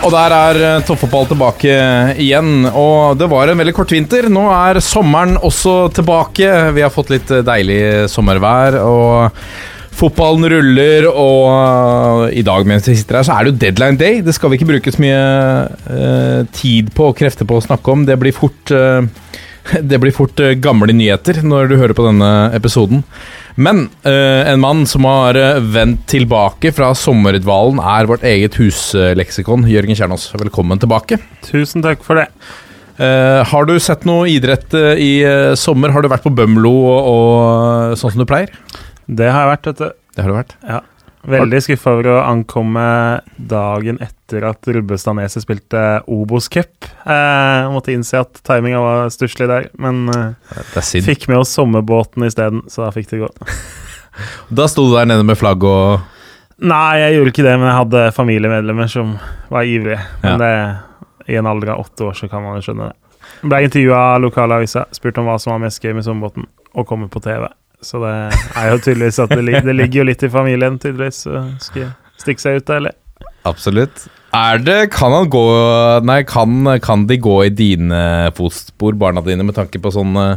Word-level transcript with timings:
Og 0.00 0.14
der 0.14 0.32
er 0.32 0.60
eh, 0.64 0.84
toppfotball 0.88 1.26
tilbake 1.28 1.74
igjen. 2.20 2.64
Og 2.70 3.18
det 3.20 3.28
var 3.30 3.50
en 3.52 3.60
veldig 3.60 3.74
kort 3.76 3.92
vinter. 3.92 4.30
Nå 4.32 4.46
er 4.54 4.80
sommeren 4.84 5.36
også 5.36 5.90
tilbake. 5.96 6.48
Vi 6.76 6.86
har 6.86 6.94
fått 6.94 7.12
litt 7.12 7.34
deilig 7.46 7.82
sommervær. 8.12 8.80
og 8.80 9.44
Fotballen 10.00 10.46
ruller, 10.48 11.06
og 11.10 12.30
eh, 12.30 12.38
i 12.40 12.44
dag 12.46 12.64
mens 12.68 12.86
vi 12.88 12.96
sitter 12.96 13.18
her, 13.18 13.26
så 13.26 13.36
er 13.36 13.44
det 13.44 13.52
jo 13.52 13.60
deadline 13.66 14.00
day. 14.00 14.20
Det 14.24 14.32
skal 14.36 14.52
vi 14.52 14.56
ikke 14.56 14.70
bruke 14.70 14.94
så 14.94 15.02
mye 15.02 15.20
eh, 15.92 16.40
tid 16.56 16.92
på 16.96 17.10
og 17.10 17.18
krefter 17.18 17.48
på 17.48 17.58
å 17.58 17.64
snakke 17.64 17.92
om. 17.92 18.06
Det 18.08 18.16
blir 18.20 18.36
fort 18.36 18.72
eh, 18.72 19.02
det 19.90 19.98
blir 20.02 20.14
fort 20.14 20.40
eh, 20.42 20.56
gamle 20.58 20.94
nyheter 20.96 21.42
når 21.46 21.70
du 21.70 21.76
hører 21.80 21.96
på 21.96 22.06
denne 22.06 22.30
episoden. 22.56 23.04
Men 23.60 23.86
eh, 24.08 24.48
en 24.50 24.62
mann 24.62 24.84
som 24.88 25.06
har 25.08 25.38
eh, 25.38 25.60
vendt 25.74 26.06
tilbake 26.10 26.72
fra 26.76 26.92
sommerdvalen, 26.96 27.80
er 27.82 28.10
vårt 28.10 28.26
eget 28.26 28.58
husleksikon. 28.60 29.68
Jørgen 29.70 29.98
Kjernås, 29.98 30.30
velkommen 30.40 30.82
tilbake. 30.82 31.20
Tusen 31.46 31.84
takk 31.86 32.04
for 32.06 32.22
det. 32.22 32.28
Har 33.00 33.64
du 33.64 33.78
sett 33.80 34.02
noe 34.04 34.26
idrett 34.28 34.74
i 35.00 35.22
sommer? 35.56 35.88
Har 35.94 36.04
du 36.04 36.10
vært 36.12 36.26
på 36.26 36.34
Bømlo 36.36 36.74
og, 36.90 37.08
og 37.08 37.94
sånn 37.96 38.12
som 38.12 38.20
du 38.20 38.28
pleier? 38.28 38.52
Det 39.08 39.30
har 39.32 39.46
jeg 39.46 39.52
vært, 39.54 39.70
vet 39.70 39.80
du. 39.80 40.00
Det 40.12 40.26
har 40.26 40.28
du 40.28 40.36
vært. 40.36 40.89
Veldig 41.28 41.60
skuffa 41.60 41.92
over 41.92 42.08
å 42.14 42.20
ankomme 42.24 42.84
dagen 43.36 43.98
etter 44.00 44.46
at 44.48 44.68
Rubbestadneset 44.72 45.44
spilte 45.44 45.82
Obos-cup. 46.08 46.86
Eh, 47.04 47.68
måtte 47.74 47.92
innse 47.92 48.22
at 48.22 48.40
timinga 48.46 48.80
var 48.80 49.12
stusslig 49.12 49.50
der, 49.50 49.68
men 49.80 50.08
eh, 50.14 50.80
fikk 51.04 51.28
med 51.28 51.42
oss 51.42 51.52
sommerbåten 51.56 52.24
isteden, 52.24 52.64
så 52.72 52.86
da 52.86 52.94
fikk 52.96 53.12
det 53.12 53.24
gå. 53.26 53.30
Da 54.50 54.66
sto 54.68 54.82
du 54.88 54.96
der 54.96 55.06
nede 55.06 55.24
med 55.24 55.38
flagg 55.38 55.62
og 55.64 56.02
Nei, 56.60 56.98
jeg 57.00 57.14
gjorde 57.14 57.30
ikke 57.32 57.44
det, 57.46 57.52
men 57.56 57.70
jeg 57.70 57.76
hadde 57.78 58.00
familiemedlemmer 58.12 58.90
som 58.92 59.14
var 59.48 59.64
ivrige. 59.64 60.00
Men 60.20 60.42
det, 60.42 60.50
i 61.32 61.38
en 61.40 61.48
alder 61.48 61.70
av 61.72 61.86
åtte 61.86 62.04
år 62.04 62.18
så 62.18 62.28
kan 62.28 62.44
man 62.44 62.58
jo 62.58 62.66
skjønne 62.66 62.90
det. 62.90 63.14
Ble 63.40 63.62
intervjua 63.64 64.00
av 64.10 64.20
lokalavisa, 64.26 64.82
spurt 64.92 65.22
om 65.22 65.30
hva 65.30 65.38
som 65.40 65.54
var 65.54 65.62
mest 65.62 65.80
gøy 65.80 65.94
med 65.96 66.04
sommerbåten, 66.04 66.44
og 66.76 66.88
komme 66.90 67.08
på 67.08 67.22
TV. 67.24 67.46
Så 67.82 68.00
det 68.02 68.12
er 68.60 68.70
jo 68.74 68.78
tydeligvis 68.84 69.18
at 69.24 69.30
det, 69.32 69.42
lig- 69.46 69.64
det 69.64 69.74
ligger 69.78 70.02
jo 70.02 70.08
litt 70.10 70.22
i 70.26 70.30
familien, 70.32 70.78
tydeligvis. 70.82 71.22
Skal 71.64 71.92
stikke 72.20 72.42
seg 72.44 72.58
ut 72.60 72.66
der, 72.68 72.80
eller? 72.82 72.96
Absolutt. 73.48 74.06
Er 74.36 74.60
det 74.62 74.90
Kan 74.92 75.10
han 75.16 75.30
gå 75.32 75.40
Nei, 76.06 76.20
kan, 76.28 76.68
kan 76.84 77.06
de 77.08 77.16
gå 77.18 77.38
i 77.46 77.50
dine 77.50 78.30
fotspor, 78.36 78.94
barna 79.00 79.22
dine, 79.26 79.42
med 79.48 79.56
tanke 79.56 79.80
på 79.82 79.90
sånn 79.90 80.12
eh, 80.20 80.36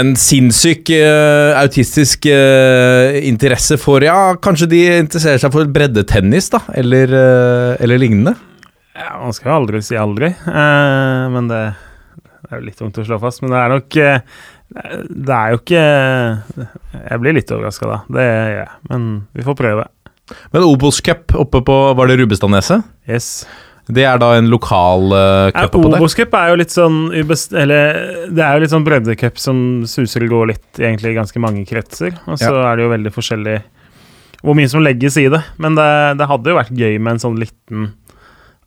En 0.00 0.14
sinnssyk 0.18 0.90
uh, 0.96 1.58
autistisk 1.60 2.24
uh, 2.30 3.18
interesse 3.28 3.76
for 3.78 4.02
Ja, 4.06 4.32
kanskje 4.42 4.70
de 4.72 4.80
interesserer 5.02 5.42
seg 5.42 5.52
for 5.54 5.68
breddetennis, 5.70 6.48
da? 6.54 6.62
Eller, 6.78 7.12
uh, 7.12 7.82
eller 7.82 8.00
lignende? 8.02 8.32
Ja, 8.96 9.18
man 9.22 9.34
skal 9.36 9.52
jo 9.52 9.58
aldri 9.60 9.82
si 9.84 9.96
aldri, 9.96 10.32
eh, 10.34 11.22
men 11.32 11.46
det, 11.48 11.60
det 12.26 12.50
er 12.50 12.58
jo 12.58 12.66
litt 12.66 12.76
tungt 12.80 12.98
å 13.00 13.04
slå 13.06 13.16
fast. 13.22 13.40
Men 13.44 13.54
det 13.54 13.60
er 13.62 13.70
nok 13.72 13.96
eh, 14.02 14.18
Det 14.72 15.34
er 15.36 15.52
jo 15.52 15.58
ikke 15.60 15.82
Jeg 15.82 17.20
blir 17.22 17.36
litt 17.36 17.50
overraska, 17.52 17.88
da. 17.90 17.98
Det 18.16 18.28
gjør 18.28 18.56
jeg. 18.60 18.70
Men 18.92 19.10
vi 19.36 19.44
får 19.48 19.58
prøve. 19.58 19.84
Men 20.54 20.64
Obos 20.64 21.02
Cup 21.04 21.34
oppe 21.36 21.60
på 21.66 21.76
Var 21.98 22.08
det 22.08 22.16
Rubbestadneset? 22.22 22.86
Yes. 23.10 23.34
Det 23.90 24.04
er 24.06 24.18
da 24.22 24.30
en 24.38 24.46
lokal 24.50 25.10
uh, 25.10 25.50
Ja, 25.50 25.64
cup 25.66 25.76
oppå 25.80 25.90
der? 25.90 25.98
Obos-cup 25.98 26.34
er 26.38 26.52
jo 26.52 26.58
litt 26.60 26.74
sånn. 26.74 26.98
Eller 27.12 28.28
det 28.30 28.44
er 28.44 28.54
jo 28.54 28.62
litt 28.62 28.72
sånn 28.72 28.86
breddecup 28.86 29.40
som 29.42 29.56
suser 29.90 30.26
og 30.28 30.34
går 30.36 30.50
litt 30.52 30.82
egentlig 30.82 31.12
i 31.12 31.18
ganske 31.18 31.42
mange 31.42 31.64
kretser. 31.68 32.14
Og 32.30 32.38
så 32.40 32.54
er 32.62 32.78
det 32.78 32.86
jo 32.86 32.92
veldig 32.92 33.14
forskjellig 33.14 33.58
hvor 34.42 34.56
mye 34.58 34.70
som 34.70 34.82
legges 34.82 35.18
i 35.22 35.28
det. 35.30 35.42
Men 35.62 35.76
det, 35.78 35.90
det 36.18 36.30
hadde 36.30 36.50
jo 36.50 36.58
vært 36.58 36.78
gøy 36.78 36.96
med 36.98 37.16
en 37.16 37.24
sånn 37.26 37.38
liten 37.42 37.90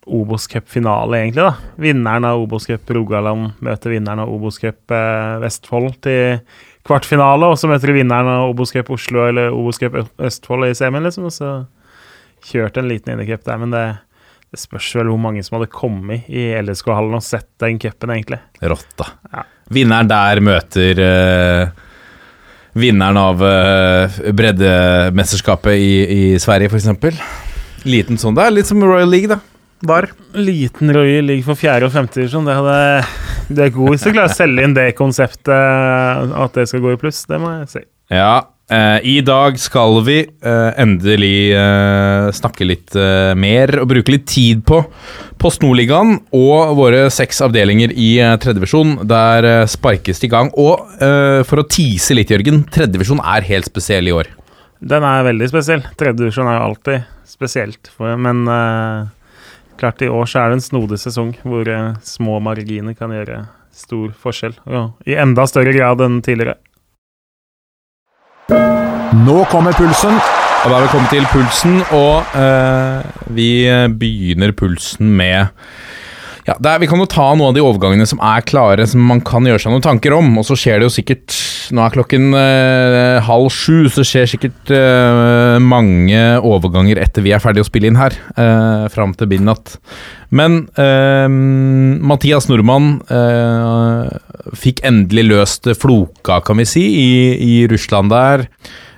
Obos-cup-finale, 0.06 1.18
egentlig. 1.20 1.42
da. 1.42 1.54
Vinneren 1.82 2.24
av 2.28 2.44
Obos-cup 2.44 2.90
Rogaland 2.94 3.56
møter 3.64 3.94
vinneren 3.96 4.22
av 4.22 4.32
Obos-cup 4.32 4.94
eh, 4.94 5.36
Vestfold 5.42 5.96
til 6.06 6.40
kvartfinale, 6.86 7.50
og 7.50 7.58
så 7.58 7.70
møter 7.70 7.90
de 7.90 7.98
vinneren 7.98 8.30
av 8.30 8.52
Obos-cup 8.52 8.92
Oslo 8.94 9.26
eller 9.26 9.54
Obos-cup 9.54 9.98
Østfold 10.22 10.68
i 10.68 10.76
semien, 10.78 11.06
liksom. 11.06 11.26
Og 11.30 11.34
så 11.34 11.54
kjørte 12.46 12.82
en 12.82 12.90
liten 12.90 13.14
innercup 13.16 13.42
der, 13.48 13.58
men 13.62 13.74
det, 13.74 13.86
det 14.54 14.62
spørs 14.62 14.92
vel 15.00 15.10
hvor 15.10 15.20
mange 15.20 15.42
som 15.42 15.58
hadde 15.58 15.72
kommet 15.74 16.30
i 16.30 16.48
LSK-hallen 16.60 17.18
og 17.18 17.26
sett 17.26 17.50
den 17.62 17.80
cupen, 17.82 18.14
egentlig. 18.14 18.38
Rått, 18.62 18.92
da. 19.02 19.10
Ja. 19.32 19.44
Vinneren 19.74 20.12
der 20.12 20.44
møter 20.46 21.02
uh 21.02 21.82
vinneren 22.76 23.16
av 23.16 23.40
uh, 23.40 24.16
breddemesterskapet 24.36 25.80
i, 25.80 25.92
i 26.12 26.22
Sverige, 26.40 26.68
f.eks. 26.68 27.20
Liten 27.86 28.20
sånn. 28.20 28.36
Det 28.36 28.44
er 28.44 28.56
litt 28.56 28.68
som 28.68 28.82
Royal 28.84 29.08
League, 29.08 29.30
da. 29.32 29.40
Var. 29.84 30.08
Liten 30.32 30.92
Roy 30.94 31.20
ligger 31.20 31.50
for 31.50 31.60
fjerde- 31.60 31.88
og 31.88 31.92
femte 31.92 32.22
divisjon. 32.22 32.46
Det 32.48 32.54
hadde 32.56 33.06
Det 33.48 33.64
er 33.66 33.74
god 33.74 33.92
hvis 33.92 34.04
du 34.06 34.12
klarer 34.12 34.32
å 34.32 34.36
selge 34.36 34.64
inn 34.64 34.74
det 34.74 34.90
konseptet, 34.98 35.50
at 35.52 36.54
det 36.56 36.68
skal 36.70 36.80
gå 36.82 36.94
i 36.94 37.00
pluss. 37.00 37.24
Det 37.28 37.38
må 37.42 37.52
jeg 37.60 37.68
si. 37.74 37.82
Ja. 38.10 38.46
eh, 38.70 38.98
I 39.04 39.20
dag 39.26 39.58
skal 39.58 40.00
vi 40.06 40.16
eh, 40.24 40.70
endelig 40.82 41.52
eh, 41.54 42.30
snakke 42.34 42.66
litt 42.66 42.96
eh, 42.98 43.34
mer 43.38 43.76
og 43.82 43.88
bruke 43.92 44.14
litt 44.14 44.26
tid 44.30 44.64
på 44.66 44.80
Post 45.38 45.60
Nordligaen 45.62 46.16
og 46.34 46.72
våre 46.78 47.04
seks 47.12 47.42
avdelinger 47.44 47.92
i 47.92 48.16
uh, 48.24 48.34
tredjedivisjon. 48.40 48.96
Der 49.06 49.44
eh, 49.44 49.66
sparkes 49.70 50.22
det 50.22 50.30
i 50.30 50.32
gang. 50.32 50.48
Og 50.56 50.86
eh, 51.02 51.42
for 51.46 51.60
å 51.62 51.66
tease 51.68 52.16
litt, 52.16 52.32
Jørgen, 52.32 52.64
Tredjevisjon 52.72 53.20
er 53.20 53.46
helt 53.46 53.68
spesiell 53.68 54.08
i 54.08 54.14
år. 54.16 54.32
Den 54.80 55.04
er 55.06 55.26
veldig 55.28 55.50
spesiell. 55.52 55.84
Tredjevisjon 56.00 56.48
er 56.48 56.58
jo 56.58 56.64
alltid 56.70 57.06
spesielt, 57.28 57.90
for, 57.94 58.16
men 58.16 58.46
eh, 58.48 59.12
klart 59.80 60.02
i 60.02 60.08
år 60.08 60.28
så 60.30 60.42
er 60.42 60.50
det 60.50 60.58
en 60.58 60.64
snodig 60.64 60.98
sesong 61.02 61.34
hvor 61.44 61.68
eh, 61.68 61.96
små 62.04 62.38
marginer 62.44 62.96
kan 62.98 63.12
gjøre 63.14 63.44
stor 63.76 64.12
forskjell. 64.16 64.56
Ja, 64.72 64.88
I 65.06 65.18
enda 65.20 65.44
større 65.48 65.74
grad 65.76 66.00
enn 66.04 66.22
tidligere. 66.24 66.56
Nå 69.26 69.42
kommer 69.50 69.76
pulsen. 69.76 70.16
Og 70.66 70.72
da 70.72 70.78
er 70.80 70.86
vi 70.86 70.90
kommet 70.90 71.12
til 71.12 71.26
pulsen, 71.30 71.74
og 71.94 72.38
eh, 72.40 73.04
vi 73.36 73.50
begynner 74.00 74.50
pulsen 74.56 75.12
med 75.14 75.52
ja, 76.46 76.54
er, 76.54 76.78
Vi 76.82 76.86
kan 76.90 77.00
jo 77.02 77.08
ta 77.10 77.26
noen 77.34 77.50
av 77.50 77.56
de 77.56 77.64
overgangene 77.64 78.06
som 78.08 78.20
er 78.22 78.44
klare, 78.46 78.86
som 78.86 79.02
man 79.02 79.22
kan 79.26 79.46
gjøre 79.46 79.62
seg 79.62 79.74
noen 79.74 79.84
tanker 79.84 80.14
om. 80.14 80.30
Og 80.38 80.46
så 80.46 80.56
skjer 80.58 80.80
det 80.80 80.88
jo 80.88 80.96
sikkert 80.98 81.34
Nå 81.74 81.82
er 81.82 81.94
klokken 81.96 82.30
eh, 82.38 83.16
halv 83.26 83.48
sju, 83.50 83.88
så 83.90 84.04
skjer 84.06 84.28
sikkert 84.30 84.70
eh, 84.70 85.56
mange 85.58 86.20
overganger 86.38 87.00
etter 87.02 87.24
vi 87.26 87.32
er 87.34 87.42
ferdig 87.42 87.64
å 87.64 87.66
spille 87.66 87.90
inn 87.90 87.98
her. 87.98 88.14
Eh, 88.38 88.84
fram 88.94 89.16
til 89.18 89.32
midnatt. 89.32 89.74
Men 90.30 90.60
eh, 90.78 91.26
Mathias 91.26 92.46
Nordmann 92.46 93.00
eh, 93.10 94.14
fikk 94.54 94.84
endelig 94.86 95.26
løst 95.32 95.66
floka, 95.82 96.38
kan 96.46 96.62
vi 96.62 96.68
si, 96.70 96.86
i, 96.86 97.10
i 97.34 97.58
Russland 97.72 98.14
der. 98.14 98.46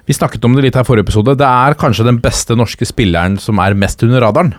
Vi 0.05 0.17
snakket 0.17 0.45
om 0.45 0.55
det 0.57 0.69
litt 0.69 0.77
her 0.77 0.85
forrige 0.89 1.09
episode. 1.09 1.39
Det 1.41 1.49
er 1.49 1.81
kanskje 1.81 2.11
den 2.11 2.21
beste 2.21 2.57
norske 2.57 2.85
spilleren 2.89 3.41
som 3.41 3.65
er 3.65 3.77
mest 3.77 4.05
under 4.05 4.29
radaren. 4.29 4.53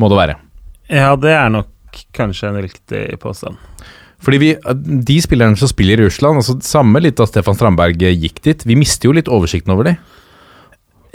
Må 0.00 0.08
det 0.12 0.22
være. 0.24 0.40
Ja, 0.92 1.14
det 1.18 1.32
er 1.34 1.48
nok 1.50 1.70
kanskje 2.16 2.50
en 2.50 2.60
riktig 2.64 3.04
påstand. 3.22 3.56
Fordi 4.22 4.38
vi, 4.40 4.52
De 5.06 5.16
spillerne 5.22 5.58
som 5.60 5.70
spiller 5.70 6.00
i 6.00 6.06
Russland, 6.08 6.40
altså 6.40 6.56
samme 6.64 7.02
litt 7.02 7.18
da 7.18 7.26
Stefan 7.28 7.56
Strandberg 7.58 8.00
gikk 8.00 8.40
dit, 8.44 8.64
vi 8.66 8.78
mister 8.78 9.10
jo 9.10 9.16
litt 9.16 9.30
oversikten 9.32 9.74
over 9.74 9.90
dem. 9.90 9.98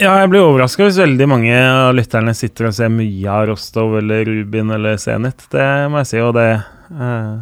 Ja, 0.02 0.16
jeg 0.18 0.32
blir 0.32 0.42
overraska 0.42 0.86
hvis 0.86 0.98
veldig 0.98 1.26
mange 1.30 1.54
av 1.54 1.92
lytterne 1.94 2.32
sitter 2.34 2.70
og 2.70 2.74
ser 2.74 2.90
mye 2.90 3.30
av 3.30 3.44
Rostov 3.52 3.94
eller 4.00 4.24
Rubin 4.26 4.72
eller 4.74 4.96
Zenit. 4.98 5.44
Det 5.52 5.66
må 5.92 6.00
jeg 6.00 6.10
si. 6.10 6.22
Og 6.24 6.32
det 6.34 6.48
eh, 6.56 7.34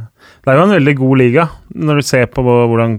Det 0.42 0.50
er 0.50 0.58
jo 0.58 0.66
en 0.66 0.76
veldig 0.76 0.96
god 0.98 1.20
liga 1.22 1.46
når 1.72 2.00
du 2.00 2.08
ser 2.10 2.26
på 2.32 2.44
hvordan 2.44 2.98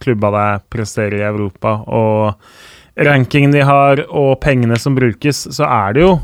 klubba 0.00 0.30
der 0.32 0.60
presterer 0.72 1.18
i 1.18 1.26
Europa, 1.28 1.74
og 1.84 3.04
rankingen 3.04 3.52
de 3.52 3.60
har, 3.66 4.00
og 4.08 4.38
pengene 4.40 4.78
som 4.80 4.94
brukes, 4.96 5.42
så 5.52 5.66
er 5.66 5.96
det 5.96 6.06
jo 6.06 6.14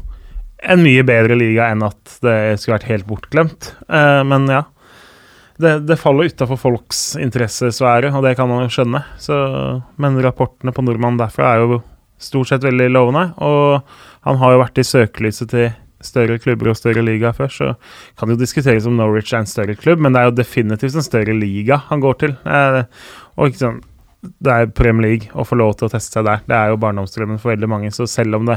en 0.66 0.82
mye 0.82 1.04
bedre 1.06 1.36
liga 1.38 1.70
enn 1.72 1.84
at 1.86 2.18
det 2.24 2.56
skulle 2.58 2.76
vært 2.78 2.90
helt 2.90 3.08
bortglemt. 3.08 3.72
Uh, 3.86 4.22
men 4.26 4.48
ja. 4.50 4.64
det, 5.62 5.78
det 5.88 5.98
faller 6.00 6.30
utafor 6.32 6.60
folks 6.60 7.02
interessesfære, 7.20 8.12
og 8.12 8.26
det 8.26 8.36
kan 8.38 8.50
man 8.50 8.64
jo 8.64 8.72
skjønne. 8.78 9.02
Så, 9.22 9.38
men 10.02 10.20
rapportene 10.24 10.74
på 10.74 10.84
nordmannen 10.86 11.20
derfra 11.22 11.54
er 11.54 11.64
jo 11.64 11.80
stort 12.22 12.50
sett 12.50 12.64
veldig 12.66 12.90
lovende. 12.92 13.28
Og 13.44 13.82
han 14.26 14.40
har 14.42 14.54
jo 14.54 14.62
vært 14.64 14.80
i 14.82 14.86
søkelyset 14.86 15.52
til 15.52 15.68
større 16.04 16.38
klubber 16.42 16.70
og 16.70 16.78
større 16.78 17.02
liga 17.04 17.32
før, 17.36 17.50
så 17.50 17.68
kan 18.18 18.28
det 18.28 18.36
jo 18.36 18.42
diskuteres 18.44 18.86
om 18.88 18.98
Norwich 18.98 19.32
er 19.32 19.42
en 19.42 19.50
større 19.50 19.76
klubb, 19.78 20.02
men 20.02 20.14
det 20.14 20.20
er 20.20 20.30
jo 20.30 20.38
definitivt 20.38 20.98
en 20.98 21.06
større 21.06 21.34
liga 21.36 21.80
han 21.88 22.02
går 22.04 22.18
til. 22.22 22.34
Uh, 22.44 22.84
og 23.36 23.50
ikke 23.50 23.64
sånn 23.64 23.84
Det 24.26 24.50
er 24.52 24.70
Premier 24.74 25.04
League 25.06 25.38
å 25.38 25.44
få 25.46 25.58
lov 25.60 25.76
til 25.78 25.86
å 25.86 25.92
teste 25.92 26.16
seg 26.16 26.24
der. 26.26 26.40
Det 26.48 26.56
er 26.56 26.72
jo 26.72 26.78
barndomsdrømmen 26.82 27.38
for 27.38 27.52
veldig 27.52 27.68
mange, 27.70 27.92
så 27.94 28.08
selv 28.10 28.40
om 28.40 28.48
det 28.48 28.56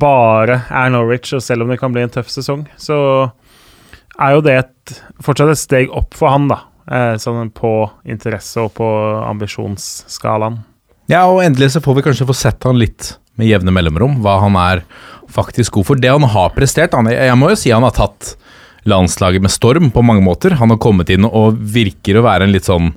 bare 0.00 0.62
er 0.70 0.90
Norwich, 0.94 1.32
og 1.34 1.42
selv 1.42 1.64
om 1.64 1.72
det 1.72 1.80
kan 1.80 1.92
bli 1.94 2.04
en 2.04 2.12
tøff 2.12 2.30
sesong, 2.30 2.66
så 2.78 2.96
er 4.20 4.36
jo 4.36 4.42
det 4.44 4.56
et, 4.60 4.98
fortsatt 5.24 5.52
et 5.52 5.60
steg 5.60 5.94
opp 5.96 6.14
for 6.18 6.32
han, 6.32 6.50
da. 6.50 6.62
Eh, 6.90 7.14
sånn 7.22 7.52
på 7.54 7.72
interesse 8.10 8.62
og 8.62 8.74
på 8.78 8.86
ambisjonsskalaen. 9.22 10.60
Ja, 11.10 11.24
og 11.26 11.42
endelig 11.42 11.72
så 11.74 11.82
får 11.82 11.98
vi 11.98 12.04
kanskje 12.06 12.26
få 12.28 12.36
sett 12.36 12.66
han 12.66 12.78
litt 12.78 13.14
med 13.38 13.48
jevne 13.50 13.72
mellomrom, 13.74 14.18
hva 14.22 14.40
han 14.44 14.58
er 14.58 14.84
faktisk 15.30 15.78
god 15.78 15.88
for. 15.88 16.02
Det 16.02 16.10
han 16.10 16.26
har 16.34 16.52
prestert 16.54 16.94
han, 16.94 17.08
Jeg 17.10 17.38
må 17.38 17.50
jo 17.50 17.58
si 17.58 17.70
han 17.70 17.86
har 17.86 17.94
tatt 17.96 18.34
landslaget 18.88 19.42
med 19.42 19.52
storm 19.52 19.90
på 19.94 20.02
mange 20.02 20.24
måter. 20.24 20.56
Han 20.58 20.70
har 20.70 20.80
kommet 20.82 21.10
inn 21.10 21.26
og 21.26 21.58
virker 21.58 22.18
å 22.18 22.26
være 22.26 22.46
en 22.46 22.54
litt 22.54 22.68
sånn 22.68 22.94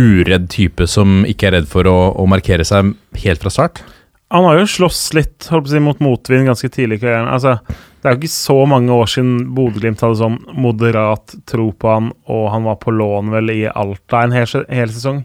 uredd 0.00 0.48
type 0.52 0.86
som 0.88 1.24
ikke 1.28 1.48
er 1.48 1.58
redd 1.58 1.68
for 1.68 1.88
å, 1.88 2.12
å 2.16 2.26
markere 2.30 2.64
seg 2.66 2.94
helt 3.24 3.42
fra 3.42 3.52
start. 3.52 3.82
Han 4.30 4.44
har 4.46 4.60
jo 4.60 4.66
slåss 4.70 4.98
litt 5.18 5.48
holdt 5.50 5.66
på 5.66 5.70
å 5.70 5.72
si, 5.72 5.80
mot 5.82 6.02
motvind 6.04 6.46
ganske 6.46 6.68
tidlig 6.70 7.00
i 7.00 7.02
karrieren. 7.02 7.30
Altså, 7.34 7.56
det 8.00 8.06
er 8.06 8.14
jo 8.14 8.20
ikke 8.22 8.32
så 8.32 8.58
mange 8.70 8.94
år 8.94 9.08
siden 9.10 9.40
Bodø-Glimt 9.56 10.04
hadde 10.04 10.20
sånn 10.20 10.36
moderat 10.54 11.34
tro 11.50 11.66
på 11.74 11.90
han, 11.90 12.12
og 12.30 12.44
han 12.54 12.68
var 12.68 12.78
på 12.78 12.94
lån 12.94 13.32
vel 13.34 13.50
i 13.52 13.64
Alta 13.66 14.22
en 14.22 14.36
hel, 14.36 14.46
hel 14.70 14.92
sesong, 14.94 15.24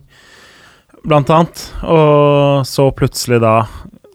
blant 1.06 1.30
annet. 1.32 1.62
Og 1.86 2.66
så 2.66 2.88
plutselig 2.98 3.40
da 3.46 3.60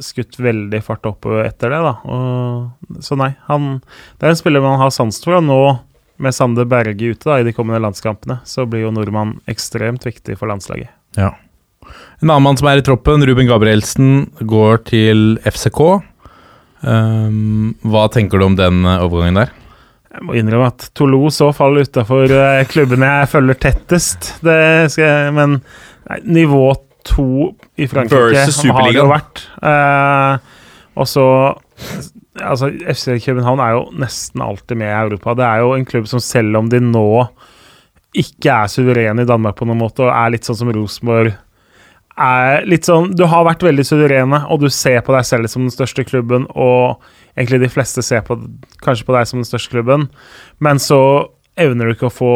skutt 0.03 0.41
veldig 0.41 0.81
fart 0.83 1.07
opp 1.07 1.29
etter 1.45 1.71
det, 1.71 1.81
da. 1.87 1.95
Og, 2.11 2.99
så 3.05 3.19
nei, 3.21 3.35
han 3.47 3.77
Det 4.19 4.27
er 4.27 4.35
en 4.35 4.41
spiller 4.41 4.65
man 4.65 4.81
har 4.81 4.91
sans 4.95 5.23
for. 5.23 5.39
Og 5.39 5.47
nå, 5.47 5.61
med 6.21 6.35
Sander 6.37 6.67
Berge 6.69 7.15
ute 7.15 7.31
da, 7.31 7.39
i 7.39 7.47
de 7.47 7.55
kommende 7.57 7.83
landskampene, 7.85 8.41
så 8.49 8.67
blir 8.67 8.89
jo 8.89 8.93
nordmann 8.97 9.39
ekstremt 9.51 10.05
viktig 10.09 10.37
for 10.41 10.51
landslaget. 10.51 10.91
Ja. 11.17 11.31
En 12.21 12.29
annen 12.29 12.45
mann 12.45 12.59
som 12.61 12.69
er 12.71 12.81
i 12.81 12.85
troppen, 12.85 13.25
Ruben 13.27 13.49
Gabrielsen, 13.49 14.29
går 14.41 14.83
til 14.91 15.39
FCK. 15.49 15.81
Um, 16.81 17.73
hva 17.85 18.07
tenker 18.13 18.41
du 18.41 18.47
om 18.47 18.57
den 18.57 18.85
eh, 18.89 19.03
overgangen 19.05 19.43
der? 19.43 19.51
Jeg 20.11 20.25
må 20.27 20.37
innrømme 20.39 20.71
at 20.73 20.87
Toulouse 20.97 21.37
så 21.39 21.51
faller 21.55 21.87
utafor 21.87 22.33
uh, 22.33 22.63
klubbene 22.69 23.09
jeg 23.21 23.33
følger 23.35 23.59
tettest. 23.63 24.31
Det 24.45 24.61
skal 24.93 25.05
jeg, 25.07 25.35
men 25.37 25.59
nei, 26.09 26.21
nivå 26.41 26.65
to 27.07 27.53
i 27.81 27.89
Frankrike 27.89 28.47
har 28.47 28.81
det 28.89 28.97
jo 28.97 29.11
vært. 29.11 29.45
Uh, 29.65 30.41
og 31.01 31.09
så 31.11 31.27
Altså, 32.41 32.71
FC 32.89 33.19
København 33.25 33.61
er 33.61 33.73
jo 33.75 33.81
nesten 34.01 34.41
alltid 34.45 34.79
med 34.79 34.89
i 34.89 34.97
Europa. 34.97 35.35
Det 35.37 35.45
er 35.45 35.63
jo 35.65 35.73
en 35.75 35.85
klubb 35.85 36.07
som 36.09 36.21
selv 36.23 36.57
om 36.61 36.69
de 36.71 36.79
nå 36.81 37.25
ikke 38.17 38.53
er 38.55 38.71
suverene 38.71 39.25
i 39.25 39.29
Danmark 39.29 39.59
på 39.59 39.67
noen 39.69 39.81
måte, 39.83 40.05
og 40.07 40.13
er 40.15 40.33
litt 40.33 40.47
sånn 40.47 40.59
som 40.61 40.71
Rosenborg 40.73 41.35
er 42.19 42.65
litt 42.69 42.85
sånn 42.89 43.13
Du 43.17 43.25
har 43.31 43.45
vært 43.47 43.63
veldig 43.65 43.85
suverene, 43.87 44.43
og 44.51 44.61
du 44.61 44.69
ser 44.73 45.01
på 45.07 45.15
deg 45.15 45.25
selv 45.29 45.51
som 45.53 45.63
den 45.67 45.75
største 45.75 46.05
klubben, 46.05 46.47
og 46.51 47.01
egentlig 47.37 47.61
de 47.63 47.71
fleste 47.73 48.03
ser 48.05 48.25
på, 48.27 48.37
kanskje 48.85 49.07
på 49.09 49.15
deg 49.17 49.29
som 49.31 49.41
den 49.41 49.49
største 49.49 49.71
klubben, 49.73 50.09
men 50.61 50.79
så 50.83 51.01
evner 51.61 51.87
du 51.91 51.95
ikke 51.95 52.11
å 52.11 52.15
få 52.15 52.33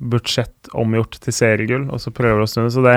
budsjett 0.00 0.70
omgjort 0.74 1.18
til 1.20 1.34
seriegull, 1.36 1.88
og 1.92 2.00
så 2.00 2.12
prøver 2.14 2.40
du 2.40 2.46
å 2.46 2.50
snu 2.50 2.62
det. 2.64 2.72
Så 2.72 2.84
det, 2.84 2.96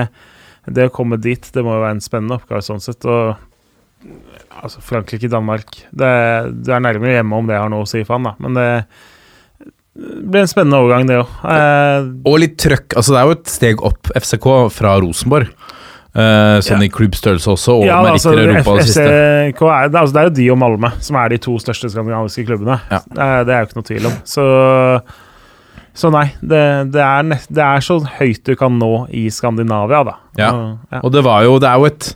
det 0.72 0.86
å 0.88 0.94
komme 0.96 1.18
dit, 1.20 1.50
det 1.54 1.64
må 1.66 1.76
jo 1.76 1.82
være 1.84 1.98
en 1.98 2.06
spennende 2.06 2.38
oppgave 2.40 2.64
sånn 2.64 2.80
sett. 2.84 3.04
Og 3.04 3.36
altså, 4.62 4.80
Frankrike-Danmark 4.88 5.82
det, 5.92 6.14
det 6.64 6.76
er 6.76 6.86
nærmere 6.86 7.18
hjemme 7.18 7.42
om 7.42 7.50
det 7.50 7.60
har 7.60 7.72
noe 7.74 7.84
å 7.84 7.90
si 7.90 8.06
for 8.06 8.16
han, 8.16 8.30
da. 8.30 8.36
Men 8.40 8.56
det 8.56 8.70
blir 9.94 10.42
en 10.46 10.50
spennende 10.50 10.80
overgang, 10.80 11.06
det 11.10 11.20
òg. 11.22 11.34
Eh, 11.54 12.08
Og 12.32 12.40
litt 12.42 12.56
trøkk. 12.64 12.96
altså 12.98 13.14
Det 13.14 13.20
er 13.20 13.28
jo 13.28 13.36
et 13.38 13.52
steg 13.54 13.84
opp 13.92 14.14
FCK 14.24 14.48
fra 14.74 14.96
Rosenborg. 15.04 15.52
Eh, 16.14 16.60
sånn 16.62 16.78
Ja. 16.78 16.86
i 16.86 16.92
klubbstørrelse 16.94 17.50
også, 17.50 17.80
og 17.80 17.88
ja, 17.88 17.98
altså, 18.06 18.36
Europa 18.38 18.76
det 18.78 18.86
siste. 18.86 19.02
Er, 19.02 19.88
det, 19.90 19.98
altså, 19.98 20.14
det 20.14 20.20
er 20.22 20.28
jo 20.28 20.34
de 20.38 20.50
og 20.54 20.58
Malmö 20.62 20.92
som 21.02 21.16
er 21.18 21.30
de 21.34 21.40
to 21.42 21.56
største 21.58 21.90
skandinaviske 21.90 22.46
klubbene. 22.46 22.76
Ja. 22.92 23.00
Eh, 23.02 23.40
det 23.48 23.56
er 23.56 23.64
jo 23.64 23.70
ikke 23.72 23.80
noe 23.80 23.88
tvil 23.88 24.06
om. 24.12 24.20
Så, 24.30 24.46
så 25.98 26.12
nei, 26.14 26.28
det, 26.38 26.62
det, 26.94 27.02
er 27.02 27.26
nett, 27.26 27.48
det 27.50 27.64
er 27.66 27.82
så 27.82 27.98
høyt 28.20 28.44
du 28.46 28.54
kan 28.60 28.78
nå 28.78 29.08
i 29.10 29.26
Skandinavia, 29.34 30.04
da. 30.06 30.16
Ja. 30.38 30.52
Ja. 30.94 31.02
Og 31.02 31.12
det 31.16 31.24
var 31.26 31.44
jo 31.46 31.58
Det 31.62 31.70
er 31.70 31.82
jo 31.82 31.86
et 31.90 32.08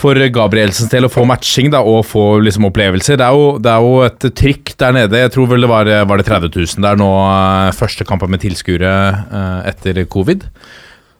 For 0.00 0.14
Gabrielsens 0.14 0.90
del 0.90 1.06
å 1.06 1.10
få 1.10 1.26
matching 1.26 1.70
da 1.74 1.82
og 1.82 2.04
få 2.06 2.38
liksom 2.46 2.68
opplevelser. 2.70 3.18
Det 3.18 3.26
er, 3.26 3.34
jo, 3.34 3.58
det 3.58 3.72
er 3.72 3.82
jo 3.84 3.98
et 4.06 4.26
trykk 4.38 4.72
der 4.78 4.94
nede. 4.96 5.18
Jeg 5.26 5.32
tror 5.34 5.50
vel 5.50 5.66
det 5.66 5.68
var, 5.68 5.90
var 6.06 6.22
det 6.22 6.28
30 6.30 6.54
000 6.54 6.86
der 6.86 7.02
nå, 7.02 7.10
eh, 7.26 7.74
første 7.74 8.06
kampen 8.06 8.30
med 8.30 8.40
tilskuere 8.46 8.94
eh, 9.26 9.68
etter 9.74 9.98
covid. 10.06 10.46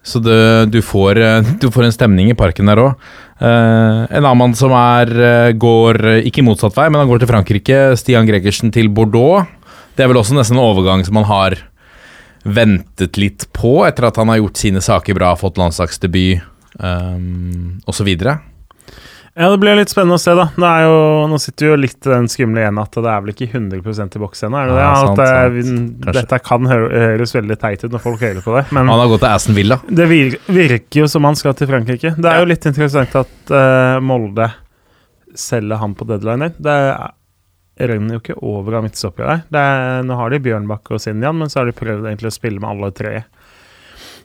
Så 0.03 0.21
det, 0.25 0.71
du, 0.73 0.81
får, 0.83 1.19
eh, 1.21 1.51
du 1.63 1.69
får 1.73 1.87
en 1.87 1.97
stemning 1.97 2.31
i 2.33 2.39
parken 2.39 2.71
der 2.71 2.81
òg. 2.81 3.09
en 3.41 4.21
annen 4.21 4.37
mann 4.37 4.55
som 4.57 4.73
er, 4.77 5.09
eh, 5.09 5.53
går 5.57 6.01
eh, 6.05 6.29
ikke 6.29 6.45
motsatt 6.45 6.77
vei, 6.77 6.89
men 6.91 7.01
han 7.03 7.09
går 7.09 7.23
til 7.23 7.31
Frankrike. 7.31 7.81
Stian 8.01 8.29
Gregersen 8.29 8.73
til 8.73 8.89
Bordeaux. 8.93 9.49
Det 9.97 10.05
er 10.05 10.13
vel 10.13 10.21
også 10.21 10.37
nesten 10.37 10.59
en 10.59 10.65
overgang 10.65 11.05
som 11.05 11.21
han 11.21 11.29
har 11.29 11.59
ventet 12.45 13.19
litt 13.21 13.45
på, 13.53 13.83
etter 13.85 14.09
at 14.09 14.17
han 14.17 14.31
har 14.33 14.41
gjort 14.41 14.61
sine 14.61 14.81
saker 14.81 15.17
bra, 15.19 15.35
fått 15.37 15.61
landslagsdebut 15.61 16.41
um, 16.81 17.81
osv. 17.85 18.09
Ja, 19.41 19.49
det 19.49 19.59
blir 19.63 19.79
litt 19.79 19.89
spennende 19.89 20.19
å 20.19 20.21
se, 20.21 20.35
da. 20.37 20.51
Det 20.53 20.69
er 20.69 20.83
jo, 20.85 20.97
nå 21.33 21.39
sitter 21.41 21.65
vi 21.65 21.71
jo 21.71 21.77
litt 21.81 22.05
i 22.05 22.11
den 22.13 22.27
skumle 22.29 22.67
ene 22.69 22.83
at 22.85 22.97
det 22.99 23.09
er 23.09 23.23
vel 23.25 23.33
ikke 23.33 23.47
100 23.49 23.79
i 23.81 24.21
boks 24.21 24.45
ennå, 24.45 24.65
det 24.69 24.75
det? 24.77 24.83
Ja, 24.83 24.91
sant, 25.01 25.23
at 25.25 25.71
sant. 25.71 26.11
dette 26.19 26.41
kan 26.45 26.69
hø 26.69 26.77
høres 26.93 27.33
veldig 27.39 27.57
teit 27.63 27.87
ut 27.87 27.95
når 27.95 28.03
folk 28.05 28.21
hører 28.27 28.45
på 28.45 28.59
det, 28.59 28.67
men 28.77 28.91
Han 28.93 29.01
har 29.01 29.09
gått 29.15 29.25
til 29.25 29.31
Aston 29.31 29.57
Villa. 29.57 29.81
det 29.89 30.09
virker 30.11 31.01
jo 31.01 31.09
som 31.09 31.25
han 31.25 31.39
skal 31.41 31.57
til 31.57 31.71
Frankrike. 31.71 32.13
Det 32.21 32.29
er 32.35 32.43
jo 32.43 32.51
litt 32.51 32.69
interessant 32.69 33.17
at 33.23 33.55
uh, 33.55 33.97
Molde 34.05 34.51
selger 35.39 35.81
han 35.81 35.97
på 35.97 36.05
deadline. 36.11 36.53
Det 36.61 36.77
er- 36.77 37.17
renner 37.89 38.19
jo 38.19 38.21
ikke 38.21 38.37
over 38.45 38.77
av 38.77 38.85
midtstoppere 38.85 39.27
der. 39.27 39.43
Det 39.49 39.61
er, 39.65 40.03
nå 40.05 40.17
har 40.19 40.29
de 40.33 40.41
Bjørnbakk 40.45 40.91
og 40.93 41.01
Sinjan, 41.01 41.39
men 41.41 41.49
så 41.49 41.63
har 41.63 41.71
de 41.71 41.77
prøvd 41.79 42.11
egentlig 42.11 42.29
å 42.29 42.35
spille 42.37 42.61
med 42.61 42.69
alle 42.75 42.91
tre. 42.93 43.23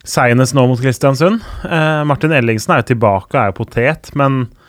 Senest 0.06 0.54
nå 0.58 0.66
mot 0.70 0.82
Kristiansund. 0.82 1.40
Uh, 1.64 2.04
Martin 2.04 2.36
Ellingsen 2.36 2.76
er 2.76 2.84
jo 2.84 2.90
tilbake 2.92 3.32
og 3.32 3.42
er 3.42 3.54
jo 3.54 3.58
potet, 3.64 4.12
men 4.20 4.42
eh, 4.44 4.64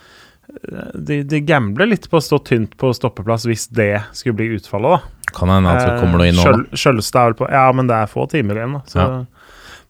de, 0.94 1.22
de 1.22 1.40
gambler 1.46 1.88
litt 1.90 2.08
på 2.10 2.18
å 2.18 2.24
stå 2.24 2.38
tynt 2.46 2.76
på 2.80 2.92
stoppeplass 2.96 3.46
hvis 3.48 3.68
det 3.76 3.92
skulle 4.16 4.38
bli 4.40 4.48
utfallet, 4.56 4.96
da. 4.96 5.32
Kan 5.36 5.50
hende 5.52 5.72
at 5.74 5.82
det 5.84 5.96
kommer 6.00 6.22
noe 6.22 6.30
inn 6.30 6.38
nå. 6.38 6.44
da. 6.44 6.78
Skjølstad 6.78 7.20
er 7.20 7.32
vel 7.32 7.38
på 7.40 7.50
Ja, 7.52 7.66
men 7.76 7.90
det 7.90 7.98
er 7.98 8.10
få 8.12 8.26
timer 8.30 8.60
igjen, 8.60 8.78
da. 8.78 8.82
Så 8.88 9.00
Ja. 9.02 9.08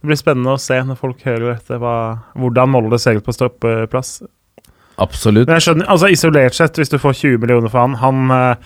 det 0.00 0.10
blir 0.10 0.20
spennende 0.20 0.56
å 0.56 0.60
se 0.60 0.80
når 0.82 0.98
folk 0.98 1.22
hører 1.26 1.54
dette, 1.54 1.78
hva, 1.82 1.94
hvordan 2.34 2.72
Molde 2.72 2.98
ser 2.98 3.20
ut 3.20 3.26
på 3.26 3.34
stoppeplass. 3.36 4.18
Absolutt. 4.98 5.46
Men 5.46 5.60
jeg 5.60 5.68
skjønner, 5.68 5.88
altså 5.92 6.10
isolert 6.12 6.56
sett, 6.56 6.78
hvis 6.80 6.92
du 6.92 6.98
får 6.98 7.18
20 7.20 7.40
millioner 7.42 7.68
for 7.68 7.84
han 7.84 7.96
Han 8.00 8.30
uh, 8.32 8.56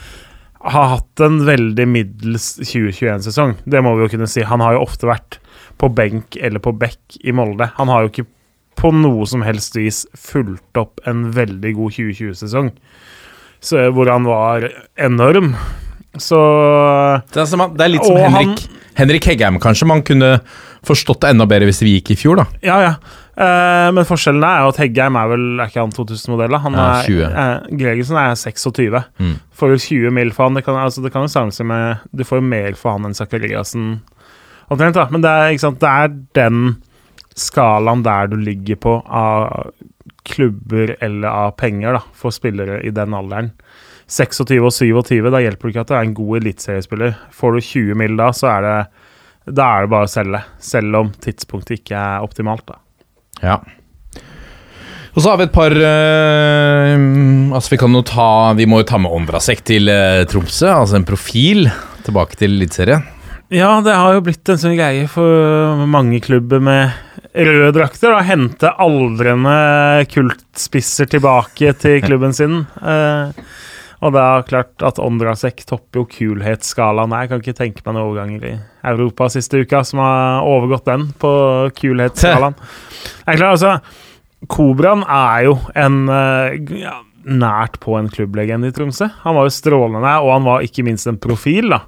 har 0.61 0.90
hatt 0.92 1.23
en 1.25 1.40
veldig 1.47 1.87
middels 1.88 2.52
2021-sesong. 2.61 3.57
Det 3.64 3.80
må 3.83 3.97
vi 3.97 4.04
jo 4.04 4.12
kunne 4.12 4.28
si. 4.28 4.42
Han 4.47 4.61
har 4.61 4.76
jo 4.76 4.85
ofte 4.85 5.09
vært 5.09 5.40
på 5.80 5.88
benk 5.88 6.37
eller 6.37 6.61
på 6.62 6.75
bekk 6.76 7.16
i 7.25 7.33
Molde. 7.33 7.71
Han 7.78 7.88
har 7.88 8.04
jo 8.04 8.12
ikke 8.12 8.26
på 8.81 8.91
noe 8.97 9.27
som 9.29 9.43
helst 9.45 9.77
vis 9.77 10.03
fulgt 10.17 10.79
opp 10.81 11.01
en 11.11 11.27
veldig 11.37 11.75
god 11.77 11.93
2020-sesong, 11.99 12.71
hvor 13.93 14.09
han 14.11 14.25
var 14.29 14.69
enorm. 14.97 15.53
Så 16.19 16.39
Det 17.31 17.43
er, 17.45 17.47
som, 17.47 17.63
det 17.77 17.85
er 17.87 17.93
litt 17.93 18.05
som 18.09 18.17
Henrik, 18.19 18.57
han- 18.65 18.79
Henrik, 18.99 19.25
Heggheim, 19.31 19.59
kanskje. 19.63 19.87
Man 19.87 20.03
kunne 20.03 20.41
forstått 20.85 21.21
det 21.23 21.31
enda 21.35 21.47
bedre 21.47 21.69
hvis 21.69 21.83
vi 21.85 21.93
gikk 22.01 22.11
i 22.11 22.17
fjor, 22.19 22.41
da. 22.41 22.47
Ja, 22.67 22.79
ja. 22.83 22.95
Eh, 23.41 23.91
men 23.95 24.05
forskjellen 24.05 24.43
er 24.45 24.65
jo 24.65 24.73
at 24.73 24.81
Heggheim 24.83 25.17
er 25.17 25.29
vel 25.31 25.45
Er 25.63 25.71
ikke 25.71 25.81
han 25.81 25.93
2000-modell? 25.95 26.51
da? 26.51 26.59
Han 26.65 26.75
Ja, 26.77 26.87
er 26.99 27.07
20. 27.07 27.23
eh, 27.31 27.77
Gregersen 27.79 28.17
er 28.21 28.35
26. 28.37 29.05
Mm. 29.21 29.37
Får 29.57 29.71
jo 29.71 29.79
20 29.87 30.11
mil 30.19 30.31
for 30.33 30.45
han. 30.49 30.55
Det 30.59 30.65
kan, 30.67 30.75
altså, 30.77 31.03
det 31.05 31.13
kan 31.15 31.23
jo 31.23 31.29
sammenlignes 31.33 31.65
med 31.65 31.99
Du 32.17 32.25
får 32.25 32.41
jo 32.43 32.49
mer 32.51 32.75
for 32.77 32.93
han 32.97 33.05
enn 33.07 33.15
Zakariassen. 33.17 34.01
Omtrent, 34.71 34.95
da. 34.99 35.07
Men 35.11 35.23
det 35.23 35.31
er, 35.31 35.57
sant, 35.63 35.81
det 35.81 35.89
er 35.89 36.09
den 36.35 36.77
skalaen 37.40 38.04
der 38.06 38.30
du 38.30 38.37
ligger 38.40 38.78
på 38.80 38.99
av 39.06 39.73
klubber 40.28 40.94
eller 41.00 41.28
av 41.28 41.54
penger 41.59 41.97
da, 41.97 42.02
for 42.14 42.35
spillere 42.35 42.80
i 42.87 42.92
den 42.94 43.16
alderen. 43.16 43.52
26 44.11 44.59
og 44.59 44.73
27, 44.75 45.30
da 45.30 45.40
hjelper 45.40 45.68
det 45.68 45.73
ikke 45.73 45.85
at 45.85 45.90
du 45.90 45.97
er 45.97 46.06
en 46.06 46.16
god 46.18 46.40
eliteseriespiller. 46.40 47.14
Får 47.35 47.56
du 47.56 47.61
20 47.62 47.99
mil 48.00 48.16
da, 48.18 48.30
så 48.35 48.50
er 48.56 48.66
det 48.66 48.76
da 49.50 49.66
er 49.75 49.87
det 49.87 49.92
bare 49.92 50.06
å 50.06 50.11
selge. 50.11 50.40
Selv 50.62 50.99
om 50.99 51.12
tidspunktet 51.25 51.80
ikke 51.80 51.99
er 51.99 52.25
optimalt, 52.26 52.66
da. 52.68 52.80
Ja. 53.40 53.61
Og 55.11 55.23
så 55.23 55.32
har 55.32 55.40
vi 55.40 55.47
et 55.49 55.54
par 55.54 55.75
øh, 55.75 56.99
Altså, 57.56 57.73
vi 57.73 57.78
kan 57.80 57.94
jo 57.97 58.02
ta 58.06 58.52
Vi 58.54 58.66
må 58.68 58.82
jo 58.82 58.87
ta 58.87 58.99
med 59.00 59.11
Ondrasek 59.11 59.64
til 59.66 59.90
øh, 59.90 60.23
Tromsø. 60.30 60.68
Altså 60.70 61.00
en 61.00 61.09
profil 61.09 61.66
tilbake 62.06 62.38
til 62.38 62.54
Eliteserien. 62.54 63.02
Ja, 63.50 63.73
det 63.82 63.97
har 63.97 64.14
jo 64.14 64.23
blitt 64.23 64.47
en 64.47 64.61
sånn 64.62 64.76
greie 64.78 65.09
for 65.11 65.82
mange 65.90 66.20
klubber 66.23 66.62
med 66.62 66.94
røde 67.35 67.73
drakter. 67.77 68.15
og 68.15 68.27
hente 68.27 68.71
aldrende 68.83 70.07
kultspisser 70.11 71.11
tilbake 71.11 71.75
til 71.79 72.01
klubben 72.07 72.35
sin. 72.37 72.65
Uh, 72.83 73.31
og 74.01 74.15
det 74.15 74.21
er 74.25 74.47
klart 74.49 74.85
at 74.87 74.99
Ondrasek 75.03 75.61
topper 75.69 76.01
jo 76.01 76.07
kulhetsskalaen 76.09 77.13
her. 77.13 77.27
Jeg 77.27 77.31
kan 77.31 77.43
ikke 77.43 77.59
tenke 77.59 77.83
meg 77.85 77.95
noen 77.95 78.07
overganger 78.07 78.47
i 78.49 78.55
Europa 78.93 79.29
siste 79.33 79.61
uka 79.61 79.83
som 79.85 80.01
har 80.01 80.47
overgått 80.49 80.89
den 80.89 81.11
på 81.21 81.33
kulhetsskalaen. 81.77 82.57
Det 83.21 83.35
er 83.35 83.41
klart, 83.41 83.59
altså 83.59 84.49
Kobraen 84.51 85.03
er 85.05 85.45
jo 85.45 85.53
en 85.77 85.99
eh, 86.09 86.57
ja, 86.81 86.95
nært 87.29 87.77
på 87.85 87.99
en 87.99 88.09
klubblegende 88.13 88.71
i 88.71 88.75
Tromsø. 88.75 89.11
Han 89.21 89.37
var 89.37 89.47
jo 89.47 89.53
strålende, 89.53 90.15
og 90.25 90.33
han 90.33 90.47
var 90.49 90.65
ikke 90.65 90.85
minst 90.87 91.09
en 91.11 91.21
profil. 91.21 91.69
da. 91.75 91.83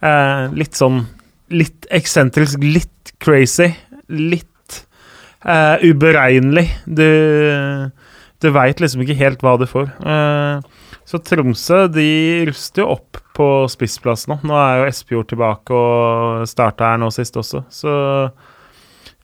Eh, 0.00 0.46
litt 0.56 0.78
sånn 0.78 1.04
Litt 1.52 1.84
eksentrisk, 1.92 2.62
litt 2.64 3.10
crazy, 3.20 3.66
litt 4.08 4.48
eh, 5.44 5.84
uberegnelig. 5.88 6.68
Du, 6.86 7.08
du 8.42 8.50
veit 8.54 8.82
liksom 8.82 9.04
ikke 9.04 9.18
helt 9.18 9.42
hva 9.44 9.56
du 9.60 9.66
får. 9.70 9.90
Uh, 10.02 10.62
så 11.08 11.18
Tromsø 11.18 11.84
de 11.92 12.08
ruster 12.48 12.84
jo 12.84 12.92
opp 12.94 13.20
på 13.36 13.48
spissplass 13.72 14.28
nå. 14.30 14.38
Nå 14.46 14.56
er 14.58 14.80
jo 14.80 14.88
Espejord 14.88 15.30
tilbake 15.32 15.76
og 15.76 16.48
starta 16.50 16.92
her 16.92 17.00
nå 17.02 17.10
sist 17.14 17.36
også, 17.40 17.64
så 17.72 17.94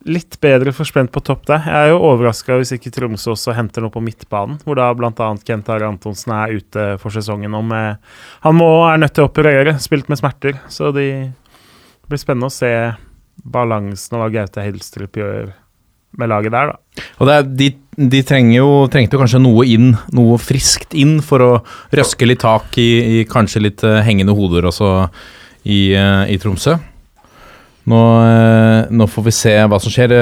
litt 0.09 0.39
bedre 0.41 0.73
forspent 0.73 1.11
på 1.13 1.23
topp 1.27 1.47
der. 1.51 1.65
Jeg 1.67 1.89
er 1.89 1.93
jo 1.93 2.03
overraska 2.11 2.57
hvis 2.59 2.73
ikke 2.77 2.93
Tromsø 2.95 3.33
også 3.35 3.55
henter 3.57 3.85
noe 3.85 3.93
på 3.95 4.03
midtbanen, 4.05 4.61
hvor 4.65 4.79
da 4.79 4.89
bl.a. 4.97 5.29
Kent 5.45 5.71
Are 5.75 5.91
Antonsen 5.91 6.35
er 6.37 6.55
ute 6.59 6.87
for 7.03 7.15
sesongen 7.15 7.57
med 7.69 7.99
Han 8.47 8.59
må, 8.59 8.69
er 8.89 9.01
nødt 9.03 9.17
til 9.19 9.27
å 9.27 9.31
operere, 9.31 9.77
spilt 9.83 10.11
med 10.11 10.21
smerter, 10.21 10.61
så 10.73 10.93
de, 10.95 11.09
det 11.29 12.13
blir 12.13 12.23
spennende 12.23 12.51
å 12.51 12.55
se 12.55 12.73
balansen 13.45 14.19
og 14.19 14.25
hva 14.25 14.31
Gaute 14.39 14.65
Helstrup 14.65 15.19
gjør 15.19 15.53
med 16.17 16.31
laget 16.31 16.55
der, 16.55 16.73
da. 16.73 17.07
Og 17.19 17.29
det 17.29 17.35
er, 17.35 17.49
de, 17.61 17.71
de 18.15 18.21
trenger 18.27 18.57
jo, 18.57 18.69
trengte 18.93 19.17
jo 19.17 19.23
kanskje 19.23 19.43
noe 19.43 19.67
inn, 19.69 19.91
noe 20.17 20.39
friskt 20.41 20.97
inn, 20.99 21.19
for 21.25 21.45
å 21.45 21.51
røske 21.95 22.29
litt 22.29 22.43
tak 22.45 22.79
i, 22.81 22.91
i 23.21 23.27
kanskje 23.29 23.65
litt 23.65 23.85
eh, 23.87 24.01
hengende 24.07 24.37
hoder 24.37 24.71
også 24.71 24.93
i, 25.65 25.93
eh, 25.93 26.25
i 26.33 26.39
Tromsø. 26.41 26.79
Nå, 27.89 28.01
eh, 28.21 28.89
nå 28.93 29.07
får 29.09 29.25
vi 29.25 29.33
se 29.33 29.55
hva 29.65 29.79
som 29.81 29.93
skjer. 29.93 30.13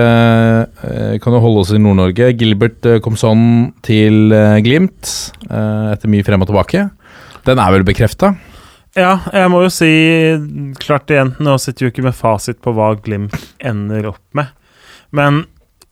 Kan 1.22 1.34
jo 1.34 1.40
holde 1.42 1.64
oss 1.64 1.72
i 1.74 1.80
Nord-Norge. 1.82 2.28
Gilbert 2.38 2.86
kom 3.02 3.16
sånn 3.18 3.72
til 3.86 4.30
Glimt 4.62 5.10
etter 5.50 6.12
mye 6.12 6.26
frem 6.26 6.44
og 6.44 6.52
tilbake. 6.52 6.84
Den 7.46 7.58
er 7.62 7.74
vel 7.74 7.86
bekrefta? 7.86 8.36
Ja, 8.96 9.18
jeg 9.34 9.50
må 9.52 9.64
jo 9.64 9.72
si 9.74 9.90
klart 10.80 11.10
igjen, 11.12 11.34
nå 11.42 11.58
sitter 11.60 11.84
jo 11.84 11.90
ikke 11.90 12.06
med 12.06 12.16
fasit 12.16 12.62
på 12.64 12.72
hva 12.76 12.94
Glimt 13.02 13.34
ender 13.58 14.12
opp 14.14 14.22
med. 14.38 14.54
Men 15.10 15.42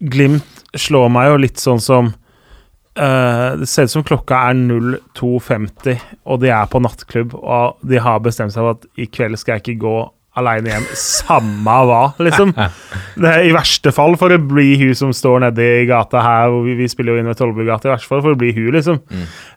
Glimt 0.00 0.64
slår 0.74 1.10
meg 1.12 1.30
jo 1.30 1.40
litt 1.44 1.62
sånn 1.62 1.80
som 1.82 2.10
uh, 2.10 3.50
Det 3.60 3.68
ser 3.70 3.86
ut 3.86 3.94
som 3.94 4.06
klokka 4.06 4.40
er 4.50 4.58
02.50, 4.58 6.02
og 6.26 6.42
de 6.42 6.50
er 6.54 6.66
på 6.70 6.82
nattklubb, 6.82 7.36
og 7.38 7.78
de 7.86 8.02
har 8.02 8.24
bestemt 8.24 8.54
seg 8.54 8.64
for 8.64 8.78
at 8.78 8.88
i 9.00 9.08
kveld 9.10 9.38
skal 9.40 9.58
jeg 9.58 9.66
ikke 9.66 9.82
gå 9.86 9.96
aleine 10.34 10.72
hjem, 10.72 10.86
samme 10.98 11.74
hva, 11.86 12.00
liksom. 12.18 12.50
Det 13.22 13.30
er 13.30 13.44
I 13.46 13.52
verste 13.54 13.92
fall 13.94 14.16
for 14.18 14.34
å 14.34 14.40
bli 14.42 14.74
hun 14.80 14.96
som 14.98 15.12
står 15.14 15.44
nede 15.46 15.68
i 15.82 15.84
gata 15.86 16.24
her, 16.24 16.48
hvor 16.50 16.64
vi, 16.66 16.74
vi 16.80 16.88
spiller 16.90 17.14
jo 17.14 17.22
inn 17.22 17.30
ved 17.30 17.38
Tollbugata, 17.38 17.86
i 17.86 17.94
verste 17.94 18.10
fall 18.10 18.24
for 18.24 18.34
å 18.34 18.40
bli 18.40 18.50
hun, 18.56 18.72
liksom. 18.74 18.98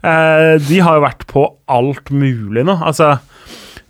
Uh, 0.05 0.53
de 0.67 0.81
har 0.85 0.99
jo 0.99 1.05
vært 1.07 1.25
på 1.31 1.47
alt 1.73 2.13
mulig 2.13 2.65
nå. 2.67 2.77
Altså 2.77 3.15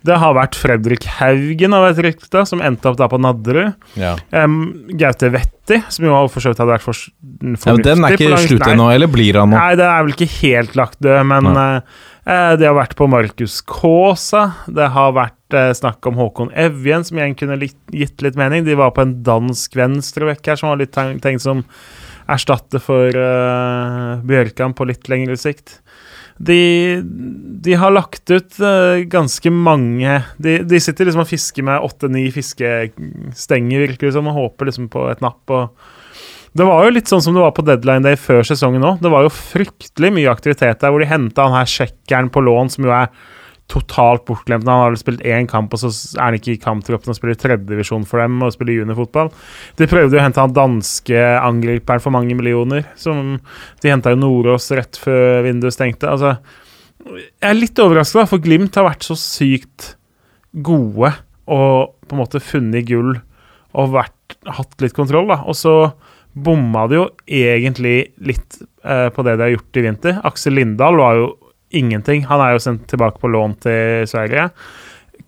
det 0.06 0.16
har 0.22 0.34
vært 0.36 0.54
Fredrik 0.58 1.06
Haugen 1.18 1.74
av 1.74 1.88
et 1.88 1.98
rykte, 2.06 2.44
som 2.46 2.60
endte 2.64 2.86
opp 2.90 2.98
da 3.00 3.08
på 3.10 3.18
Nadderud. 3.20 3.74
Ja. 3.98 4.14
Um, 4.30 4.86
Gaute 4.98 5.30
Vetti, 5.34 5.80
som 5.90 6.06
jo 6.06 6.20
for 6.30 6.44
så 6.44 6.52
vidt 6.52 6.62
hadde 6.62 6.76
vært 6.76 6.86
for, 6.86 7.00
ja 7.18 7.74
men 7.74 7.82
den 7.84 8.06
er 8.06 8.14
ikke 8.14 8.38
slutt 8.44 8.68
ennå, 8.70 8.88
eller 8.94 9.10
blir 9.10 9.40
han 9.40 9.50
nå? 9.50 9.58
Nei, 9.58 9.74
det 9.80 9.88
er 9.88 10.06
vel 10.06 10.14
ikke 10.14 10.30
helt 10.38 10.78
lagt 10.78 11.02
død, 11.04 11.18
men 11.32 11.50
eh, 11.58 12.52
det 12.60 12.68
har 12.68 12.76
vært 12.78 12.94
på 12.98 13.08
Markus 13.10 13.58
Kaasa. 13.66 14.44
Det 14.78 14.90
har 14.94 15.16
vært 15.18 15.58
uh, 15.58 15.72
snakk 15.76 16.06
om 16.10 16.20
Håkon 16.20 16.54
Evjen, 16.54 17.06
som 17.08 17.18
igjen 17.18 17.36
kunne 17.38 17.58
litt, 17.58 17.78
gitt 17.90 18.22
litt 18.24 18.38
mening. 18.38 18.66
De 18.68 18.78
var 18.78 18.94
på 18.94 19.02
en 19.04 19.18
dansk 19.26 19.74
venstrevekk 19.80 20.52
her 20.52 20.60
som 20.60 20.70
var 20.72 20.82
litt 20.82 20.94
tenkt 20.94 21.44
som 21.44 21.66
erstatte 22.28 22.78
for 22.84 23.10
uh, 23.16 24.20
Bjørkan 24.28 24.76
på 24.78 24.86
litt 24.90 25.08
lengre 25.10 25.38
sikt. 25.40 25.80
De, 26.38 27.02
de 27.02 27.74
har 27.74 27.90
lagt 27.90 28.30
ut 28.30 28.58
uh, 28.62 29.02
ganske 29.10 29.50
mange 29.50 30.20
de, 30.38 30.60
de 30.62 30.78
sitter 30.78 31.08
liksom 31.08 31.24
og 31.24 31.30
fisker 31.30 31.66
med 31.66 31.82
åtte-ni 31.82 32.28
fiskestenger, 32.30 33.86
virker 33.88 34.12
som, 34.14 34.30
og 34.30 34.38
håper 34.38 34.70
liksom 34.70 34.86
på 34.92 35.08
et 35.10 35.24
napp. 35.24 35.50
det 36.54 36.68
var 36.68 36.86
jo 36.86 36.94
litt 36.94 37.10
sånn 37.10 37.24
som 37.24 37.34
det 37.34 37.42
var 37.42 37.56
på 37.56 37.66
deadline 37.66 38.06
day 38.06 38.18
før 38.20 38.46
sesongen 38.46 38.86
òg. 38.86 39.02
Det 39.02 39.10
var 39.10 39.26
jo 39.26 39.34
fryktelig 39.34 40.12
mye 40.14 40.30
aktivitet 40.30 40.78
der, 40.78 40.94
hvor 40.94 41.02
de 41.02 41.10
henta 41.10 41.48
han 41.48 41.58
her 41.58 41.74
sjekkeren 41.74 42.30
på 42.30 42.44
lån, 42.46 42.70
som 42.74 42.86
jo 42.86 42.94
er 42.94 43.10
totalt 43.68 44.24
bortglemt. 44.28 44.66
Han 44.68 44.84
har 44.86 44.96
spilt 45.00 45.24
én 45.28 45.48
kamp, 45.48 45.74
og 45.74 45.82
så 45.82 45.90
er 46.16 46.24
han 46.24 46.38
ikke 46.38 46.54
i 46.54 46.62
kamptroppen 46.62 47.12
og 47.12 47.18
spiller 47.18 47.36
tredjedivisjon 47.38 48.06
for 48.08 48.22
dem 48.22 48.40
og 48.44 48.54
spiller 48.54 48.80
juniorfotball. 48.80 49.30
De 49.78 49.88
prøvde 49.90 50.16
jo 50.16 50.22
å 50.22 50.24
hente 50.24 50.42
han 50.42 50.56
danske 50.56 51.26
angriperen 51.42 52.02
for 52.04 52.14
mange 52.14 52.36
millioner. 52.38 52.86
Som 53.00 53.36
de 53.82 53.92
henta 53.92 54.14
jo 54.14 54.22
Nordås 54.22 54.70
rett 54.76 54.98
før 55.00 55.44
vinduet 55.46 55.76
stengte. 55.76 56.08
Altså, 56.08 56.36
jeg 57.08 57.48
er 57.50 57.58
litt 57.58 57.80
overraska, 57.82 58.26
for 58.28 58.42
Glimt 58.42 58.76
har 58.80 58.88
vært 58.88 59.06
så 59.06 59.16
sykt 59.18 59.94
gode 60.64 61.12
og 61.48 61.94
på 62.08 62.16
en 62.16 62.22
måte 62.22 62.40
funnet 62.44 62.86
gull 62.88 63.14
og 63.78 63.92
vært, 63.92 64.38
hatt 64.48 64.80
litt 64.82 64.96
kontroll, 64.96 65.28
da. 65.28 65.42
Og 65.48 65.56
så 65.56 65.74
bomma 66.38 66.86
de 66.88 66.98
jo 66.98 67.04
egentlig 67.26 68.12
litt 68.24 68.58
eh, 68.84 69.08
på 69.12 69.24
det 69.26 69.36
de 69.36 69.46
har 69.46 69.54
gjort 69.54 69.78
i 69.78 69.84
vinter. 69.84 70.18
Aksel 70.28 70.56
Lindahl 70.58 70.98
var 70.98 71.18
jo 71.18 71.28
ingenting. 71.74 72.24
Han 72.28 72.42
er 72.42 72.54
jo 72.54 72.62
sendt 72.62 72.86
tilbake 72.90 73.20
på 73.22 73.30
lån 73.32 73.56
til 73.64 74.06
Sverige. 74.10 74.48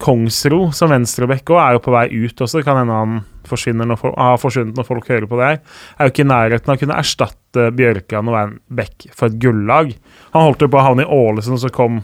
Kongsro 0.00 0.70
som 0.76 0.92
venstrebekk 0.92 1.52
òg 1.52 1.60
er 1.60 1.76
jo 1.76 1.82
på 1.84 1.92
vei 1.92 2.06
ut 2.08 2.40
også. 2.40 2.60
Det 2.60 2.66
kan 2.68 2.78
hende 2.80 2.96
han 2.96 3.18
forsvinner 3.48 3.88
når 3.88 3.98
folk, 4.00 4.16
har 4.16 4.38
forsvunnet 4.40 4.78
når 4.78 4.86
folk 4.86 5.10
hører 5.10 5.26
på 5.28 5.40
det 5.40 5.48
her. 5.48 5.60
Er 5.98 6.08
jo 6.08 6.14
ikke 6.14 6.24
i 6.24 6.30
nærheten 6.30 6.70
av 6.70 6.78
å 6.78 6.80
kunne 6.80 7.00
erstatte 7.02 7.66
Bjørkan 7.76 8.30
og 8.30 8.36
være 8.36 8.50
en 8.52 8.56
bekk 8.80 9.10
for 9.16 9.28
et 9.28 9.40
gullag. 9.42 9.92
Han 10.36 10.46
holdt 10.46 10.64
jo 10.64 10.70
på 10.70 10.80
å 10.80 10.86
havne 10.86 11.04
i 11.04 11.12
Ålesund, 11.20 11.60
så 11.60 11.72
kom 11.74 12.00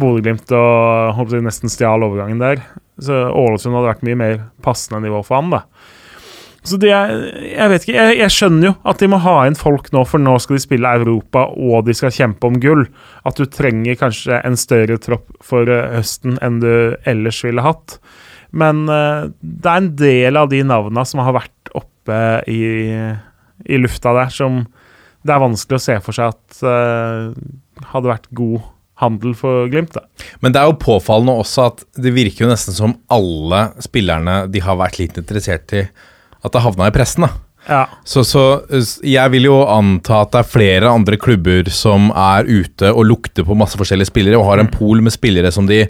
Bodø-Glimt 0.00 0.52
og 0.56 1.14
håper 1.16 1.38
jeg, 1.38 1.46
nesten 1.46 1.72
stjal 1.72 2.04
overgangen 2.06 2.42
der. 2.42 2.62
Så 3.00 3.16
Ålesund 3.30 3.76
hadde 3.78 3.92
vært 3.94 4.04
mye 4.06 4.20
mer 4.20 4.36
passende 4.64 5.02
nivå 5.06 5.22
for 5.26 5.40
han, 5.40 5.54
da. 5.54 5.64
Så 6.66 6.76
det 6.80 6.90
er, 6.92 7.12
jeg 7.40 7.68
vet 7.72 7.84
ikke, 7.86 7.94
jeg, 7.96 8.16
jeg 8.20 8.34
skjønner 8.34 8.66
jo 8.68 8.72
at 8.92 9.00
de 9.00 9.08
må 9.08 9.20
ha 9.24 9.36
inn 9.48 9.56
folk 9.56 9.88
nå, 9.94 10.02
for 10.08 10.20
nå 10.20 10.34
skal 10.42 10.58
de 10.58 10.62
spille 10.64 10.96
Europa 11.00 11.46
og 11.54 11.86
de 11.86 11.94
skal 11.96 12.12
kjempe 12.12 12.50
om 12.50 12.58
gull. 12.60 12.84
At 13.28 13.40
du 13.40 13.46
trenger 13.48 13.96
kanskje 14.00 14.42
en 14.44 14.58
større 14.60 14.98
tropp 15.00 15.30
for 15.44 15.70
eh, 15.70 15.94
høsten 15.96 16.36
enn 16.44 16.60
du 16.60 16.72
ellers 17.08 17.40
ville 17.46 17.64
hatt. 17.64 17.96
Men 18.50 18.84
uh, 18.90 19.30
det 19.40 19.70
er 19.70 19.80
en 19.80 19.94
del 19.98 20.38
av 20.40 20.50
de 20.50 20.60
navna 20.66 21.04
som 21.06 21.22
har 21.22 21.36
vært 21.38 21.72
oppe 21.78 22.20
i, 22.50 22.60
i 23.70 23.80
lufta 23.80 24.12
der, 24.16 24.32
som 24.34 24.64
det 25.22 25.34
er 25.34 25.42
vanskelig 25.42 25.78
å 25.78 25.84
se 25.84 25.96
for 26.02 26.16
seg 26.16 26.34
at 26.34 26.62
uh, 26.64 27.32
hadde 27.92 28.10
vært 28.10 28.30
god 28.36 28.60
handel 29.00 29.34
for 29.36 29.68
Glimt. 29.72 29.94
da. 29.96 30.04
Men 30.44 30.52
det 30.52 30.60
er 30.60 30.68
jo 30.68 30.80
påfallende 30.80 31.38
også 31.40 31.68
at 31.70 31.84
det 31.96 32.12
virker 32.16 32.44
jo 32.44 32.50
nesten 32.50 32.76
som 32.76 32.96
alle 33.12 33.70
spillerne 33.80 34.42
de 34.52 34.62
har 34.64 34.78
vært 34.80 35.00
litt 35.00 35.20
interessert 35.20 35.72
i, 35.76 35.84
at 36.44 36.52
det 36.54 36.64
havna 36.64 36.88
i 36.88 36.94
pressen. 36.94 37.26
da. 37.26 37.32
Ja. 37.68 37.82
Så, 38.08 38.24
så 38.24 38.62
jeg 39.04 39.32
vil 39.34 39.50
jo 39.50 39.58
anta 39.68 40.22
at 40.24 40.32
det 40.32 40.40
er 40.40 40.48
flere 40.48 40.90
andre 40.90 41.18
klubber 41.20 41.68
som 41.74 42.08
er 42.16 42.48
ute 42.48 42.92
og 42.94 43.04
lukter 43.10 43.46
på 43.46 43.56
masse 43.58 43.78
forskjellige 43.78 44.10
spillere, 44.10 44.40
og 44.40 44.48
har 44.48 44.62
en 44.62 44.72
pool 44.72 45.04
med 45.04 45.14
spillere 45.14 45.52
som 45.54 45.68
de, 45.68 45.84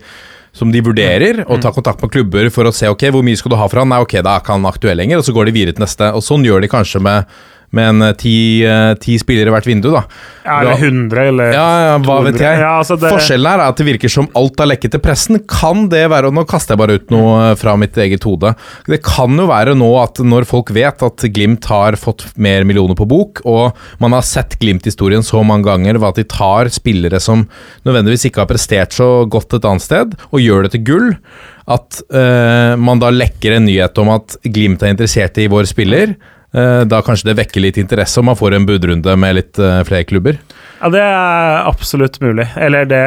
som 0.57 0.73
de 0.75 0.83
vurderer, 0.85 1.45
og 1.47 1.63
tar 1.63 1.75
kontakt 1.77 2.03
med 2.03 2.13
klubber 2.13 2.51
for 2.53 2.69
å 2.69 2.75
se 2.75 2.91
ok, 2.91 3.07
hvor 3.15 3.25
mye 3.27 3.39
skal 3.39 3.55
du 3.55 3.59
ha 3.61 3.69
for 3.71 3.83
han. 3.83 3.93
Nei, 3.93 4.03
ok, 4.03 4.19
da 4.19 4.35
er 4.35 4.45
ikke 4.45 4.59
han 4.59 4.69
aktuell 4.69 4.99
lenger, 4.99 5.23
og 5.23 5.29
så 5.29 5.37
går 5.37 5.49
de 5.49 5.57
videre 5.57 5.77
til 5.77 5.87
neste. 5.87 6.11
Og 6.17 6.27
sånn 6.27 6.47
gjør 6.47 6.65
de 6.65 6.73
kanskje 6.73 7.03
med, 7.07 7.41
med 7.77 7.89
en 7.93 8.03
eh, 8.03 8.15
ti, 8.19 8.35
eh, 8.67 8.93
ti 9.01 9.17
spillere 9.21 9.53
hvert 9.55 9.69
vindu, 9.69 9.91
da. 9.95 10.03
ja, 10.43 10.57
eller 10.61 10.81
100, 10.81 11.23
eller 11.31 11.53
Ja, 11.55 11.67
ja, 11.85 11.93
hva 12.03 12.17
200. 12.19 12.27
vet 12.27 12.43
jeg. 12.43 12.63
Ja, 12.65 12.73
altså 12.81 12.97
det, 12.99 13.13
Forskjellen 13.15 13.51
her 13.51 13.63
er 13.63 13.71
at 13.71 13.81
det 13.81 13.87
virker 13.87 14.13
som 14.13 14.29
alt 14.39 14.63
har 14.63 14.71
lekket 14.73 14.95
til 14.97 15.03
pressen. 15.05 15.39
Kan 15.51 15.87
det 15.93 16.03
være, 16.11 16.31
og 16.31 16.37
nå 16.39 16.45
kaster 16.51 16.75
jeg 16.75 16.83
bare 16.83 16.99
ut 16.99 17.15
noe 17.15 17.37
eh, 17.51 17.55
fra 17.61 17.77
mitt 17.81 17.99
eget 18.01 18.27
hode, 18.27 18.55
det 18.91 19.01
kan 19.07 19.39
jo 19.39 19.47
være 19.51 19.77
nå 19.79 19.91
at 20.01 20.23
når 20.25 20.49
folk 20.51 20.73
vet 20.75 21.07
at 21.07 21.27
Glimt 21.31 21.69
har 21.71 21.99
fått 22.01 22.27
mer 22.41 22.67
millioner 22.67 22.99
på 22.99 23.07
bok, 23.09 23.45
og 23.49 23.79
man 24.03 24.17
har 24.17 24.27
sett 24.27 24.59
Glimt-historien 24.61 25.25
så 25.27 25.45
mange 25.47 25.69
ganger 25.69 26.01
ved 26.01 26.11
at 26.11 26.21
de 26.21 26.27
tar 26.31 26.73
spillere 26.75 27.21
som 27.23 27.47
nødvendigvis 27.87 28.27
ikke 28.29 28.43
har 28.43 28.51
prestert 28.51 28.97
så 28.97 29.25
godt 29.31 29.55
et 29.57 29.69
annet 29.69 29.85
sted, 29.85 30.19
og 30.31 30.43
gjør 30.43 30.67
det 30.67 30.75
til 30.75 30.85
gull, 30.89 31.09
at 31.71 32.01
uh, 32.11 32.75
man 32.81 32.99
da 33.03 33.13
lekker 33.15 33.55
en 33.57 33.69
nyhet 33.69 33.99
om 34.03 34.11
at 34.17 34.37
Glimt 34.43 34.83
er 34.83 34.95
interessert 34.95 35.39
i 35.39 35.49
vår 35.51 35.69
spiller. 35.71 36.17
Eh, 36.51 36.81
da 36.91 36.99
kanskje 37.07 37.29
det 37.31 37.37
vekker 37.39 37.63
litt 37.63 37.77
interesse, 37.79 38.19
om 38.19 38.27
man 38.27 38.39
får 38.39 38.57
en 38.57 38.67
budrunde 38.67 39.17
med 39.23 39.37
litt 39.39 39.59
eh, 39.63 39.83
flere 39.87 40.07
klubber. 40.09 40.41
Ja, 40.81 40.89
det 40.91 41.03
er 41.05 41.69
absolutt 41.69 42.17
mulig. 42.25 42.49
Eller 42.59 42.89
det, 42.91 43.03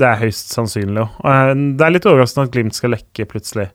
det 0.00 0.06
er 0.08 0.22
høyst 0.24 0.50
sannsynlig 0.54 1.04
òg. 1.04 1.20
Det 1.78 1.84
er 1.86 1.94
litt 1.94 2.08
overraskende 2.08 2.48
at 2.48 2.54
Glimt 2.56 2.74
skal 2.78 2.94
lekke 2.96 3.28
plutselig 3.30 3.68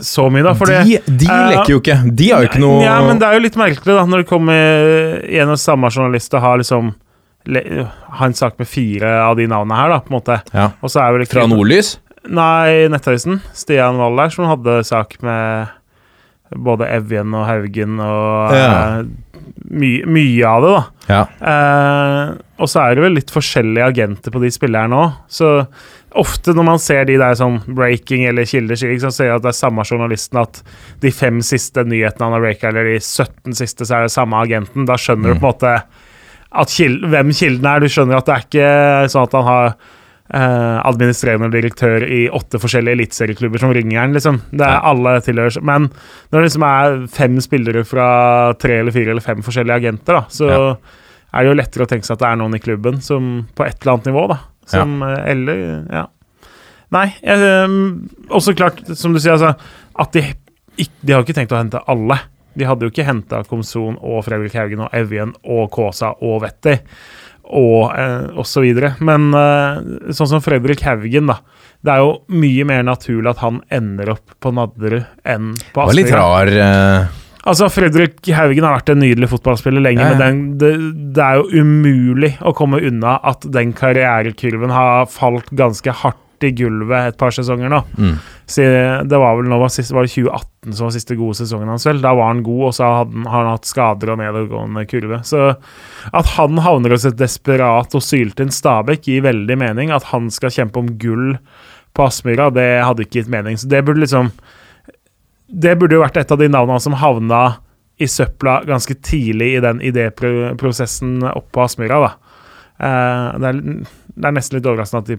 så 0.00 0.30
mye, 0.32 0.40
da. 0.46 0.54
Fordi, 0.56 0.78
de 1.06 1.16
de 1.20 1.26
uh, 1.28 1.50
leker 1.52 1.74
jo 1.74 1.80
ikke. 1.82 1.96
De 2.16 2.28
har 2.32 2.44
jo 2.44 2.48
ikke 2.48 2.62
noe 2.62 2.78
Ja, 2.80 2.94
men 3.04 3.18
det 3.20 3.26
er 3.28 3.36
jo 3.36 3.42
litt 3.44 3.58
merkelig, 3.60 3.96
da, 3.98 4.04
når 4.08 4.22
det 4.22 4.28
kommer 4.30 5.18
en 5.28 5.52
og 5.52 5.60
samme 5.60 5.90
journalist 5.92 6.32
og 6.34 6.40
har 6.40 6.56
liksom 6.62 6.94
le- 7.52 7.84
har 7.84 8.30
en 8.30 8.36
sak 8.38 8.56
med 8.58 8.70
fire 8.70 9.10
av 9.26 9.36
de 9.36 9.44
navnene 9.50 9.76
her, 9.76 9.92
da, 9.92 10.00
på 10.00 10.08
en 10.14 10.16
måte. 10.16 10.38
Ja. 10.56 10.70
Og 10.80 10.88
så 10.88 11.02
er 11.04 11.12
vel 11.12 11.26
ikke 11.26 11.36
Fra 11.36 11.46
Nordlys? 11.52 11.98
Nei, 12.24 12.88
Nettavisen. 12.88 13.42
Stian 13.52 14.00
Waller, 14.00 14.32
som 14.32 14.48
hadde 14.48 14.78
sak 14.88 15.18
med 15.20 15.68
både 16.56 16.88
Evjen 16.94 17.34
og 17.34 17.46
Haugen 17.48 18.00
og 18.02 18.54
Ja. 18.54 18.70
uh, 19.00 19.04
my, 19.74 19.90
mye 20.06 20.46
av 20.46 20.62
det, 20.64 20.70
da. 20.74 20.82
Ja. 21.08 21.22
Uh, 21.40 22.38
og 22.62 22.68
så 22.70 22.80
er 22.84 22.94
det 22.96 23.04
vel 23.04 23.16
litt 23.18 23.32
forskjellige 23.34 23.86
agenter 23.90 24.32
på 24.34 24.40
de 24.42 24.50
spillerne 24.54 24.98
òg. 24.98 25.16
Så 25.28 25.50
ofte 26.14 26.54
når 26.54 26.66
man 26.68 26.78
ser 26.78 27.04
de 27.08 27.16
der 27.18 27.34
sånn 27.38 27.58
breaking 27.66 28.24
eller 28.28 28.46
kilder, 28.46 28.78
så 28.78 29.10
ser 29.10 29.30
jeg 29.32 29.36
at 29.40 29.42
det 29.46 29.50
er 29.50 29.58
samme 29.58 29.82
journalisten 29.88 30.38
at 30.44 30.60
de 31.02 31.10
fem 31.10 31.40
siste 31.42 31.82
nyhetene 31.84 32.28
han 32.28 32.36
har 32.36 32.44
breaka, 32.44 32.70
eller 32.70 32.86
de 32.92 33.00
17 33.00 33.56
siste, 33.58 33.88
så 33.88 33.98
er 33.98 34.06
det 34.06 34.14
samme 34.14 34.38
agenten. 34.38 34.86
Da 34.86 34.94
skjønner 35.00 35.34
du 35.34 35.40
på 35.40 35.48
en 35.48 35.50
måte 35.50 35.74
at 36.54 36.70
kil 36.70 37.00
hvem 37.10 37.32
kilden 37.34 37.66
er. 37.66 37.82
Du 37.82 37.90
skjønner 37.90 38.20
at 38.20 38.30
det 38.30 38.34
er 38.36 38.46
ikke 38.46 39.10
sånn 39.10 39.26
at 39.26 39.34
han 39.40 39.48
har 39.48 39.74
eh, 40.32 40.78
administrerende 40.88 41.50
direktør 41.52 42.04
i 42.08 42.24
åtte 42.32 42.58
forskjellige 42.62 42.96
eliteserieklubber 42.98 43.60
som 43.60 43.72
ringeren, 43.76 44.14
liksom. 44.16 44.40
Det 44.52 44.64
er 44.66 44.80
alle 44.88 45.16
tilhører 45.24 45.62
Men 45.62 45.88
når 46.32 46.38
det 46.38 46.44
liksom 46.48 46.66
er 46.68 47.06
fem 47.12 47.40
spillere 47.44 47.84
fra 47.84 48.54
tre 48.60 48.80
eller 48.80 48.94
fire 48.94 49.10
eller 49.14 49.24
fem 49.24 49.42
forskjellige 49.44 49.76
agenter, 49.82 50.14
da, 50.14 50.24
så 50.28 50.48
Ja. 50.50 50.76
er 51.34 51.42
det 51.42 51.50
jo 51.50 51.60
lettere 51.60 51.84
å 51.84 51.90
tenke 51.90 52.06
seg 52.06 52.14
at 52.16 52.18
det 52.24 52.28
er 52.32 52.36
noen 52.36 52.54
i 52.54 52.62
klubben 52.62 53.00
som 53.02 53.48
på 53.54 53.66
et 53.66 53.76
eller 53.82 53.92
annet 53.94 54.06
nivå, 54.12 54.28
da. 54.28 54.38
Som 54.66 55.00
ja. 55.00 55.16
Eller 55.26 55.84
Ja. 55.92 56.06
Nei, 56.92 57.08
jeg, 57.22 57.38
eh, 57.38 57.68
også 58.30 58.54
klart, 58.54 58.84
som 58.96 59.12
du 59.12 59.18
sier, 59.18 59.32
altså 59.32 59.56
At 59.98 60.12
de 60.12 60.22
De 61.04 61.12
har 61.12 61.22
jo 61.22 61.26
ikke 61.26 61.34
tenkt 61.34 61.52
å 61.52 61.56
hente 61.58 61.80
alle. 61.86 62.18
De 62.56 62.64
hadde 62.64 62.82
jo 62.82 62.90
ikke 62.90 63.04
henta 63.06 63.42
Komson 63.46 63.96
og 64.00 64.24
Fredrik 64.24 64.52
Haugen 64.54 64.80
og 64.80 64.90
Evjen 64.92 65.32
og 65.44 65.70
Kaasa 65.70 66.14
og 66.20 66.42
Vetti 66.42 66.78
og, 67.44 67.92
eh, 67.98 68.30
og 68.34 68.46
så 68.48 68.64
videre. 68.64 68.94
Men 69.04 69.28
eh, 69.36 70.12
sånn 70.16 70.30
som 70.30 70.44
Fredrik 70.44 70.84
Haugen, 70.86 71.28
da. 71.30 71.40
Det 71.84 71.92
er 71.92 72.00
jo 72.00 72.14
mye 72.32 72.64
mer 72.64 72.86
naturlig 72.86 73.34
at 73.34 73.42
han 73.44 73.60
ender 73.74 74.14
opp 74.14 74.38
på 74.40 74.54
Nadderud 74.56 75.04
enn 75.28 75.52
på 75.74 75.84
Det 75.90 75.98
litt 75.98 76.14
rar 76.14 76.48
uh... 76.48 77.20
Altså, 77.44 77.68
Fredrik 77.68 78.24
Haugen 78.32 78.64
har 78.64 78.78
vært 78.78 78.94
en 78.94 79.02
nydelig 79.02 79.28
fotballspiller 79.34 79.84
lenge, 79.84 80.00
Ja, 80.00 80.14
ja. 80.14 80.16
men 80.16 80.22
den, 80.22 80.38
det, 80.62 80.70
det 81.18 81.24
er 81.26 81.42
jo 81.42 81.60
umulig 81.60 82.30
å 82.40 82.54
komme 82.56 82.80
unna 82.80 83.18
at 83.20 83.44
den 83.52 83.74
karrierekurven 83.76 84.72
har 84.72 85.04
falt 85.12 85.52
ganske 85.52 85.92
hardt 86.00 86.22
i 86.42 86.50
gulvet 86.56 87.12
et 87.12 87.18
par 87.20 87.34
sesonger 87.34 87.70
nå. 87.70 87.80
Mm. 87.94 88.14
Det 89.08 89.18
var 89.20 89.36
vel 89.38 89.46
nå 89.48 89.58
var, 89.60 89.70
det 89.70 89.84
2018 89.86 90.74
som 90.74 90.86
var 90.88 90.94
siste 90.96 91.16
gode 91.18 91.38
sesongen 91.38 91.70
hans, 91.70 91.86
vel. 91.86 92.02
Da 92.02 92.14
var 92.16 92.32
han 92.32 92.42
god, 92.44 92.62
og 92.68 92.74
så 92.76 92.90
han, 92.98 93.26
har 93.28 93.44
han 93.44 93.52
hatt 93.54 93.68
skader 93.68 94.14
og 94.14 94.20
nedadgående 94.20 94.84
kurve. 94.90 95.20
Så 95.28 95.52
at 96.10 96.32
han 96.34 96.60
havner 96.64 96.96
hos 96.96 97.06
et 97.08 97.18
desperat 97.20 97.94
og 97.94 98.04
syltynt 98.04 98.56
Stabæk, 98.56 99.06
gir 99.08 99.24
veldig 99.28 99.58
mening. 99.60 99.94
At 99.94 100.10
han 100.12 100.30
skal 100.34 100.52
kjempe 100.54 100.82
om 100.82 100.94
gull 101.00 101.36
på 101.94 102.08
Aspmyra, 102.08 102.50
det 102.54 102.68
hadde 102.82 103.06
ikke 103.06 103.20
gitt 103.20 103.32
mening. 103.32 103.58
Så 103.60 103.70
det 103.70 103.84
burde 103.86 104.02
liksom 104.02 104.32
Det 105.46 105.76
burde 105.78 105.94
jo 105.94 106.02
vært 106.02 106.16
et 106.18 106.32
av 106.32 106.40
de 106.40 106.48
navnene 106.50 106.80
som 106.82 106.96
havna 106.98 107.60
i 108.00 108.08
søpla 108.10 108.64
ganske 108.66 108.94
tidlig 109.06 109.52
i 109.54 109.60
den 109.62 109.78
idéprosessen 109.84 111.20
oppå 111.30 111.62
Aspmyra, 111.62 112.00
da. 112.02 112.40
Eh, 112.82 113.28
det, 113.38 113.50
er, 113.52 113.60
det 114.16 114.26
er 114.26 114.34
nesten 114.34 114.58
litt 114.58 114.66
overraskende 114.66 115.04
at 115.04 115.12
de 115.12 115.18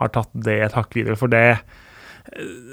har 0.00 0.14
tatt 0.14 0.32
det 0.46 0.60
et 0.66 0.76
hakk 0.76 0.96
videre, 0.96 1.18
for 1.18 1.32
det 1.32 1.46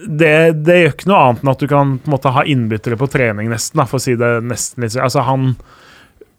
det, 0.08 0.36
det 0.65 0.80
gjør 0.80 0.94
ikke 0.96 1.10
noe 1.12 1.22
annet 1.27 1.44
enn 1.44 1.53
at 1.53 1.62
du 1.62 1.70
kan 1.70 1.96
på 2.01 2.10
en 2.10 2.15
måte 2.15 2.34
ha 2.34 2.42
innbyttere 2.50 2.98
på 3.00 3.08
trening, 3.13 3.51
nesten, 3.53 3.80
da, 3.80 3.88
for 3.88 4.01
å 4.01 4.03
si 4.03 4.18
det 4.20 4.32
nesten 4.44 4.84
litt 4.84 4.96
sånn. 4.96 5.06
Altså, 5.06 5.24
han 5.27 5.53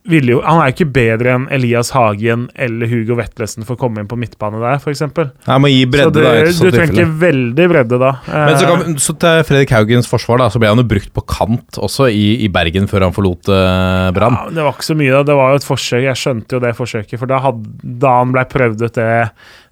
ville 0.04 0.34
jo 0.34 0.40
Han 0.44 0.60
er 0.60 0.68
jo 0.68 0.74
ikke 0.74 0.90
bedre 0.92 1.30
enn 1.32 1.44
Elias 1.54 1.88
Hagen 1.94 2.42
eller 2.60 2.90
Hugo 2.90 3.16
Vetlesen 3.16 3.64
for 3.64 3.76
å 3.76 3.80
komme 3.80 4.02
inn 4.02 4.10
på 4.10 4.18
midtbane 4.20 4.60
der, 4.60 4.76
f.eks. 4.76 5.00
Så 5.00 6.10
det, 6.12 6.26
da. 6.26 6.34
du 6.52 6.76
trenger 6.76 7.14
veldig 7.22 7.68
bredde 7.72 8.00
da. 8.02 8.10
Men 8.28 8.58
så, 8.58 8.66
Eh, 8.66 8.68
kan, 8.68 8.98
så 9.00 9.16
til 9.16 9.40
Fredrik 9.48 9.72
Haugens 9.72 10.10
forsvar, 10.10 10.42
da, 10.42 10.50
så 10.52 10.60
ble 10.60 10.74
han 10.74 10.82
jo 10.82 10.86
brukt 10.92 11.08
på 11.16 11.24
kant 11.24 11.80
også 11.80 12.10
i, 12.12 12.44
i 12.44 12.50
Bergen 12.52 12.88
før 12.90 13.08
han 13.08 13.16
forlot 13.16 13.48
uh, 13.48 14.12
Brann. 14.16 14.36
Ja, 14.36 14.54
det 14.58 14.66
var 14.66 14.76
ikke 14.76 14.90
så 14.90 14.98
mye. 15.00 15.12
da. 15.16 15.24
Det 15.30 15.38
var 15.40 15.54
jo 15.54 15.62
et 15.62 15.68
forsøk. 15.70 16.04
Jeg 16.04 16.20
skjønte 16.20 16.58
jo 16.58 16.64
det 16.66 16.76
forsøket. 16.76 17.16
For 17.20 17.30
da, 17.30 17.40
hadde, 17.46 17.76
da 18.04 18.16
han 18.20 18.36
ble 18.36 18.44
prøvd 18.52 18.84
ut 18.84 19.00
det 19.00 19.12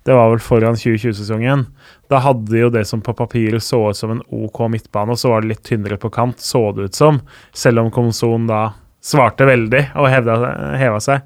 Det 0.05 0.15
var 0.17 0.31
vel 0.33 0.41
foran 0.43 0.75
2020-sesongen. 0.75 1.67
Da 2.11 2.19
hadde 2.25 2.59
jo 2.59 2.71
det 2.75 2.85
som 2.89 3.01
på 3.05 3.15
papiret 3.15 3.63
så 3.63 3.79
ut 3.91 3.97
som 3.97 4.11
en 4.17 4.23
OK 4.35 4.59
midtbane, 4.73 5.15
og 5.15 5.19
så 5.21 5.31
var 5.31 5.43
det 5.45 5.53
litt 5.53 5.63
tynnere 5.69 5.99
på 6.03 6.11
kant, 6.11 6.41
så 6.43 6.73
det 6.75 6.89
ut 6.91 6.99
som. 6.99 7.21
Selv 7.55 7.85
om 7.85 7.91
Komson 7.95 8.49
da 8.51 8.73
svarte 9.03 9.47
veldig 9.47 9.85
og 9.99 10.09
hevda, 10.11 10.35
heva 10.79 10.99
seg. 11.03 11.23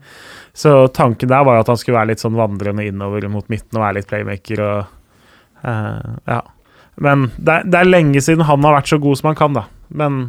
Så 0.56 0.74
tanken 0.96 1.28
der 1.28 1.44
var 1.44 1.58
at 1.60 1.68
han 1.68 1.76
skulle 1.80 1.98
være 1.98 2.12
litt 2.14 2.22
sånn 2.24 2.36
vandrende 2.36 2.84
innover 2.88 3.26
mot 3.32 3.48
midten 3.52 3.76
og 3.76 3.84
være 3.84 3.98
litt 3.98 4.08
playmaker 4.12 4.62
og 4.64 4.78
uh, 5.64 6.12
Ja. 6.28 6.42
Men 6.96 7.26
det, 7.36 7.52
er- 7.58 7.66
det 7.68 7.80
er 7.82 7.90
lenge 7.90 8.22
siden 8.24 8.46
han 8.48 8.64
har 8.64 8.78
vært 8.78 8.88
så 8.88 8.96
god 9.02 9.18
som 9.20 9.26
han 9.28 9.36
kan, 9.36 9.52
da. 9.58 9.66
Men 9.92 10.20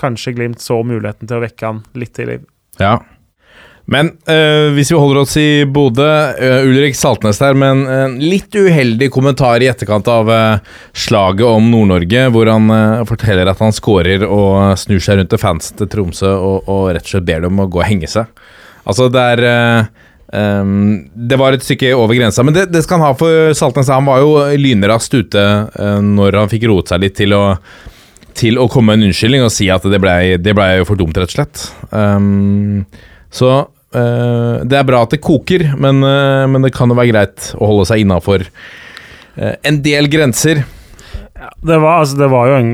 kanskje 0.00 0.32
Glimt 0.36 0.60
så 0.64 0.78
muligheten 0.88 1.28
til 1.28 1.36
å 1.36 1.42
vekke 1.44 1.68
han 1.68 1.82
litt 2.00 2.14
til 2.16 2.30
liv. 2.32 2.46
Ja. 2.80 2.94
Men 3.90 4.12
øh, 4.30 4.70
hvis 4.76 4.92
vi 4.92 4.98
holder 4.98 5.20
oss 5.24 5.34
i 5.40 5.64
Bodø 5.66 6.06
øh, 6.06 6.68
Ulrik 6.68 6.94
Saltnes 6.94 7.40
der 7.42 7.56
med 7.58 7.72
en, 7.74 7.82
øh, 7.90 8.14
litt 8.22 8.54
uheldig 8.54 9.08
kommentar 9.10 9.62
i 9.62 9.68
etterkant 9.70 10.06
av 10.10 10.30
eh, 10.30 10.76
slaget 10.94 11.42
om 11.48 11.66
Nord-Norge, 11.72 12.28
hvor 12.34 12.50
han 12.52 12.70
eh, 12.70 13.02
forteller 13.08 13.50
at 13.50 13.62
han 13.62 13.74
scorer 13.74 14.22
og 14.28 14.78
snur 14.78 15.02
seg 15.02 15.18
rundt 15.18 15.32
til 15.34 15.42
fansen 15.42 15.80
til 15.80 15.90
Tromsø 15.90 16.30
og, 16.30 16.70
og 16.70 16.92
rett 16.94 17.08
og 17.08 17.16
slett 17.16 17.28
ber 17.28 17.42
dem 17.48 17.58
å 17.58 17.66
gå 17.66 17.82
og 17.82 17.88
henge 17.88 18.10
seg. 18.10 18.30
Altså, 18.86 19.10
det 19.12 19.26
er 19.34 19.46
eh, 19.50 19.90
Det 21.12 21.36
var 21.36 21.52
et 21.52 21.66
stykke 21.66 21.90
over 21.98 22.16
grensa, 22.16 22.46
men 22.46 22.54
det, 22.56 22.70
det 22.72 22.84
skal 22.86 23.00
han 23.00 23.10
ha 23.10 23.16
for 23.18 23.50
Saltnes. 23.58 23.90
Han 23.92 24.06
var 24.08 24.22
jo 24.22 24.36
lynraskt 24.62 25.18
ute 25.18 25.42
eh, 25.42 25.98
når 26.06 26.38
han 26.38 26.52
fikk 26.54 26.70
roet 26.70 26.94
seg 26.94 27.02
litt 27.02 27.18
til 27.18 27.34
å 27.36 27.46
til 28.32 28.56
å 28.56 28.64
komme 28.72 28.94
med 28.94 29.02
en 29.02 29.10
unnskyldning 29.10 29.42
og 29.44 29.52
si 29.52 29.66
at 29.68 29.84
det 29.92 29.98
blei 30.00 30.38
ble 30.40 30.68
for 30.88 30.96
dumt, 30.96 31.18
rett 31.20 31.28
og 31.28 31.34
slett. 31.34 31.66
Um, 31.92 32.86
så 33.32 33.50
eh, 33.58 34.62
det 34.68 34.78
er 34.78 34.86
bra 34.88 35.02
at 35.06 35.14
det 35.14 35.22
koker, 35.24 35.70
men, 35.80 36.02
eh, 36.06 36.44
men 36.52 36.66
det 36.66 36.74
kan 36.76 36.92
jo 36.92 36.98
være 36.98 37.12
greit 37.14 37.50
å 37.58 37.72
holde 37.72 37.88
seg 37.90 38.04
innafor 38.04 38.46
en 39.32 39.78
del 39.80 40.10
grenser. 40.12 40.58
Det 41.64 41.76
var, 41.80 42.02
altså, 42.02 42.18
det 42.20 42.26
var 42.28 42.50
jo 42.50 42.56
en 42.58 42.72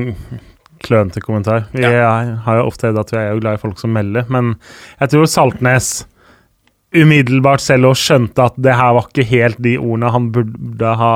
klønete 0.83 1.21
kommentar. 1.23 1.69
Vi 1.71 1.85
ja. 1.87 2.09
har 2.43 2.59
jo 2.59 2.65
ofte 2.67 2.91
at 2.91 3.13
vi 3.13 3.19
er 3.21 3.29
jo 3.31 3.39
glad 3.39 3.55
i 3.55 3.61
folk 3.61 3.79
som 3.79 3.93
melder, 3.95 4.27
men 4.27 4.57
jeg 4.99 5.13
tror 5.13 5.29
Saltnes 5.31 5.91
umiddelbart 6.95 7.61
selv 7.61 7.91
også 7.91 8.13
skjønte 8.13 8.47
at 8.49 8.57
det 8.61 8.73
her 8.77 8.95
var 8.97 9.09
ikke 9.09 9.27
helt 9.29 9.61
de 9.61 9.75
ordene 9.77 10.11
han 10.13 10.31
burde 10.33 10.95
ha 11.01 11.13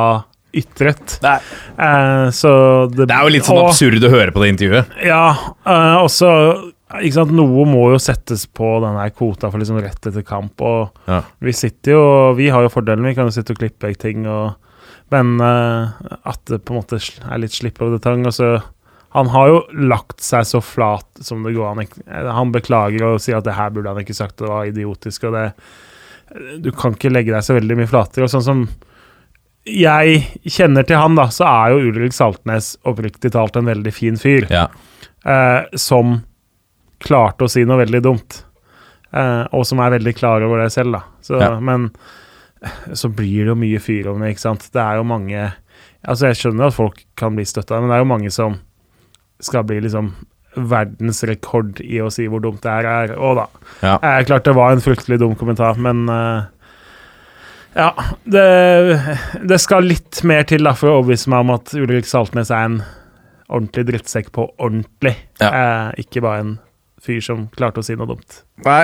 ytret. 0.54 1.16
Eh, 1.26 2.28
så 2.30 2.52
det, 2.94 3.08
Det 3.08 3.16
er 3.16 3.26
jo 3.26 3.34
litt 3.34 3.48
sånn 3.48 3.58
og- 3.64 3.72
absurd 3.72 4.06
å 4.06 4.14
høre 4.14 4.32
på 4.32 4.44
det 4.44 4.52
intervjuet. 4.54 4.86
Ja, 5.04 5.26
eh, 5.66 5.96
også 5.98 6.30
ikke 7.02 7.14
sant, 7.16 7.32
Noe 7.34 7.64
må 7.66 7.88
jo 7.94 7.98
settes 8.02 8.46
på 8.54 8.76
den 8.84 8.98
her 9.00 9.10
kvota 9.16 9.50
for 9.50 9.58
liksom 9.62 9.80
rett 9.82 10.06
etter 10.10 10.22
kamp. 10.28 10.62
Og 10.62 10.92
Ja. 11.10 11.22
vi 11.42 11.52
sitter 11.52 11.92
jo 11.96 12.34
Vi 12.38 12.50
har 12.50 12.62
jo 12.62 12.70
fordelen, 12.70 13.06
vi 13.06 13.16
kan 13.16 13.26
jo 13.26 13.32
sitte 13.34 13.52
og 13.56 13.58
klippe 13.58 13.88
vekk 13.88 13.98
ting. 14.00 14.28
Og, 14.28 14.54
men 15.12 15.40
uh, 15.42 15.90
at 16.26 16.40
det 16.46 16.62
på 16.66 16.74
en 16.76 16.82
måte 16.82 17.00
er 17.02 17.38
litt 17.42 17.52
slipp 17.56 17.82
av 17.82 17.92
detang. 17.98 18.26
Og 18.26 18.34
så 18.34 18.62
Han 19.14 19.28
har 19.30 19.48
jo 19.48 19.60
lagt 19.90 20.22
seg 20.22 20.44
så 20.46 20.62
flat 20.62 21.06
som 21.22 21.44
det 21.44 21.54
går 21.56 21.72
an. 21.72 21.88
Han 22.34 22.52
beklager 22.52 23.04
og 23.12 23.20
sier 23.22 23.38
at 23.38 23.46
det 23.46 23.54
her 23.54 23.70
burde 23.70 23.90
han 23.94 24.02
ikke 24.02 24.16
sagt, 24.18 24.38
det 24.38 24.48
var 24.50 24.66
idiotisk. 24.66 25.24
og 25.26 25.34
det 25.34 26.62
Du 26.64 26.72
kan 26.72 26.94
ikke 26.96 27.12
legge 27.14 27.32
deg 27.34 27.44
så 27.46 27.54
veldig 27.54 27.78
mye 27.78 27.88
flatere. 27.90 28.24
Og 28.26 28.30
sånn 28.34 28.42
som 28.44 28.68
jeg 29.66 30.24
kjenner 30.50 30.84
til 30.84 30.98
han, 31.00 31.16
da, 31.16 31.30
så 31.32 31.46
er 31.48 31.72
jo 31.72 31.92
Ulrik 31.92 32.12
Saltnes 32.16 32.74
oppriktig 32.90 33.32
talt 33.32 33.56
en 33.56 33.66
veldig 33.70 33.94
fin 33.96 34.18
fyr 34.20 34.48
Ja. 34.52 34.68
eh, 35.26 35.64
som 35.80 36.24
klarte 37.04 37.46
å 37.46 37.52
si 37.52 37.66
noe 37.68 37.82
veldig 37.84 38.04
dumt. 38.06 38.42
Eh, 39.13 39.44
og 39.54 39.66
som 39.70 39.82
er 39.84 39.94
veldig 39.98 40.16
klar 40.18 40.46
over 40.46 40.63
det 40.63 40.72
selv, 40.74 40.96
da. 40.98 41.04
Så, 41.22 41.39
Ja. 41.42 41.60
Men 41.60 41.92
så 42.96 43.10
blir 43.12 43.44
det 43.44 43.52
jo 43.52 43.60
mye 43.60 43.80
fyrovner, 43.84 44.30
det, 44.30 44.36
ikke 44.38 44.48
sant. 44.48 44.70
Det 44.72 44.82
er 44.82 45.02
jo 45.02 45.04
mange 45.08 45.52
Altså, 46.04 46.28
jeg 46.28 46.36
skjønner 46.36 46.68
at 46.68 46.76
folk 46.76 46.98
kan 47.16 47.32
bli 47.36 47.46
støtta, 47.48 47.78
men 47.80 47.88
det 47.88 47.96
er 47.96 48.02
jo 48.04 48.08
mange 48.10 48.32
som 48.36 48.58
skal 49.39 49.63
bli 49.63 49.78
liksom 49.86 50.10
verdensrekord 50.60 51.80
i 51.80 52.02
å 52.04 52.10
si 52.12 52.26
hvor 52.28 52.44
dumt 52.44 52.60
det 52.66 52.74
her 52.74 52.88
er. 52.89 53.13
Og 53.16 53.38
da. 53.39 53.46
Ja. 53.80 53.94
Eh, 53.98 54.20
klart 54.28 54.44
det 54.44 54.56
var 54.58 54.76
en 54.76 54.84
fryktelig 54.84 55.22
dum 55.22 55.38
kommentar, 55.39 55.80
men 55.80 56.04
eh, 56.12 56.44
ja, 57.80 57.88
det, 58.30 58.44
det 59.48 59.62
skal 59.63 59.88
litt 59.88 60.20
mer 60.28 60.44
til 60.50 60.68
da 60.68 60.76
for 60.78 60.92
å 60.92 61.00
overbevise 61.00 61.32
meg 61.32 61.46
om 61.46 61.56
at 61.56 61.74
Ulrik 61.80 62.10
Saltnes 62.10 62.52
er 62.54 62.68
en 62.68 62.78
ordentlig 63.48 63.88
drittsekk 63.94 64.34
på 64.36 64.50
ordentlig. 64.60 65.16
Ja. 65.42 65.50
Eh, 65.50 66.04
ikke 66.06 66.24
bare 66.26 66.44
en 66.44 66.54
fyr 67.04 67.24
som 67.24 67.48
klarte 67.56 67.84
å 67.84 67.86
si 67.86 67.98
noe 68.00 68.10
dumt. 68.13 68.44
Nei. 68.66 68.84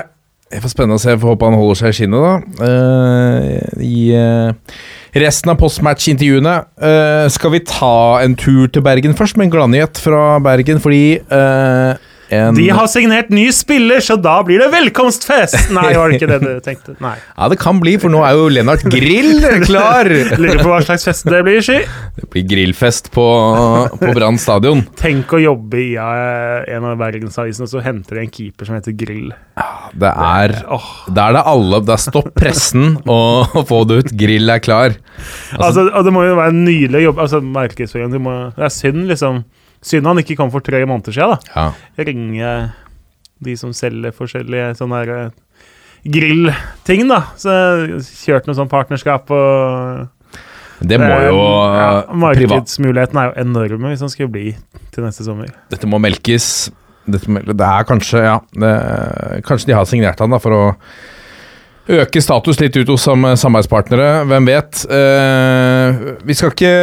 Det 0.50 0.64
får 0.64 0.72
spennende 0.72 0.98
å 0.98 1.02
se. 1.02 1.12
Jeg 1.14 1.22
Får 1.22 1.36
håpe 1.36 1.46
han 1.46 1.60
holder 1.60 1.78
seg 1.78 1.92
i 1.92 1.98
skinnet, 2.00 2.24
da. 2.26 2.64
Uh, 2.66 3.84
I 3.86 4.00
uh, 4.18 4.80
resten 5.22 5.52
av 5.54 5.60
postmatch-intervjuene 5.62 6.56
uh, 6.82 7.26
skal 7.30 7.54
vi 7.54 7.60
ta 7.70 8.18
en 8.24 8.34
tur 8.34 8.66
til 8.74 8.82
Bergen 8.86 9.14
først, 9.18 9.38
med 9.38 9.46
en 9.46 9.54
gladnyhet 9.54 10.02
fra 10.02 10.40
Bergen, 10.42 10.82
fordi 10.82 11.20
en 12.30 12.58
De 12.58 12.68
har 12.70 12.88
signert 12.92 13.32
ny 13.34 13.48
spiller, 13.56 14.04
så 14.06 14.18
da 14.20 14.38
blir 14.46 14.62
det 14.62 14.70
velkomstfest! 14.74 15.72
Nei, 15.76 15.92
var 15.98 16.12
det 16.12 16.20
ikke 16.20 16.30
det 16.30 16.40
du 16.44 16.52
tenkte? 16.66 16.96
Nei. 17.04 17.16
Ja, 17.40 17.48
det 17.52 17.60
kan 17.62 17.80
bli, 17.82 17.96
for 18.02 18.12
nå 18.12 18.22
er 18.26 18.36
jo 18.38 18.50
Lennart 18.52 18.84
Grill 18.92 19.46
klar! 19.64 20.10
Lurer 20.42 20.62
på 20.62 20.70
hva 20.72 20.82
slags 20.86 21.08
fest 21.08 21.28
det 21.30 21.42
blir, 21.46 21.62
Sky. 21.66 21.80
Det 22.20 22.28
blir 22.34 22.46
grillfest 22.50 23.12
på, 23.16 23.26
på 23.96 24.14
Brann 24.16 24.40
stadion. 24.42 24.84
Tenk 25.00 25.32
å 25.36 25.42
jobbe 25.42 25.80
i 25.82 25.90
eh, 26.00 26.76
en 26.76 26.88
av 26.90 27.00
bergensavisene, 27.00 27.68
og 27.68 27.72
så 27.72 27.84
henter 27.86 28.20
de 28.20 28.26
en 28.28 28.34
keeper 28.34 28.70
som 28.70 28.78
heter 28.78 28.98
Grill. 29.00 29.32
Det 30.00 30.10
er 30.10 30.54
det 30.54 30.80
Da 31.16 31.26
er 31.30 31.34
det 31.36 31.42
alle 31.50 31.80
Da 31.84 31.96
stopp 32.00 32.30
pressen 32.38 33.00
og 33.16 33.56
få 33.70 33.82
det 33.90 34.02
ut. 34.04 34.12
Grill 34.20 34.52
er 34.52 34.62
klar. 34.64 34.98
altså, 35.58 35.88
og 35.90 36.06
det 36.06 36.14
må 36.16 36.26
jo 36.28 36.38
være 36.40 36.54
en 36.54 36.66
nylig 36.68 37.06
jobb. 37.08 37.24
Altså, 37.26 37.42
markedsføring 37.42 38.14
Det 38.14 38.68
er 38.68 38.74
synd, 38.74 39.08
liksom. 39.10 39.44
Synd 39.86 40.10
han 40.10 40.20
ikke 40.20 40.36
kom 40.40 40.52
for 40.52 40.64
tre 40.66 40.82
måneder 40.84 41.16
siden, 41.16 41.38
da. 41.38 41.54
Ja. 41.56 42.06
ringe 42.08 42.54
de 43.40 43.56
som 43.60 43.72
selger 43.76 44.12
forskjellige 44.16 44.74
sånne 44.80 45.04
eh, 45.08 45.30
grillting, 46.04 47.06
da. 47.12 47.22
Så 47.40 47.54
kjørt 48.26 48.50
noe 48.50 48.58
sånn 48.58 48.72
partnerskap 48.72 49.32
og 49.36 50.10
Det 50.80 51.00
må 51.00 51.08
jo 51.12 51.38
ja, 51.76 51.88
privat 52.08 52.20
Markedsmulighetene 52.24 53.24
er 53.24 53.32
jo 53.32 53.46
enorme 53.46 53.94
hvis 53.94 54.04
han 54.04 54.12
skal 54.12 54.32
bli 54.32 54.52
til 54.94 55.08
neste 55.08 55.28
sommer. 55.28 55.52
Dette 55.72 55.88
må 55.90 56.00
melkes. 56.02 56.70
Dette, 57.10 57.42
det 57.48 57.66
er 57.66 57.88
kanskje 57.90 58.20
Ja, 58.22 58.36
det, 58.54 58.74
kanskje 59.48 59.72
de 59.72 59.80
har 59.80 59.88
signert 59.90 60.20
han 60.22 60.36
da 60.36 60.42
for 60.44 60.56
å 60.56 60.64
øke 61.90 62.22
status 62.22 62.60
litt 62.62 62.76
ut 62.78 62.90
hos 62.92 63.06
samarbeidspartnere. 63.08 64.10
Hvem 64.30 64.50
vet? 64.50 64.82
Eh, 64.94 66.02
vi 66.28 66.36
skal 66.38 66.54
ikke 66.54 66.74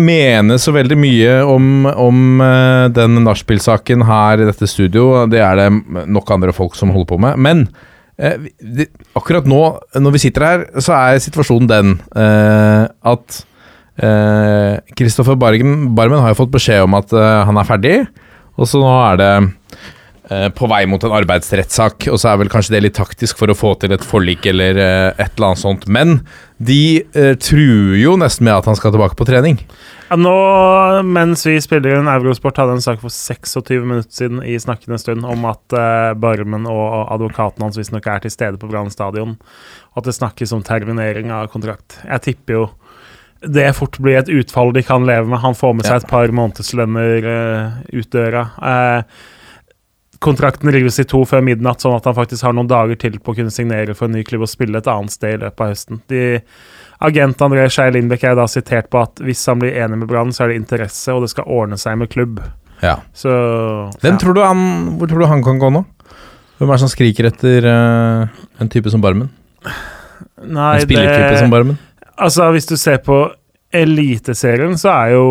mene 0.00 0.58
så 0.60 0.74
veldig 0.74 0.98
mye 0.98 1.34
om, 1.46 1.86
om 1.88 2.42
eh, 2.44 2.86
den 2.94 3.20
nachspiel-saken 3.26 4.02
her 4.08 4.42
i 4.42 4.48
dette 4.48 4.68
studio. 4.70 5.26
Det 5.30 5.42
er 5.44 5.60
det 5.60 5.68
nok 6.10 6.32
andre 6.34 6.54
folk 6.56 6.78
som 6.78 6.92
holder 6.94 7.10
på 7.12 7.20
med. 7.22 7.38
Men 7.38 7.66
eh, 8.18 8.48
akkurat 9.18 9.46
nå, 9.48 9.62
når 9.98 10.16
vi 10.16 10.24
sitter 10.26 10.48
her, 10.48 10.66
så 10.82 10.96
er 10.98 11.22
situasjonen 11.22 11.70
den 11.70 11.94
at 12.08 13.44
Kristoffer 14.94 15.34
Barmen 15.34 16.20
har 16.22 16.30
jo 16.30 16.36
fått 16.38 16.52
beskjed 16.54 16.84
om 16.84 16.94
at 16.94 17.10
han 17.10 17.58
er 17.58 17.66
ferdig, 17.66 17.94
og 18.54 18.68
så 18.70 18.78
nå 18.78 18.92
er 18.94 19.18
det 19.18 19.30
på 20.28 20.68
vei 20.68 20.82
mot 20.90 21.02
en 21.06 21.14
arbeidsrettssak, 21.16 22.08
og 22.12 22.18
så 22.20 22.32
er 22.32 22.42
vel 22.42 22.50
kanskje 22.52 22.74
det 22.74 22.82
litt 22.84 22.96
taktisk 22.98 23.38
for 23.40 23.48
å 23.48 23.56
få 23.56 23.74
til 23.80 23.94
et 23.94 24.04
forlik 24.04 24.44
eller 24.50 24.76
eh, 24.76 25.10
et 25.14 25.30
eller 25.38 25.50
annet 25.50 25.62
sånt. 25.62 25.86
Men 25.88 26.18
de 26.58 27.00
eh, 27.16 27.34
truer 27.40 27.96
jo 28.00 28.16
nesten 28.20 28.44
med 28.48 28.58
at 28.58 28.68
han 28.68 28.76
skal 28.76 28.92
tilbake 28.94 29.16
på 29.18 29.26
trening. 29.28 29.60
Ja, 30.08 30.16
nå, 30.20 30.34
mens 31.04 31.44
vi 31.46 31.58
spiller 31.60 31.98
inn 31.98 32.10
Eurosport, 32.10 32.58
hadde 32.60 32.78
en 32.78 32.84
sak 32.84 33.00
for 33.02 33.12
26 33.12 33.84
minutter 33.84 34.12
siden 34.20 34.42
i 34.44 34.58
snakkende 34.60 34.98
stund 35.00 35.26
om 35.28 35.48
at 35.48 35.76
eh, 35.76 36.12
Barmen 36.18 36.68
og 36.68 37.12
advokaten 37.14 37.64
hans 37.64 37.78
visstnok 37.80 38.08
er 38.08 38.24
til 38.24 38.34
stede 38.34 38.60
på 38.60 38.70
Brann 38.70 38.92
stadion. 38.92 39.36
At 39.96 40.08
det 40.08 40.16
snakkes 40.16 40.52
om 40.56 40.64
terminering 40.66 41.32
av 41.34 41.48
kontrakt. 41.52 42.00
Jeg 42.04 42.24
tipper 42.28 42.58
jo 42.58 42.68
det 43.38 43.68
fort 43.76 43.94
blir 44.02 44.18
et 44.18 44.30
utfall 44.34 44.72
de 44.74 44.82
kan 44.82 45.04
leve 45.06 45.28
med. 45.30 45.38
Han 45.44 45.54
får 45.54 45.76
med 45.78 45.86
seg 45.86 46.00
et 46.00 46.10
par 46.10 46.32
månedslønner 46.34 47.28
eh, 47.32 47.76
ut 47.94 48.08
døra. 48.10 48.48
Eh, 48.58 49.26
kontrakten 50.18 50.72
rives 50.74 50.98
i 50.98 51.06
to 51.06 51.20
før 51.28 51.42
midnatt, 51.46 51.82
sånn 51.82 51.96
at 51.96 52.06
han 52.08 52.16
faktisk 52.16 52.42
har 52.46 52.54
noen 52.56 52.70
dager 52.70 52.98
til 52.98 53.18
på 53.22 53.32
å 53.32 53.38
kunne 53.38 53.54
signere 53.54 53.94
for 53.94 54.08
en 54.08 54.16
ny 54.18 54.24
klubb 54.26 54.46
og 54.46 54.50
spille 54.50 54.80
et 54.80 54.90
annet 54.90 55.14
sted 55.14 55.36
i 55.36 55.42
løpet 55.44 55.64
av 55.64 55.72
høsten. 55.72 56.00
De, 56.10 56.22
agent 57.08 57.44
André 57.46 57.68
Skei 57.70 57.92
Lindbekk 57.94 58.24
er 58.26 58.38
da 58.38 58.48
sitert 58.50 58.90
på 58.90 59.02
at 59.04 59.22
hvis 59.22 59.44
han 59.50 59.62
blir 59.62 59.76
enig 59.78 60.00
med 60.00 60.10
Brann, 60.10 60.32
så 60.34 60.44
er 60.44 60.52
det 60.52 60.62
interesse, 60.62 61.14
og 61.14 61.22
det 61.22 61.30
skal 61.34 61.46
ordne 61.46 61.78
seg 61.78 62.00
med 62.00 62.10
klubb. 62.10 62.40
Ja. 62.82 62.96
Så 63.14 63.30
ja. 63.30 64.16
tror 64.18 64.34
du 64.34 64.42
han, 64.42 64.64
hvor 64.98 65.10
tror 65.10 65.22
du 65.22 65.30
han 65.30 65.44
kan 65.46 65.60
gå 65.62 65.70
nå? 65.74 65.84
Hvem 66.58 66.70
er 66.70 66.74
det 66.74 66.82
som 66.82 66.90
skriker 66.90 67.28
etter 67.30 67.66
uh, 67.70 68.40
en 68.58 68.70
type 68.70 68.90
som 68.90 69.02
Barmen? 69.02 69.30
Nei, 70.42 70.72
En 70.78 70.82
spillertype 70.82 71.30
det- 71.30 71.44
som 71.44 71.54
Barmen? 71.54 71.78
Altså, 72.18 72.48
hvis 72.50 72.66
du 72.66 72.74
ser 72.76 72.98
på 72.98 73.28
Eliteserien, 73.70 74.74
så 74.78 74.90
er 74.90 75.14
jo 75.14 75.26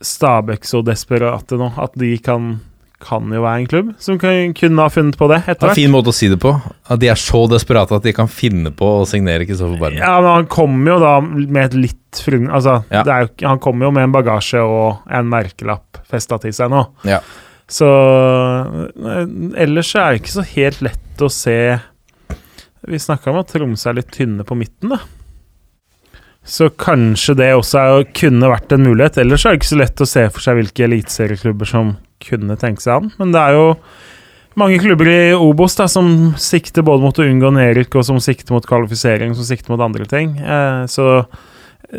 Stabæk 0.00 0.64
så 0.64 0.80
desperate 0.86 1.58
nå 1.58 1.72
at 1.82 1.96
de 1.98 2.12
kan 2.22 2.52
kan 3.02 3.30
jo 3.30 3.40
være 3.44 3.62
en 3.62 3.66
klubb 3.70 3.90
som 4.02 4.16
kan, 4.18 4.52
kunne 4.58 4.82
ha 4.82 4.90
funnet 4.90 5.14
på 5.18 5.28
det 5.30 5.36
Etter 5.44 5.60
Det 5.60 5.66
er 5.68 5.74
en 5.74 5.78
fin 5.78 5.92
måte 5.92 6.10
å 6.10 6.16
si 6.16 6.26
det 6.32 6.38
på. 6.42 6.50
At 6.90 6.98
de 6.98 7.10
er 7.12 7.20
så 7.20 7.44
desperate 7.50 7.94
at 7.94 8.06
de 8.06 8.12
kan 8.16 8.30
finne 8.30 8.72
på 8.74 8.88
å 9.00 9.04
signere 9.06 9.46
Kristoffer 9.46 9.78
Barmen. 9.78 10.00
Ja, 10.02 10.16
men 10.18 10.32
han 10.32 10.48
kommer 10.50 10.96
jo 10.96 10.98
da 11.04 11.12
med 11.22 11.60
et 11.68 11.76
litt 11.78 12.22
frun... 12.24 12.48
Altså, 12.50 12.80
Ja. 12.90 13.04
det 13.06 13.18
jo, 13.22 13.28
han 13.46 13.60
kommer 13.62 13.86
jo 13.86 13.92
med 13.94 14.08
en 14.08 14.16
bagasje 14.16 14.62
og 14.64 15.04
en 15.14 15.30
merkelapp 15.30 16.00
festa 16.10 16.40
til 16.42 16.54
seg 16.56 16.72
nå. 16.74 16.82
Ja. 17.06 17.20
Så 17.70 17.86
eh, 17.86 19.22
Ellers 19.62 19.92
er 19.94 20.10
det 20.16 20.22
ikke 20.24 20.34
så 20.38 20.46
helt 20.56 20.82
lett 20.86 21.22
å 21.22 21.28
se 21.32 21.56
Vi 22.88 22.98
snakka 23.02 23.30
om 23.30 23.40
at 23.42 23.50
Tromsø 23.52 23.90
er 23.92 23.98
litt 24.00 24.10
tynne 24.14 24.46
på 24.48 24.56
midten, 24.58 24.94
da. 24.96 25.00
Så 26.48 26.70
kanskje 26.80 27.34
det 27.36 27.50
også 27.52 27.78
er, 27.82 28.04
kunne 28.16 28.48
vært 28.48 28.72
en 28.72 28.86
mulighet. 28.86 29.18
Ellers 29.20 29.44
er 29.44 29.52
det 29.52 29.60
ikke 29.60 29.68
så 29.74 29.80
lett 29.82 30.00
å 30.00 30.06
se 30.08 30.22
for 30.32 30.40
seg 30.40 30.56
hvilke 30.56 30.86
eliteserieklubber 30.86 31.68
som 31.68 31.90
kunne 32.22 32.56
tenke 32.60 32.84
seg 32.84 32.98
an. 32.98 33.12
Men 33.20 33.34
det 33.34 33.42
er 33.42 33.56
jo 33.58 33.66
mange 34.58 34.80
klubber 34.82 35.10
i 35.10 35.20
Obos 35.36 35.76
da, 35.78 35.86
som 35.90 36.32
sikter 36.40 36.86
både 36.86 37.04
mot 37.04 37.20
å 37.20 37.26
unngå 37.26 37.52
nedrykk, 37.54 38.00
og 38.00 38.08
som 38.08 38.18
sikter 38.22 38.56
mot 38.56 38.66
kvalifisering, 38.66 39.36
som 39.38 39.46
sikter 39.46 39.74
mot 39.74 39.84
andre 39.84 40.08
ting. 40.10 40.34
Eh, 40.38 40.82
så 40.90 41.22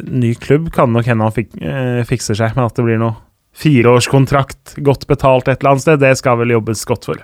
ny 0.06 0.34
klubb 0.38 0.70
kan 0.76 0.92
nok 0.94 1.08
hende 1.10 1.26
han 1.26 1.36
fik, 1.36 1.54
eh, 1.62 2.04
fikser 2.08 2.38
seg, 2.38 2.56
men 2.56 2.68
at 2.68 2.76
det 2.78 2.86
blir 2.86 3.00
noe 3.02 3.16
fireårskontrakt, 3.60 4.78
godt 4.86 5.08
betalt 5.10 5.48
et 5.48 5.60
eller 5.60 5.76
annet 5.76 5.86
sted, 5.86 6.00
det 6.04 6.14
skal 6.20 6.38
vel 6.40 6.54
jobbes 6.58 6.86
godt 6.88 7.10
for. 7.10 7.24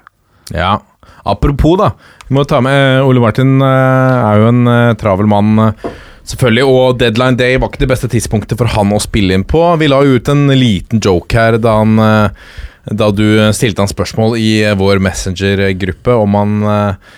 Ja. 0.53 0.79
Apropos, 1.25 1.77
da. 1.77 1.91
Vi 2.27 2.35
må 2.37 2.43
ta 2.45 2.59
med 2.61 3.03
Ole 3.05 3.21
Martin 3.23 3.57
eh, 3.61 4.25
er 4.29 4.41
jo 4.41 4.49
en 4.51 4.67
eh, 4.69 4.95
travel 4.99 5.29
mann, 5.29 5.57
eh, 5.61 5.89
selvfølgelig. 6.25 6.65
Og 6.69 6.99
deadline 7.01 7.39
day 7.39 7.57
var 7.57 7.71
ikke 7.71 7.85
det 7.85 7.91
beste 7.93 8.09
tidspunktet 8.11 8.59
for 8.59 8.69
han 8.75 8.93
å 8.93 9.01
spille 9.01 9.37
inn 9.37 9.45
på. 9.47 9.61
Vi 9.81 9.89
la 9.89 10.01
jo 10.05 10.19
ut 10.19 10.31
en 10.33 10.47
liten 10.53 11.01
joke 11.03 11.37
her 11.37 11.59
da 11.61 11.79
han 11.81 12.01
eh, 12.01 12.45
Da 12.91 13.09
du 13.13 13.25
stilte 13.57 13.81
han 13.81 13.91
spørsmål 13.91 14.35
i 14.37 14.49
eh, 14.63 14.75
vår 14.77 15.01
Messenger-gruppe 15.03 16.17
om 16.21 16.37
han 16.37 16.57
eh, 16.69 17.13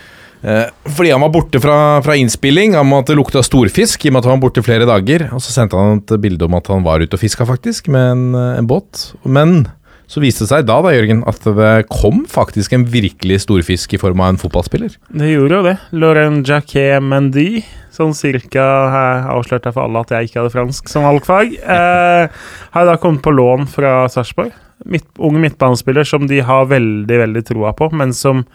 eh, 0.47 0.69
fordi 0.95 1.12
han 1.12 1.23
var 1.25 1.34
borte 1.34 1.60
fra, 1.63 1.77
fra 2.06 2.15
innspilling, 2.15 2.77
om 2.80 2.95
at 2.99 3.10
det 3.12 3.17
lukta 3.19 3.43
storfisk, 3.43 4.06
i 4.06 4.12
og 4.12 4.15
med 4.15 4.23
at 4.23 4.30
han 4.30 4.38
var 4.38 4.45
borte 4.47 4.63
flere 4.65 4.88
dager. 4.88 5.27
Og 5.36 5.43
så 5.43 5.56
sendte 5.56 5.80
han 5.80 5.99
et 5.99 6.15
bilde 6.23 6.47
om 6.47 6.56
at 6.60 6.71
han 6.71 6.88
var 6.88 7.03
ute 7.03 7.19
og 7.19 7.23
fiska, 7.23 7.47
faktisk, 7.49 7.91
med 7.91 8.13
en, 8.13 8.30
eh, 8.38 8.53
en 8.62 8.69
båt. 8.69 9.10
Men 9.27 9.65
så 10.08 10.23
viste 10.23 10.45
det 10.45 10.53
seg 10.53 10.67
da, 10.67 10.80
da, 10.84 10.93
Jørgen, 10.95 11.25
at 11.27 11.43
det 11.43 11.71
kom 11.91 12.23
faktisk 12.32 12.77
en 12.77 12.86
virkelig 12.88 13.41
storfisk 13.43 13.97
i 13.97 13.99
form 13.99 14.23
av 14.23 14.32
en 14.32 14.39
fotballspiller. 14.39 14.95
Det 15.12 15.34
gjorde 15.34 15.60
jo 15.60 15.65
det. 15.67 15.75
Laurent 15.99 16.47
Jacquet 16.47 17.03
Mendy, 17.03 17.49
sånn 17.97 18.15
cirka 18.17 18.63
jeg 18.63 19.25
avslørte 19.33 19.69
jeg 19.69 19.75
for 19.75 19.86
alle 19.88 20.03
at 20.05 20.13
jeg 20.13 20.29
ikke 20.29 20.41
hadde 20.41 20.53
fransk 20.53 20.91
som 20.91 21.07
valgfag, 21.07 21.57
eh, 21.57 22.45
har 22.77 22.89
da 22.89 22.95
kommet 23.01 23.25
på 23.25 23.33
lån 23.33 23.67
fra 23.73 23.99
Sarpsborg. 24.12 24.53
Midt, 24.86 25.07
ung 25.17 25.39
midtbanespiller 25.41 26.05
som 26.05 26.27
de 26.29 26.39
har 26.45 26.69
veldig, 26.69 27.17
veldig 27.23 27.43
troa 27.47 27.73
på, 27.77 27.89
men 27.97 28.13
som 28.13 28.45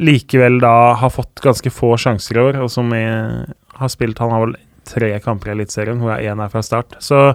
likevel 0.00 0.60
da 0.62 0.94
har 0.96 1.12
fått 1.12 1.42
ganske 1.44 1.72
få 1.74 1.92
sjanser 2.00 2.38
i 2.38 2.44
år, 2.48 2.60
og 2.64 2.70
som 2.72 2.92
har 2.94 3.90
spilt 3.92 4.18
Han 4.22 4.32
har 4.32 4.44
vel 4.46 4.56
tre 4.88 5.10
kamper 5.20 5.50
i 5.50 5.54
Eliteserien, 5.58 6.00
hvor 6.00 6.16
én 6.16 6.40
er 6.42 6.52
fra 6.52 6.62
start. 6.64 6.96
Så 7.02 7.34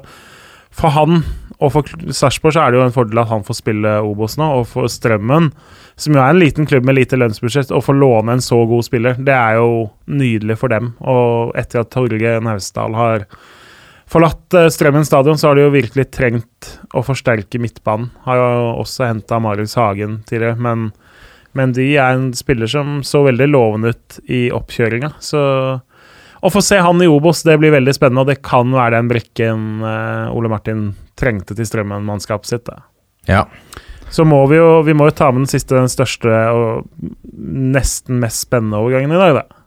for 0.75 0.91
han 0.95 1.23
og 1.63 1.71
for 1.71 2.11
Sarpsborg 2.11 2.57
er 2.59 2.73
det 2.73 2.79
jo 2.79 2.85
en 2.85 2.95
fordel 2.95 3.21
at 3.21 3.31
han 3.31 3.45
får 3.47 3.59
spille 3.61 3.91
Obos 4.03 4.35
nå, 4.39 4.47
og 4.59 4.65
for 4.71 4.91
Strømmen, 4.91 5.51
som 5.95 6.15
jo 6.17 6.21
er 6.21 6.33
en 6.33 6.41
liten 6.41 6.67
klubb 6.67 6.87
med 6.87 6.97
lite 6.97 7.19
lønnsbudsjett, 7.19 7.71
å 7.71 7.83
få 7.83 7.95
låne 7.95 8.35
en 8.35 8.43
så 8.43 8.59
god 8.67 8.87
spiller, 8.87 9.19
det 9.19 9.35
er 9.35 9.59
jo 9.61 9.85
nydelig 10.11 10.59
for 10.59 10.73
dem. 10.73 10.91
Og 10.99 11.55
etter 11.59 11.83
at 11.83 11.93
Torgeir 11.95 12.43
Naustdal 12.43 12.97
har 12.99 13.27
forlatt 14.11 14.57
eh, 14.57 14.67
Strømmen 14.73 15.07
stadion, 15.07 15.39
så 15.39 15.49
har 15.49 15.57
de 15.57 15.65
jo 15.65 15.73
virkelig 15.75 16.09
trengt 16.11 16.75
å 16.95 17.03
forsterke 17.05 17.61
midtbanen. 17.63 18.11
Har 18.27 18.41
jo 18.41 18.51
også 18.83 19.07
henta 19.07 19.39
Marius 19.43 19.77
Hagen 19.79 20.19
tidligere, 20.27 20.59
men, 20.59 20.89
men 21.55 21.75
de 21.77 21.93
er 21.95 22.17
en 22.17 22.29
spiller 22.35 22.69
som 22.71 22.99
så 23.07 23.23
veldig 23.29 23.49
lovende 23.53 23.95
ut 23.95 24.19
i 24.27 24.47
oppkjøringa. 24.55 25.15
Så 25.23 25.41
å 26.45 26.51
få 26.53 26.61
se 26.61 26.77
han 26.83 26.99
i 27.01 27.09
Obos, 27.09 27.41
det 27.47 27.55
blir 27.61 27.73
veldig 27.73 27.95
spennende, 27.95 28.25
og 28.25 28.29
det 28.29 28.43
kan 28.45 28.69
være 28.75 28.99
den 28.99 29.09
brikken 29.09 29.65
eh, 29.81 30.35
Ole 30.35 30.51
Martin 30.51 30.89
trengte 31.19 31.55
til 31.57 31.67
Strømmen-mannskapet 31.67 32.49
sitt. 32.49 32.65
Da. 32.67 32.83
Ja. 33.29 33.45
Så 34.13 34.25
må 34.27 34.41
vi 34.51 34.59
jo 34.59 34.81
vi 34.85 34.93
må 34.97 35.09
jo 35.09 35.15
ta 35.17 35.31
med 35.31 35.45
den 35.45 35.51
siste, 35.51 35.77
den 35.77 35.91
største 35.91 36.31
og 36.53 36.89
nesten 37.35 38.19
mest 38.21 38.45
spennende 38.45 38.79
overgangen 38.79 39.15
i 39.15 39.21
dag, 39.21 39.41
da. 39.41 39.63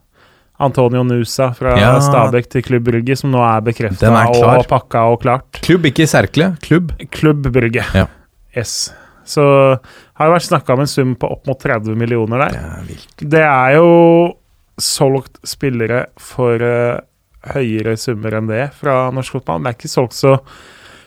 Antonio 0.59 1.05
Nusa 1.07 1.53
fra 1.55 1.77
Ja. 1.79 1.93
Stabæk 2.03 2.49
til 2.51 2.63
Klubb 2.63 2.83
Brygge, 2.89 3.15
som 3.15 3.31
nå 3.31 3.39
er 3.39 3.61
bekrefta 3.63 4.11
og 4.11 4.65
pakka 4.67 5.05
og 5.07 5.21
klart. 5.21 5.61
Klubb, 5.63 5.85
ikke 5.87 6.07
Serkle. 6.07 6.57
Klubb. 6.61 6.91
Klubb 7.15 7.47
Brygge. 7.47 7.85
Ja. 7.95 8.07
Yes. 8.57 8.91
Så 9.23 9.43
har 9.43 10.27
jo 10.27 10.33
vært 10.33 10.47
snakka 10.47 10.73
om 10.73 10.83
en 10.83 10.89
sum 10.89 11.13
på 11.15 11.29
opp 11.31 11.47
mot 11.47 11.59
30 11.59 11.95
millioner 11.95 12.43
der. 12.43 12.57
Det 12.57 12.59
er. 12.59 13.29
Det 13.35 13.43
er 13.45 13.75
jo 13.77 13.93
solgt 14.79 15.39
spillere 15.47 16.07
for 16.19 16.59
uh, 16.59 16.99
høyere 17.53 17.95
summer 17.99 18.35
enn 18.39 18.49
det 18.49 18.65
fra 18.79 19.09
norsk 19.15 19.37
fotball. 19.37 19.63
Det 19.63 19.71
er 19.71 19.77
ikke 19.79 19.91
solgt 19.91 20.17
så 20.17 20.35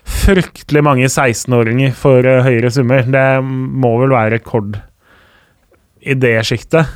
fryktelig 0.09 0.83
mange 0.85 1.07
16-åringer 1.09 1.93
for 1.99 2.27
eh, 2.27 2.43
høyere 2.47 2.71
summer. 2.75 3.03
Det 3.07 3.27
må 3.45 3.95
vel 4.03 4.15
være 4.15 4.37
rekord 4.39 4.79
i 6.03 6.15
det 6.19 6.37
sjiktet. 6.49 6.91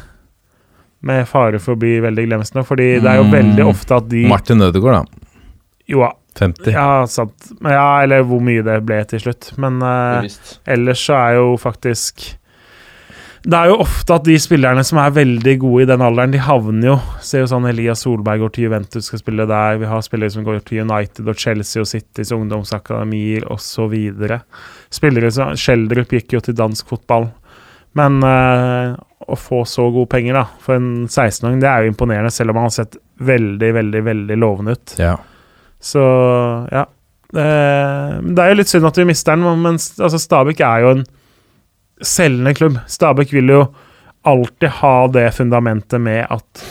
Med 1.06 1.26
fare 1.30 1.60
for 1.62 1.76
å 1.76 1.78
bli 1.80 1.98
veldig 2.02 2.24
glemsk 2.26 2.56
nå, 2.56 2.64
fordi 2.66 2.96
det 3.02 3.10
er 3.10 3.20
jo 3.20 3.26
Mm. 3.28 3.34
veldig 3.36 3.66
ofte 3.68 3.96
at 4.00 4.08
de 4.10 4.24
Martin 4.26 4.62
Ødegaard, 4.64 5.06
da. 5.06 5.26
Jo, 5.86 6.00
da. 6.02 6.12
50. 6.36 6.72
ja, 6.74 7.06
sant. 7.08 7.46
Ja, 7.64 8.02
eller 8.02 8.22
hvor 8.28 8.42
mye 8.44 8.60
det 8.66 8.80
ble 8.84 8.98
til 9.08 9.22
slutt. 9.22 9.52
Men 9.56 9.78
uh, 9.80 10.20
ellers 10.68 11.00
så 11.06 11.14
er 11.16 11.38
jo 11.38 11.54
faktisk 11.56 12.26
Det 13.46 13.54
er 13.54 13.70
jo 13.70 13.76
ofte 13.84 14.10
at 14.16 14.24
de 14.26 14.34
spillerne 14.42 14.82
som 14.86 14.98
er 14.98 15.12
veldig 15.14 15.52
gode 15.62 15.84
i 15.84 15.86
den 15.86 16.02
alderen, 16.02 16.32
de 16.34 16.40
havner 16.42 16.88
jo 16.88 16.96
Ser 17.22 17.44
jo 17.44 17.50
sånn 17.52 17.68
Elias 17.70 18.02
Solberg 18.02 18.42
går 18.42 18.54
til 18.56 18.66
Juventus, 18.66 19.06
skal 19.06 19.20
spille 19.20 19.46
der. 19.46 19.78
Vi 19.78 19.86
har 19.86 20.02
spillere 20.02 20.34
som 20.34 20.46
går 20.46 20.64
til 20.66 20.82
United 20.82 21.30
og 21.30 21.38
Chelsea 21.38 21.84
og 21.84 21.86
Citys 21.86 22.32
ungdomsakademier 22.34 23.46
osv. 23.54 23.94
Spillere 24.94 25.30
som 25.34 25.54
Schjelderup 25.54 26.16
gikk 26.16 26.34
jo 26.34 26.42
til 26.42 26.58
dansk 26.58 26.90
fotball. 26.90 27.28
Men 27.96 28.18
øh, 28.26 28.96
å 29.30 29.38
få 29.38 29.62
så 29.68 29.86
gode 29.94 30.10
penger 30.12 30.40
da 30.40 30.44
for 30.62 30.76
en 30.76 31.06
16-åring, 31.06 31.62
det 31.62 31.70
er 31.70 31.84
jo 31.84 31.92
imponerende, 31.94 32.34
selv 32.34 32.52
om 32.52 32.60
han 32.60 32.68
har 32.68 32.74
sett 32.74 32.98
veldig, 33.30 33.70
veldig, 33.78 34.02
veldig 34.10 34.38
lovende 34.42 34.74
ut. 34.74 34.96
Ja. 35.00 35.14
Så 35.80 36.02
ja. 36.72 36.86
Det, 37.26 37.46
det 38.26 38.42
er 38.42 38.52
jo 38.52 38.58
litt 38.58 38.70
synd 38.70 38.86
at 38.86 38.98
vi 39.00 39.06
mister 39.08 39.34
den, 39.34 39.62
men 39.62 39.78
altså, 39.78 40.18
Stabæk 40.20 40.60
er 40.62 40.84
jo 40.84 40.92
en 40.96 41.06
selgende 42.04 42.54
klubb. 42.54 42.80
Stabæk 42.90 43.32
vil 43.36 43.52
jo 43.52 43.60
alltid 44.26 44.68
ha 44.80 44.96
det 45.14 45.30
fundamentet 45.36 46.02
med 46.02 46.26
at 46.30 46.66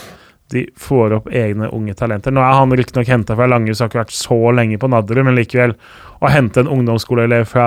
de 0.52 0.62
får 0.78 1.16
opp 1.16 1.30
egne 1.34 1.66
unge 1.74 1.94
talenter. 1.98 2.30
Nå 2.30 2.42
er 2.44 2.54
han 2.54 2.74
riktignok 2.78 3.08
henta 3.10 3.34
fra 3.34 3.48
Langhus, 3.50 3.80
har 3.82 3.90
ikke 3.90 4.04
vært 4.04 4.14
så 4.14 4.38
lenge 4.54 4.78
på 4.78 4.90
Nadderud, 4.92 5.24
men 5.26 5.34
likevel. 5.34 5.74
Å 6.22 6.30
hente 6.30 6.62
en 6.62 6.70
ungdomsskoleelev 6.70 7.48
fra 7.50 7.66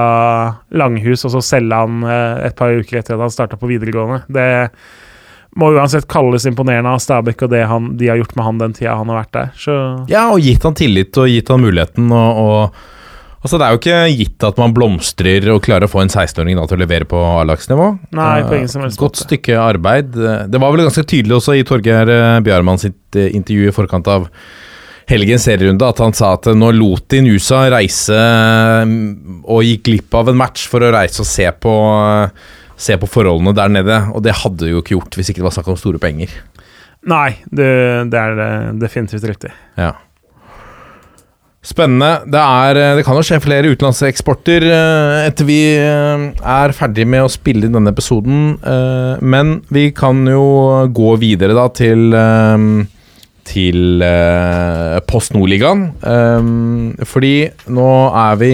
Langhus 0.72 1.26
og 1.28 1.36
så 1.36 1.44
selge 1.44 1.82
han 1.82 2.06
eh, 2.08 2.46
et 2.48 2.56
par 2.60 2.72
uker 2.72 3.02
etter 3.02 3.18
at 3.18 3.26
han 3.26 3.34
starta 3.34 3.60
på 3.60 3.70
videregående, 3.70 4.24
det 4.32 4.48
må 5.60 5.72
uansett 5.74 6.08
kalles 6.10 6.46
imponerende 6.46 6.92
av 6.94 7.02
Stabæk 7.02 7.44
og 7.48 7.52
det 7.52 7.64
han, 7.68 7.92
de 7.98 8.10
har 8.12 8.20
gjort 8.22 8.36
med 8.38 8.46
han 8.46 8.60
den 8.62 8.76
tida 8.78 8.96
han 9.00 9.10
har 9.10 9.24
vært 9.24 9.36
der. 9.36 9.52
Så 9.58 9.76
Ja, 10.12 10.28
og 10.30 10.46
gitt 10.46 10.64
han 10.64 10.78
tillit 10.78 11.18
og 11.18 11.30
gitt 11.30 11.50
han 11.50 11.64
muligheten. 11.64 12.12
Og, 12.14 12.42
og 12.44 12.99
altså 13.40 13.60
Det 13.60 13.66
er 13.66 13.74
jo 13.74 13.80
ikke 13.80 14.00
gitt 14.20 14.46
at 14.48 14.60
man 14.60 14.74
blomstrer 14.76 15.50
og 15.54 15.62
klarer 15.66 15.88
å 15.88 15.92
få 15.92 16.04
en 16.04 16.12
16-åring 16.12 16.60
da 16.60 16.66
til 16.68 16.80
å 16.80 16.84
levere 16.84 17.08
på 17.10 17.20
A-lagsnivå. 17.40 17.90
Helst 18.84 19.00
Godt 19.00 19.22
stykke 19.24 19.60
arbeid. 19.62 20.12
Det 20.14 20.62
var 20.62 20.74
vel 20.74 20.86
ganske 20.88 21.06
tydelig 21.08 21.40
også 21.40 21.56
i 21.60 21.66
Torgeir 21.68 22.12
eh, 22.14 22.40
Bjarmann 22.46 22.82
sitt 22.82 23.20
eh, 23.20 23.32
intervju 23.36 23.72
i 23.72 23.76
forkant 23.76 24.10
av 24.12 24.28
helgens 25.10 25.48
serierunde 25.48 25.88
at 25.88 26.02
han 26.04 26.14
sa 26.14 26.36
at 26.36 26.52
nå 26.54 26.70
lot 26.76 27.08
de 27.10 27.24
Nusa 27.26 27.64
reise 27.74 28.18
mm, 28.86 29.42
og 29.42 29.66
gikk 29.66 29.88
glipp 29.88 30.18
av 30.20 30.30
en 30.30 30.38
match 30.38 30.68
for 30.70 30.86
å 30.86 30.92
reise 30.94 31.24
og 31.24 31.30
se 31.30 31.48
på, 31.50 31.74
se 32.78 32.98
på 33.00 33.10
forholdene 33.10 33.56
der 33.58 33.74
nede. 33.80 34.02
Og 34.14 34.24
det 34.26 34.38
hadde 34.44 34.68
de 34.68 34.76
jo 34.76 34.84
ikke 34.84 34.98
gjort 34.98 35.18
hvis 35.18 35.32
ikke 35.32 35.42
det 35.42 35.50
var 35.50 35.58
snakk 35.58 35.72
om 35.74 35.80
store 35.80 36.02
penger. 36.02 36.36
Nei, 37.10 37.40
det, 37.48 37.72
det 38.12 38.22
er 38.22 38.76
definitivt 38.78 39.26
riktig. 39.32 39.56
Ja. 39.80 39.96
Spennende. 41.60 42.22
Det, 42.32 42.40
er, 42.40 42.78
eh, 42.80 42.94
det 42.96 43.04
kan 43.04 43.18
jo 43.20 43.24
skje 43.26 43.42
flere 43.44 43.74
utenlandseksporter 43.74 44.64
eh, 44.64 45.26
etter 45.28 45.48
vi 45.48 45.60
eh, 45.76 46.30
er 46.40 46.76
ferdig 46.76 47.04
med 47.04 47.26
å 47.26 47.32
spille 47.32 47.68
inn 47.68 47.76
denne 47.76 47.92
episoden. 47.92 48.54
Men 49.20 49.58
vi 49.68 49.90
kan 49.96 50.24
jo 50.30 50.88
gå 50.96 51.18
videre 51.20 51.58
da 51.58 51.68
til 51.76 52.16
Til 53.50 54.04
Post 55.10 55.34
Nord-ligaen. 55.34 55.88
Fordi 57.12 57.34
nå 57.76 57.94
er 58.24 58.40
vi 58.40 58.52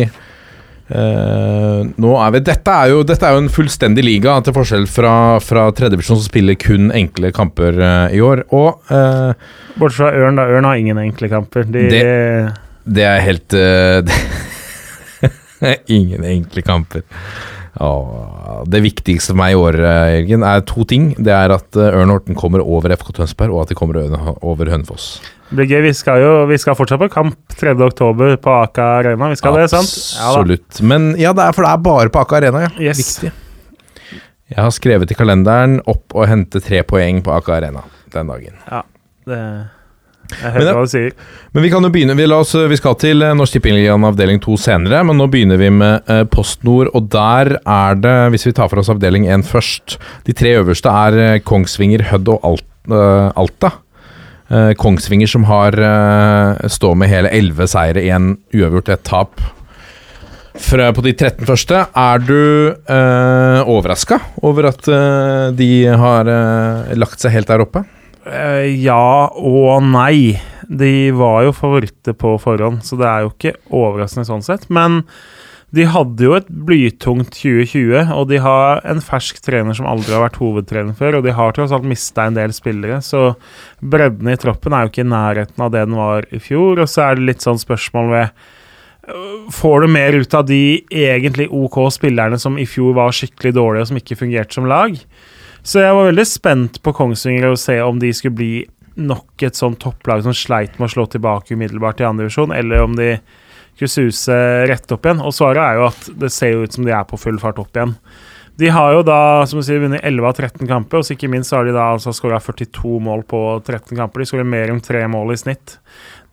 nå 0.85 2.11
er 2.21 2.33
vi, 2.35 2.39
dette, 2.45 2.73
er 2.73 2.91
jo, 2.93 2.99
dette 3.09 3.25
er 3.25 3.33
jo 3.33 3.41
en 3.41 3.49
fullstendig 3.49 4.03
liga, 4.05 4.35
til 4.45 4.53
forskjell 4.53 4.85
fra, 4.85 5.13
fra 5.41 5.63
tredjevisjon 5.73 6.19
som 6.19 6.27
spiller 6.27 6.57
kun 6.61 6.91
enkle 6.93 7.33
kamper 7.33 7.81
i 8.13 8.21
år. 8.21 8.45
Og 8.53 8.85
Bortsett 9.75 10.03
fra 10.03 10.13
Ørn, 10.13 10.37
da. 10.37 10.45
Ørn 10.45 10.69
har 10.69 10.77
ingen 10.79 11.01
enkle 11.01 11.31
kamper. 11.33 11.65
De, 11.65 11.89
Det 11.89 12.05
er 13.05 13.19
helt 13.25 13.53
uh, 13.57 14.01
det, 15.61 15.77
Ingen 15.89 16.23
enkle 16.23 16.61
kamper. 16.61 17.01
Åh, 17.75 18.61
det 18.71 18.79
viktigste 18.85 19.33
for 19.33 19.39
meg 19.41 19.51
i 19.51 19.57
år, 19.59 19.75
eh, 19.83 20.09
Jørgen, 20.21 20.43
er 20.47 20.61
to 20.63 20.85
ting. 20.87 21.09
Det 21.19 21.33
er 21.35 21.51
at 21.51 21.75
eh, 21.75 21.89
Ørn 21.97 22.13
Horten 22.13 22.37
kommer 22.39 22.61
over 22.63 22.93
FK 22.95 23.09
Tønsberg, 23.17 23.51
og 23.51 23.65
at 23.65 23.73
de 23.73 23.75
kommer 23.75 23.97
over- 24.45 24.69
Hønefoss. 24.71 25.19
det 25.49 25.57
blir 25.59 25.67
gøy. 25.73 25.81
Vi 25.89 25.91
skal 25.93 26.21
jo 26.23 26.29
vi 26.47 26.57
skal 26.61 26.75
fortsatt 26.79 27.01
på 27.01 27.09
kamp 27.11 27.35
3. 27.51 27.73
oktober 27.83 28.37
på 28.39 28.53
Aka 28.63 28.85
Arena. 29.01 29.27
Vi 29.33 29.35
skal 29.41 29.57
det, 29.59 29.69
sant? 29.73 29.91
Ja. 30.15 30.29
Absolutt. 30.31 30.79
Men 30.81 31.15
ja, 31.19 31.33
det 31.35 31.43
er 31.49 31.51
for 31.57 31.67
det 31.67 31.73
er 31.73 31.83
bare 31.83 32.09
på 32.15 32.21
Aka 32.23 32.39
Arena, 32.39 32.63
ja. 32.63 32.71
Yes. 32.79 33.01
Viktig. 33.03 33.33
Jeg 34.55 34.61
har 34.61 34.71
skrevet 34.71 35.11
i 35.11 35.17
kalenderen 35.17 35.79
opp 35.89 36.13
og 36.15 36.27
hente 36.29 36.61
tre 36.63 36.83
poeng 36.87 37.19
på 37.25 37.33
Aka 37.35 37.57
Arena 37.57 37.83
den 38.13 38.27
dagen. 38.31 38.55
Ja, 38.71 38.83
Det, 39.25 39.41
Men 40.41 40.87
sier. 40.89 41.13
Men 41.53 41.63
vi 41.63 41.69
kan 41.71 41.85
jo 41.85 41.91
begynne, 41.93 42.15
vi, 42.17 42.25
oss, 42.33 42.55
vi 42.55 42.77
skal 42.79 42.97
til 43.01 43.23
eh, 43.23 43.33
Norsk 43.37 43.57
Tippingligaen 43.57 44.07
avdeling 44.07 44.41
2 44.43 44.57
senere, 44.59 45.03
men 45.07 45.19
nå 45.21 45.27
begynner 45.31 45.59
vi 45.61 45.69
med 45.73 46.11
eh, 46.11 46.23
PostNord. 46.31 46.91
Og 46.97 47.09
der 47.13 47.57
er 47.61 47.99
det, 48.01 48.15
hvis 48.33 48.47
vi 48.49 48.55
tar 48.57 48.71
for 48.71 48.81
oss 48.81 48.91
avdeling 48.91 49.27
1 49.29 49.45
først 49.47 49.97
De 50.25 50.35
tre 50.35 50.55
øverste 50.59 50.91
er 50.91 51.19
eh, 51.21 51.41
Kongsvinger, 51.45 52.07
Hødd 52.11 52.31
og 52.33 52.47
Alt, 52.51 52.69
uh, 52.91 53.29
Alta. 53.37 53.75
Uh, 54.45 54.73
Kongsvinger 54.77 55.29
som 55.29 55.45
har 55.49 55.77
uh, 55.77 56.65
står 56.69 56.97
med 57.01 57.09
hele 57.09 57.31
11 57.33 57.69
seire, 57.71 58.03
én 58.05 58.35
uavgjort, 58.53 58.91
ett 58.93 59.05
tap. 59.07 59.45
Fra, 60.61 60.87
på 60.95 61.03
de 61.03 61.11
13 61.11 61.43
første, 61.47 61.81
er 61.99 62.21
du 62.23 62.71
uh, 62.71 63.67
overraska 63.67 64.21
over 64.45 64.69
at 64.69 64.87
eh, 64.87 65.49
de 65.57 65.69
har 65.99 66.29
eh, 66.31 66.93
lagt 66.95 67.19
seg 67.19 67.33
helt 67.35 67.49
der 67.49 67.63
oppe? 67.65 67.83
Eh, 68.25 68.73
ja 68.81 69.29
og 69.29 69.85
nei. 69.85 70.41
De 70.65 71.11
var 71.13 71.45
jo 71.45 71.53
favoritter 71.53 72.15
på 72.17 72.35
forhånd, 72.41 72.81
så 72.85 72.97
det 72.97 73.09
er 73.09 73.25
jo 73.25 73.33
ikke 73.33 73.57
overraskende 73.69 74.25
sånn 74.27 74.45
sett. 74.45 74.65
Men 74.73 75.03
de 75.75 75.85
hadde 75.91 76.23
jo 76.23 76.35
et 76.37 76.47
blytungt 76.47 77.33
2020, 77.35 78.13
og 78.15 78.29
de 78.31 78.39
har 78.41 78.81
en 78.87 79.01
fersk 79.03 79.41
trener 79.43 79.75
som 79.77 79.87
aldri 79.89 80.13
har 80.15 80.23
vært 80.23 80.39
hovedtrener 80.39 80.95
før, 80.97 81.19
og 81.19 81.25
de 81.25 81.35
har 81.35 81.55
tross 81.55 81.73
alt 81.75 81.87
mista 81.87 82.25
en 82.25 82.37
del 82.37 82.53
spillere, 82.55 83.01
så 83.03 83.33
bredden 83.81 84.29
i 84.31 84.37
troppen 84.39 84.73
er 84.73 84.85
jo 84.85 84.93
ikke 84.93 85.03
i 85.03 85.11
nærheten 85.11 85.65
av 85.65 85.73
det 85.73 85.85
den 85.89 85.97
var 85.99 86.29
i 86.31 86.41
fjor. 86.41 86.81
Og 86.81 86.89
så 86.89 87.09
er 87.09 87.19
det 87.19 87.29
litt 87.29 87.45
sånn 87.45 87.61
spørsmål 87.61 88.11
ved 88.13 88.45
øh, 89.11 89.49
Får 89.53 89.83
du 89.83 89.91
mer 89.91 90.17
ut 90.17 90.37
av 90.37 90.47
de 90.47 90.61
egentlig 90.89 91.49
OK 91.53 91.81
spillerne 91.93 92.39
som 92.41 92.57
i 92.61 92.67
fjor 92.69 92.95
var 92.97 93.13
skikkelig 93.13 93.53
dårlige, 93.57 93.85
og 93.85 93.91
som 93.91 94.01
ikke 94.01 94.21
fungerte 94.23 94.57
som 94.57 94.69
lag? 94.71 94.95
Så 95.65 95.81
jeg 95.81 95.95
var 95.97 96.11
veldig 96.11 96.27
spent 96.29 96.77
på 96.85 96.93
Kongsvinger 96.93 97.49
og 97.49 97.57
se 97.57 97.79
om 97.81 97.97
de 97.97 98.11
skulle 98.13 98.37
bli 98.37 98.53
nok 99.01 99.43
et 99.43 99.57
sånn 99.57 99.73
topplag 99.81 100.21
som 100.23 100.35
sleit 100.37 100.77
med 100.77 100.87
å 100.87 100.93
slå 100.93 101.07
tilbake 101.09 101.57
umiddelbart 101.57 102.03
i 102.03 102.05
andre 102.07 102.27
divisjon, 102.27 102.53
eller 102.53 102.85
om 102.85 102.93
de 102.95 103.15
skulle 103.73 103.91
suse 103.91 104.37
rett 104.69 104.93
opp 104.93 105.09
igjen. 105.09 105.23
Og 105.25 105.33
svaret 105.35 105.63
er 105.63 105.79
jo 105.79 105.87
at 105.89 106.07
det 106.21 106.31
ser 106.31 106.53
jo 106.53 106.63
ut 106.63 106.77
som 106.77 106.85
de 106.85 106.93
er 106.93 107.03
på 107.09 107.19
full 107.19 107.41
fart 107.41 107.59
opp 107.61 107.73
igjen. 107.75 107.95
De 108.55 108.69
har 108.71 108.93
jo 108.93 109.01
da 109.03 109.43
som 109.49 109.59
du 109.59 109.65
sier, 109.67 109.81
vunnet 109.83 110.05
11 110.05 110.29
av 110.29 110.37
13 110.37 110.69
kamper, 110.69 111.01
og 111.01 111.11
ikke 111.11 111.27
minst 111.33 111.51
har 111.51 111.65
de 111.67 111.73
da 111.75 111.89
altså 111.91 112.13
skåra 112.15 112.39
42 112.39 113.01
mål 113.03 113.25
på 113.27 113.41
13 113.65 113.97
kamper. 113.97 114.21
De 114.21 114.29
skårer 114.29 114.47
mer 114.47 114.71
enn 114.71 114.79
tre 114.85 115.01
mål 115.11 115.33
i 115.33 115.41
snitt. 115.41 115.79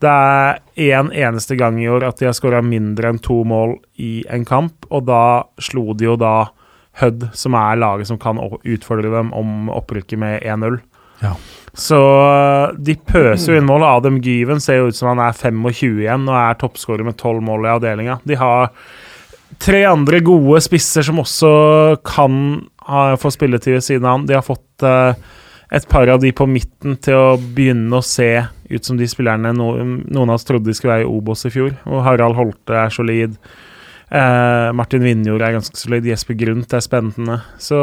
Det 0.02 0.12
er 0.12 0.60
én 0.76 1.08
en 1.08 1.14
eneste 1.32 1.56
gang 1.58 1.80
i 1.80 1.88
år 1.90 2.04
at 2.06 2.20
de 2.20 2.28
har 2.28 2.36
skåra 2.36 2.60
mindre 2.62 3.10
enn 3.10 3.22
to 3.22 3.40
mål 3.48 3.78
i 3.98 4.26
en 4.30 4.44
kamp, 4.46 4.86
og 4.92 5.08
da 5.08 5.48
slo 5.58 5.96
de 5.96 6.12
jo 6.12 6.20
da 6.20 6.52
Hødd, 7.00 7.30
som 7.36 7.56
er 7.56 7.80
laget 7.80 8.10
som 8.10 8.20
kan 8.20 8.40
utfordre 8.40 9.12
dem 9.14 9.32
om 9.36 9.70
opprykket 9.72 10.20
med 10.20 10.42
1-0. 10.44 10.80
Ja. 11.22 11.32
Så 11.72 11.96
øh, 11.96 12.74
de 12.76 12.96
pøser 13.08 13.54
jo 13.54 13.60
inn 13.60 13.68
mål. 13.68 13.86
Adam 13.88 14.18
Gyven 14.20 14.60
ser 14.60 14.82
jo 14.82 14.90
ut 14.90 14.98
som 14.98 15.12
han 15.12 15.22
er 15.24 15.36
25 15.36 16.02
igjen 16.02 16.28
og 16.28 16.36
er 16.36 16.58
toppskårer 16.60 17.06
med 17.06 17.16
12 17.16 17.40
mål 17.46 17.68
i 17.68 17.72
avdelinga. 17.72 18.18
De 18.28 18.36
har 18.36 18.68
tre 19.62 19.84
andre 19.88 20.20
gode 20.24 20.60
spisser 20.64 21.06
som 21.06 21.20
også 21.22 21.52
kan 22.06 22.34
ha, 22.88 23.12
få 23.20 23.32
spilletid 23.32 23.78
ved 23.78 23.86
siden 23.86 24.08
av 24.08 24.18
han. 24.18 24.28
De 24.28 24.36
har 24.36 24.44
fått 24.44 24.84
øh, 24.84 25.14
et 25.72 25.88
par 25.88 26.10
av 26.12 26.20
de 26.20 26.32
på 26.36 26.46
midten 26.50 26.98
til 27.00 27.16
å 27.16 27.36
begynne 27.40 27.96
å 27.96 28.04
se 28.04 28.44
ut 28.72 28.84
som 28.84 28.98
de 28.98 29.08
spillerne 29.08 29.54
no, 29.56 29.72
noen 29.80 30.28
av 30.28 30.36
oss 30.36 30.48
trodde 30.48 30.68
de 30.68 30.76
skulle 30.76 30.98
være 30.98 31.06
i 31.06 31.12
Obos 31.12 31.46
i 31.48 31.52
fjor. 31.54 31.72
Og 31.88 32.04
Harald 32.04 32.36
Holte 32.36 32.76
er 32.84 32.92
solid. 32.92 33.38
Eh, 34.12 34.68
Martin 34.76 35.04
Vinjord 35.04 35.42
er 35.44 35.56
ganske 35.56 35.78
solid. 35.78 36.06
Jesper 36.08 36.36
Grundt 36.38 36.74
er 36.76 36.84
spennende. 36.84 37.38
Så, 37.62 37.80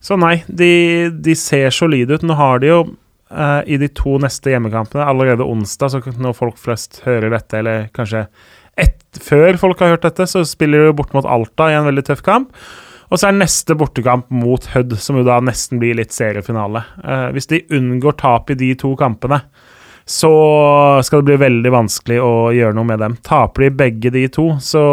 så 0.00 0.16
nei, 0.20 0.38
de, 0.48 1.10
de 1.12 1.36
ser 1.36 1.68
solide 1.74 2.16
ut. 2.16 2.24
Nå 2.24 2.38
har 2.38 2.62
de 2.62 2.72
jo 2.72 2.80
eh, 2.86 3.60
i 3.68 3.80
de 3.80 3.90
to 3.92 4.16
neste 4.22 4.54
hjemmekampene 4.54 5.04
allerede 5.04 5.46
onsdag, 5.46 5.92
så 5.92 6.16
når 6.16 6.36
folk 6.38 6.60
flest 6.60 7.02
hører 7.06 7.34
dette, 7.34 7.60
eller 7.60 7.90
kanskje 7.96 8.26
et, 8.78 9.00
før 9.20 9.58
folk 9.60 9.80
har 9.82 9.96
hørt 9.96 10.06
dette, 10.06 10.28
så 10.30 10.44
spiller 10.46 10.86
de 10.86 10.96
bort 10.96 11.12
mot 11.16 11.26
Alta 11.26 11.68
i 11.68 11.76
en 11.76 11.88
veldig 11.88 12.06
tøff 12.08 12.22
kamp. 12.24 12.54
Og 13.08 13.16
så 13.16 13.30
er 13.30 13.38
neste 13.38 13.72
bortekamp 13.78 14.28
mot 14.36 14.66
Hødd, 14.74 14.92
som 15.00 15.16
jo 15.16 15.24
da 15.24 15.38
nesten 15.40 15.80
blir 15.80 15.96
litt 15.96 16.12
seriefinale. 16.12 16.84
Eh, 17.00 17.28
hvis 17.36 17.48
de 17.50 17.64
unngår 17.74 18.18
tap 18.20 18.52
i 18.52 18.58
de 18.58 18.74
to 18.78 18.92
kampene, 19.00 19.40
så 20.08 20.32
skal 21.04 21.20
det 21.20 21.28
bli 21.28 21.40
veldig 21.42 21.70
vanskelig 21.74 22.16
å 22.24 22.32
gjøre 22.56 22.76
noe 22.78 22.88
med 22.88 23.02
dem. 23.02 23.16
Taper 23.20 23.66
de 23.66 23.74
begge 23.76 24.12
de 24.14 24.22
to, 24.32 24.46
så 24.64 24.84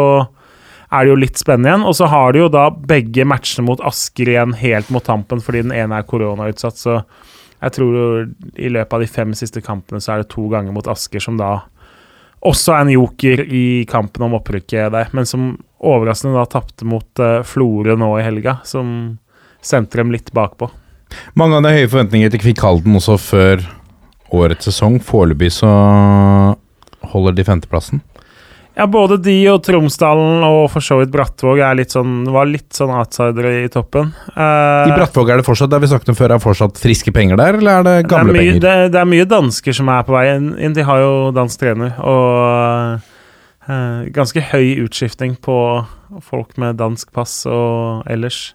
er 0.92 1.06
det 1.06 1.12
jo 1.12 1.20
litt 1.22 1.40
spennende 1.40 1.70
igjen. 1.70 1.86
Og 1.88 1.96
så 1.96 2.08
har 2.12 2.34
de 2.34 2.42
jo 2.42 2.50
da 2.52 2.66
begge 2.68 3.24
matchene 3.24 3.64
mot 3.64 3.80
Asker 3.88 4.28
igjen 4.28 4.52
helt 4.60 4.90
mot 4.92 5.04
tampen, 5.06 5.40
fordi 5.40 5.64
den 5.64 5.72
ene 5.72 6.02
er 6.02 6.08
koronautsatt. 6.08 6.76
Så 6.76 6.98
jeg 7.62 7.76
tror 7.78 7.96
jo 7.96 8.10
i 8.60 8.68
løpet 8.72 8.92
av 8.92 9.06
de 9.06 9.08
fem 9.08 9.32
siste 9.38 9.64
kampene 9.64 10.02
så 10.04 10.12
er 10.12 10.22
det 10.22 10.30
to 10.34 10.44
ganger 10.52 10.76
mot 10.76 10.90
Asker, 10.92 11.24
som 11.24 11.40
da 11.40 11.54
også 12.46 12.74
er 12.76 12.84
en 12.84 12.92
joker 12.92 13.40
i 13.48 13.64
kampen 13.88 14.26
om 14.26 14.36
opprykket 14.36 14.92
der, 14.92 15.08
men 15.16 15.24
som 15.26 15.54
overraskende 15.80 16.36
da 16.36 16.44
tapte 16.50 16.86
mot 16.86 17.24
uh, 17.24 17.40
Florø 17.40 17.96
nå 17.98 18.10
i 18.20 18.26
helga, 18.26 18.58
som 18.68 19.16
sendte 19.64 19.98
dem 19.98 20.12
litt 20.12 20.28
bakpå. 20.36 20.68
Mange 21.40 21.56
av 21.56 21.64
de 21.64 21.72
høye 21.72 21.88
forventningene 21.88 22.34
til 22.34 22.44
Kvikk 22.44 22.62
Halden 22.62 23.00
også 23.00 23.16
før 23.22 23.64
årets 24.34 24.68
sesong. 24.68 24.98
Foreløpig 25.04 25.52
så 25.58 25.70
holder 27.12 27.36
de 27.36 27.46
femteplassen. 27.46 28.02
Ja, 28.76 28.84
både 28.84 29.16
de 29.24 29.34
og 29.48 29.62
Tromsdalen 29.64 30.42
og 30.44 30.66
for 30.68 30.84
så 30.84 30.98
vidt 31.00 31.12
Brattvåg 31.14 31.62
litt 31.78 31.94
sånn, 31.94 32.26
var 32.28 32.44
litt 32.50 32.76
sånn 32.76 32.92
outsidere 32.92 33.54
i 33.62 33.70
toppen. 33.72 34.10
I 34.36 34.92
Brattvåg 34.92 35.32
er 35.32 35.40
det 35.40 35.46
fortsatt 35.46 35.72
det 35.72 35.80
vi 35.80 35.88
snakket 35.88 36.12
om 36.12 36.18
før, 36.18 36.34
er 36.36 36.42
fortsatt 36.44 36.80
friske 36.82 37.14
penger 37.16 37.40
der, 37.40 37.56
eller 37.56 37.80
er 37.80 37.86
det 37.86 37.94
gamle 38.10 38.34
det 38.34 38.36
er 38.36 38.44
mye, 38.44 38.50
penger? 38.50 38.64
Det, 38.66 38.90
det 38.92 39.00
er 39.00 39.08
mye 39.14 39.28
dansker 39.30 39.78
som 39.80 39.92
er 39.94 40.04
på 40.04 40.12
vei 40.12 40.26
inn. 40.34 40.76
De 40.76 40.84
har 40.84 41.00
jo 41.00 41.14
dansk 41.38 41.62
trener, 41.62 41.96
og 42.04 43.00
uh, 43.64 44.04
ganske 44.18 44.44
høy 44.52 44.84
utskifting 44.84 45.38
på 45.40 45.58
folk 46.28 46.60
med 46.60 46.76
dansk 46.76 47.16
pass 47.16 47.38
og 47.48 48.04
ellers. 48.12 48.50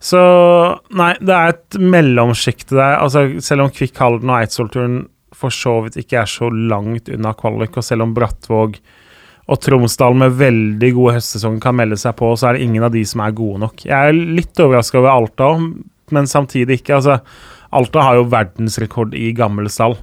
Så 0.00 0.20
nei, 0.96 1.12
det 1.20 1.36
er 1.36 1.52
et 1.52 1.78
mellomsjikte 1.80 2.78
der. 2.78 2.96
Altså, 3.02 3.26
selv 3.44 3.66
om 3.66 3.74
Kvikk 3.74 4.00
Halden 4.00 4.32
og 4.32 4.40
Eidsvollturen 4.40 5.02
for 5.36 5.54
så 5.54 5.76
vidt 5.84 6.00
ikke 6.00 6.22
er 6.22 6.28
så 6.28 6.48
langt 6.50 7.08
unna 7.12 7.34
kvalik, 7.36 7.76
og 7.76 7.86
selv 7.86 8.06
om 8.06 8.16
Brattvåg 8.16 8.80
og 9.50 9.60
Tromsdal 9.60 10.16
med 10.18 10.36
veldig 10.38 10.90
gode 10.96 11.16
høstsesonger 11.18 11.62
kan 11.62 11.76
melde 11.78 11.98
seg 12.00 12.14
på, 12.18 12.32
så 12.38 12.48
er 12.48 12.56
det 12.56 12.66
ingen 12.66 12.84
av 12.86 12.92
de 12.94 13.02
som 13.08 13.22
er 13.24 13.36
gode 13.36 13.62
nok. 13.62 13.84
Jeg 13.86 13.96
er 13.96 14.36
litt 14.40 14.62
overraska 14.62 15.00
over 15.00 15.12
Alta 15.14 15.54
men 16.14 16.28
samtidig 16.30 16.80
ikke. 16.80 16.98
Altså, 16.98 17.18
Alta 17.70 18.04
har 18.04 18.18
jo 18.18 18.28
verdensrekord 18.30 19.14
i 19.18 19.30
gammel 19.36 19.70
stall. 19.72 19.96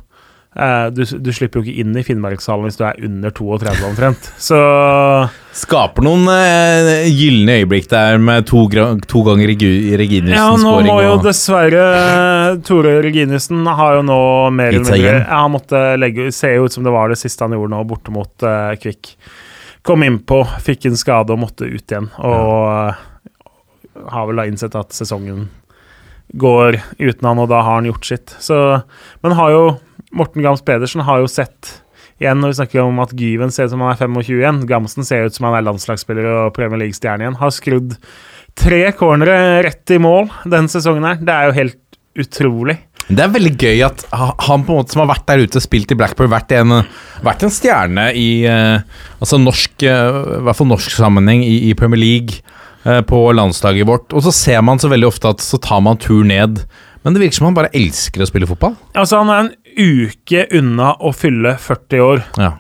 Eh, 0.57 0.87
du, 0.89 1.03
du, 1.05 1.29
slipper 1.33 1.59
jo 1.59 1.67
ikke 1.67 1.83
inn 1.83 1.97
i 1.99 2.01
Finnmarkshallen 2.05 2.65
hvis 2.65 2.79
du 2.79 2.83
er 2.87 2.97
under 3.05 3.33
32 3.35 3.83
omtrent. 3.85 4.29
Så 4.47 4.57
Skaper 5.57 6.05
noen 6.05 6.25
eh, 6.33 7.05
gylne 7.13 7.59
øyeblikk 7.61 7.89
der 7.91 8.17
med 8.21 8.47
to, 8.49 8.63
to 9.05 9.21
ganger 9.27 9.51
Reginiussen-skåring. 9.53 10.33
Ja, 10.33 10.47
nå 10.57 10.73
må 10.87 10.97
jo 11.05 11.13
og... 11.19 11.25
dessverre 11.25 11.85
Tore 12.65 12.95
Reginiussen 13.05 13.69
har 13.69 13.99
jo 13.99 14.05
nå 14.07 14.19
mer 14.53 14.73
eller 14.73 14.85
mindre 14.85 15.19
Han 15.29 15.53
måtte 15.53 15.81
legge 15.97 16.29
Ser 16.35 16.57
jo 16.57 16.65
ut 16.65 16.73
som 16.73 16.85
det 16.85 16.93
var 16.93 17.13
det 17.13 17.19
siste 17.21 17.45
han 17.45 17.53
gjorde 17.53 17.75
nå, 17.75 17.83
borte 17.89 18.13
mot 18.13 18.45
eh, 18.45 18.73
Kvikk. 18.81 19.13
Kom 19.85 20.03
innpå, 20.03 20.41
fikk 20.65 20.89
en 20.89 20.97
skade 20.99 21.35
og 21.35 21.43
måtte 21.45 21.69
ut 21.69 21.85
igjen. 21.85 22.09
Og 22.17 22.65
ja. 22.65 22.97
har 24.11 24.25
vel 24.27 24.41
da 24.41 24.47
innsett 24.49 24.75
at 24.75 24.91
sesongen 24.95 25.45
går 26.33 26.81
uten 26.97 27.29
han, 27.29 27.39
og 27.39 27.47
da 27.47 27.61
har 27.61 27.77
han 27.79 27.87
gjort 27.87 28.09
sitt. 28.09 28.33
Så, 28.43 28.57
men 29.23 29.37
har 29.37 29.53
jo 29.53 29.61
Morten 30.15 30.45
Gams 30.45 30.63
Pedersen 30.65 31.03
har 31.07 31.21
jo 31.21 31.29
sett 31.31 31.73
igjen 32.21 32.39
når 32.41 32.53
vi 32.53 32.57
snakker 32.61 32.83
om 32.83 32.99
at 33.03 33.13
Gyven 33.17 33.51
ser 33.53 33.67
ut 33.67 33.75
som 33.75 33.83
han 33.83 33.93
er 33.93 33.99
25 33.99 34.39
igjen. 34.39 34.63
Gamsen 34.69 35.05
ser 35.07 35.27
ut 35.27 35.35
som 35.35 35.49
han 35.49 35.59
er 35.59 35.67
landslagsspiller 35.67 36.29
og 36.31 36.53
Premier 36.55 36.81
League-stjerne 36.81 37.25
igjen. 37.25 37.39
Har 37.41 37.53
skrudd 37.53 37.97
tre 38.57 38.81
cornere 38.97 39.61
rett 39.67 39.93
i 39.93 39.99
mål 40.01 40.31
denne 40.45 40.71
sesongen 40.71 41.05
her. 41.05 41.19
Det 41.21 41.33
er 41.33 41.49
jo 41.49 41.57
helt 41.59 41.99
utrolig. 42.17 42.79
Det 43.07 43.23
er 43.23 43.31
veldig 43.31 43.53
gøy 43.55 43.83
at 43.85 44.01
han 44.11 44.65
på 44.67 44.73
en 44.73 44.81
måte 44.81 44.91
som 44.91 45.05
har 45.05 45.11
vært 45.13 45.27
der 45.29 45.45
ute, 45.45 45.61
spilt 45.63 45.93
i 45.93 45.97
Blackpool, 45.99 46.27
vært 46.31 46.51
en, 46.57 46.81
vært 47.23 47.45
en 47.45 47.53
stjerne 47.53 48.09
i 48.19 48.43
uh, 48.49 48.81
altså 49.21 49.39
norsk, 49.39 49.77
uh, 49.85 50.41
i 50.41 50.41
hvert 50.43 50.59
fall 50.59 50.67
norsk 50.73 50.97
sammenheng 50.97 51.45
i, 51.45 51.69
i 51.69 51.75
Premier 51.77 52.01
League 52.01 52.41
uh, 52.83 52.99
på 53.07 53.21
landslaget 53.37 53.87
vårt. 53.87 54.11
Og 54.11 54.25
så 54.25 54.33
ser 54.35 54.65
man 54.65 54.81
så 54.81 54.91
veldig 54.91 55.07
ofte 55.07 55.31
at 55.31 55.45
så 55.45 55.61
tar 55.63 55.85
man 55.85 56.01
tur 56.03 56.25
ned. 56.27 56.65
Men 57.05 57.15
det 57.15 57.23
virker 57.23 57.39
som 57.39 57.47
han 57.47 57.55
bare 57.55 57.71
elsker 57.77 58.25
å 58.25 58.27
spille 58.27 58.49
fotball. 58.49 58.75
Altså 58.99 59.21
Han 59.21 59.31
er 59.31 59.45
en 59.45 59.53
uke 59.77 60.47
unna 60.57 60.93
å 60.99 61.13
fylle 61.15 61.55
40 61.61 62.03
år. 62.05 62.23
Ja. 62.37 62.55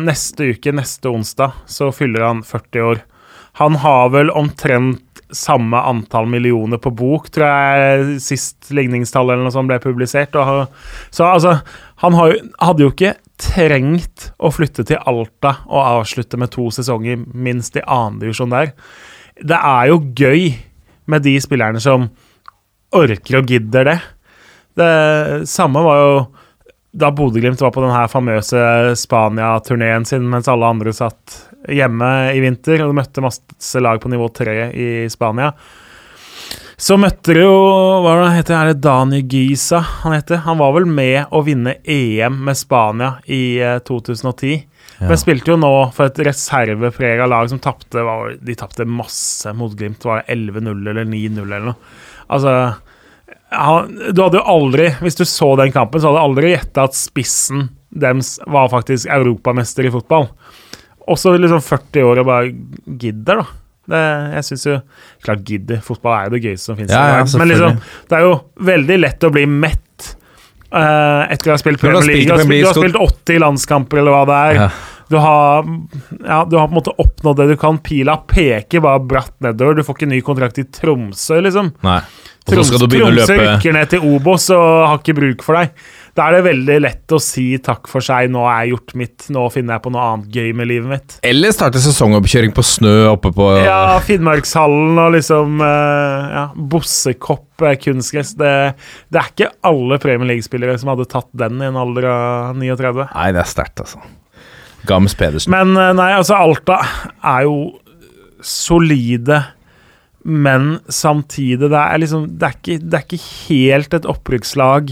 neste 0.00 0.54
uke, 0.56 0.72
neste 0.72 1.10
onsdag, 1.12 1.52
så 1.68 1.90
fyller 1.92 2.24
han 2.24 2.42
40 2.46 2.80
år. 2.80 3.02
Han 3.60 3.76
har 3.82 4.08
vel 4.12 4.30
omtrent 4.32 5.02
samme 5.30 5.76
antall 5.76 6.28
millioner 6.30 6.78
på 6.78 6.92
bok, 6.94 7.30
tror 7.34 7.46
jeg 7.48 8.18
sist 8.22 8.70
ligningstall 8.74 9.30
eller 9.30 9.46
noe 9.46 9.54
sånt 9.54 9.70
ble 9.70 9.78
publisert. 9.82 10.36
Og, 10.38 10.68
så 11.10 11.26
altså, 11.28 11.54
han 12.04 12.16
har, 12.18 12.36
hadde 12.62 12.86
jo 12.86 12.92
ikke 12.92 13.16
trengt 13.40 14.30
å 14.38 14.52
flytte 14.54 14.86
til 14.88 15.00
Alta 15.08 15.58
og 15.66 15.82
avslutte 15.82 16.38
med 16.40 16.52
to 16.54 16.68
sesonger 16.72 17.20
minst 17.34 17.76
i 17.76 17.84
annendivisjon 17.84 18.54
der. 18.54 18.72
Det 19.36 19.58
er 19.58 19.90
jo 19.90 20.00
gøy 20.16 20.48
med 21.10 21.26
de 21.26 21.36
spillerne 21.42 21.82
som 21.82 22.08
orker 22.96 23.40
og 23.40 23.50
gidder 23.50 23.90
det. 23.90 23.98
Det 24.76 25.48
samme 25.48 25.82
var 25.84 26.00
jo 26.00 26.16
da 26.96 27.10
Bodø-Glimt 27.12 27.60
var 27.60 27.72
på 27.74 27.82
den 27.84 27.92
her 27.92 28.08
famøse 28.08 28.60
Spania-turneen 28.96 30.06
sin 30.08 30.24
mens 30.32 30.48
alle 30.48 30.68
andre 30.72 30.94
satt 30.96 31.42
hjemme 31.68 32.08
i 32.32 32.40
vinter 32.40 32.84
og 32.86 32.94
møtte 32.96 33.24
masse 33.24 33.82
lag 33.82 34.00
på 34.00 34.08
nivå 34.12 34.30
tre 34.32 34.70
i 34.72 34.88
Spania. 35.12 35.50
Så 36.76 36.98
møtte 37.00 37.32
de 37.32 37.40
jo 37.40 37.52
Hva 38.04 38.18
det 38.20 38.32
heter 38.34 38.54
Er 38.58 38.70
det 38.70 38.82
Dani 38.84 39.22
Giza 39.24 39.78
han 40.02 40.12
heter? 40.12 40.42
Han 40.44 40.58
var 40.60 40.74
vel 40.76 40.88
med 40.88 41.32
å 41.32 41.40
vinne 41.44 41.78
EM 41.80 42.36
med 42.44 42.58
Spania 42.58 43.14
i 43.24 43.56
2010. 43.88 44.50
Eh, 44.52 44.66
ja. 44.98 45.08
Men 45.08 45.20
spilte 45.20 45.54
jo 45.54 45.60
nå 45.60 45.72
for 45.96 46.08
et 46.08 46.20
reserveprega 46.28 47.28
lag 47.28 47.48
som 47.52 47.60
tapte 47.64 48.04
De 48.44 48.56
tapte 48.56 48.84
masse 48.88 49.52
mot 49.56 49.72
Glimt. 49.72 50.04
Var 50.04 50.22
det 50.22 50.36
11-0 50.36 50.92
eller 50.92 51.08
9-0 51.08 51.42
eller 51.46 51.70
noe? 51.70 51.96
Altså 52.32 52.52
han, 53.54 53.92
Du 54.12 54.22
hadde 54.22 54.40
jo 54.40 54.46
aldri, 54.50 54.90
hvis 55.04 55.18
du 55.18 55.24
så 55.28 55.52
den 55.60 55.74
kampen, 55.74 56.00
så 56.00 56.10
hadde 56.10 56.20
du 56.20 56.28
aldri 56.30 56.54
gjetta 56.54 56.86
at 56.88 56.98
spissen 56.98 57.68
deres 57.96 58.36
var 58.50 58.68
faktisk 58.72 59.08
europamester 59.12 59.86
i 59.86 59.92
fotball. 59.94 60.26
Også 61.06 61.36
liksom 61.38 61.62
40 61.62 62.08
år 62.08 62.20
og 62.22 62.28
bare 62.28 62.50
gidder, 62.98 63.42
da. 63.42 63.62
Det, 63.86 64.02
jeg 64.34 64.46
syns 64.48 64.64
jo 64.66 64.76
Klart 65.22 65.42
gidder. 65.46 65.78
Fotball 65.84 66.16
er 66.16 66.26
jo 66.26 66.34
det 66.34 66.40
gøyeste 66.42 66.72
som 66.72 66.78
finnes. 66.78 66.90
Ja, 66.90 67.20
ja, 67.20 67.38
men 67.38 67.50
liksom, 67.52 67.78
det 68.10 68.18
er 68.18 68.24
jo 68.26 68.32
veldig 68.66 68.96
lett 68.98 69.26
å 69.26 69.30
bli 69.34 69.44
mett 69.46 70.10
uh, 70.74 71.22
etter 71.30 71.52
å 71.52 71.54
ha 71.54 71.60
spilt 71.62 71.82
Premier 71.82 72.02
League. 72.02 72.26
Du 72.26 72.34
har 72.34 72.42
spilt, 72.42 72.66
du 72.66 72.68
har 72.72 72.78
spilt 72.80 73.00
80 73.06 73.42
landskamper, 73.44 74.02
eller 74.02 74.16
hva 74.16 74.24
det 74.28 74.42
er. 74.50 74.60
Ja. 74.64 74.68
Du 75.06 75.16
har, 75.22 75.68
ja, 76.18 76.40
du 76.50 76.56
har 76.58 76.66
på 76.66 76.72
en 76.74 76.78
måte 76.80 76.96
oppnådd 76.98 77.38
det 77.38 77.52
du 77.52 77.56
kan. 77.62 77.78
Pila 77.78 78.18
peker 78.26 78.82
bare 78.82 79.04
bratt 79.06 79.36
nedover. 79.44 79.78
Du 79.78 79.86
får 79.86 80.00
ikke 80.00 80.10
ny 80.10 80.18
kontrakt 80.26 80.58
i 80.58 80.66
Tromsø, 80.66 81.38
liksom. 81.46 81.70
Nei. 81.86 82.00
Troms, 82.46 82.70
Tromsø 82.70 83.36
rykker 83.40 83.74
ned 83.74 83.90
til 83.90 84.04
Obos 84.06 84.48
og 84.54 84.66
har 84.86 85.00
ikke 85.00 85.16
bruk 85.18 85.42
for 85.46 85.58
deg. 85.58 85.72
Da 86.16 86.30
er 86.30 86.38
det 86.38 86.44
veldig 86.46 86.76
lett 86.80 87.12
å 87.12 87.18
si 87.20 87.44
takk 87.60 87.90
for 87.90 88.04
seg, 88.04 88.30
nå 88.32 88.46
er 88.48 88.62
jeg 88.64 88.72
gjort 88.72 88.92
mitt, 88.96 89.26
nå 89.34 89.42
finner 89.52 89.76
jeg 89.76 89.84
på 89.84 89.90
noe 89.92 90.04
annet 90.12 90.38
gøy 90.38 90.52
med 90.56 90.70
livet 90.70 90.88
mitt. 90.88 91.16
Eller 91.26 91.52
starte 91.52 91.82
sesongoppkjøring 91.84 92.54
på 92.56 92.64
snø 92.64 92.94
oppe 93.10 93.34
på 93.36 93.50
Ja, 93.60 93.98
Finnmarkshallen 94.06 94.96
og 95.02 95.12
liksom 95.18 95.60
uh, 95.60 96.30
ja, 96.32 96.44
Bossekopp 96.56 97.66
kunstgress. 97.82 98.32
Det, 98.38 98.52
det, 99.12 99.20
er 99.20 99.32
ikke 99.32 99.50
alle 99.68 100.00
Premier 100.00 100.32
League-spillere 100.32 100.78
som 100.80 100.94
hadde 100.94 101.08
tatt 101.12 101.28
den 101.36 101.60
i 101.60 101.68
en 101.68 101.80
alder 101.80 102.08
av 102.12 102.56
39. 102.56 103.10
Nei, 103.10 103.28
det 103.36 103.42
er 103.42 103.50
sterkt, 103.52 103.84
altså. 103.84 104.00
Gams 104.86 105.16
Pedersen. 105.18 105.52
Men 105.52 105.76
uh, 105.76 105.90
nei, 105.96 106.12
altså, 106.16 106.38
Alta 106.38 106.80
er 107.20 107.44
jo 107.44 107.58
solide 108.44 109.42
men 110.26 110.80
samtidig 110.90 111.68
det 111.70 111.78
er, 111.78 112.00
liksom, 112.02 112.26
det, 112.34 112.48
er 112.48 112.56
ikke, 112.58 112.78
det 112.82 112.98
er 112.98 113.04
ikke 113.06 113.26
helt 113.46 113.94
et 113.94 114.08
opprykkslag. 114.10 114.90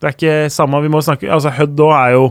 Det 0.00 0.08
er 0.08 0.16
ikke 0.16 0.36
samme 0.52 0.80
Vi 0.84 0.90
må 0.92 1.02
snakke 1.04 1.28
Altså, 1.32 1.52
Hødd 1.54 1.80
òg 1.84 1.92
er 1.96 2.14
jo 2.16 2.24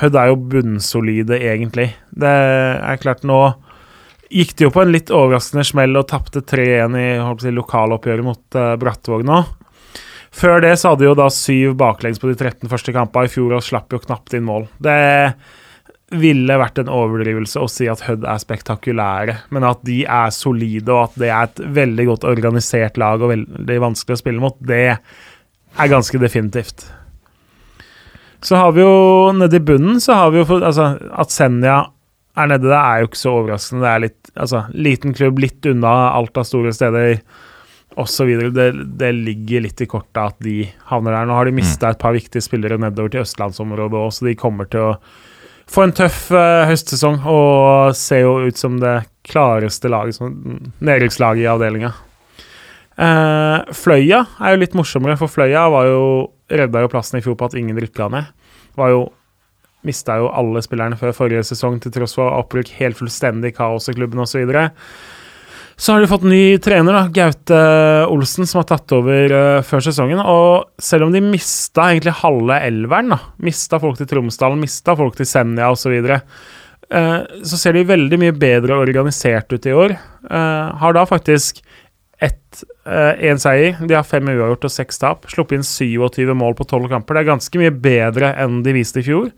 Hødd 0.00 0.16
er 0.16 0.30
jo 0.30 0.36
bunnsolide, 0.52 1.36
egentlig. 1.36 1.90
Det 2.16 2.28
er 2.28 3.00
klart, 3.00 3.24
nå 3.28 3.40
gikk 4.32 4.54
de 4.56 4.64
jo 4.64 4.72
på 4.72 4.80
en 4.80 4.92
litt 4.92 5.10
overraskende 5.12 5.64
smell 5.68 5.98
og 6.00 6.06
tapte 6.08 6.40
3-1 6.48 6.94
i 6.96 7.08
si, 7.42 7.52
lokaloppgjøret 7.52 8.24
mot 8.24 8.56
uh, 8.56 8.70
Brattvåg 8.80 9.26
nå. 9.28 9.42
Før 10.32 10.62
det 10.64 10.70
så 10.80 10.94
hadde 10.94 11.04
de 11.04 11.10
jo 11.10 11.18
da 11.18 11.26
syv 11.28 11.74
baklengs 11.80 12.22
på 12.22 12.30
de 12.30 12.38
13 12.38 12.70
første 12.72 12.94
kampene 12.96 13.28
i 13.28 13.32
fjor 13.34 13.52
og 13.58 13.66
slapp 13.66 13.92
jo 13.92 14.00
knapt 14.00 14.32
inn 14.38 14.46
mål. 14.48 14.64
Det 14.80 14.96
ville 16.12 16.56
vært 16.60 16.80
en 16.82 16.90
overdrivelse 16.92 17.60
å 17.60 17.68
si 17.70 17.88
at 17.90 18.02
Hødd 18.06 18.26
er 18.28 18.40
spektakulære, 18.42 19.36
men 19.54 19.66
at 19.66 19.82
de 19.86 20.02
er 20.04 20.32
solide, 20.34 20.88
og 20.92 21.08
at 21.08 21.20
det 21.22 21.30
er 21.30 21.48
et 21.48 21.62
veldig 21.80 22.08
godt 22.10 22.26
organisert 22.28 22.98
lag 23.00 23.22
og 23.22 23.32
veldig 23.32 23.78
vanskelig 23.86 24.18
å 24.18 24.20
spille 24.20 24.42
mot, 24.42 24.58
det 24.60 24.84
er 24.92 25.92
ganske 25.92 26.20
definitivt. 26.20 26.86
Så 28.42 28.58
har 28.58 28.74
vi 28.74 28.82
jo 28.82 29.30
nedi 29.38 29.60
bunnen 29.62 30.00
så 30.02 30.18
har 30.18 30.32
vi 30.34 30.42
jo 30.42 30.58
altså, 30.58 30.96
at 30.98 31.30
Senja 31.30 31.76
er 32.34 32.48
nede 32.50 32.66
der, 32.66 32.80
er 32.80 33.02
jo 33.02 33.10
ikke 33.10 33.20
så 33.20 33.36
overraskende. 33.38 33.84
Det 33.84 33.90
er 33.92 34.04
litt 34.06 34.32
altså, 34.34 34.64
liten 34.74 35.14
klubb, 35.16 35.40
litt 35.42 35.68
unna 35.68 35.92
alt 36.16 36.40
av 36.40 36.48
store 36.48 36.72
steder 36.74 37.20
osv. 38.00 38.30
Det, 38.56 38.68
det 38.98 39.10
ligger 39.14 39.66
litt 39.66 39.84
i 39.84 39.88
kortet 39.90 40.22
at 40.22 40.38
de 40.42 40.64
havner 40.88 41.14
der. 41.14 41.28
Nå 41.28 41.36
har 41.36 41.48
de 41.48 41.54
mista 41.54 41.92
et 41.92 42.00
par 42.02 42.16
viktige 42.16 42.44
spillere 42.44 42.80
nedover 42.80 43.12
til 43.12 43.22
østlandsområdet 43.26 44.00
òg, 44.00 44.10
så 44.16 44.26
de 44.26 44.38
kommer 44.38 44.70
til 44.72 44.90
å 44.90 44.96
få 45.72 45.86
en 45.86 45.94
tøff 45.96 46.26
uh, 46.34 46.64
høstsesong 46.68 47.22
og 47.28 47.96
ser 47.98 48.24
jo 48.26 48.36
ut 48.46 48.60
som 48.60 48.78
det 48.82 49.02
klareste 49.26 49.90
laget, 49.92 50.20
nedrykkslaget 50.82 51.44
i 51.44 51.50
avdelinga. 51.50 51.92
Uh, 52.92 53.64
Fløya 53.72 54.24
er 54.42 54.54
jo 54.54 54.60
litt 54.60 54.76
morsommere, 54.76 55.16
for 55.20 55.32
Fløya 55.32 55.64
var 55.72 55.88
jo 55.88 56.04
redda 56.52 56.84
jo 56.84 56.92
plassen 56.92 57.18
i 57.18 57.24
fjor 57.24 57.38
på 57.40 57.48
at 57.48 57.56
ingen 57.58 57.78
rykka 57.80 58.10
ned. 58.12 58.30
Var 58.78 58.94
jo 58.94 59.02
Mista 59.82 60.14
jo 60.20 60.28
alle 60.30 60.60
spillerne 60.62 60.94
før 60.94 61.10
forrige 61.16 61.42
sesong 61.48 61.80
til 61.82 61.90
tross 61.90 62.12
for 62.14 62.30
opprykk, 62.30 62.68
helt 62.78 63.00
fullstendig 63.00 63.50
kaos 63.56 63.88
i 63.90 63.94
klubben 63.96 64.22
osv. 64.22 64.44
Så, 65.82 65.92
har 65.92 66.00
de 66.00 66.06
fått 66.06 66.22
ny 66.22 66.58
trener, 66.62 66.94
da, 66.94 67.08
Gaute 67.10 67.60
Olsen, 68.06 68.46
som 68.46 68.60
har 68.60 68.68
tatt 68.70 68.92
over 68.94 69.32
uh, 69.34 69.64
før 69.66 69.82
sesongen. 69.82 70.20
Og 70.22 70.68
selv 70.78 71.08
om 71.08 71.14
de 71.14 71.18
mista 71.24 71.88
egentlig 71.90 72.14
halve 72.20 72.58
elveren, 72.68 73.10
da, 73.10 73.18
mista 73.42 73.80
folk 73.82 73.98
til 73.98 74.06
Tromsdalen, 74.12 74.62
mista 74.62 74.94
folk 74.98 75.18
til 75.18 75.26
Senja 75.26 75.72
osv., 75.74 75.82
så, 75.82 75.90
videre, 75.90 76.20
uh, 76.94 77.26
så 77.42 77.58
ser 77.58 77.74
de 77.74 77.82
veldig 77.88 78.20
mye 78.22 78.36
bedre 78.38 78.78
organisert 78.78 79.50
ut 79.50 79.66
i 79.66 79.74
år. 79.74 79.96
Uh, 80.30 80.70
har 80.84 80.94
da 80.94 81.02
faktisk 81.10 81.64
én 82.22 83.40
seier. 83.42 83.82
De 83.82 83.96
har 83.96 84.06
fem 84.06 84.28
uavgjort 84.30 84.68
og 84.68 84.74
seks 84.76 85.02
tap. 85.02 85.26
Sluppet 85.30 85.58
inn 85.58 85.66
27 85.66 86.30
mål 86.38 86.54
på 86.58 86.68
tolv 86.70 86.86
kamper. 86.92 87.18
Det 87.18 87.24
er 87.24 87.30
ganske 87.32 87.58
mye 87.58 87.74
bedre 87.74 88.30
enn 88.38 88.62
de 88.62 88.74
viste 88.76 89.02
i 89.02 89.06
fjor. 89.06 89.32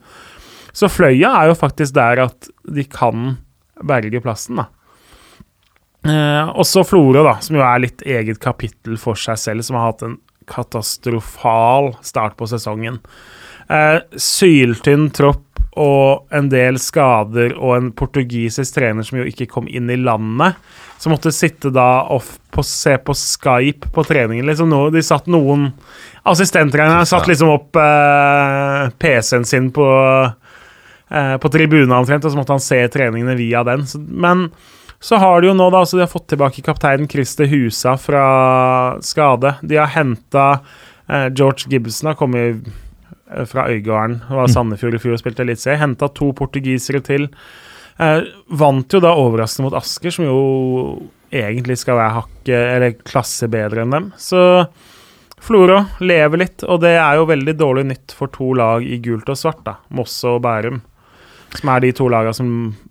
Så 0.77 0.91
Fløya 0.93 1.33
er 1.39 1.49
jo 1.49 1.57
faktisk 1.57 1.97
der 1.97 2.27
at 2.27 2.49
de 2.69 2.85
kan 2.85 3.39
berge 3.81 4.21
plassen, 4.21 4.61
da. 4.61 4.69
Uh, 6.05 6.51
også 6.53 6.83
Florø, 6.85 7.23
da, 7.25 7.39
som 7.41 7.57
jo 7.57 7.65
er 7.65 7.81
litt 7.81 8.03
eget 8.05 8.37
kapittel 8.43 8.99
for 9.01 9.17
seg 9.17 9.39
selv, 9.41 9.65
som 9.65 9.79
har 9.79 9.89
hatt 9.89 10.05
en 10.05 10.19
katastrofal 10.49 11.95
start 12.05 12.37
på 12.37 12.47
sesongen. 12.49 12.99
Eh, 13.65 13.97
syltynn 14.21 15.09
tropp 15.15 15.41
og 15.75 16.29
en 16.35 16.47
del 16.51 16.77
skader 16.79 17.55
og 17.57 17.73
en 17.75 17.87
portugisisk 17.97 18.77
trener 18.77 19.03
som 19.03 19.17
jo 19.19 19.25
ikke 19.27 19.49
kom 19.51 19.67
inn 19.67 19.89
i 19.91 19.97
landet. 19.99 20.55
Som 21.01 21.11
måtte 21.11 21.33
sitte 21.35 21.73
da 21.75 22.05
og 22.13 22.23
på, 22.55 22.63
se 22.63 22.95
på 23.03 23.15
Skype 23.17 23.91
på 23.91 24.05
treningen. 24.07 24.47
Liksom 24.47 24.69
no, 24.71 24.85
de 24.93 25.03
satt 25.03 25.27
noen 25.31 25.71
Assistenttreneren 26.25 27.05
satt 27.05 27.27
liksom 27.29 27.51
opp 27.53 27.77
eh, 27.77 28.87
PC-en 28.97 29.43
sin 29.45 29.67
på, 29.75 29.85
eh, 31.11 31.35
på 31.37 31.51
tribunen 31.53 31.93
omtrent, 31.93 32.25
og 32.25 32.33
så 32.33 32.39
måtte 32.39 32.55
han 32.55 32.63
se 32.65 32.79
treningene 32.89 33.35
via 33.37 33.61
den. 33.67 33.83
Så, 33.85 34.01
men 34.01 34.47
så 34.99 35.19
har 35.21 35.41
de 35.41 35.51
jo 35.51 35.57
nå 35.57 35.67
da, 35.69 35.83
altså 35.83 35.99
de 35.99 36.05
har 36.05 36.11
fått 36.11 36.29
tilbake 36.31 36.63
kapteinen 36.65 37.09
Christer 37.11 37.49
Husa 37.51 37.95
fra 37.99 38.25
skade. 39.05 39.55
De 39.61 39.77
har 39.77 39.91
henta 39.93 40.47
eh, 41.07 41.27
George 41.35 41.69
Gibson, 41.69 42.09
har 42.11 42.17
kommet 42.19 42.65
eh, 42.65 43.45
fra 43.49 43.67
Øygarden, 43.69 44.21
var 44.29 44.49
Sandefjord 44.51 44.97
i 44.97 45.03
fjor 45.03 45.17
og 45.17 45.21
spilte 45.21 45.45
eliteserie. 45.45 45.81
Henta 45.83 46.09
to 46.15 46.31
portugisere 46.37 47.03
til. 47.05 47.29
Eh, 47.99 48.23
vant 48.47 48.97
jo 48.97 49.03
da 49.03 49.13
overraskende 49.19 49.69
mot 49.69 49.77
Asker, 49.77 50.15
som 50.15 50.27
jo 50.27 50.39
egentlig 51.35 51.77
skal 51.81 51.99
være 51.99 52.17
hakket 52.21 52.73
eller 52.75 52.99
klasse 53.05 53.49
bedre 53.51 53.83
enn 53.83 53.95
dem. 53.95 54.11
Så 54.17 54.41
Florø 55.45 55.83
lever 56.01 56.41
litt, 56.41 56.63
og 56.65 56.81
det 56.81 56.95
er 56.97 57.19
jo 57.19 57.29
veldig 57.29 57.53
dårlig 57.59 57.85
nytt 57.91 58.15
for 58.15 58.31
to 58.33 58.53
lag 58.57 58.85
i 58.85 58.97
gult 59.03 59.29
og 59.29 59.37
svart, 59.37 59.61
da. 59.67 59.77
Moss 59.93 60.17
og 60.25 60.39
Bærum. 60.45 60.81
Som 61.59 61.71
er 61.73 61.83
de 61.85 61.91
to 61.95 62.07
lagene 62.11 62.35
som 62.35 62.49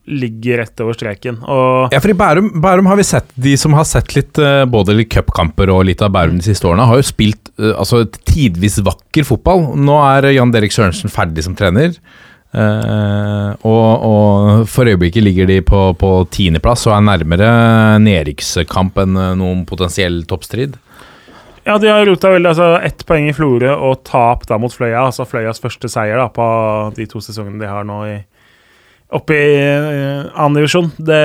ligger 0.08 0.58
rett 0.62 0.80
over 0.84 0.96
streken. 0.96 1.38
Og 1.44 1.92
Ja, 1.94 2.00
for 2.00 2.12
i 2.12 2.16
Bærum, 2.18 2.50
Bærum 2.64 2.86
har 2.90 2.96
vi 3.00 3.06
sett 3.08 3.30
De 3.36 3.54
som 3.60 3.72
har 3.76 3.84
sett 3.88 4.14
litt 4.16 4.38
eh, 4.40 4.64
både 4.68 4.94
litt 4.96 5.12
cupkamper 5.14 5.70
og 5.72 5.84
litt 5.88 6.02
av 6.04 6.12
Bærum 6.14 6.38
de 6.40 6.46
siste 6.48 6.68
årene, 6.68 6.86
har 6.88 7.00
jo 7.00 7.06
spilt 7.08 7.50
eh, 7.58 7.72
altså 7.76 8.02
tidvis 8.28 8.80
vakker 8.84 9.24
fotball. 9.28 9.70
Nå 9.80 9.98
er 10.10 10.30
Jan 10.34 10.52
Derek 10.54 10.72
Sørensen 10.74 11.12
ferdig 11.12 11.44
som 11.46 11.56
trener. 11.58 11.96
eh, 12.54 13.50
og, 13.66 14.04
og 14.06 14.68
for 14.70 14.86
øyeblikket 14.86 15.24
ligger 15.26 15.48
de 15.50 15.60
på, 15.66 15.80
på 15.98 16.10
tiendeplass 16.30 16.86
og 16.86 16.94
er 16.98 17.06
nærmere 17.08 17.48
nedrykkskamp 18.04 18.98
enn 19.02 19.16
eh, 19.18 19.32
noen 19.40 19.64
potensiell 19.68 20.22
toppstrid. 20.30 20.76
ja, 21.64 21.78
de 21.80 21.88
har 21.88 22.04
rota 22.06 22.30
veldig. 22.34 22.50
Altså 22.52 22.66
ett 22.84 23.06
poeng 23.08 23.28
i 23.30 23.32
Florø 23.34 23.72
og 23.74 24.02
tap 24.04 24.46
da 24.50 24.58
mot 24.60 24.72
Fløya. 24.72 25.06
Altså 25.08 25.24
Fløyas 25.24 25.62
første 25.64 25.88
seier 25.88 26.20
da 26.20 26.28
på 26.28 26.46
de 26.96 27.06
to 27.08 27.22
sesongene 27.24 27.62
de 27.62 27.70
har 27.70 27.86
nå 27.88 28.02
i 28.10 28.18
oppe 29.14 29.36
i 29.38 29.50
uh, 29.62 30.30
annen 30.34 30.58
divisjon. 30.60 30.90
Det 30.96 31.22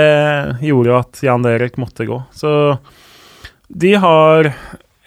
gjorde 0.65 0.91
jo 0.91 0.99
at 0.99 1.23
Jan 1.25 1.45
Derek 1.45 1.79
måtte 1.81 2.07
gå. 2.09 2.21
Så 2.35 2.51
de 3.69 3.93
har 4.01 4.51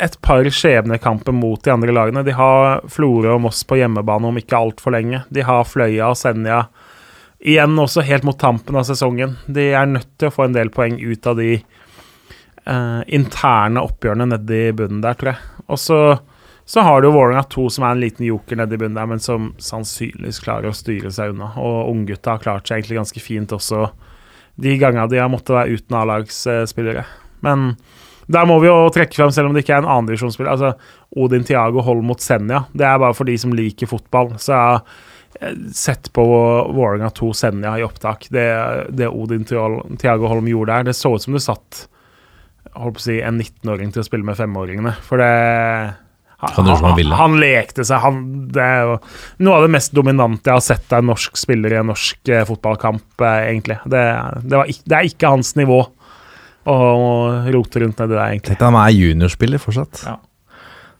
et 0.03 0.17
par 0.23 0.49
skjebnekamper 0.51 1.35
mot 1.35 1.63
de 1.63 1.71
andre 1.71 1.95
lagene. 1.95 2.25
De 2.27 2.35
har 2.35 2.83
Florø 2.91 3.37
og 3.37 3.45
Moss 3.45 3.63
på 3.67 3.79
hjemmebane 3.79 4.31
om 4.31 4.39
ikke 4.41 4.59
altfor 4.59 4.95
lenge. 4.97 5.23
De 5.31 5.45
har 5.47 5.69
Fløya 5.69 6.11
og 6.11 6.19
Senja 6.19 6.65
igjen 7.43 7.79
også 7.79 8.05
helt 8.07 8.27
mot 8.27 8.39
tampen 8.39 8.79
av 8.79 8.87
sesongen. 8.87 9.37
De 9.47 9.71
er 9.75 9.89
nødt 9.91 10.11
til 10.19 10.31
å 10.31 10.35
få 10.35 10.47
en 10.47 10.57
del 10.57 10.71
poeng 10.75 10.99
ut 10.99 11.27
av 11.27 11.39
de 11.39 11.53
eh, 11.59 13.01
interne 13.19 13.83
oppgjørene 13.83 14.29
nede 14.31 14.61
i 14.69 14.75
bunnen 14.79 15.03
der, 15.03 15.19
tror 15.19 15.33
jeg. 15.35 15.51
Og 15.67 15.81
så, 15.83 16.01
så 16.65 16.85
har 16.87 17.03
du 17.03 17.11
Vålerenga 17.11 17.43
2, 17.51 17.67
som 17.75 17.85
er 17.85 17.97
en 17.97 18.03
liten 18.03 18.27
joker 18.27 18.57
nede 18.57 18.77
i 18.77 18.81
bunnen 18.81 18.99
der, 18.99 19.09
men 19.11 19.23
som 19.23 19.51
sannsynligvis 19.61 20.41
klarer 20.45 20.71
å 20.71 20.77
styre 20.77 21.11
seg 21.13 21.35
unna. 21.35 21.51
Og 21.59 21.91
unggutta 21.91 22.37
har 22.37 22.45
klart 22.45 22.69
seg 22.69 22.79
egentlig 22.81 23.01
ganske 23.01 23.23
fint 23.23 23.55
også 23.55 23.89
de 24.63 24.77
gangene 24.79 25.09
de 25.09 25.21
har 25.21 25.31
måttet 25.33 25.55
være 25.57 25.79
uten 25.79 25.97
A-lagsspillere. 25.99 27.05
Men 27.43 27.73
der 28.31 28.47
må 28.47 28.59
vi 28.63 28.69
jo 28.69 28.91
trekke 28.95 29.17
frem, 29.17 29.33
selv 29.35 29.51
om 29.51 29.57
det 29.57 29.65
ikke 29.65 29.79
er 29.79 29.83
en 29.83 29.95
andredivisjonsspiller 29.97 30.53
altså 30.53 30.75
Odin 31.19 31.47
Tiago 31.49 31.83
Holm 31.85 32.07
mot 32.13 32.23
Senja. 32.23 32.65
Det 32.73 32.87
er 32.87 33.01
bare 33.03 33.17
for 33.17 33.29
de 33.29 33.35
som 33.41 33.55
liker 33.57 33.91
fotball. 33.91 34.37
Så 34.41 34.53
jeg 34.55 34.61
har 34.63 35.73
sett 35.75 36.13
på 36.15 36.25
Vålerenga 36.25 37.11
2 37.17 37.33
Senja 37.37 37.75
i 37.81 37.87
opptak. 37.87 38.29
Det, 38.33 38.47
det 38.95 39.11
Odin 39.11 39.45
Tiago 39.49 40.31
Holm 40.31 40.49
gjorde 40.53 40.77
der, 40.77 40.93
det 40.93 40.97
så 41.01 41.17
ut 41.17 41.25
som 41.25 41.35
du 41.35 41.43
satt 41.43 41.87
holdt 42.73 42.97
på 42.97 43.03
å 43.03 43.05
si, 43.05 43.19
en 43.21 43.41
19-åring 43.41 43.91
til 43.93 44.01
å 44.01 44.07
spille 44.07 44.25
med 44.25 44.39
femåringene. 44.39 44.95
For 45.05 45.21
det 45.21 45.33
Han 46.43 46.67
han. 46.67 47.13
Han 47.21 47.37
lekte 47.39 47.85
seg. 47.87 48.01
Han, 48.03 48.17
det 48.51 48.63
er 48.63 48.81
jo 48.83 48.97
noe 49.47 49.61
av 49.61 49.67
det 49.69 49.73
mest 49.77 49.93
dominante 49.95 50.51
jeg 50.51 50.59
har 50.59 50.65
sett 50.65 50.91
av 50.93 51.05
en 51.05 51.13
norsk 51.13 51.39
spiller 51.39 51.77
i 51.77 51.79
en 51.79 51.87
norsk 51.93 52.33
eh, 52.35 52.43
fotballkamp, 52.49 53.05
eh, 53.23 53.45
egentlig. 53.53 53.77
Det, 53.87 54.03
det, 54.43 54.57
var 54.59 54.67
det 54.67 54.97
er 54.99 55.07
ikke 55.07 55.31
hans 55.31 55.55
nivå 55.61 55.79
å 56.67 56.77
rote 57.55 57.83
rundt 57.83 58.03
nedi 58.03 58.15
der, 58.17 58.27
egentlig. 58.27 58.57
Tenk 58.57 58.67
han 58.67 58.79
er 58.83 58.91
juniorspiller 58.95 59.63
fortsatt. 59.63 60.03
Ja. 60.07 60.17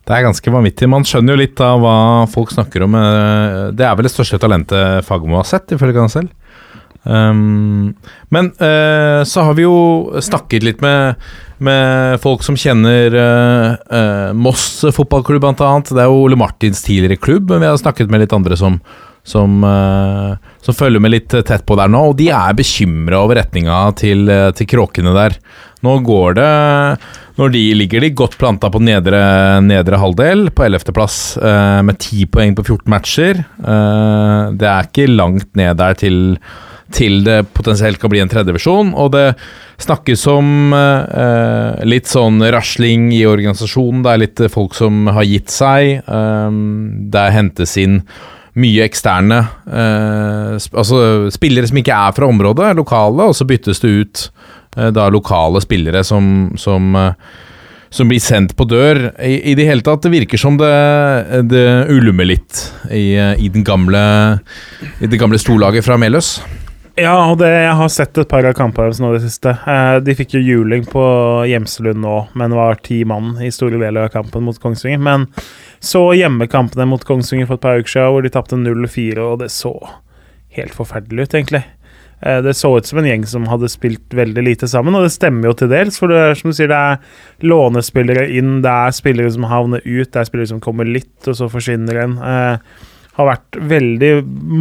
Det 0.03 0.15
er 0.17 0.25
ganske 0.27 0.51
vanvittig. 0.55 0.89
Man 0.91 1.05
skjønner 1.07 1.37
jo 1.37 1.43
litt 1.43 1.61
av 1.63 1.83
hva 1.83 1.97
folk 2.31 2.51
snakker 2.55 2.87
om. 2.87 2.95
eh, 2.99 3.71
Det 3.75 3.87
er 3.87 3.99
vel 3.99 4.07
det 4.07 4.15
største 4.15 4.39
talentet 4.43 5.07
Fagermo 5.07 5.39
har 5.39 5.47
sett, 5.47 5.75
ifølge 5.75 6.03
han 6.03 6.11
selv. 6.11 6.31
Um, 7.03 7.95
men 8.31 8.53
uh, 8.63 9.23
så 9.27 9.43
har 9.43 9.57
vi 9.59 9.65
jo 9.65 10.13
snakket 10.23 10.63
litt 10.63 10.83
med, 10.85 11.19
med 11.59 12.21
folk 12.23 12.45
som 12.47 12.59
kjenner 12.59 13.17
uh, 13.17 13.73
uh, 13.91 14.31
Moss 14.39 14.85
fotballklubb, 14.95 15.43
blant 15.43 15.65
annet. 15.67 15.91
Det 15.91 16.05
er 16.05 16.11
jo 16.11 16.21
Ole 16.29 16.39
Martins 16.39 16.85
tidligere 16.87 17.19
klubb, 17.19 17.51
men 17.51 17.65
vi 17.65 17.73
har 17.73 17.81
snakket 17.81 18.13
med 18.13 18.23
litt 18.23 18.37
andre 18.37 18.59
som, 18.59 18.79
som, 19.27 19.59
som 20.63 20.79
følger 20.79 21.03
med 21.03 21.15
litt 21.15 21.31
tett 21.31 21.67
på 21.67 21.77
der 21.79 21.91
nå, 21.91 22.09
og 22.11 22.17
de 22.19 22.31
er 22.35 22.57
bekymra 22.59 23.21
over 23.23 23.39
retninga 23.39 23.83
til, 23.99 24.27
til 24.59 24.71
kråkene 24.71 25.15
der. 25.15 25.39
Nå 25.83 25.97
går 26.07 26.37
det 26.39 26.51
Når 27.39 27.53
de 27.55 27.63
ligger 27.75 28.05
de 28.05 28.13
godt 28.15 28.37
planta 28.39 28.71
på 28.71 28.81
nedre, 28.83 29.23
nedre 29.67 29.99
halvdel, 29.99 30.47
på 30.55 30.67
11.-plass, 30.69 31.17
eh, 31.43 31.79
med 31.83 31.99
10 31.99 32.27
poeng 32.35 32.53
på 32.55 32.65
14 32.67 32.93
matcher. 32.93 33.41
Det 34.53 34.69
er 34.69 34.91
ikke 34.91 35.09
langt 35.11 35.49
ned 35.59 35.81
der 35.81 35.97
til, 35.99 36.37
til 36.95 37.23
det 37.27 37.41
potensielt 37.57 38.01
kan 38.01 38.13
bli 38.13 38.23
en 38.23 38.31
tredjedivisjon, 38.31 38.93
og 38.99 39.13
det 39.15 39.27
snakkes 39.83 40.27
om 40.31 40.75
eh, 40.77 41.83
litt 41.89 42.11
sånn 42.11 42.43
rasling 42.55 43.11
i 43.17 43.25
organisasjonen. 43.27 44.05
Det 44.05 44.13
er 44.13 44.23
litt 44.23 44.45
folk 44.53 44.77
som 44.79 45.09
har 45.11 45.27
gitt 45.27 45.53
seg. 45.53 46.03
Eh, 46.07 46.61
det 47.15 47.27
hentes 47.35 47.77
inn 47.83 48.03
mye 48.53 48.85
eksterne 48.85 49.39
eh, 49.65 50.59
sp 50.61 50.75
Altså 50.77 50.99
spillere 51.33 51.71
som 51.71 51.79
ikke 51.81 52.01
er 52.09 52.13
fra 52.17 52.29
området, 52.29 52.75
lokale, 52.77 53.31
og 53.31 53.39
så 53.39 53.49
byttes 53.49 53.81
det 53.81 53.93
ut 53.93 54.27
eh, 54.77 54.91
da 54.93 55.09
lokale 55.13 55.63
spillere 55.65 56.05
som, 56.05 56.53
som 56.61 56.93
eh, 57.01 57.41
som 57.93 58.09
blir 58.09 58.23
sendt 58.25 58.55
på 58.57 58.65
dør. 58.65 59.05
I, 59.21 59.53
i 59.53 59.57
det 59.59 59.67
hele 59.69 59.85
tatt, 59.85 60.03
det 60.07 60.15
virker 60.15 60.41
som 60.41 60.57
det, 60.61 60.73
det 61.53 61.67
ulmer 61.93 62.31
litt 62.31 62.65
i, 62.89 63.13
eh, 63.21 63.37
i, 63.37 63.51
gamle, 63.65 64.03
i 64.99 65.11
det 65.13 65.21
gamle 65.21 65.41
storlaget 65.41 65.85
fra 65.85 65.99
Meløs. 66.01 66.39
Ja, 67.01 67.15
og 67.31 67.39
det, 67.41 67.49
jeg 67.49 67.77
har 67.79 67.89
sett 67.89 68.19
et 68.21 68.29
par 68.29 68.45
av 68.45 68.53
kampene 68.59 68.91
deres 68.91 68.99
nå 69.01 69.15
i 69.15 69.17
det 69.17 69.25
siste. 69.25 69.55
Eh, 69.65 69.95
de 70.05 70.15
fikk 70.19 70.35
jo 70.37 70.43
juling 70.45 70.83
på 70.85 71.03
Gjemselund 71.49 72.03
nå, 72.05 72.17
men 72.37 72.53
var 72.59 72.83
ti 72.85 72.99
mann 73.09 73.39
i 73.41 73.49
store 73.55 73.81
deler 73.81 74.11
av 74.11 74.13
kampen 74.13 74.45
mot 74.45 74.59
Kongsvinger. 74.61 75.01
Men 75.01 75.25
så 75.81 76.11
hjemmekampene 76.19 76.85
mot 76.91 77.05
Kongsvinger 77.09 77.49
for 77.49 77.57
et 77.57 77.65
par 77.65 77.81
uker 77.81 77.95
siden, 77.95 78.13
hvor 78.13 78.27
de 78.27 78.33
tapte 78.35 78.61
0-4, 78.61 79.17
og 79.25 79.41
det 79.41 79.49
så 79.55 79.73
helt 80.59 80.77
forferdelig 80.77 81.31
ut, 81.31 81.39
egentlig. 81.41 81.63
Eh, 82.21 82.43
Det 82.45 82.53
så 82.61 82.75
ut 82.77 82.87
som 82.87 83.01
en 83.01 83.09
gjeng 83.09 83.25
som 83.27 83.49
hadde 83.49 83.73
spilt 83.73 84.13
veldig 84.13 84.45
lite 84.45 84.69
sammen, 84.69 84.93
og 84.95 85.09
det 85.09 85.17
stemmer 85.17 85.49
jo 85.49 85.57
til 85.63 85.73
dels. 85.73 85.97
For 85.99 86.13
det 86.13 86.21
er 86.21 86.37
som 86.37 86.53
du 86.53 86.59
sier, 86.61 86.69
det 86.69 86.77
er 86.77 87.49
lånespillere 87.49 88.29
inn, 88.37 88.59
det 88.61 88.69
er 88.71 88.93
spillere 88.93 89.33
som 89.33 89.49
havner 89.49 89.81
ut, 89.89 90.13
det 90.13 90.21
er 90.27 90.29
spillere 90.29 90.53
som 90.53 90.61
kommer 90.61 90.85
litt, 90.85 91.17
og 91.25 91.41
så 91.41 91.49
forsvinner 91.49 92.05
en. 92.05 92.19
Eh, 92.21 92.91
har 93.19 93.29
vært 93.29 93.59
veldig 93.73 94.13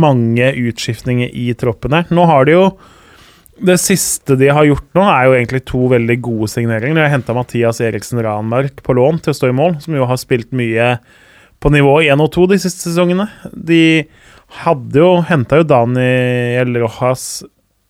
mange 0.02 0.49
utskiftninger 0.60 1.32
i 1.38 1.52
troppen 1.60 1.95
her. 1.95 2.10
Nå 2.12 2.26
har 2.30 2.47
de 2.47 2.58
jo 2.58 2.66
Det 3.62 3.76
siste 3.78 4.34
de 4.39 4.47
har 4.49 4.66
gjort 4.66 4.88
nå, 4.97 5.04
er 5.06 5.26
jo 5.28 5.34
egentlig 5.36 5.60
to 5.70 5.84
veldig 5.91 6.16
gode 6.26 6.47
signeringer. 6.49 6.95
De 6.97 7.04
har 7.04 7.12
henta 7.14 7.36
Mathias 7.38 7.78
Eriksen 7.84 8.18
Ranmark 8.26 8.80
på 8.82 8.95
lån 8.97 9.20
til 9.22 9.36
å 9.36 9.38
stå 9.38 9.52
i 9.52 9.54
mål, 9.54 9.76
som 9.84 9.93
jo 9.93 10.08
har 10.10 10.18
spilt 10.18 10.49
mye 10.49 10.95
på 11.62 11.70
nivå 11.70 11.99
1 12.02 12.24
og 12.24 12.32
2 12.34 12.47
de 12.49 12.58
siste 12.64 12.88
sesongene. 12.88 13.28
De 13.54 13.84
hadde 14.64 14.97
jo 14.97 15.12
henta 15.30 15.62
jo 15.62 15.68
Daniel 15.70 16.74
Rojas 16.82 17.43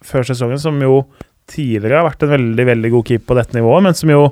før 0.03 0.27
sesongen, 0.27 0.59
som 0.59 0.75
jo 0.83 1.05
tidligere 1.51 2.01
har 2.01 2.09
vært 2.09 2.25
en 2.25 2.33
veldig 2.35 2.67
veldig 2.73 2.91
god 2.97 3.07
keeper 3.07 3.29
på 3.31 3.37
dette 3.39 3.57
nivået, 3.57 3.85
men 3.87 3.97
som 3.97 4.11
jo 4.11 4.25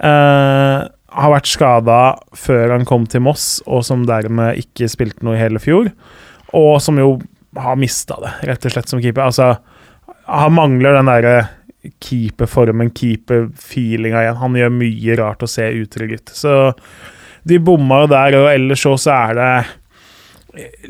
eh, 0.00 0.88
har 1.10 1.32
vært 1.34 1.50
skada 1.50 2.00
før 2.38 2.76
han 2.76 2.86
kom 2.88 3.06
til 3.10 3.24
Moss, 3.26 3.60
og 3.66 3.84
som 3.86 4.06
dermed 4.08 4.60
ikke 4.62 4.88
spilte 4.90 5.26
noe 5.26 5.36
i 5.38 5.42
hele 5.42 5.62
fjor. 5.62 5.90
Og 6.56 6.74
som 6.82 6.98
jo 7.00 7.16
har 7.58 7.78
mista 7.78 8.18
det, 8.22 8.34
rett 8.50 8.66
og 8.66 8.74
slett, 8.74 8.90
som 8.90 9.02
keeper. 9.02 9.26
Altså, 9.26 9.54
han 10.30 10.54
mangler 10.54 10.98
den 10.98 11.10
derre 11.10 11.34
keeperformen, 12.04 12.92
keeperfeelinga 12.94 14.24
igjen. 14.24 14.40
Han 14.42 14.58
gjør 14.58 14.74
mye 14.76 15.18
rart 15.18 15.42
å 15.42 15.50
se 15.50 15.66
utrygg 15.80 16.18
ut. 16.18 16.32
Så 16.36 16.54
de 17.48 17.58
bomma 17.64 18.04
jo 18.04 18.10
der, 18.12 18.36
og 18.38 18.50
ellers 18.52 18.84
så 18.84 19.14
er 19.14 19.38
det 19.38 19.52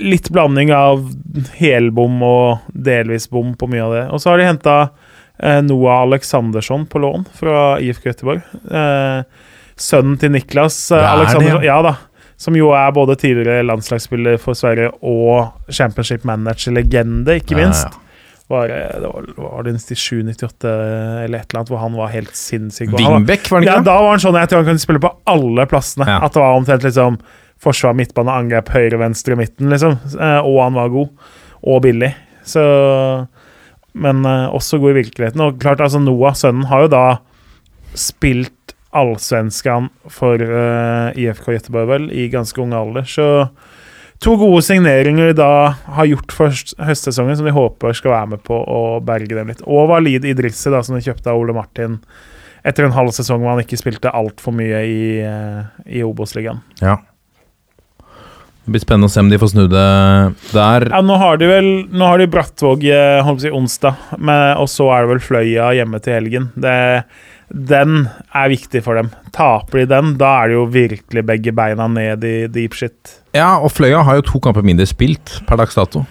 litt 0.00 0.30
blanding 0.32 0.72
av 0.72 1.04
helbom 1.58 2.22
og 2.24 2.72
delvis 2.72 3.28
bom 3.30 3.52
på 3.58 3.68
mye 3.70 3.86
av 3.86 3.94
det. 3.94 4.04
Og 4.10 4.22
så 4.22 4.32
har 4.32 4.40
de 4.40 4.48
henta 4.48 4.76
eh, 5.38 5.60
Noah 5.66 6.06
Aleksandersson 6.06 6.86
på 6.90 7.02
lån 7.04 7.26
fra 7.36 7.78
IFK 7.80 8.10
Göteborg. 8.10 8.42
Eh, 8.70 9.22
sønnen 9.80 10.18
til 10.20 10.32
Niklas 10.34 10.76
Alexander, 10.92 11.56
Det 11.58 11.62
er. 11.62 11.66
Ja 11.70 11.80
da. 11.82 11.94
Som 12.40 12.56
jo 12.56 12.70
er 12.72 12.92
både 12.96 13.16
tidligere 13.20 13.62
landslagsspiller 13.68 14.38
for 14.40 14.56
Sverige 14.56 14.90
og 15.04 15.50
championship 15.72 16.22
manager-legende, 16.28 17.34
ikke 17.42 17.58
minst. 17.58 17.84
ja. 17.90 18.06
Var, 18.50 18.64
eh, 18.74 18.94
det 18.98 19.06
var, 19.06 19.26
var 19.38 19.62
det 19.62 19.76
97-98 19.78 20.70
eller 21.24 21.38
et 21.38 21.52
eller 21.52 21.60
annet 21.60 21.68
hvor 21.70 21.78
han 21.84 21.92
var 21.94 22.08
helt 22.10 22.32
sinnssyk. 22.34 22.88
Og 22.96 22.98
var- 23.04 23.20
det 23.28 23.36
ikke? 23.44 23.60
Ja, 23.62 23.76
da 23.84 23.94
var 24.02 24.10
han 24.16 24.18
sånn 24.24 24.34
Jeg 24.40 24.48
tror 24.50 24.64
han 24.64 24.70
kunne 24.72 24.82
spille 24.82 24.98
på 25.04 25.12
alle 25.30 25.66
plassene. 25.70 26.08
Ja. 26.08 26.16
At 26.24 26.32
det 26.34 26.42
var 26.42 26.56
omtrent 26.58 26.82
liksom 26.82 27.20
forsvar, 27.60 27.94
midtbane, 27.94 28.32
angrep, 28.32 28.72
høyre, 28.74 28.98
venstre, 28.98 29.36
midten, 29.36 29.68
liksom. 29.70 29.98
Eh, 30.18 30.40
Og 30.42 30.62
han 30.64 30.74
var 30.74 30.88
god. 30.88 31.08
Og 31.62 31.82
billig. 31.82 32.14
Så 32.42 33.28
Men 33.94 34.24
eh, 34.24 34.48
også 34.50 34.80
god 34.80 34.96
i 34.96 35.02
virkeligheten. 35.02 35.40
Og 35.44 35.60
klart, 35.60 35.80
altså 35.80 36.00
Noah, 36.02 36.32
sønnen, 36.34 36.64
har 36.66 36.82
jo 36.82 36.88
da 36.88 37.04
spilt 37.94 38.52
allsvenskan 38.96 39.88
for 40.10 40.42
uh, 40.42 41.10
IFK 41.18 41.52
Göteborg, 41.54 41.90
vel, 41.90 42.08
i 42.12 42.28
ganske 42.32 42.60
ung 42.62 42.74
alder. 42.74 43.06
Så 43.06 43.26
to 44.20 44.34
gode 44.40 44.62
signeringer 44.66 45.30
de 45.30 45.38
da 45.38 45.52
har 45.96 46.10
gjort 46.10 46.34
for 46.34 46.64
høstsesongen, 46.84 47.38
som 47.38 47.46
de 47.46 47.54
håper 47.54 47.96
skal 47.96 48.16
være 48.16 48.32
med 48.34 48.44
på 48.46 48.58
å 48.58 48.82
berge 49.04 49.36
dem 49.36 49.52
litt. 49.52 49.62
Og 49.66 49.90
Walid 49.92 50.26
Idrissi, 50.26 50.72
da, 50.72 50.82
som 50.82 50.98
de 50.98 51.04
kjøpte 51.06 51.30
av 51.32 51.40
Ole 51.40 51.56
Martin 51.56 52.00
etter 52.66 52.84
en 52.84 52.92
halv 52.92 53.14
sesong 53.16 53.40
hvor 53.40 53.54
han 53.54 53.62
ikke 53.62 53.78
spilte 53.80 54.12
altfor 54.12 54.52
mye 54.52 54.82
i, 54.84 55.04
uh, 55.24 55.70
i 55.88 56.02
Obos-ligaen. 56.04 56.60
Ja. 56.82 56.98
Det 58.70 58.74
blir 58.74 58.82
spennende 58.82 59.08
å 59.08 59.12
se 59.12 59.22
om 59.22 59.30
de 59.30 59.38
får 59.40 59.50
snu 59.54 59.62
det 59.72 59.86
der. 60.52 60.84
Ja, 60.92 61.00
nå 61.02 61.16
har 61.18 61.40
de 61.40 61.48
vel 61.48 61.68
Nå 61.90 62.04
har 62.06 62.20
de 62.20 62.28
Brattvåg 62.30 62.84
eh, 62.86 63.22
holdt 63.24 63.40
på 63.40 63.42
å 63.42 63.46
si 63.46 63.52
onsdag, 63.56 64.02
men, 64.20 64.42
og 64.60 64.68
så 64.70 64.90
er 64.94 65.02
det 65.02 65.10
vel 65.14 65.22
Fløya 65.24 65.70
hjemme 65.78 65.98
til 66.04 66.14
helgen. 66.18 66.50
Det, 66.60 66.76
den 67.50 68.04
er 68.36 68.50
viktig 68.52 68.82
for 68.84 68.98
dem. 68.98 69.10
Taper 69.34 69.82
de 69.82 69.88
den, 69.90 70.14
da 70.20 70.30
er 70.40 70.50
det 70.50 70.56
jo 70.58 70.64
virkelig 70.70 71.24
begge 71.26 71.54
beina 71.56 71.88
ned 71.90 72.24
i 72.26 72.34
deep 72.52 72.76
shit. 72.78 73.16
Ja, 73.34 73.58
og 73.58 73.72
Fløya 73.74 74.04
har 74.06 74.20
jo 74.20 74.26
to 74.26 74.40
kamper 74.42 74.66
mindre 74.66 74.86
spilt 74.86 75.40
per 75.48 75.58
dags 75.60 75.78
dato. 75.78 76.04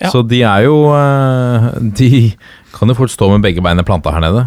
Ja. 0.00 0.10
Så 0.10 0.22
de 0.24 0.40
er 0.48 0.64
jo 0.64 0.76
eh, 0.96 1.66
De 1.92 2.30
kan 2.72 2.88
jo 2.88 2.96
fort 2.96 3.12
stå 3.12 3.28
med 3.34 3.44
begge 3.44 3.60
beina 3.60 3.84
planta 3.84 4.14
her 4.14 4.24
nede. 4.24 4.46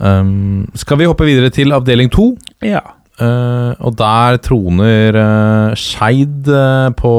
Um, 0.00 0.64
skal 0.74 0.96
vi 0.96 1.08
hoppe 1.10 1.26
videre 1.28 1.50
til 1.52 1.74
avdeling 1.76 2.08
to? 2.12 2.32
Ja. 2.64 2.80
Uh, 3.20 3.76
og 3.84 3.98
der 3.98 4.38
troner 4.40 5.12
uh, 5.12 5.74
Skeid 5.76 6.48
uh, 6.48 6.88
på 6.96 7.10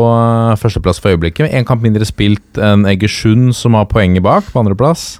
førsteplass 0.57 0.99
for 0.99 1.13
øyeblikket. 1.13 1.51
Én 1.53 1.67
kamp 1.67 1.85
mindre 1.85 2.07
spilt 2.09 2.57
enn 2.57 2.87
Egersund, 2.89 3.53
som 3.53 3.77
har 3.77 3.85
poenget 3.91 4.25
bak 4.25 4.49
på 4.49 4.63
andreplass. 4.63 5.19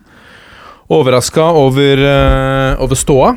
Overraska 0.91 1.45
over, 1.55 2.01
uh, 2.03 2.81
over 2.83 2.99
ståa. 2.99 3.33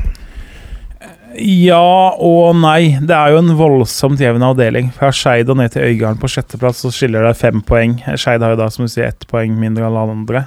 Ja 1.39 2.15
og 2.23 2.55
nei. 2.61 2.95
Det 3.03 3.15
er 3.15 3.33
jo 3.35 3.41
en 3.43 3.55
voldsomt 3.59 4.21
jevn 4.23 4.43
avdeling. 4.47 4.93
Fra 4.95 5.11
Skeid 5.15 5.51
og 5.51 5.59
ned 5.59 5.73
til 5.75 5.87
Øygarden 5.89 6.21
på 6.23 6.31
sjetteplass 6.31 6.85
så 6.85 6.93
skiller 6.95 7.27
det 7.27 7.37
fem 7.41 7.63
poeng. 7.67 7.97
Skeid 8.19 8.43
har 8.45 8.55
jo 8.55 8.61
da 8.63 8.69
som 8.71 8.87
du 8.87 8.93
sier 8.93 9.11
ett 9.11 9.27
poeng 9.31 9.57
mindre 9.59 9.83
enn 9.87 9.91
alle 9.99 10.15
andre. 10.15 10.45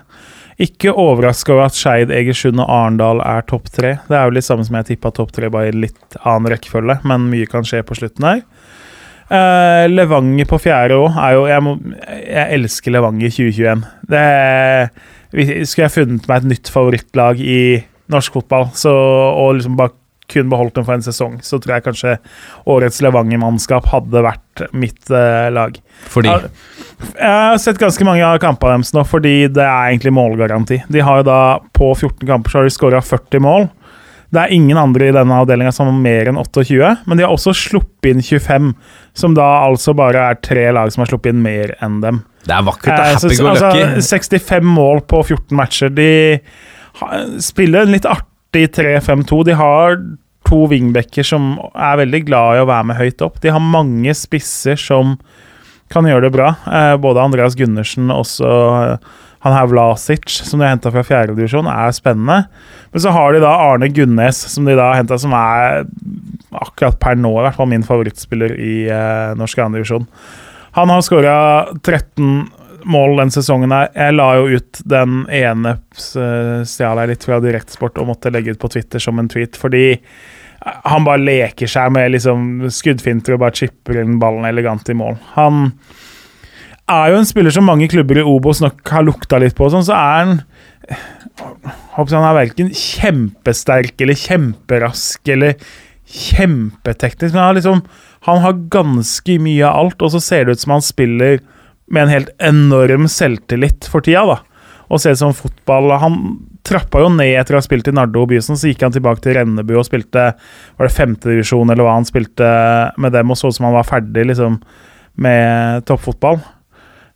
Ikke 0.64 0.94
overraska 0.96 1.54
over 1.54 1.68
at 1.68 1.76
Skeid, 1.78 2.10
Egersund 2.12 2.60
og 2.64 2.72
Arendal 2.72 3.20
er 3.22 3.44
topp 3.46 3.68
tre. 3.74 3.98
Det 4.08 4.16
er 4.18 4.26
jo 4.26 4.38
litt 4.40 4.48
samme 4.48 4.66
som 4.66 4.80
jeg 4.80 4.88
tippa 4.94 5.12
topp 5.14 5.36
tre, 5.36 5.52
bare 5.54 5.70
i 5.70 5.76
litt 5.76 6.18
annen 6.24 6.50
rekkefølge, 6.56 6.98
men 7.08 7.28
mye 7.30 7.50
kan 7.52 7.68
skje 7.68 7.84
på 7.86 7.98
slutten 8.00 8.26
her. 8.26 8.42
Uh, 9.28 9.84
Levanger 9.92 10.48
på 10.48 10.58
fjerde 10.64 10.96
òg 11.04 11.18
er 11.20 11.34
jo 11.36 11.46
jeg, 11.52 11.64
må, 11.66 11.76
jeg 12.08 12.58
elsker 12.58 12.96
Levanger 12.96 13.34
2021. 13.36 13.86
Det 14.08 14.26
vi- 14.32 15.16
Skulle 15.38 15.86
jeg 15.86 15.94
funnet 15.94 16.28
meg 16.30 16.42
et 16.42 16.52
nytt 16.56 16.74
favorittlag 16.74 17.42
i 17.44 17.62
norsk 18.12 18.38
fotball 18.40 18.70
så, 18.78 18.92
og 18.92 19.58
liksom 19.58 19.78
bare 19.80 19.94
kun 20.28 20.50
beholdt 20.52 20.76
dem 20.76 20.84
for 20.88 20.98
en 20.98 21.06
sesong, 21.06 21.38
så 21.46 21.60
tror 21.64 21.78
jeg 21.78 21.86
kanskje 21.86 22.16
årets 22.68 23.00
Levanger-mannskap 23.06 23.88
hadde 23.94 24.24
vært 24.26 24.66
mitt 24.76 25.08
eh, 25.08 25.48
lag. 25.56 25.78
Fordi 26.12 26.34
Jeg, 26.34 26.52
Jeg 27.14 27.32
har 27.32 27.62
sett 27.64 27.80
ganske 27.80 28.08
mange 28.08 28.26
av 28.28 28.40
kampene 28.44 28.76
deres 28.76 28.92
nå, 28.96 29.06
fordi 29.08 29.36
det 29.48 29.64
er 29.64 29.94
egentlig 29.94 30.12
målgaranti. 30.18 30.82
De 30.92 31.04
har 31.06 31.22
jo 31.22 31.30
da 31.30 31.40
På 31.72 31.94
14 31.94 32.28
kamper 32.28 32.52
så 32.52 32.60
har 32.60 32.68
de 32.68 32.76
skåra 32.76 33.02
40 33.04 33.44
mål. 33.46 33.70
Det 34.36 34.42
er 34.42 34.52
ingen 34.52 34.76
andre 34.76 35.08
i 35.08 35.16
denne 35.16 35.36
avdelinga 35.40 35.72
som 35.72 35.88
har 35.88 35.96
mer 35.96 36.28
enn 36.28 36.40
28, 36.42 36.90
men 37.08 37.16
de 37.20 37.24
har 37.24 37.32
også 37.32 37.54
sluppet 37.56 38.10
inn 38.12 38.20
25, 38.20 38.74
som 39.16 39.38
da 39.38 39.46
altså 39.64 39.96
bare 39.96 40.26
er 40.34 40.42
tre 40.44 40.66
lag 40.76 40.92
som 40.92 41.06
har 41.06 41.14
sluppet 41.14 41.32
inn 41.32 41.46
mer 41.46 41.72
enn 41.80 42.02
dem. 42.04 42.26
Det 42.48 42.56
er 42.56 42.64
vakkert. 42.68 42.94
Det 42.96 43.00
Eh, 43.00 43.12
er 43.12 43.20
så- 43.20 43.28
happy 43.30 43.38
go 43.38 43.54
lucky. 43.54 43.84
altså, 43.84 44.18
65 44.18 44.64
mål 44.78 45.02
på 45.08 45.24
14 45.26 45.58
matcher. 45.58 45.90
De 45.94 46.40
spiller 47.44 47.82
en 47.86 47.92
litt 47.94 48.06
artig 48.10 48.68
3-5-2. 48.74 49.44
De 49.46 49.56
har 49.60 49.98
to 50.48 50.62
wingbacker 50.72 51.26
som 51.28 51.58
er 51.76 51.98
veldig 52.00 52.22
glad 52.30 52.56
i 52.58 52.64
å 52.64 52.68
være 52.70 52.86
med 52.92 52.98
høyt 53.02 53.22
opp. 53.26 53.40
De 53.44 53.52
har 53.52 53.60
mange 53.64 54.14
spisser 54.16 54.78
som 54.80 55.18
kan 55.92 56.08
gjøre 56.08 56.28
det 56.28 56.34
bra. 56.36 56.50
Eh, 56.68 56.96
både 56.98 57.22
Andreas 57.24 57.56
Gundersen 57.56 58.10
og 58.12 58.24
også 58.26 58.50
eh, 58.94 58.98
han 59.46 59.54
her 59.54 59.68
Vlasic, 59.70 60.26
som 60.44 60.60
de 60.60 60.66
har 60.66 60.74
henta 60.76 60.92
fra 60.92 61.04
fjerdedivisjon, 61.06 61.68
er 61.70 61.92
spennende. 61.96 62.48
Men 62.92 63.04
så 63.04 63.12
har 63.14 63.34
de 63.36 63.40
da 63.44 63.52
Arne 63.68 63.88
Gunnes, 63.94 64.40
som 64.50 64.66
de 64.66 64.74
da 64.76 64.88
har 64.90 64.98
henta, 65.04 65.20
som 65.22 65.32
er 65.38 65.86
akkurat 66.58 66.98
per 67.00 67.16
nå 67.20 67.30
i 67.38 67.44
hvert 67.46 67.56
fall 67.60 67.70
min 67.70 67.84
favorittspiller 67.86 68.56
i 68.58 68.74
eh, 68.90 69.36
norsk 69.38 69.62
andredivisjon. 69.62 70.08
Han 70.78 70.90
har 70.94 71.02
skåra 71.02 71.68
13 71.82 72.50
mål 72.86 73.16
den 73.18 73.32
sesongen 73.34 73.72
her. 73.74 73.88
Jeg 73.98 74.14
la 74.14 74.28
jo 74.38 74.60
ut 74.60 74.82
den 74.86 75.24
ene 75.34 75.72
eh, 75.74 76.60
stjal 76.70 77.02
jeg 77.02 77.10
litt 77.10 77.26
fra 77.26 77.40
Direktsport 77.42 77.98
og 77.98 78.12
måtte 78.12 78.30
legge 78.30 78.54
ut 78.54 78.62
på 78.62 78.70
Twitter 78.76 79.02
som 79.02 79.18
en 79.18 79.30
tweet, 79.32 79.58
fordi 79.58 79.98
han 80.62 81.08
bare 81.08 81.24
leker 81.24 81.70
seg 81.72 81.90
med 81.96 82.14
liksom 82.14 82.68
skuddfinter 82.70 83.34
og 83.34 83.42
bare 83.42 83.58
chipper 83.58 84.04
inn 84.04 84.20
ballen 84.22 84.46
elegant 84.46 84.86
i 84.94 84.98
mål. 85.02 85.18
Han 85.34 85.72
er 86.94 87.10
jo 87.10 87.24
en 87.24 87.30
spiller 87.34 87.58
som 87.58 87.66
mange 87.66 87.90
klubber 87.90 88.22
i 88.22 88.30
Obos 88.30 88.62
nok 88.62 88.86
har 88.94 89.10
lukta 89.10 89.42
litt 89.42 89.58
på, 89.58 89.72
sånn, 89.74 89.88
så 89.88 89.98
er 89.98 90.22
han 90.22 90.38
håper 91.98 92.14
jeg 92.14 92.22
Han 92.22 92.30
er 92.30 92.38
verken 92.38 92.70
kjempesterk 92.70 94.06
eller 94.06 94.26
kjemperask 94.30 95.34
eller 95.34 95.58
kjempeteknisk, 96.08 97.34
men 97.34 97.42
han 97.42 97.50
har 97.50 97.58
liksom 97.58 97.82
Han 98.26 98.42
har 98.44 98.60
ganske 98.74 99.38
mye 99.44 99.64
av 99.68 99.86
alt, 99.86 100.02
og 100.02 100.14
så 100.16 100.22
ser 100.24 100.46
det 100.46 100.58
ut 100.58 100.64
som 100.64 100.76
han 100.78 100.86
spiller 100.86 101.40
med 101.92 102.04
en 102.04 102.12
helt 102.12 102.32
enorm 102.44 103.08
selvtillit 103.12 103.88
for 103.92 104.04
tida, 104.04 104.26
da. 104.28 104.40
Og 104.88 105.02
ser 105.04 105.16
ut 105.16 105.20
som 105.20 105.34
fotball 105.36 105.92
Han 106.00 106.14
trappa 106.68 107.02
jo 107.04 107.10
ned 107.12 107.34
etter 107.36 107.56
å 107.56 107.60
ha 107.60 107.64
spilt 107.64 107.88
i 107.88 107.94
Nardo 107.96 108.22
og 108.24 108.30
Byåsen, 108.32 108.60
så 108.60 108.72
gikk 108.72 108.84
han 108.86 108.96
tilbake 108.96 109.24
til 109.24 109.36
Rennebu 109.36 109.74
og 109.76 109.86
spilte 109.88 110.30
Var 110.36 110.88
det 110.88 110.96
femtedivisjon 110.96 111.72
eller 111.72 111.88
hva 111.88 111.96
han 112.00 112.08
spilte 112.08 112.52
med 113.00 113.16
dem, 113.16 113.32
og 113.32 113.40
så 113.40 113.52
ut 113.52 113.58
som 113.58 113.68
han 113.70 113.76
var 113.76 113.88
ferdig 113.88 114.28
liksom 114.30 114.62
med 115.18 115.86
toppfotball. 115.90 116.38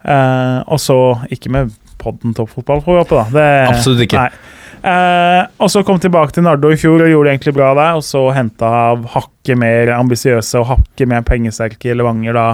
Eh, 0.02 0.58
og 0.66 0.80
så 0.82 0.97
Ikke 1.30 1.52
med 1.54 1.76
podden 2.02 2.34
toppfotball, 2.34 2.82
får 2.82 2.95
vi 2.95 3.04
håpe, 3.04 3.20
da. 3.20 3.26
Det, 3.36 3.49
Absolutt 3.76 4.08
ikke. 4.08 4.24
Nei. 4.24 4.61
Eh, 4.82 5.42
og 5.62 5.70
så 5.70 5.84
kom 5.86 6.00
tilbake 6.02 6.34
til 6.34 6.46
Nardo 6.46 6.72
i 6.74 6.78
fjor 6.80 7.04
og 7.04 7.12
gjorde 7.12 7.30
det 7.30 7.34
egentlig 7.36 7.56
bra 7.58 7.72
der. 7.78 7.98
Og 8.00 8.06
så 8.06 8.24
henta 8.36 8.70
av 8.92 9.06
hakket 9.16 9.60
mer 9.62 9.94
ambisiøse 9.98 10.62
og 10.62 10.70
hakket 10.74 11.12
mer 11.12 11.26
pengesterke 11.28 11.96
Levanger 11.98 12.38
da 12.38 12.48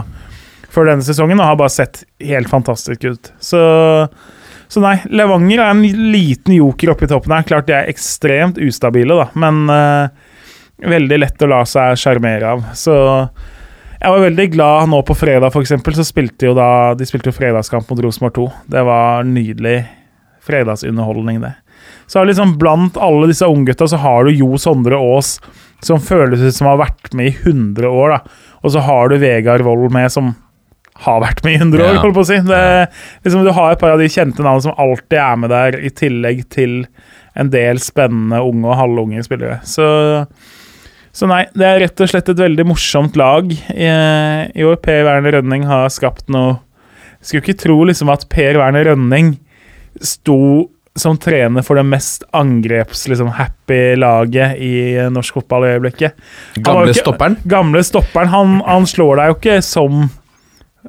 før 0.73 0.91
denne 0.91 1.05
sesongen, 1.05 1.39
og 1.39 1.47
har 1.47 1.59
bare 1.59 1.73
sett 1.73 2.03
helt 2.21 2.51
fantastisk 2.51 3.07
ut. 3.07 3.31
Så 3.39 3.61
Så 4.67 4.81
nei, 4.83 4.97
Levanger 5.07 5.61
er 5.63 5.69
en 5.71 6.09
liten 6.11 6.57
joker 6.57 6.89
oppe 6.91 7.05
i 7.05 7.07
toppen 7.07 7.31
her. 7.31 7.45
Klart 7.47 7.69
de 7.69 7.75
er 7.77 7.87
ekstremt 7.87 8.57
ustabile, 8.59 9.15
da, 9.15 9.29
men 9.39 9.61
eh, 9.71 10.09
veldig 10.83 11.19
lett 11.21 11.45
å 11.45 11.47
la 11.47 11.61
seg 11.63 11.95
sjarmere 11.95 12.49
av. 12.51 12.65
Så 12.75 12.91
jeg 14.01 14.11
var 14.11 14.25
veldig 14.25 14.47
glad 14.51 14.91
nå 14.91 14.99
på 15.07 15.15
fredag, 15.15 15.55
eksempel, 15.55 15.95
så 15.95 16.03
spilte 16.03 16.49
jo 16.49 16.57
da 16.57 16.93
De 16.99 17.07
spilte 17.07 17.31
jo 17.31 17.37
fredagskamp 17.37 17.87
mot 17.89 18.03
Rosenborg 18.03 18.35
2. 18.35 18.49
Det 18.75 18.83
var 18.91 19.23
nydelig 19.23 19.77
fredagsunderholdning, 20.43 21.39
det. 21.47 21.53
Så 22.07 22.23
liksom 22.23 22.55
blant 22.61 22.97
alle 23.03 23.27
disse 23.27 23.45
unggutta 23.51 23.87
så 23.91 23.97
har 23.99 24.25
du 24.27 24.31
Jo 24.31 24.55
Sondre 24.61 24.95
Aas, 24.95 25.37
som 25.83 25.99
føles 26.01 26.41
ut 26.41 26.55
som 26.55 26.69
har 26.71 26.79
vært 26.79 27.13
med 27.13 27.33
i 27.33 27.35
100 27.51 27.89
år, 27.91 28.15
da. 28.15 28.19
Og 28.63 28.71
så 28.73 28.81
har 28.85 29.09
du 29.11 29.17
Vegard 29.21 29.61
Wold 29.67 29.91
med, 29.93 30.09
som 30.11 30.31
har 31.03 31.19
vært 31.21 31.43
med 31.45 31.53
i 31.53 31.59
100 31.61 31.83
år, 31.83 31.93
Ja. 31.93 32.01
holdt 32.01 32.15
på 32.17 32.23
å 32.23 32.29
si. 32.29 32.39
Det, 32.47 32.61
liksom, 33.27 33.43
du 33.45 33.51
har 33.53 33.71
et 33.75 33.79
par 33.83 33.91
av 33.93 33.99
de 34.01 34.07
kjente 34.09 34.41
navnene 34.41 34.63
som 34.65 34.79
alltid 34.81 35.19
er 35.21 35.35
med 35.43 35.51
der, 35.53 35.77
i 35.83 35.91
tillegg 35.93 36.45
til 36.49 36.79
en 37.37 37.51
del 37.53 37.77
spennende 37.83 38.39
unge 38.41 38.65
og 38.71 38.79
halvunge 38.79 39.21
spillere. 39.27 39.59
Så, 39.67 39.85
så 41.13 41.27
nei, 41.29 41.43
det 41.53 41.67
er 41.67 41.79
rett 41.83 42.01
og 42.01 42.09
slett 42.09 42.31
et 42.33 42.39
veldig 42.41 42.65
morsomt 42.71 43.19
lag 43.19 43.51
i, 43.51 43.91
i 44.57 44.65
år. 44.65 44.79
Per 44.81 45.03
Werner 45.05 45.37
Rønning 45.37 45.67
har 45.69 45.91
skapt 45.93 46.31
noe 46.33 46.57
Skulle 47.21 47.41
ikke 47.43 47.59
tro 47.61 47.75
liksom 47.89 48.09
at 48.13 48.27
Per 48.29 48.57
Werner 48.61 48.85
Rønning 48.91 49.31
sto 50.05 50.69
som 50.99 51.17
trener 51.21 51.65
for 51.65 51.79
det 51.79 51.85
mest 51.87 52.23
angreps 52.35 53.07
liksom, 53.09 53.31
laget 53.97 54.57
i 54.61 54.73
norsk 55.13 55.39
fotball 55.39 55.65
i 55.67 55.73
øyeblikket. 55.75 56.15
Gamle 56.55 56.91
ikke- 56.91 57.03
stopperen. 57.05 57.37
Gamle 57.45 57.83
stopperen. 57.83 58.31
Han, 58.33 58.61
han 58.65 58.87
slår 58.89 59.21
deg 59.21 59.31
jo 59.31 59.37
ikke 59.39 59.57
som 59.65 60.07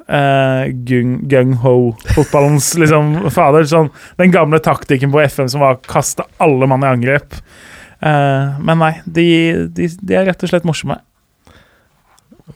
uh, 0.09 0.65
gung-ho-fotballens 0.89 2.73
liksom, 2.81 3.31
fader. 3.35 3.67
Sånn, 3.69 3.91
den 4.21 4.35
gamle 4.35 4.61
taktikken 4.65 5.13
på 5.15 5.23
FM 5.27 5.51
som 5.53 5.65
var 5.65 5.77
å 5.79 5.83
kaste 5.89 6.27
alle 6.43 6.71
mann 6.71 6.87
i 6.87 6.93
angrep. 6.93 7.37
Uh, 7.99 8.59
men 8.63 8.79
nei, 8.79 8.95
de, 9.05 9.29
de, 9.75 9.91
de 10.01 10.19
er 10.19 10.29
rett 10.31 10.43
og 10.45 10.53
slett 10.53 10.69
morsomme. 10.69 11.01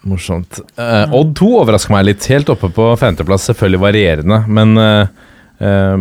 Morsomt. 0.08 0.58
Uh, 0.78 1.12
Odd 1.14 1.34
2 1.38 1.50
overrasker 1.60 1.94
meg 1.94 2.06
litt. 2.08 2.26
Helt 2.32 2.50
oppe 2.52 2.70
på 2.72 2.88
femteplass, 2.98 3.46
selvfølgelig 3.50 3.82
varierende, 3.82 4.38
men 4.48 4.72
eh, 4.80 5.02
eh, 5.02 5.28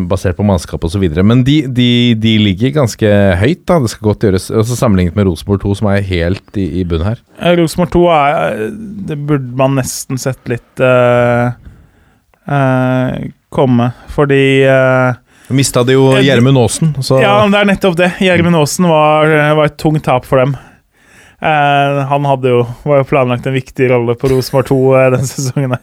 basert 0.09 0.37
på 0.37 0.45
mannskap 0.47 0.83
osv. 0.87 1.03
Men 1.21 1.43
de, 1.45 1.57
de, 1.69 1.89
de 2.17 2.35
ligger 2.41 2.73
ganske 2.79 3.09
høyt, 3.41 3.63
da. 3.69 3.79
Det 3.83 3.91
skal 3.93 4.07
godt 4.09 4.25
gjøres. 4.25 4.47
Også 4.63 4.77
sammenlignet 4.79 5.17
med 5.17 5.27
Rosenborg 5.29 5.61
2, 5.63 5.75
som 5.81 5.89
er 5.91 6.05
helt 6.07 6.57
i, 6.59 6.67
i 6.81 6.85
bunn 6.87 7.05
her. 7.05 7.19
Eh, 7.39 7.53
Rosenborg 7.59 7.91
2 7.93 8.05
er 8.15 8.63
Det 9.11 9.19
burde 9.29 9.51
man 9.59 9.77
nesten 9.77 10.21
sett 10.21 10.41
litt 10.49 10.81
uh, 10.83 11.51
uh, 12.49 13.19
komme, 13.53 13.91
fordi 14.15 14.41
uh, 14.65 15.19
Mista 15.51 15.83
de 15.83 15.97
jo 15.97 16.09
Eh, 16.15 16.25
Gjermund 16.25 16.57
Aasen, 16.57 16.93
så 17.03 17.19
Ja, 17.21 17.37
men 17.43 17.53
det 17.53 17.61
er 17.61 17.71
nettopp 17.73 17.97
det. 17.99 18.11
Gjermund 18.23 18.55
Aasen 18.55 18.87
var, 18.89 19.31
var 19.57 19.67
et 19.67 19.79
tungt 19.81 20.05
tap 20.07 20.27
for 20.27 20.41
dem. 20.41 20.55
Eh, 21.41 22.01
han 22.07 22.25
hadde 22.29 22.51
jo, 22.53 22.59
var 22.85 23.01
jo 23.01 23.07
planlagt 23.09 23.47
en 23.49 23.55
viktig 23.55 23.87
rolle 23.89 24.13
på 24.19 24.29
Rosenborg 24.29 24.67
2 24.69 24.79
eh, 24.99 25.07
den 25.15 25.27
sesongen. 25.31 25.77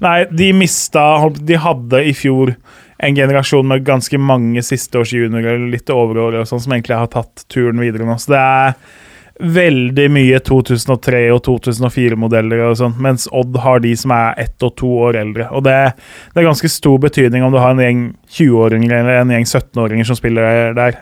Nei, 0.00 0.18
de 0.32 0.52
mista 0.56 1.04
De 1.36 1.58
hadde 1.60 2.00
i 2.08 2.14
fjor 2.16 2.54
en 3.02 3.16
generasjon 3.16 3.66
med 3.66 3.86
ganske 3.86 4.18
mange 4.18 4.62
sisteårsjuniorer 4.62 5.56
eller 5.56 5.72
litt 5.72 5.90
overårige 5.90 6.46
sånn, 6.46 6.60
som 6.62 6.74
egentlig 6.76 7.00
har 7.00 7.10
tatt 7.10 7.46
turen 7.50 7.82
videre 7.82 8.06
nå. 8.06 8.14
Så 8.20 8.34
det 8.34 8.42
er 8.42 8.76
veldig 9.42 10.04
mye 10.12 10.38
2003- 10.46 11.22
og 11.34 11.40
2004-modeller 11.48 12.62
og 12.68 12.76
sånn, 12.78 12.94
mens 13.02 13.26
Odd 13.34 13.56
har 13.64 13.80
de 13.82 13.94
som 13.98 14.12
er 14.14 14.38
ett 14.44 14.62
og 14.62 14.76
to 14.78 14.90
år 15.08 15.18
eldre. 15.18 15.48
Og 15.50 15.64
det, 15.66 15.74
det 16.30 16.42
er 16.42 16.46
ganske 16.46 16.70
stor 16.70 17.00
betydning 17.02 17.42
om 17.42 17.54
du 17.54 17.58
har 17.58 17.74
en 17.74 17.82
gjeng 17.82 18.04
20-åringer 18.36 18.94
eller 19.00 19.18
en 19.22 19.34
gjeng 19.34 19.48
17-åringer 19.48 20.06
som 20.06 20.20
spiller 20.20 20.76
der. 20.78 21.00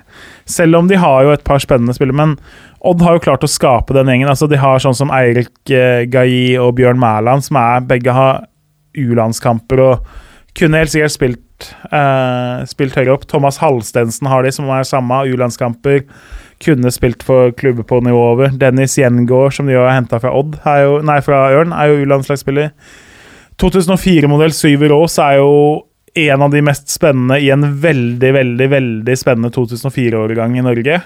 Selv 0.49 0.81
om 0.81 0.89
de 0.89 0.97
har 1.03 1.27
jo 1.27 1.35
et 1.35 1.45
par 1.45 1.61
spennende 1.61 1.97
spillere, 1.97 2.17
men 2.17 2.37
Odd 2.81 3.05
har 3.05 3.19
jo 3.19 3.25
klart 3.27 3.45
å 3.45 3.51
skape 3.51 3.93
den 3.93 4.09
gjengen. 4.09 4.31
Altså, 4.33 4.49
de 4.49 4.57
har 4.57 4.81
sånn 4.81 4.97
som 4.97 5.13
Eirik 5.13 5.53
eh, 5.69 6.07
Gaji 6.09 6.57
og 6.63 6.79
Bjørn 6.79 7.03
Mæland, 7.03 7.45
som 7.45 7.61
er 7.61 7.85
begge 7.85 8.15
har 8.17 8.47
U-landskamper 8.97 9.85
og 9.85 10.09
kunne 10.57 10.81
helt 10.81 10.95
sikkert 10.95 11.13
spilt, 11.13 11.43
eh, 11.91 12.63
spilt 12.71 12.97
høyere 12.99 13.17
opp. 13.17 13.27
Thomas 13.31 13.61
Halstensen 13.63 14.29
har 14.31 14.47
de, 14.47 14.53
som 14.55 14.71
er 14.73 14.87
samme 14.89 15.23
U-landskamper. 15.31 16.05
Kunne 16.61 16.93
spilt 16.93 17.25
for 17.25 17.55
klubber 17.57 17.87
på 17.89 18.01
nivå 18.05 18.25
over. 18.35 18.51
Dennis 18.61 18.99
Gjengård, 18.99 19.55
som 19.57 19.71
de 19.71 19.79
har 19.79 19.93
henta 19.95 20.21
fra 20.23 20.33
Odd, 20.37 20.59
jo, 20.65 20.99
nei, 21.07 21.21
fra 21.25 21.47
Ørn, 21.57 21.73
er 21.77 21.93
jo 21.93 22.03
U-landslagsspiller. 22.05 22.75
2004-modell 23.61 24.55
Syver 24.57 24.95
Aas 24.97 25.19
er 25.21 25.39
jo 25.41 25.55
en 26.15 26.43
av 26.43 26.51
de 26.51 26.63
mest 26.65 26.91
spennende 26.91 27.39
i 27.41 27.51
en 27.53 27.65
veldig, 27.83 28.31
veldig 28.35 28.69
veldig 28.73 29.17
spennende 29.19 29.53
2004-årgang 29.55 30.57
i 30.59 30.65
Norge. 30.65 31.01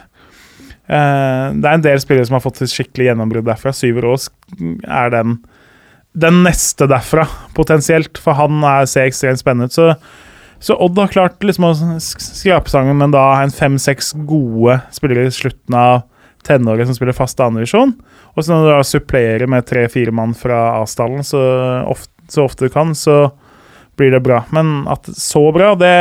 Eh, 0.85 1.47
det 1.57 1.69
er 1.69 1.79
en 1.79 1.85
del 1.85 2.01
spillere 2.03 2.29
som 2.29 2.39
har 2.39 2.45
fått 2.45 2.63
et 2.65 2.73
skikkelig 2.73 3.11
gjennombrudd 3.11 3.47
derfra. 3.49 3.73
Syver 3.77 4.09
Aas 4.11 4.29
er 4.59 5.13
den, 5.15 5.39
den 6.13 6.43
neste 6.47 6.89
derfra, 6.91 7.27
potensielt, 7.57 8.21
for 8.21 8.39
han 8.39 8.65
er, 8.65 8.89
ser 8.91 9.09
ekstremt 9.09 9.43
spennende 9.43 9.71
ut. 9.71 9.77
Så, 9.77 9.93
så 10.65 10.79
Odd 10.81 10.97
har 10.97 11.13
klart 11.13 11.45
liksom 11.45 11.67
å 11.69 11.75
skrape 12.01 12.73
sangen, 12.73 12.97
men 12.97 13.13
da 13.13 13.23
en 13.43 13.53
fem-seks 13.53 14.15
gode 14.25 14.79
spillere 14.97 15.29
i 15.29 15.35
slutten 15.35 15.77
av 15.77 16.07
tenåret 16.45 16.89
som 16.89 16.97
spiller 16.97 17.17
fast 17.17 17.41
andredivisjon. 17.41 17.93
Og 18.35 18.45
så 18.45 18.53
når 18.53 18.65
du 18.65 18.71
da 18.73 18.79
supplerer 18.89 19.51
med 19.51 19.67
tre-fire 19.69 20.13
mann 20.15 20.33
fra 20.37 20.81
Asdalen 20.81 21.25
så 21.25 21.43
så 22.29 22.47
ofte 22.49 22.65
du 22.65 22.73
kan, 22.73 22.95
så 22.97 23.31
blir 23.97 24.11
det 24.11 24.23
bra. 24.25 24.41
Men 24.57 24.87
at 24.89 25.09
så 25.13 25.45
bra, 25.53 25.75
det, 25.79 25.93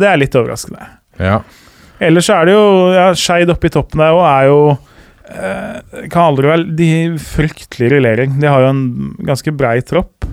det 0.00 0.08
er 0.10 0.20
litt 0.20 0.36
overraskende. 0.36 0.86
ja. 1.16 1.40
Ellers 2.00 2.30
så 2.30 2.38
er 2.40 2.48
det 2.48 2.52
jo 2.54 2.68
ja, 2.94 3.08
Skeid 3.12 3.50
oppe 3.52 3.68
i 3.68 3.72
toppen 3.74 4.00
der 4.00 4.14
òg 4.16 4.22
er 4.24 4.46
jo 4.48 4.60
eh, 5.28 6.06
Kan 6.08 6.30
aldri 6.30 6.48
være 6.48 6.64
De 6.72 6.86
fryktelig 7.20 7.90
rullering. 7.92 8.38
De 8.40 8.48
har 8.48 8.64
jo 8.64 8.70
en 8.70 8.80
ganske 9.28 9.52
brei 9.52 9.74
tropp. 9.84 10.24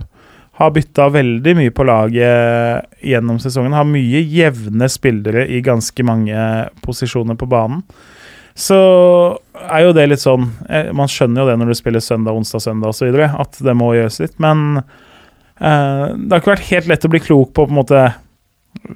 Har 0.58 0.74
bytta 0.74 1.10
veldig 1.14 1.54
mye 1.60 1.74
på 1.76 1.86
laget 1.86 3.02
gjennom 3.06 3.38
sesongen. 3.42 3.76
Har 3.78 3.86
mye 3.86 4.24
jevne 4.26 4.90
spillere 4.90 5.46
i 5.54 5.62
ganske 5.66 6.06
mange 6.08 6.46
posisjoner 6.86 7.38
på 7.38 7.50
banen. 7.50 7.84
Så 8.58 8.78
er 9.54 9.84
jo 9.86 9.94
det 9.94 10.08
litt 10.08 10.24
sånn 10.24 10.48
eh, 10.66 10.88
Man 10.98 11.10
skjønner 11.12 11.44
jo 11.44 11.50
det 11.52 11.58
når 11.62 11.70
du 11.70 11.78
spiller 11.78 12.02
søndag, 12.02 12.34
onsdag, 12.34 12.64
søndag 12.64 12.90
osv., 12.90 13.14
at 13.14 13.60
det 13.62 13.76
må 13.78 13.92
gjøres 13.94 14.18
litt. 14.24 14.34
Men 14.42 14.80
eh, 14.82 16.06
det 16.18 16.32
har 16.32 16.42
ikke 16.42 16.56
vært 16.56 16.72
helt 16.72 16.90
lett 16.90 17.06
å 17.06 17.12
bli 17.14 17.22
klok 17.22 17.54
på 17.54 17.68
på 17.68 17.76
en 17.76 17.78
måte 17.78 18.02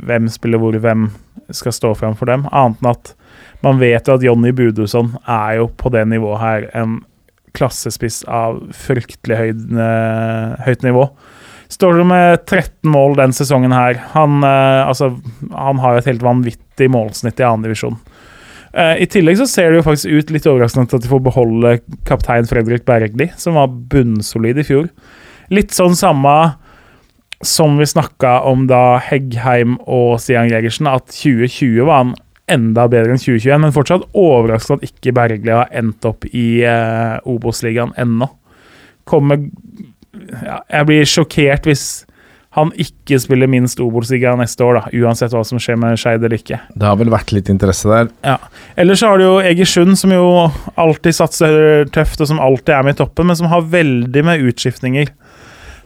hvem 0.09 0.29
spiller 0.33 0.61
hvor, 0.61 0.77
hvem 0.81 1.09
skal 1.53 1.75
stå 1.77 1.93
fram 1.99 2.17
for 2.17 2.29
dem. 2.31 2.47
Annet 2.49 2.81
enn 2.81 2.89
at 2.89 3.13
man 3.61 3.77
vet 3.81 4.09
jo 4.09 4.17
at 4.17 4.25
Jonny 4.25 4.49
Budusson 4.57 5.13
er 5.29 5.59
jo 5.59 5.69
på 5.77 5.93
det 5.93 6.07
nivået 6.09 6.41
her 6.41 6.67
en 6.81 6.97
klassespiss 7.53 8.23
av 8.31 8.63
fryktelig 8.73 9.37
høyt 9.37 10.85
nivå. 10.87 11.05
Står 11.71 12.01
med 12.03 12.45
13 12.45 12.89
mål 12.91 13.15
den 13.15 13.33
sesongen 13.35 13.71
her. 13.71 13.99
Han, 14.11 14.43
eh, 14.43 14.87
altså, 14.87 15.13
han 15.55 15.79
har 15.79 15.97
et 15.97 16.09
helt 16.09 16.23
vanvittig 16.25 16.89
målsnitt 16.91 17.39
i 17.39 17.47
andredivisjon. 17.47 17.95
Uh, 18.71 18.95
I 19.03 19.07
tillegg 19.11 19.35
så 19.35 19.47
ser 19.51 19.71
det 19.71 19.81
jo 19.81 19.83
faktisk 19.83 20.11
ut 20.11 20.29
litt 20.31 20.45
overraskende 20.47 20.95
at 20.95 21.03
de 21.03 21.11
får 21.11 21.23
beholde 21.25 21.73
kaptein 22.07 22.47
Fredrik 22.47 22.85
Bergli, 22.87 23.27
som 23.39 23.57
var 23.59 23.71
bunnsolid 23.91 24.61
i 24.61 24.67
fjor. 24.67 24.87
Litt 25.51 25.75
sånn 25.75 25.97
samme 25.99 26.35
som 27.43 27.75
vi 27.79 27.87
snakka 27.89 28.37
om 28.47 28.67
da 28.69 28.99
Heggheim 29.03 29.75
og 29.83 30.21
Stian 30.23 30.47
Gregersen, 30.47 30.87
at 30.87 31.09
2020 31.11 31.83
var 31.87 32.03
han 32.05 32.13
enda 32.51 32.87
bedre 32.91 33.15
enn 33.15 33.19
2021, 33.19 33.63
men 33.63 33.75
fortsatt 33.75 34.07
overraskende 34.17 34.79
at 34.79 34.91
ikke 34.91 35.15
Bergli 35.19 35.55
har 35.55 35.71
endt 35.75 36.07
opp 36.07 36.27
i 36.31 36.63
uh, 36.63 37.19
Obos-ligaen 37.27 37.91
ennå. 37.99 38.29
Kommer 39.09 39.43
ja, 40.13 40.61
Jeg 40.69 40.87
blir 40.89 41.05
sjokkert 41.09 41.69
hvis 41.69 41.85
han 42.57 42.73
ikke 42.75 43.15
spiller 43.23 43.47
minst 43.47 43.79
Obos-liga 43.79 44.33
neste 44.35 44.65
år, 44.67 44.81
da, 44.81 44.89
uansett 45.05 45.31
hva 45.31 45.43
som 45.47 45.59
skjer 45.61 45.77
med 45.79 45.95
Skeid 45.99 46.19
eller 46.19 46.35
ikke. 46.35 46.57
Det 46.75 46.83
har 46.83 46.97
vel 46.99 47.11
vært 47.13 47.31
litt 47.31 47.47
interesse 47.51 47.87
der. 47.87 48.09
Ja. 48.27 48.35
Ellers 48.75 48.99
så 48.99 49.13
har 49.13 49.21
du 49.21 49.23
jo 49.23 49.37
Egersund, 49.39 49.95
som 49.99 50.11
jo 50.11 50.25
alltid 50.75 51.15
satser 51.15 51.87
tøft, 51.95 52.19
og 52.19 52.27
som 52.27 52.41
alltid 52.43 52.73
er 52.75 52.83
med 52.83 52.97
i 52.97 52.99
toppen, 52.99 53.29
men 53.31 53.39
som 53.39 53.47
har 53.53 53.69
veldig 53.71 54.25
med 54.27 54.43
utskiftninger. 54.51 55.13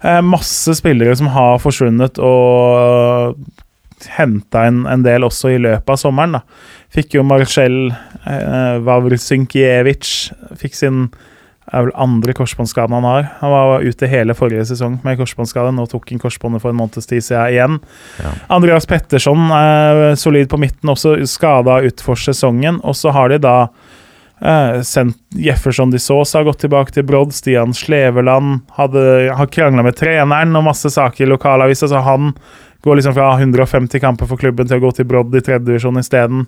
Eh, 0.01 0.23
masse 0.26 0.73
spillere 0.82 1.13
som 1.17 1.30
har 1.36 1.61
forsvunnet 1.61 2.17
og 2.17 3.38
henta 4.17 4.65
inn 4.69 4.84
en 4.89 5.05
del 5.05 5.26
også 5.26 5.53
i 5.53 5.61
løpet 5.61 5.93
av 5.93 6.01
sommeren. 6.01 6.39
da. 6.39 6.41
Fikk 6.93 7.19
jo 7.19 7.26
Marcel 7.30 7.78
eh, 7.91 8.76
Vavrsynkievic 8.86 10.11
fikk 10.57 10.82
sin 10.82 11.07
er 11.74 11.86
vel 11.88 11.95
andre 11.97 12.34
korsbåndskaden 12.38 12.93
han 12.93 13.07
har. 13.07 13.28
Han 13.39 13.53
var 13.53 13.86
ute 13.86 14.09
hele 14.09 14.36
forrige 14.38 14.68
sesong 14.70 14.99
med 15.05 15.18
korsbåndskade. 15.18 15.74
Nå 15.74 15.88
tok 15.89 16.11
han 16.11 16.22
korsbåndet 16.22 16.61
for 16.61 16.72
en 16.72 16.80
måneds 16.80 17.09
tid 17.09 17.26
siden 17.26 17.53
igjen. 17.53 17.80
Ja. 18.22 18.34
Andreas 18.53 18.86
Petterson 18.89 19.49
er 19.55 20.16
solid 20.20 20.49
på 20.51 20.59
midten, 20.61 20.91
også 20.93 21.18
skada 21.30 21.80
utfor 21.88 22.20
sesongen. 22.22 22.78
Og 22.86 22.97
så 22.99 23.13
har 23.16 23.34
de 23.34 23.41
da 23.41 23.55
eh, 23.66 24.82
sendt 24.86 25.18
Jefferson 25.36 25.93
de 25.93 26.01
Saas 26.01 26.36
har 26.38 26.45
gått 26.45 26.61
tilbake 26.68 26.93
til 26.93 27.07
Brodd. 27.07 27.34
Stian 27.34 27.74
Sleveland 27.74 28.61
hadde, 28.78 29.34
har 29.34 29.49
krangla 29.49 29.86
med 29.86 29.97
treneren 29.97 30.53
og 30.55 30.70
masse 30.70 30.93
saker 30.93 31.26
i 31.26 31.32
lokalavisa, 31.34 31.89
så 31.89 32.05
han 32.05 32.36
Går 32.86 33.00
liksom 33.00 33.16
fra 33.18 33.32
150 33.40 34.00
kamper 34.04 34.30
for 34.30 34.38
klubben 34.38 34.68
til 34.70 34.78
å 34.78 34.84
gå 34.84 34.92
til 34.94 35.08
Brodd 35.10 35.34
i 35.34 35.42
tredjedivisjon 35.42 35.98
isteden. 36.02 36.44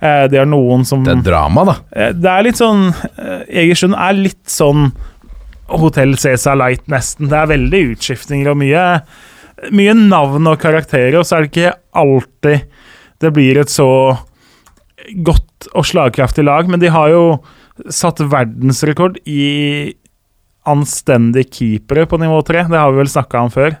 Eh, 0.00 0.24
de 0.32 0.40
har 0.40 0.48
noen 0.50 0.82
som 0.88 1.04
Det 1.06 1.14
er 1.14 1.22
drama, 1.28 1.64
da. 1.68 1.76
Eh, 1.94 2.12
Det 2.12 2.32
er 2.32 2.42
litt 2.42 2.58
sånn 2.58 2.88
eh, 2.90 3.44
Egersund 3.62 3.94
er 3.94 4.18
litt 4.18 4.42
sånn 4.50 4.90
Hotell 5.70 6.16
Cæsar 6.18 6.58
Light, 6.58 6.84
nesten. 6.90 7.30
Det 7.30 7.38
er 7.38 7.52
veldig 7.54 7.82
utskiftinger 7.92 8.50
og 8.52 8.58
mye, 8.60 8.86
mye 9.74 9.94
navn 9.98 10.46
og 10.50 10.58
karakterer, 10.62 11.18
og 11.18 11.26
så 11.26 11.38
er 11.38 11.46
det 11.46 11.52
ikke 11.52 11.76
alltid 12.02 12.66
det 13.22 13.32
blir 13.32 13.58
et 13.62 13.72
så 13.72 13.88
godt 15.26 15.68
og 15.74 15.86
slagkraftig 15.88 16.44
lag, 16.44 16.68
men 16.68 16.82
de 16.82 16.90
har 16.92 17.08
jo 17.12 17.22
satt 17.92 18.20
verdensrekord 18.22 19.18
i 19.26 19.94
anstendige 20.66 21.50
keepere 21.52 22.06
på 22.10 22.18
nivå 22.20 22.40
tre. 22.46 22.64
Det 22.66 22.78
har 22.78 22.92
vi 22.92 23.00
vel 23.02 23.10
snakka 23.10 23.44
om 23.46 23.52
før. 23.54 23.76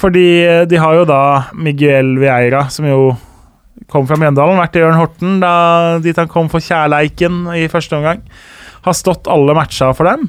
Fordi 0.00 0.28
eh, 0.46 0.62
de 0.68 0.80
har 0.80 0.96
jo 0.96 1.08
da 1.08 1.50
Miguel 1.56 2.14
Vieira, 2.20 2.66
som 2.72 2.88
jo 2.88 3.00
kom 3.90 4.06
fra 4.08 4.18
Mjøndalen, 4.20 4.60
vært 4.60 4.78
i 4.78 4.84
Ørn 4.84 4.98
Horten 4.98 5.38
da, 5.42 5.52
dit 6.02 6.16
han 6.18 6.30
kom 6.30 6.50
for 6.52 6.62
kjærleiken 6.64 7.46
i 7.58 7.66
første 7.72 7.98
omgang. 7.98 8.22
Har 8.86 8.96
stått 8.96 9.28
alle 9.30 9.56
matcha 9.56 9.90
for 9.96 10.08
dem. 10.08 10.28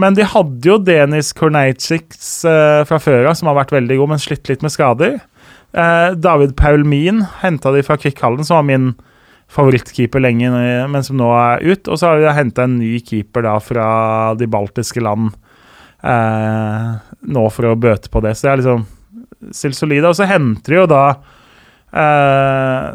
Men 0.00 0.14
de 0.16 0.26
hadde 0.26 0.68
jo 0.68 0.78
Denis 0.82 1.32
Kornejcic 1.36 2.14
eh, 2.48 2.82
fra 2.88 3.00
før 3.02 3.30
av, 3.30 3.36
som 3.38 3.50
har 3.50 3.58
vært 3.58 3.74
veldig 3.74 4.00
god, 4.00 4.12
men 4.12 4.22
slitt 4.22 4.50
litt 4.50 4.64
med 4.64 4.74
skader. 4.74 5.18
Eh, 5.70 6.08
David 6.18 6.56
Paulmin 6.58 7.24
henta 7.42 7.72
de 7.74 7.84
fra 7.86 7.98
Kvikkhallen, 8.00 8.46
som 8.46 8.60
var 8.60 8.68
min 8.68 8.92
favorittkeeper 9.50 10.22
lenge, 10.22 10.50
men 10.92 11.02
som 11.02 11.18
nå 11.18 11.30
er 11.34 11.64
ut. 11.64 11.88
Og 11.88 11.98
så 11.98 12.12
har 12.12 12.20
de 12.20 12.34
henta 12.36 12.68
en 12.68 12.78
ny 12.78 12.98
keeper 13.02 13.42
da 13.48 13.56
fra 13.62 13.88
de 14.38 14.46
baltiske 14.50 15.02
land 15.02 15.32
eh, 16.02 16.88
nå 17.34 17.44
for 17.54 17.70
å 17.70 17.78
bøte 17.78 18.10
på 18.12 18.22
det. 18.24 18.36
Så 18.36 18.46
det 18.46 18.52
er 18.52 18.62
liksom 18.62 18.86
stilt 19.56 19.78
solide. 19.78 20.10
Og 20.10 20.18
så 20.18 20.28
henter 20.30 20.74
de 20.74 20.80
jo 20.80 20.86
da 20.90 21.04
eh, 21.92 22.86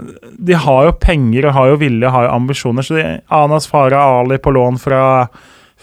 De 0.50 0.60
har 0.66 0.88
jo 0.90 0.96
penger 1.02 1.50
og 1.50 1.58
har 1.58 1.74
jo 1.74 1.82
vilje 1.82 2.08
og 2.08 2.16
har 2.18 2.28
jo 2.28 2.38
ambisjoner. 2.38 2.86
Så 2.86 2.98
de, 3.00 3.06
Anas 3.34 3.70
Farah 3.72 4.20
Ali 4.22 4.40
på 4.42 4.54
lån 4.56 4.80
fra 4.82 5.04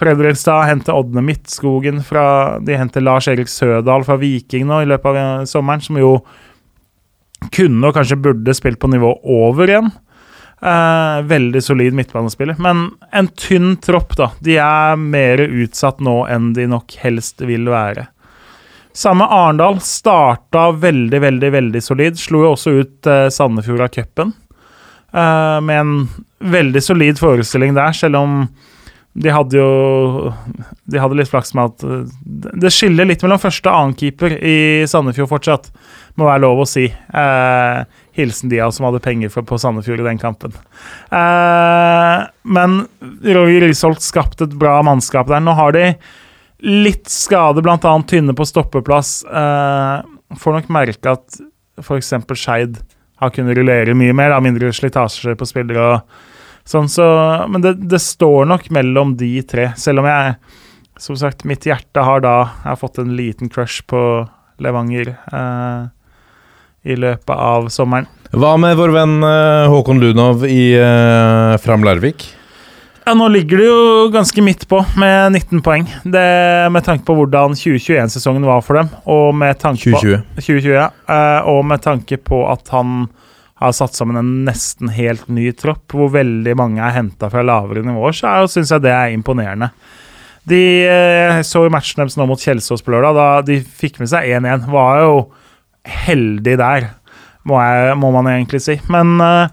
Fredrikstad 0.03 0.65
henter 0.67 0.97
Ådne 0.97 1.23
Midtskogen 1.23 2.01
fra 2.05 2.59
De 2.65 2.79
henter 2.79 3.05
Lars 3.05 3.29
Erik 3.31 3.51
Sødal 3.53 4.07
fra 4.07 4.17
Viking 4.19 4.65
nå 4.67 4.81
i 4.83 4.89
løpet 4.89 5.13
av 5.13 5.45
sommeren, 5.51 5.85
som 5.85 5.99
jo 6.01 6.17
kunne 7.53 7.89
og 7.89 7.97
kanskje 7.97 8.21
burde 8.23 8.55
spilt 8.55 8.81
på 8.83 8.91
nivå 8.91 9.13
over 9.23 9.71
igjen. 9.71 9.91
Eh, 10.63 11.23
veldig 11.23 11.63
solid 11.63 11.95
midtbanespiller. 11.95 12.55
Men 12.59 12.91
en 13.13 13.29
tynn 13.29 13.77
tropp, 13.77 14.17
da. 14.17 14.31
De 14.39 14.57
er 14.63 14.97
mer 14.97 15.43
utsatt 15.43 16.01
nå 16.01 16.23
enn 16.31 16.53
de 16.55 16.69
nok 16.71 16.95
helst 17.03 17.43
vil 17.43 17.67
være. 17.73 18.07
Samme 18.95 19.27
Arendal 19.27 19.81
starta 19.83 20.69
veldig, 20.77 21.21
veldig 21.21 21.51
veldig 21.51 21.83
solid. 21.83 22.21
Slo 22.21 22.45
jo 22.45 22.53
også 22.53 22.75
ut 22.79 23.11
eh, 23.11 23.27
Sandefjord 23.33 23.87
av 23.89 23.91
cupen. 23.97 24.35
Eh, 25.13 25.59
med 25.67 25.81
en 25.81 25.97
veldig 26.53 26.83
solid 26.85 27.19
forestilling 27.19 27.75
der, 27.75 27.97
selv 27.97 28.21
om 28.21 28.37
de 29.13 29.29
hadde 29.29 29.59
jo 29.59 30.33
De 30.89 31.01
hadde 31.01 31.17
litt 31.19 31.29
flaks 31.29 31.53
med 31.57 31.73
at 31.73 31.85
eh, 31.85 32.13
Det 32.65 32.71
skiller 32.73 33.09
litt 33.09 33.21
mellom 33.25 33.41
første 33.43 33.69
og 33.69 33.77
annen 33.77 33.97
keeper 33.99 34.39
i 34.39 34.57
Sandefjord 34.89 35.29
fortsatt, 35.35 35.69
må 36.17 36.29
være 36.29 36.43
lov 36.45 36.63
å 36.63 36.69
si. 36.69 36.87
Eh, 36.89 38.01
hilsen 38.17 38.53
de 38.53 38.61
av 38.65 38.73
som 38.73 38.89
hadde 38.89 39.03
penger 39.05 39.33
for, 39.33 39.45
på 39.49 39.59
Sandefjord 39.61 40.03
i 40.03 40.09
den 40.09 40.21
kampen. 40.21 40.57
Eh, 41.13 42.25
men 42.57 42.83
Roger 43.25 43.67
Risholt 43.67 44.05
skapte 44.05 44.49
et 44.49 44.57
bra 44.61 44.79
mannskap 44.85 45.31
der. 45.33 45.45
Nå 45.45 45.57
har 45.57 45.77
de 45.77 45.87
litt 46.63 47.09
skade, 47.11 47.65
bl.a. 47.65 47.95
Tynne 48.09 48.37
på 48.37 48.49
stoppeplass. 48.49 49.15
Eh, 49.29 49.97
får 50.41 50.59
nok 50.59 50.73
merke 50.73 51.17
at 51.17 51.41
f.eks. 51.81 52.13
Skeid 52.37 52.81
har 53.23 53.33
kunnet 53.33 53.57
rullere 53.57 53.97
mye 53.97 54.15
mer, 54.17 54.33
da, 54.35 54.43
mindre 54.45 54.73
slitasje 54.75 55.37
på 55.39 55.49
spillere. 55.49 55.89
og 55.97 56.32
sånn, 56.69 56.89
så, 56.91 57.07
Men 57.51 57.65
det, 57.65 57.77
det 57.91 58.01
står 58.03 58.47
nok 58.51 58.69
mellom 58.75 59.17
de 59.21 59.35
tre, 59.47 59.71
selv 59.81 60.03
om 60.03 60.11
jeg 60.11 60.37
som 61.03 61.17
sagt, 61.19 61.45
mitt 61.49 61.67
hjerte 61.67 62.05
har 62.05 62.23
da 62.23 62.37
Jeg 62.63 62.69
har 62.69 62.79
fått 62.79 63.01
en 63.03 63.17
liten 63.19 63.51
crush 63.51 63.83
på 63.91 64.03
Levanger 64.63 65.09
eh, 65.11 65.89
i 66.83 66.95
løpet 66.99 67.33
av 67.35 67.67
sommeren. 67.75 68.07
Hva 68.31 68.53
med 68.61 68.77
vår 68.79 68.93
venn 68.95 69.17
eh, 69.27 69.71
Håkon 69.73 69.99
Lunov 70.03 70.45
i 70.47 70.75
eh, 70.79 71.57
Fram 71.63 71.83
Larvik? 71.87 72.29
Ja, 73.03 73.17
Nå 73.19 73.27
ligger 73.35 73.59
det 73.59 73.67
jo 73.67 74.11
ganske 74.15 74.45
midt 74.47 74.69
på 74.71 74.79
med 75.01 75.35
19 75.35 75.65
poeng. 75.67 75.89
Det 76.05 76.23
Med 76.71 76.87
tanke 76.87 77.07
på 77.09 77.17
hvordan 77.19 77.57
2021-sesongen 77.59 78.47
var 78.47 78.63
for 78.63 78.79
dem. 78.79 78.93
Og 79.11 79.35
med 79.35 79.59
tanke 79.59 79.91
2020. 79.91 80.23
På, 80.23 80.45
2020 80.47 80.77
ja. 80.77 80.87
Eh, 81.11 81.51
og 81.51 81.65
med 81.67 81.83
tanke 81.83 82.21
på 82.23 82.45
at 82.53 82.71
han 82.71 83.09
har 83.63 83.75
satt 83.77 83.97
sammen 83.97 84.19
en 84.19 84.31
nesten 84.47 84.91
helt 84.93 85.29
ny 85.33 85.51
tropp, 85.57 85.87
hvor 85.95 86.13
veldig 86.15 86.55
mange 86.59 86.83
er 86.83 86.97
henta 86.97 87.31
fra 87.33 87.45
lavere 87.47 87.85
nivåer, 87.87 88.17
så 88.19 88.41
syns 88.51 88.75
jeg 88.75 88.85
det 88.85 88.95
er 88.95 89.15
imponerende. 89.15 89.73
De 90.49 90.63
eh, 90.91 91.41
så 91.47 91.63
matchen 91.71 92.03
deres 92.03 92.17
nå 92.19 92.27
mot 92.27 92.41
Kjelsås 92.41 92.83
på 92.83 92.95
lørdag, 92.95 93.15
da 93.15 93.29
de 93.47 93.61
fikk 93.63 94.01
med 94.03 94.11
seg 94.11 94.27
1-1. 94.41 94.67
Var 94.73 95.03
jo 95.05 95.15
heldig 95.87 96.57
der, 96.59 96.89
må, 97.49 97.61
jeg, 97.63 97.95
må 97.99 98.11
man 98.15 98.31
egentlig 98.31 98.63
si. 98.65 98.77
Men 98.91 99.15
uh, 99.23 99.47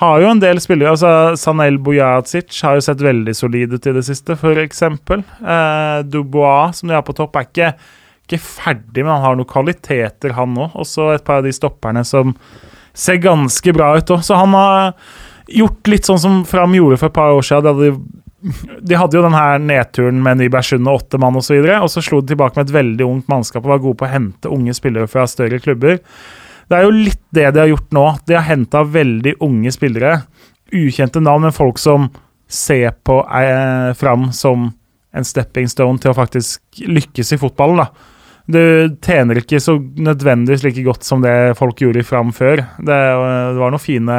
har 0.00 0.22
jo 0.22 0.30
en 0.32 0.42
del 0.42 0.60
spillere 0.62 0.94
altså 0.94 1.38
Sanel 1.38 1.78
Bojacic 1.82 2.60
har 2.66 2.78
jo 2.78 2.84
sett 2.86 3.02
veldig 3.02 3.34
solid 3.38 3.76
ut 3.76 3.90
i 3.90 3.94
det 3.94 4.04
siste, 4.06 4.34
f.eks. 4.38 4.84
Uh, 4.90 6.02
Dubois, 6.06 6.80
som 6.80 6.90
de 6.90 6.98
har 6.98 7.06
på 7.06 7.14
topp, 7.16 7.38
er 7.38 7.48
ikke, 7.48 7.72
ikke 8.26 8.42
ferdig, 8.42 9.04
men 9.04 9.14
han 9.14 9.26
har 9.28 9.38
noen 9.38 9.50
kvaliteter, 9.50 10.34
han 10.38 10.58
òg. 10.58 10.74
Og 10.78 10.88
så 10.90 11.12
et 11.14 11.26
par 11.26 11.42
av 11.42 11.46
de 11.46 11.54
stopperne 11.54 12.02
som 12.06 12.34
ser 12.94 13.22
ganske 13.22 13.72
bra 13.76 13.94
ut 13.98 14.10
òg. 14.14 14.22
Så 14.24 14.38
han 14.38 14.54
har 14.56 14.92
gjort 15.50 15.90
litt 15.90 16.08
sånn 16.08 16.20
som 16.20 16.44
Fram 16.48 16.76
gjorde 16.76 17.00
for 17.00 17.10
et 17.10 17.16
par 17.16 17.34
år 17.34 17.44
siden. 17.44 17.64
De 17.64 17.90
hadde, 17.90 18.78
de 18.80 18.98
hadde 19.00 19.18
jo 19.18 19.24
den 19.24 19.36
her 19.36 19.58
nedturen 19.62 20.22
med 20.24 20.40
Nybergsund 20.40 20.88
og 20.88 21.02
åtte 21.02 21.20
mann 21.20 21.36
osv., 21.40 21.58
og, 21.58 21.68
så 21.68 21.80
og 21.82 21.92
så 21.92 22.04
slo 22.04 22.22
de 22.22 22.32
tilbake 22.32 22.58
med 22.58 22.68
et 22.68 22.78
veldig 22.78 23.08
ungt 23.08 23.30
mannskap 23.32 23.64
og 23.64 23.74
var 23.74 23.84
gode 23.84 24.00
på 24.00 24.08
å 24.08 24.14
hente 24.14 24.52
unge 24.52 24.76
spillere 24.76 25.10
fra 25.10 25.26
større 25.30 25.60
klubber. 25.64 26.00
Det 26.68 26.78
er 26.78 26.86
jo 26.86 26.94
litt 26.96 27.24
det 27.34 27.50
de 27.52 27.60
har 27.60 27.72
gjort 27.72 27.92
nå. 27.92 28.04
De 28.28 28.38
har 28.38 28.46
henta 28.48 28.84
veldig 28.88 29.36
unge 29.44 29.72
spillere. 29.74 30.14
Ukjente 30.74 31.20
navn, 31.20 31.44
men 31.44 31.56
folk 31.56 31.80
som 31.82 32.08
ser 32.48 32.94
på 33.04 33.20
eh, 33.36 33.92
Fram 33.98 34.30
som 34.32 34.70
en 35.14 35.26
stepping 35.26 35.68
stone 35.70 36.00
til 36.02 36.10
å 36.10 36.16
faktisk 36.16 36.84
lykkes 36.88 37.34
i 37.36 37.38
fotballen. 37.38 37.84
da. 37.84 38.13
Du 38.44 38.60
tjener 39.04 39.40
ikke 39.40 39.60
så 39.62 39.78
nødvendigvis 39.78 40.66
like 40.66 40.84
godt 40.84 41.06
som 41.06 41.22
det 41.24 41.54
folk 41.56 41.80
gjorde 41.80 42.04
Fram 42.04 42.32
før. 42.36 42.60
Det, 42.76 42.98
det 42.98 43.60
var 43.60 43.72
noen 43.72 43.82
fine 43.82 44.18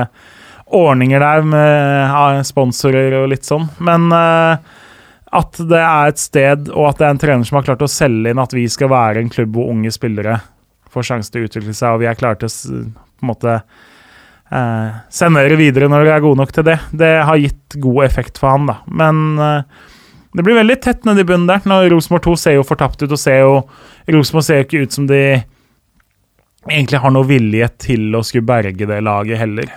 ordninger 0.65 1.21
der 1.21 1.45
med 1.45 2.41
sponsorer 2.47 3.13
og 3.19 3.30
litt 3.30 3.45
sånn. 3.45 3.67
Men 3.86 4.09
uh, 4.09 4.57
at 5.36 5.59
det 5.69 5.82
er 5.82 6.09
et 6.09 6.21
sted, 6.21 6.69
og 6.73 6.89
at 6.89 7.01
det 7.01 7.07
er 7.07 7.15
en 7.15 7.21
trener 7.21 7.47
som 7.47 7.59
har 7.59 7.67
klart 7.67 7.86
å 7.86 7.91
selge 7.91 8.32
inn 8.32 8.41
at 8.41 8.53
vi 8.55 8.65
skal 8.71 8.91
være 8.91 9.21
en 9.21 9.32
klubb 9.32 9.57
hvor 9.57 9.71
unge 9.73 9.93
spillere 9.93 10.39
får 10.95 11.09
sjanse 11.09 11.34
til 11.34 11.43
å 11.43 11.49
utvikle 11.49 11.76
seg, 11.76 11.91
og 11.91 12.01
vi 12.01 12.09
er 12.09 12.17
klare 12.17 12.39
til 12.39 12.49
å 12.49 12.86
på 13.15 13.23
en 13.26 13.30
måte 13.32 13.55
uh, 13.59 14.89
sende 15.13 15.43
dere 15.43 15.59
videre 15.59 15.89
når 15.91 16.05
dere 16.05 16.17
er 16.17 16.23
gode 16.23 16.41
nok 16.41 16.53
til 16.55 16.65
det, 16.67 16.80
det 16.95 17.11
har 17.28 17.41
gitt 17.41 17.78
god 17.84 18.01
effekt 18.07 18.39
for 18.41 18.55
han, 18.55 18.69
da. 18.71 18.80
Men 19.03 19.21
uh, 19.39 19.91
det 20.36 20.43
blir 20.43 20.57
veldig 20.57 20.75
tett 20.83 21.05
nedi 21.07 21.23
bunnen 21.27 21.47
der. 21.47 21.63
Når 21.67 21.89
Rosenborg 21.93 22.25
2 22.27 22.36
ser 22.39 22.57
jo 22.57 22.67
fortapt 22.67 23.01
ut, 23.03 23.11
og 23.11 23.19
ser 23.19 23.41
jo 23.45 23.57
Rosenborg 24.11 24.47
ser 24.47 24.61
jo 24.61 24.67
ikke 24.67 24.83
ut 24.83 24.97
som 24.97 25.07
de 25.09 25.21
egentlig 26.65 27.01
har 27.01 27.13
noe 27.13 27.27
vilje 27.29 27.69
til 27.86 28.15
å 28.17 28.23
skulle 28.25 28.47
berge 28.47 28.88
det 28.89 29.01
laget 29.05 29.39
heller. 29.39 29.71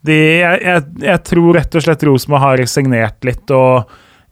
De, 0.00 0.16
jeg, 0.16 0.60
jeg, 0.64 0.84
jeg, 1.04 1.22
tror 1.28 1.58
rett 1.58 1.76
og 1.76 1.84
slett 1.84 2.06
Rosenborg 2.08 2.44
har 2.46 2.60
resignert 2.62 3.28
litt, 3.28 3.44
og 3.54 3.90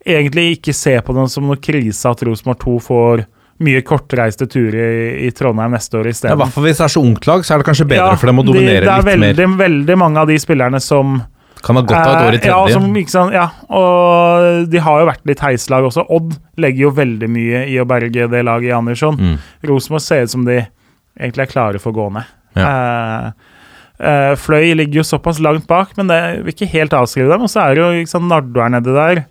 egentlig 0.09 0.57
ikke 0.57 0.75
ser 0.77 1.03
på 1.05 1.15
det 1.17 1.27
som 1.33 1.47
noe 1.47 1.61
krise 1.61 2.11
at 2.11 2.25
Rosenborg 2.27 2.63
2 2.65 2.79
får 2.89 3.27
mye 3.67 3.83
kortreiste 3.83 4.47
turer 4.51 4.79
i, 4.79 5.09
i 5.27 5.31
Trondheim 5.35 5.75
neste 5.75 5.99
år 5.99 6.13
isteden. 6.13 6.33
Ja, 6.33 6.39
I 6.39 6.43
hvert 6.45 6.55
fall 6.55 6.69
hvis 6.69 6.79
det 6.79 6.87
er 6.87 6.95
så 6.95 7.03
ungt 7.03 7.27
lag, 7.27 7.43
så 7.45 7.55
er 7.55 7.63
det 7.63 7.67
kanskje 7.69 7.89
bedre 7.91 8.13
ja, 8.15 8.21
for 8.21 8.31
dem 8.31 8.43
å 8.43 8.47
dominere 8.47 8.85
de, 8.85 8.87
litt 8.87 9.09
veldig, 9.11 9.27
mer. 9.27 9.39
Det 9.39 9.47
er 9.47 9.59
veldig 9.65 9.99
mange 9.99 10.23
av 10.23 10.31
de 10.31 10.39
spillerne 10.43 10.81
som 10.83 11.19
kan 11.65 11.79
ha 11.79 11.83
godt 11.83 11.99
av 11.99 12.15
et 12.15 12.27
år 12.27 12.37
i 12.37 12.41
tredje. 12.43 12.55
Ja, 12.55 12.75
som, 12.75 12.89
sant, 13.13 13.35
ja, 13.37 13.47
og 13.75 14.71
de 14.71 14.83
har 14.85 15.03
jo 15.03 15.09
vært 15.09 15.29
litt 15.29 15.43
heislag 15.45 15.87
også. 15.89 16.07
Odd 16.15 16.37
legger 16.61 16.89
jo 16.89 16.95
veldig 16.97 17.29
mye 17.33 17.63
i 17.71 17.79
å 17.81 17.87
berge 17.89 18.29
det 18.33 18.43
laget 18.47 18.71
i 18.71 18.75
Andersson. 18.77 19.19
Mm. 19.19 19.37
Rosenborg 19.71 20.05
ser 20.05 20.27
ut 20.27 20.35
som 20.35 20.45
de 20.49 20.59
egentlig 20.61 21.47
er 21.47 21.53
klare 21.53 21.83
for 21.83 21.95
å 21.95 21.99
gå 21.99 22.09
ned. 22.19 22.35
Ja. 22.59 22.69
Uh, 22.69 23.57
uh, 24.03 24.35
Fløy 24.41 24.73
ligger 24.79 25.03
jo 25.03 25.07
såpass 25.07 25.43
langt 25.45 25.67
bak, 25.71 25.95
men 25.99 26.11
det 26.11 26.21
vil 26.45 26.55
ikke 26.55 26.71
helt 26.75 26.97
avskrive 26.97 27.33
dem. 27.33 27.47
Og 27.47 27.53
så 27.53 27.65
er 27.65 27.77
det 27.79 27.85
jo 27.87 28.07
sant, 28.11 28.31
Nardo 28.31 28.65
er 28.65 28.75
nedi 28.77 28.95
der. 28.97 29.25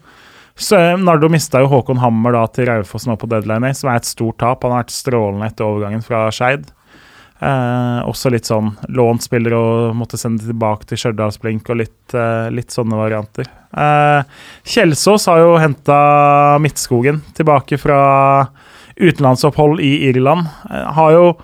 Så 0.58 0.80
Nardo 0.98 1.30
mista 1.30 1.62
jo 1.62 1.70
Håkon 1.70 2.02
Hammer 2.02 2.34
da 2.34 2.48
til 2.50 2.66
Raufoss 2.70 3.06
nå 3.06 3.16
på 3.22 3.30
deadline, 3.30 3.76
som 3.78 3.92
er 3.92 4.02
et 4.02 4.10
stort 4.10 4.40
tap. 4.42 4.66
Han 4.66 4.74
har 4.74 4.88
vært 4.88 4.96
strålende 4.96 5.52
etter 5.52 5.68
overgangen 5.68 6.02
fra 6.06 6.28
Skeid. 6.34 6.66
Eh, 7.38 8.00
også 8.10 8.32
litt 8.34 8.48
sånn 8.50 8.72
lånt 8.98 9.22
spillere 9.22 9.58
og 9.58 9.98
måtte 9.98 10.18
sende 10.18 10.42
tilbake 10.48 10.88
til 10.90 10.98
Stjørdalsblink 10.98 11.70
og 11.70 11.78
litt, 11.84 12.16
eh, 12.18 12.48
litt, 12.50 12.74
sånne 12.74 12.98
varianter. 12.98 13.46
Eh, 13.78 14.24
Kjelsås 14.66 15.28
har 15.30 15.44
jo 15.44 15.52
henta 15.62 16.58
Midtskogen 16.64 17.22
tilbake 17.38 17.78
fra 17.78 18.48
utenlandsopphold 18.98 19.84
i 19.86 20.10
Irland. 20.10 20.50
Eh, 20.72 20.92
har 20.98 21.12
jo 21.14 21.38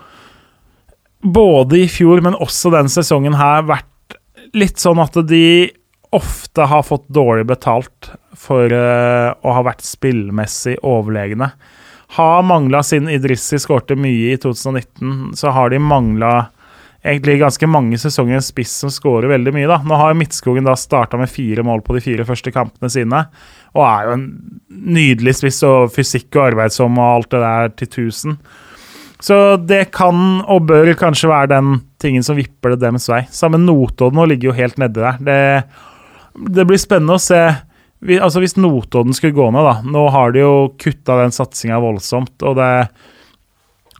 både 1.22 1.84
i 1.84 1.88
fjor, 1.88 2.20
men 2.20 2.34
også 2.34 2.72
den 2.74 2.90
sesongen 2.90 3.38
her, 3.38 3.62
vært 3.62 4.18
litt 4.52 4.82
sånn 4.82 4.98
at 4.98 5.14
de 5.28 5.70
ofte 6.14 6.66
har 6.70 6.82
fått 6.86 7.06
dårlig 7.08 7.46
betalt 7.46 8.10
for 8.38 8.66
eh, 8.66 9.30
å 9.30 9.54
ha 9.56 9.62
vært 9.62 9.86
spillmessig 9.86 10.76
overlegne. 10.82 11.52
Har 12.14 12.44
mangla 12.46 12.82
siden 12.86 13.08
Idrissi 13.10 13.58
skårte 13.58 13.96
mye 13.98 14.34
i 14.34 14.38
2019, 14.38 15.32
så 15.34 15.50
har 15.54 15.72
de 15.72 15.80
mangla 15.82 16.34
egentlig 17.04 17.40
ganske 17.40 17.66
mange 17.68 17.98
sesonger 18.00 18.38
en 18.38 18.44
spiss 18.44 18.72
som 18.84 18.92
skårer 18.92 19.28
veldig 19.28 19.52
mye. 19.52 19.66
da. 19.68 19.80
Nå 19.84 19.98
har 19.98 20.14
Midtskogen 20.16 20.64
da 20.64 20.76
starta 20.78 21.18
med 21.20 21.30
fire 21.30 21.64
mål 21.66 21.82
på 21.84 21.96
de 21.96 22.04
fire 22.04 22.24
første 22.24 22.52
kampene 22.54 22.90
sine, 22.92 23.24
og 23.74 23.82
er 23.84 24.06
jo 24.06 24.14
en 24.14 24.28
nydelig 24.94 25.36
spiss 25.40 25.60
og 25.68 25.92
fysikk 25.94 26.38
og 26.38 26.46
arbeidsom 26.52 26.96
og 27.02 27.10
alt 27.10 27.34
det 27.34 27.42
der 27.44 27.74
til 27.80 27.92
tusen. 27.98 28.38
Så 29.24 29.56
det 29.56 29.88
kan 29.94 30.42
og 30.50 30.66
bør 30.68 30.90
kanskje 31.00 31.30
være 31.30 31.52
den 31.54 31.76
tingen 32.02 32.24
som 32.24 32.36
vipper 32.38 32.74
det 32.74 32.82
deres 32.86 33.08
vei. 33.08 33.22
Sammen 33.32 33.66
Notodden 33.66 34.18
nå 34.18 34.26
ligger 34.30 34.50
jo 34.50 34.58
helt 34.58 34.80
nedi 34.80 35.00
der. 35.00 35.20
Det, 35.24 35.38
det 36.56 36.66
blir 36.68 36.80
spennende 36.80 37.16
å 37.18 37.22
se. 37.22 37.42
Vi, 38.04 38.18
altså 38.20 38.42
Hvis 38.42 38.56
Notodden 38.60 39.16
skulle 39.16 39.36
gå 39.36 39.46
ned, 39.54 39.64
da 39.64 39.78
Nå 39.88 40.04
har 40.12 40.34
de 40.34 40.42
jo 40.42 40.54
kutta 40.80 41.16
den 41.22 41.32
satsinga 41.32 41.78
voldsomt, 41.80 42.36
og 42.44 42.58
det 42.60 42.72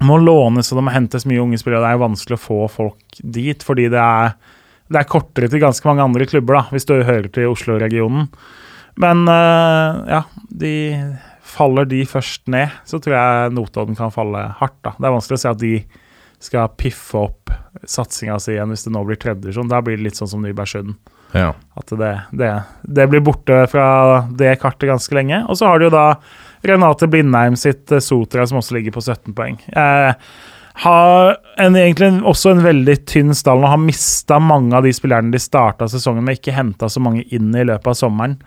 må 0.04 0.18
lånes 0.20 0.68
og 0.72 0.80
det 0.80 0.84
må 0.84 0.92
hentes 0.92 1.24
mye 1.30 1.40
unge 1.40 1.56
spillere. 1.60 1.80
Det 1.84 1.94
er 1.94 2.02
vanskelig 2.02 2.36
å 2.36 2.42
få 2.42 2.58
folk 2.68 3.20
dit, 3.22 3.62
fordi 3.64 3.86
det 3.92 4.02
er, 4.02 4.34
det 4.92 5.00
er 5.00 5.08
kortere 5.08 5.48
til 5.48 5.62
ganske 5.62 5.86
mange 5.88 6.04
andre 6.04 6.26
klubber, 6.28 6.58
da, 6.58 6.64
hvis 6.74 6.88
du 6.90 6.96
hører 6.98 7.30
til 7.32 7.52
Oslo-regionen. 7.52 8.26
Men 9.00 9.24
uh, 9.30 10.02
ja, 10.10 10.20
de 10.50 10.74
faller 11.54 11.88
de 11.88 12.02
først 12.10 12.50
ned, 12.52 12.74
så 12.84 13.00
tror 13.00 13.16
jeg 13.16 13.54
Notodden 13.54 13.96
kan 13.96 14.12
falle 14.12 14.42
hardt. 14.58 14.80
da. 14.84 14.92
Det 14.98 15.08
er 15.08 15.16
vanskelig 15.16 15.38
å 15.38 15.44
se 15.44 15.54
at 15.54 15.62
de 15.62 15.74
skal 16.44 16.74
piffe 16.76 17.22
opp 17.22 17.54
satsinga 17.88 18.36
si 18.42 18.54
igjen 18.54 18.74
hvis 18.74 18.84
det 18.86 18.92
nå 18.92 19.06
blir 19.06 19.18
tredjedivisjon. 19.22 19.70
Da 19.70 19.80
blir 19.84 19.96
det 19.96 20.10
litt 20.10 20.20
sånn 20.20 20.30
som 20.34 20.44
Nybergsund. 20.44 20.98
Ja. 21.34 21.52
At 21.74 21.92
det, 21.98 22.14
det, 22.38 22.50
det, 22.82 23.06
blir 23.10 23.22
borte 23.26 23.64
fra 23.70 23.86
det 24.38 24.56
kartet 24.62 24.88
ganske 24.92 25.16
lenge. 25.16 25.42
Og 25.50 25.58
så 25.58 25.68
har 25.68 25.80
du 25.80 25.88
jo 25.88 25.94
da 25.94 26.08
Renate 26.64 27.08
Blindheim 27.10 27.58
sitt 27.60 27.92
eh, 27.92 28.02
Sotra, 28.02 28.46
som 28.46 28.60
også 28.60 28.78
ligger 28.78 28.94
på 28.94 29.02
17 29.02 29.34
poeng. 29.36 29.58
Eh, 29.74 30.12
har 30.84 31.36
en, 31.60 31.76
egentlig 31.78 32.12
også 32.26 32.54
en 32.54 32.62
veldig 32.64 32.96
tynn 33.06 33.34
stall 33.36 33.62
og 33.62 33.74
har 33.74 33.82
mista 33.82 34.40
mange 34.42 34.74
av 34.74 34.86
de 34.86 34.94
spillerne 34.94 35.30
de 35.34 35.42
starta 35.42 35.86
sesongen 35.90 36.24
med, 36.26 36.40
ikke 36.40 36.54
henta 36.56 36.88
så 36.90 37.02
mange 37.02 37.26
inn 37.34 37.52
i 37.54 37.66
løpet 37.66 37.92
av 37.92 37.98
sommeren 37.98 38.38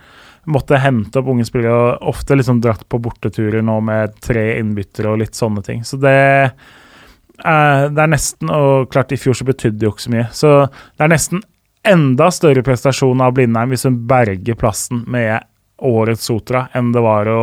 måtte 0.48 0.80
hente 0.80 1.20
opp 1.20 1.28
unge 1.32 1.46
spillere, 1.48 1.76
og 1.76 2.14
ofte 2.14 2.38
liksom 2.38 2.62
dratt 2.64 2.86
på 2.88 3.00
borteturer 3.04 3.64
nå 3.66 3.78
med 3.84 4.16
tre 4.24 4.46
innbyttere 4.62 5.12
og 5.12 5.22
litt 5.22 5.36
sånne 5.36 5.64
ting. 5.66 5.84
Så 5.88 6.00
det 6.00 6.14
er, 6.16 7.90
det 7.92 8.02
er 8.02 8.10
nesten 8.10 8.50
Og 8.50 8.88
klart, 8.92 9.12
i 9.12 9.20
fjor 9.20 9.36
så 9.38 9.48
betydde 9.48 9.78
det 9.82 9.88
jo 9.88 9.94
ikke 9.94 10.06
så 10.08 10.14
mye. 10.14 10.28
Så 10.34 10.54
det 10.72 11.06
er 11.06 11.12
nesten 11.12 11.44
enda 11.92 12.30
større 12.34 12.64
prestasjon 12.66 13.22
av 13.24 13.36
Blindheim 13.38 13.74
hvis 13.74 13.88
hun 13.88 14.00
berger 14.10 14.58
plassen 14.60 15.04
med 15.08 15.46
årets 15.78 16.26
Sotra, 16.28 16.68
enn 16.76 16.94
det 16.96 17.04
var 17.06 17.30
å 17.30 17.42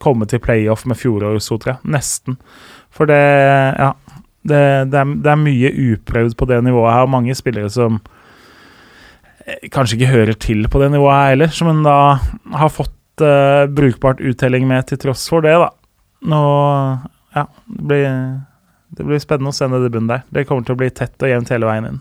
komme 0.00 0.26
til 0.30 0.40
playoff 0.42 0.86
med 0.88 0.98
fjorårets 1.00 1.50
Sotra. 1.50 1.78
Nesten. 1.82 2.38
For 2.90 3.10
det 3.10 3.20
Ja. 3.78 3.94
Det, 4.40 4.56
det, 4.88 4.96
er, 4.96 5.08
det 5.20 5.28
er 5.28 5.36
mye 5.36 5.68
uprøvd 5.68 6.32
på 6.40 6.46
det 6.48 6.62
nivået 6.64 6.94
her, 6.94 7.02
og 7.04 7.10
mange 7.12 7.34
spillere 7.36 7.68
som 7.68 7.98
kanskje 9.68 9.98
ikke 9.98 10.12
hører 10.14 10.38
til 10.40 10.64
på 10.72 10.80
det 10.80 10.90
nivået 10.94 11.16
her 11.16 11.32
heller, 11.34 11.52
som 11.52 11.68
hun 11.68 11.82
da 11.84 11.96
har 12.56 12.72
fått 12.72 13.24
uh, 13.24 13.68
brukbart 13.68 14.22
uttelling 14.24 14.64
med 14.68 14.88
til 14.88 15.00
tross 15.02 15.26
for 15.28 15.44
det, 15.44 15.56
da. 15.60 15.70
Nå 16.32 16.40
Ja, 17.36 17.46
det 17.66 17.84
blir, 17.86 18.06
det 18.96 19.06
blir 19.06 19.20
spennende 19.22 19.52
å 19.52 19.56
se 19.56 19.68
ned 19.70 19.84
i 19.86 19.92
bunnen 19.92 20.10
der. 20.10 20.24
Det 20.34 20.46
kommer 20.48 20.66
til 20.66 20.74
å 20.74 20.80
bli 20.80 20.90
tett 20.90 21.20
og 21.22 21.30
jevnt 21.30 21.52
hele 21.52 21.68
veien 21.68 21.86
inn. 21.92 22.00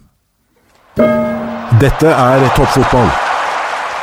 Dette 1.78 2.10
er 2.10 2.42
toppfotball. 2.58 3.10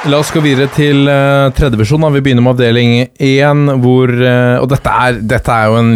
La 0.07 0.21
oss 0.23 0.29
gå 0.31 0.39
videre 0.45 0.69
til 0.71 1.09
uh, 1.11 1.49
tredjevisjon. 1.57 2.05
Vi 2.14 2.21
begynner 2.23 2.45
med 2.45 2.53
avdeling 2.53 2.93
én, 3.19 3.64
hvor 3.83 4.12
uh, 4.12 4.61
Og 4.61 4.69
dette 4.71 4.93
er, 4.93 5.17
dette 5.19 5.51
er, 5.51 5.67
jo 5.67 5.81
en 5.81 5.91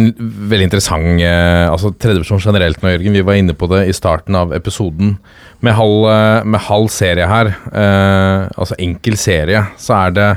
veldig 0.51 0.67
interessant 0.67 1.21
uh, 1.23 1.69
Altså 1.71 1.93
tredjevisjon 1.95 2.41
generelt 2.43 2.83
nå, 2.83 2.91
Jørgen. 2.91 3.15
Vi 3.15 3.23
var 3.29 3.39
inne 3.39 3.55
på 3.55 3.69
det 3.71 3.85
i 3.87 3.95
starten 3.95 4.35
av 4.35 4.51
episoden. 4.57 5.13
Med 5.63 5.77
halv, 5.77 6.09
uh, 6.09 6.41
med 6.43 6.65
halv 6.67 6.91
serie 6.91 7.29
her, 7.29 7.53
altså 7.71 8.75
enkel 8.81 9.15
serie, 9.21 9.63
så 9.79 9.95
er 10.01 10.17
det 10.17 10.27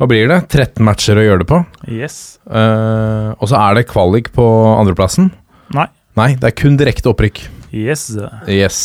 Hva 0.00 0.10
blir 0.10 0.26
det? 0.32 0.40
13 0.50 0.82
matcher 0.82 1.22
å 1.22 1.28
gjøre 1.28 1.44
det 1.44 1.50
på. 1.52 1.62
Yes. 1.94 2.40
og 2.50 3.46
så 3.46 3.60
er 3.60 3.78
det 3.78 3.86
kvalik 3.92 4.32
på 4.34 4.48
andreplassen. 4.80 5.30
Nei. 5.76 5.86
Nei, 6.18 6.32
det 6.34 6.50
er 6.50 6.58
kun 6.58 6.74
direkte 6.80 7.12
opprykk. 7.12 7.44
Yes. 7.70 8.10
Yes. 8.50 8.82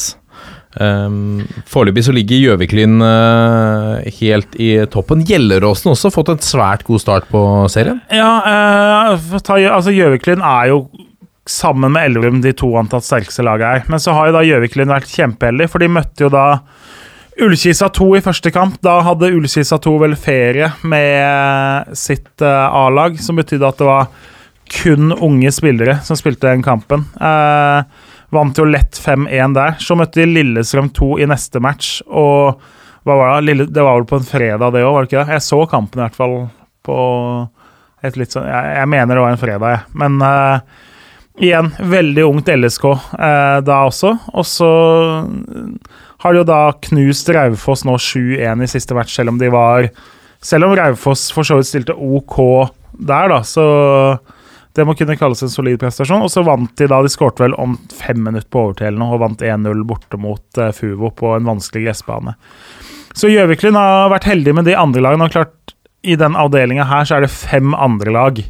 Um, 0.80 1.48
Foreløpig 1.70 2.04
så 2.06 2.14
ligger 2.16 2.44
Gjøviklyn 2.44 3.02
uh, 3.02 4.04
helt 4.20 4.58
i 4.62 4.72
toppen. 4.94 5.24
Gjelleråsen 5.28 5.92
også 5.94 6.14
fått 6.14 6.32
en 6.34 6.44
svært 6.44 6.86
god 6.88 7.04
start 7.04 7.28
på 7.32 7.42
serien. 7.74 8.00
Ja, 8.14 8.32
uh, 9.18 9.38
ta, 9.42 9.58
altså 9.72 9.96
Gjøviklyn 9.96 10.44
er 10.46 10.72
jo 10.74 10.86
sammen 11.48 11.94
med 11.96 12.10
Elverum 12.10 12.42
de 12.44 12.52
to 12.58 12.70
antatt 12.80 13.06
sterkeste 13.08 13.46
lagene 13.46 13.78
her. 13.78 13.90
Men 13.92 14.04
så 14.04 14.16
har 14.16 14.30
jo 14.30 14.38
da 14.38 14.46
Gjøviklyn 14.46 14.92
vært 14.92 15.12
kjempeheldig, 15.12 15.70
for 15.72 15.84
de 15.84 15.92
møtte 15.98 16.28
jo 16.28 16.32
da 16.34 16.48
Ullkisa 17.38 17.90
2 17.94 18.08
i 18.18 18.24
første 18.26 18.52
kamp. 18.54 18.80
Da 18.86 19.00
hadde 19.06 19.32
Ullkisa 19.36 19.80
2 19.82 19.94
vel 20.02 20.18
ferie 20.20 20.72
med 20.88 21.94
sitt 21.98 22.34
uh, 22.44 22.68
A-lag, 22.86 23.20
som 23.22 23.40
betydde 23.40 23.70
at 23.70 23.82
det 23.82 23.90
var 23.90 24.12
kun 24.68 25.14
unge 25.14 25.52
spillere 25.56 26.00
som 26.04 26.20
spilte 26.20 26.50
den 26.50 26.66
kampen. 26.66 27.06
Uh, 27.22 27.86
Vant 28.36 28.60
jo 28.60 28.66
lett 28.68 29.00
5-1 29.00 29.56
der. 29.56 29.78
Så 29.80 29.96
møtte 29.96 30.20
de 30.20 30.28
Lillestrøm 30.28 30.90
2 30.96 31.12
i 31.24 31.30
neste 31.30 31.62
match, 31.64 32.02
og 32.08 32.60
var 33.08 33.40
det? 33.40 33.70
det 33.72 33.84
var 33.84 33.96
vel 33.96 34.08
på 34.10 34.20
en 34.20 34.28
fredag, 34.28 34.74
det 34.76 34.84
òg, 34.84 34.94
var 34.94 35.06
det 35.06 35.12
ikke 35.12 35.22
det? 35.22 35.38
Jeg 35.38 35.46
så 35.46 35.62
kampen 35.72 36.02
i 36.02 36.04
hvert 36.04 36.18
fall 36.18 36.36
på 36.84 36.98
et 38.06 38.18
litt 38.20 38.34
sånn 38.36 38.46
Jeg, 38.46 38.74
jeg 38.78 38.90
mener 38.92 39.16
det 39.16 39.24
var 39.24 39.34
en 39.34 39.42
fredag, 39.42 39.72
jeg. 39.72 39.96
Men 40.04 40.20
uh, 40.20 40.60
igjen, 41.38 41.72
veldig 41.80 42.26
ungt 42.26 42.52
LSK 42.52 42.86
eh, 42.90 43.58
da 43.66 43.82
også. 43.88 44.14
Og 44.34 44.46
så 44.48 44.70
har 46.24 46.34
de 46.34 46.42
jo 46.42 46.48
da 46.48 46.62
knust 46.90 47.30
Raufoss 47.34 47.86
nå 47.88 47.98
7-1 48.02 48.64
i 48.66 48.70
siste 48.72 48.98
match, 48.98 49.16
selv 49.16 49.36
om 49.36 49.42
de 49.42 49.52
var 49.54 49.92
Selv 50.44 50.68
om 50.68 50.76
Raufoss 50.78 51.32
for 51.34 51.48
så 51.48 51.58
vidt 51.58 51.70
stilte 51.70 51.96
OK 51.96 52.38
der, 52.98 53.30
da, 53.30 53.40
så 53.46 53.64
det 54.78 54.86
må 54.86 54.94
kunne 54.98 55.18
kalles 55.18 55.42
en 55.42 55.52
solid 55.52 55.80
prestasjon. 55.82 56.22
Og 56.22 56.30
så 56.30 56.44
vant 56.46 56.72
de 56.78 56.88
da, 56.90 57.00
de 57.02 57.10
skårte 57.12 57.44
vel 57.44 57.56
om 57.58 57.76
fem 57.98 58.20
minutter 58.22 58.50
på 58.54 58.68
overtid 58.68 59.00
og 59.02 59.22
vant 59.24 59.42
1-0 59.42 59.82
borte 59.90 60.20
mot 60.22 60.62
uh, 60.62 60.70
Fuvo 60.76 61.10
på 61.18 61.34
en 61.34 61.50
vanskelig 61.50 61.88
gressbane. 61.88 62.36
Så 63.18 63.32
Gjøviklund 63.32 63.80
har 63.80 64.12
vært 64.14 64.28
heldig 64.30 64.54
med 64.60 64.70
de 64.70 64.76
andre 64.78 65.02
lagene. 65.02 65.26
og 65.26 65.34
klart 65.34 65.74
I 66.06 66.18
den 66.20 66.38
avdelinga 66.38 66.86
her 66.86 67.08
så 67.10 67.18
er 67.18 67.26
det 67.26 67.34
fem 67.34 67.74
andre 67.74 68.14
lag. 68.14 68.44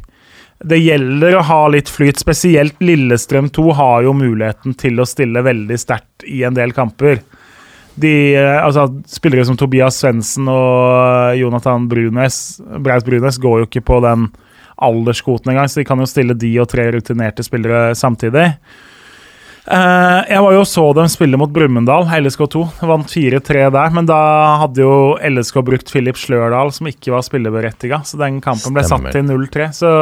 Det 0.68 0.80
gjelder 0.82 1.38
å 1.38 1.46
ha 1.48 1.60
litt 1.72 1.88
flyt. 1.88 2.20
Spesielt 2.20 2.76
Lillestrøm 2.82 3.48
2 3.54 3.66
har 3.78 4.04
jo 4.04 4.16
muligheten 4.18 4.74
til 4.76 5.00
å 5.00 5.06
stille 5.08 5.44
veldig 5.46 5.78
sterkt 5.80 6.26
i 6.28 6.42
en 6.44 6.58
del 6.58 6.74
kamper. 6.76 7.22
De, 7.98 8.12
eh, 8.36 8.58
altså, 8.60 8.84
spillere 9.10 9.46
som 9.48 9.56
Tobias 9.58 9.96
Svendsen 10.02 10.50
og 10.52 11.38
Jonathan 11.38 11.88
Brunes, 11.90 12.60
Braut 12.84 13.06
Brunes 13.06 13.40
går 13.42 13.62
jo 13.62 13.70
ikke 13.70 13.86
på 13.88 14.02
den 14.04 14.28
alderskvoten 14.84 15.52
engang, 15.52 15.70
så 15.70 15.80
de 15.80 15.88
kan 15.88 16.00
jo 16.00 16.08
stille 16.08 16.36
de 16.38 16.52
og 16.62 16.68
tre 16.70 16.88
rutinerte 16.94 17.44
spillere 17.46 17.90
samtidig. 17.98 18.52
Uh, 19.68 20.24
jeg 20.24 20.40
var 20.40 20.54
jo 20.54 20.62
så 20.64 20.82
dem 20.96 21.08
spille 21.12 21.36
mot 21.40 21.50
Brumunddal, 21.52 22.06
LSK2. 22.08 22.62
Vant 22.88 23.10
4-3 23.12 23.66
der, 23.74 23.92
men 23.92 24.08
da 24.08 24.20
hadde 24.62 24.80
jo 24.80 24.92
LSK 25.20 25.60
brukt 25.66 25.92
Filip 25.92 26.16
Slørdal, 26.16 26.72
som 26.72 26.88
ikke 26.88 27.12
var 27.12 27.26
spilleberettiga, 27.26 28.00
så 28.08 28.20
den 28.22 28.40
kampen 28.44 28.72
ble 28.76 28.86
Stemmer. 28.86 29.12
satt 29.12 29.18
til 29.18 29.28
0-3. 29.28 29.68
Så 29.76 29.92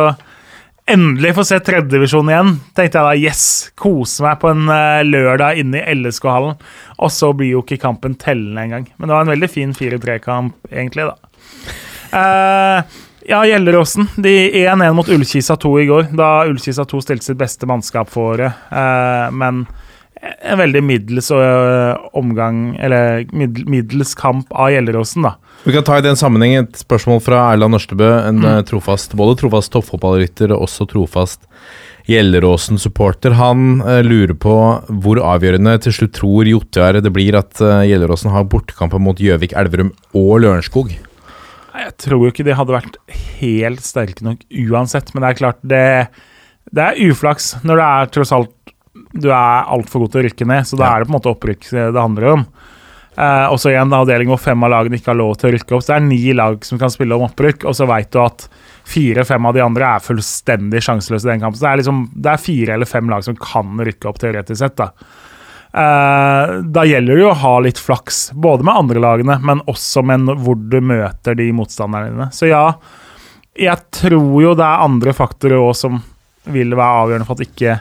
endelig 0.86 1.34
få 1.34 1.46
se 1.48 1.58
tredjedivisjon 1.66 2.30
igjen, 2.30 2.52
tenkte 2.78 3.00
jeg 3.00 3.08
da. 3.08 3.16
Yes! 3.18 3.42
Kose 3.74 4.22
meg 4.28 4.38
på 4.44 4.52
en 4.54 4.70
uh, 4.70 5.02
lørdag 5.02 5.58
inne 5.64 5.82
i 5.82 5.98
LSK-hallen. 5.98 6.62
Og 7.02 7.10
så 7.10 7.32
blir 7.34 7.56
jo 7.56 7.64
ikke 7.66 7.80
kampen 7.88 8.14
tellende 8.22 8.68
engang. 8.68 8.86
Men 8.94 9.08
det 9.10 9.16
var 9.16 9.26
en 9.26 9.34
veldig 9.34 9.50
fin 9.50 9.74
4-3-kamp, 9.74 10.54
egentlig, 10.70 11.10
da. 11.10 11.18
Uh, 12.14 13.02
ja, 13.28 13.40
Gjelleråsen. 13.46 14.08
De 14.16 14.34
1-1 14.66 14.92
mot 14.92 15.08
Ullkisa 15.08 15.56
2 15.56 15.80
i 15.80 15.86
går, 15.86 16.12
da 16.16 16.30
Ullkisa 16.46 16.84
2 16.86 17.02
stilte 17.02 17.30
sitt 17.30 17.40
beste 17.40 17.66
mannskap 17.68 18.10
for 18.12 18.36
året. 18.36 18.66
Eh, 18.70 19.26
men 19.34 19.64
en 20.42 20.58
veldig 20.58 20.82
middels 20.82 21.30
uh, 21.30 21.96
omgang, 22.16 22.76
eller 22.80 23.26
middels 23.32 24.14
kamp 24.18 24.50
av 24.50 24.70
Gjelleråsen, 24.72 25.26
da. 25.26 25.34
Vi 25.66 25.74
kan 25.74 25.84
ta 25.86 25.98
i 25.98 26.04
den 26.04 26.18
sammenheng 26.18 26.54
et 26.60 26.78
spørsmål 26.78 27.20
fra 27.24 27.42
Erland 27.52 27.76
Nørstebø, 27.76 28.08
en 28.28 28.40
mm. 28.40 28.46
Eh, 28.46 28.62
trofast, 28.68 29.16
både 29.18 29.36
trofast 29.40 29.72
toppfotballrytter 29.74 30.54
og 30.54 30.66
også 30.68 30.86
trofast 30.90 31.46
Gjelleråsen-supporter. 32.06 33.34
Han 33.34 33.80
lurer 34.06 34.36
på 34.38 34.54
hvor 35.02 35.20
avgjørende 35.26 35.74
til 35.82 35.96
slutt 35.96 36.14
tror 36.20 36.46
Jotjar 36.46 37.00
det 37.02 37.10
blir 37.10 37.34
at 37.34 37.58
Gjelleråsen 37.58 38.30
har 38.30 38.46
bortekamper 38.46 39.02
mot 39.02 39.18
Gjøvik, 39.18 39.56
Elverum 39.58 39.90
og 40.14 40.36
Lørenskog? 40.44 40.94
Jeg 41.76 41.96
tror 42.02 42.22
jo 42.24 42.30
ikke 42.32 42.44
de 42.46 42.54
hadde 42.56 42.74
vært 42.76 42.96
helt 43.40 43.82
sterke 43.84 44.24
nok 44.26 44.44
uansett, 44.70 45.12
men 45.14 45.22
det 45.24 45.28
er 45.30 45.40
klart 45.40 45.58
det, 45.62 45.82
det 46.72 46.84
er 46.86 47.00
uflaks 47.10 47.52
når 47.66 47.80
det 47.82 47.88
er 47.90 48.12
tross 48.16 48.32
alt 48.36 48.52
du 49.12 49.28
er 49.28 49.66
altfor 49.68 50.00
god 50.06 50.12
til 50.14 50.22
å 50.22 50.24
rykke 50.26 50.46
ned, 50.48 50.64
så 50.64 50.78
da 50.80 50.86
Ja. 50.86 50.94
er 50.96 51.04
det 51.04 51.08
på 51.08 51.12
en 51.12 51.18
måte 51.20 51.32
opprykk 51.34 51.66
det 51.92 52.00
handler 52.00 52.28
om. 52.32 52.46
Eh, 53.16 53.46
og 53.52 53.58
så 53.60 53.70
igjen 53.72 53.92
avdeling 53.92 54.28
hvor 54.28 54.40
fem 54.40 54.64
av 54.64 54.70
lagene 54.72 54.96
ikke 54.96 55.12
har 55.12 55.18
lov 55.20 55.36
til 55.40 55.50
å 55.50 55.52
rykke 55.54 55.76
opp. 55.76 55.84
Så 55.84 55.92
det 55.92 55.96
er 55.96 56.06
ni 56.08 56.32
lag 56.36 56.64
som 56.64 56.78
kan 56.80 56.92
spille 56.92 57.16
om 57.16 57.24
opprykk, 57.28 57.64
og 57.68 57.76
så 57.76 57.86
veit 57.88 58.10
du 58.12 58.18
at 58.20 58.48
fire-fem 58.88 59.46
av 59.48 59.54
de 59.56 59.60
andre 59.64 59.84
er 59.96 60.04
fullstendig 60.04 60.80
sjanseløse 60.84 61.24
i 61.28 61.32
den 61.32 61.40
kampen. 61.44 61.56
Så 61.60 61.64
det 61.64 61.70
er, 61.72 61.80
liksom, 61.82 62.02
det 62.14 62.32
er 62.32 62.42
fire 62.44 62.74
eller 62.76 62.86
fem 62.90 63.08
lag 63.12 63.24
som 63.24 63.36
kan 63.40 63.76
rykke 63.88 64.08
opp 64.08 64.18
teoretisk 64.20 64.60
sett. 64.60 64.76
Da 64.80 64.90
Eh, 65.76 66.52
Da 66.72 66.84
gjelder 66.88 67.18
det 67.18 67.22
jo 67.24 67.30
å 67.34 67.40
ha 67.42 67.54
litt 67.60 67.80
flaks, 67.82 68.30
både 68.32 68.64
med 68.64 68.78
andre 68.80 69.02
lagene, 69.02 69.38
men 69.44 69.60
også 69.68 70.02
med 70.06 70.30
hvor 70.40 70.56
du 70.56 70.78
møter 70.80 71.36
de 71.36 71.50
motstanderne 71.52 72.14
dine. 72.14 72.30
Så 72.32 72.48
ja, 72.48 72.64
jeg 73.56 73.76
tror 73.92 74.40
jo 74.42 74.54
det 74.56 74.64
er 74.64 74.84
andre 74.86 75.12
faktorer 75.16 75.60
òg 75.60 75.74
som 75.76 76.00
vil 76.52 76.72
være 76.76 77.02
avgjørende 77.04 77.28
for 77.28 77.38
at 77.40 77.46
ikke 77.48 77.78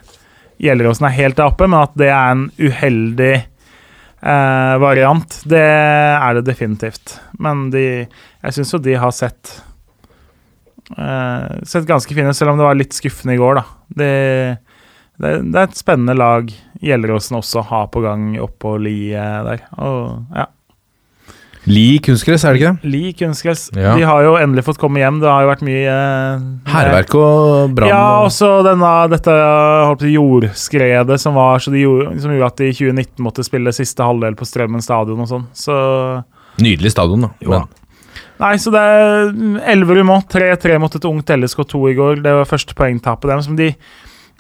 Gjelleråsen 0.55 1.03
er 1.09 1.15
helt 1.17 1.35
der 1.35 1.49
oppe, 1.49 1.65
men 1.67 1.81
at 1.83 1.91
det 1.99 2.07
er 2.07 2.29
en 2.31 2.45
uheldig 2.55 3.33
eh, 3.35 4.75
variant, 4.79 5.33
det 5.51 5.59
er 5.59 6.37
det 6.37 6.45
definitivt. 6.47 7.17
Men 7.43 7.65
de 7.73 7.81
Jeg 8.07 8.55
syns 8.55 8.71
jo 8.71 8.79
de 8.79 8.95
har 8.95 9.11
sett 9.11 9.51
eh, 10.95 11.59
Sett 11.67 11.87
ganske 11.89 12.15
fine 12.15 12.31
selv 12.33 12.53
om 12.53 12.61
det 12.61 12.67
var 12.69 12.79
litt 12.79 12.95
skuffende 12.95 13.35
i 13.35 13.41
går, 13.41 13.59
da. 13.59 13.65
Det, 13.99 14.09
det, 15.21 15.31
det 15.53 15.55
er 15.61 15.69
et 15.69 15.77
spennende 15.79 16.15
lag 16.17 16.49
Gjelleråsen 16.85 17.37
også 17.39 17.63
har 17.69 17.87
på 17.93 18.01
gang 18.03 18.33
oppå 18.43 18.75
Li 18.83 19.11
der. 19.15 19.61
Og 19.79 20.25
ja. 20.35 20.45
Li 21.65 21.97
kunstgress, 22.05 22.43
er 22.45 22.53
det 22.53 22.59
ikke 22.59 22.71
det? 22.83 22.89
Li 22.93 23.13
kunstgress. 23.17 23.61
Ja. 23.73 23.95
De 23.97 24.03
har 24.05 24.21
jo 24.21 24.35
endelig 24.37 24.67
fått 24.67 24.77
komme 24.77 24.99
hjem. 25.01 25.17
Det 25.23 25.31
har 25.31 25.41
jo 25.41 25.49
vært 25.49 25.63
mye 25.65 25.85
eh, 25.89 26.43
Hærverk 26.69 27.15
og 27.17 27.73
brann. 27.73 27.89
Ja, 27.89 28.03
og- 28.19 28.27
også 28.27 28.51
denne, 28.67 28.91
dette 29.09 29.33
holdt 29.33 30.05
jordskredet 30.11 31.17
som 31.23 31.33
var 31.39 31.57
så 31.63 31.73
de 31.73 31.81
gjorde, 31.81 32.19
som 32.21 32.35
gjorde 32.35 32.51
at 32.51 32.61
de 32.61 32.69
i 32.69 32.75
2019 32.77 33.25
måtte 33.25 33.47
spille 33.47 33.73
siste 33.73 34.05
halvdel 34.05 34.37
på 34.37 34.45
Strømmen 34.45 34.83
stadion 34.85 35.25
og 35.25 35.31
sånn. 35.31 35.47
Så 35.57 35.79
Nydelig 36.61 36.91
stadion, 36.93 37.25
da. 37.25 37.31
Jo, 37.41 37.49
Men, 37.55 37.67
Nei, 38.39 38.53
så 38.59 38.69
det 38.71 38.79
er 38.83 39.33
Elverum 39.73 40.09
òg. 40.11 40.25
3-3 40.31 40.77
mot 40.79 40.93
et 40.95 41.05
ungt 41.07 41.25
LSK2 41.33 41.81
i 41.89 41.95
går. 41.97 42.21
Det 42.21 42.31
var 42.35 42.45
første 42.45 42.75
poengtapet 42.77 43.31
deres. 43.31 43.45
Som 43.47 43.55
de 43.57 43.71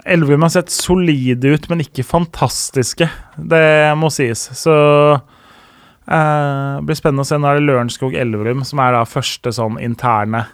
Elverum 0.03 0.43
har 0.45 0.51
sett 0.53 0.73
solide 0.73 1.55
ut, 1.55 1.69
men 1.71 1.81
ikke 1.85 2.05
fantastiske. 2.05 3.07
Det 3.37 3.95
må 3.97 4.11
sies. 4.13 4.43
Så 4.57 4.75
eh, 5.15 6.75
blir 6.85 6.99
spennende 6.99 7.25
å 7.25 7.29
se. 7.29 7.39
Nå 7.39 7.49
er 7.49 7.59
det 7.59 7.65
Lørenskog 7.69 8.17
Elverum 8.17 8.65
som 8.67 8.83
er 8.83 8.97
da 8.97 9.05
første 9.09 9.53
sånn 9.55 9.79
interne 9.81 10.45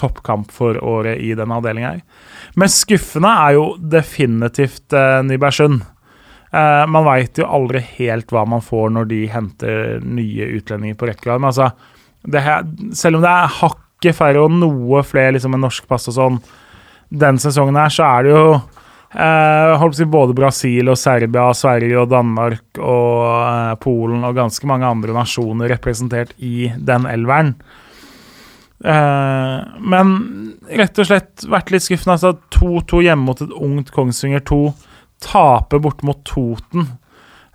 toppkamp 0.00 0.52
for 0.54 0.78
året 0.84 1.20
i 1.22 1.32
denne 1.38 1.58
avdelinga 1.58 1.94
her. 1.94 2.04
Mest 2.58 2.82
skuffende 2.84 3.32
er 3.44 3.56
jo 3.58 3.66
definitivt 3.78 4.94
eh, 4.96 5.20
Nybergsund. 5.26 5.82
Eh, 6.52 6.84
man 6.92 7.06
veit 7.08 7.40
jo 7.40 7.48
aldri 7.48 7.82
helt 7.96 8.32
hva 8.32 8.44
man 8.48 8.64
får 8.64 8.92
når 8.92 9.08
de 9.12 9.22
henter 9.32 10.02
nye 10.04 10.50
utlendinger 10.58 10.98
på 11.00 11.08
rekke. 11.10 11.38
Men 11.38 11.50
altså, 11.52 11.72
selv 12.98 13.18
om 13.18 13.24
det 13.24 13.32
er 13.32 13.56
hakket 13.60 14.18
færre 14.18 14.44
og 14.44 14.54
noe 14.54 15.02
flere 15.06 15.36
liksom, 15.36 15.54
med 15.56 15.64
norsk 15.64 15.88
pass 15.90 16.10
og 16.12 16.18
sånn, 16.18 16.38
den 17.12 17.38
sesongen 17.40 17.76
her, 17.76 17.92
så 17.92 18.06
er 18.08 18.24
det 18.24 18.32
jo 18.32 18.46
eh, 19.14 20.04
både 20.06 20.34
Brasil 20.36 20.88
og 20.88 20.98
Serbia, 20.98 21.52
Sverige 21.54 22.00
og 22.00 22.10
Danmark 22.12 22.80
og 22.80 23.22
eh, 23.36 23.74
Polen 23.82 24.24
og 24.24 24.36
ganske 24.36 24.66
mange 24.66 24.88
andre 24.88 25.14
nasjoner 25.16 25.72
representert 25.74 26.34
i 26.38 26.72
den 26.76 27.06
elveren. 27.06 27.54
Eh, 28.84 29.58
men 29.78 30.14
rett 30.70 30.98
og 30.98 31.06
slett 31.06 31.44
vært 31.48 31.70
litt 31.74 31.86
skuffende. 31.86 32.16
Altså 32.18 32.34
2-2 32.56 33.04
hjemme 33.06 33.28
mot 33.28 33.42
et 33.44 33.54
ungt 33.54 33.92
Kongsvinger 33.94 34.42
2. 34.48 34.62
Taper 35.22 35.82
bort 35.82 36.02
mot 36.06 36.22
Toten. 36.26 36.88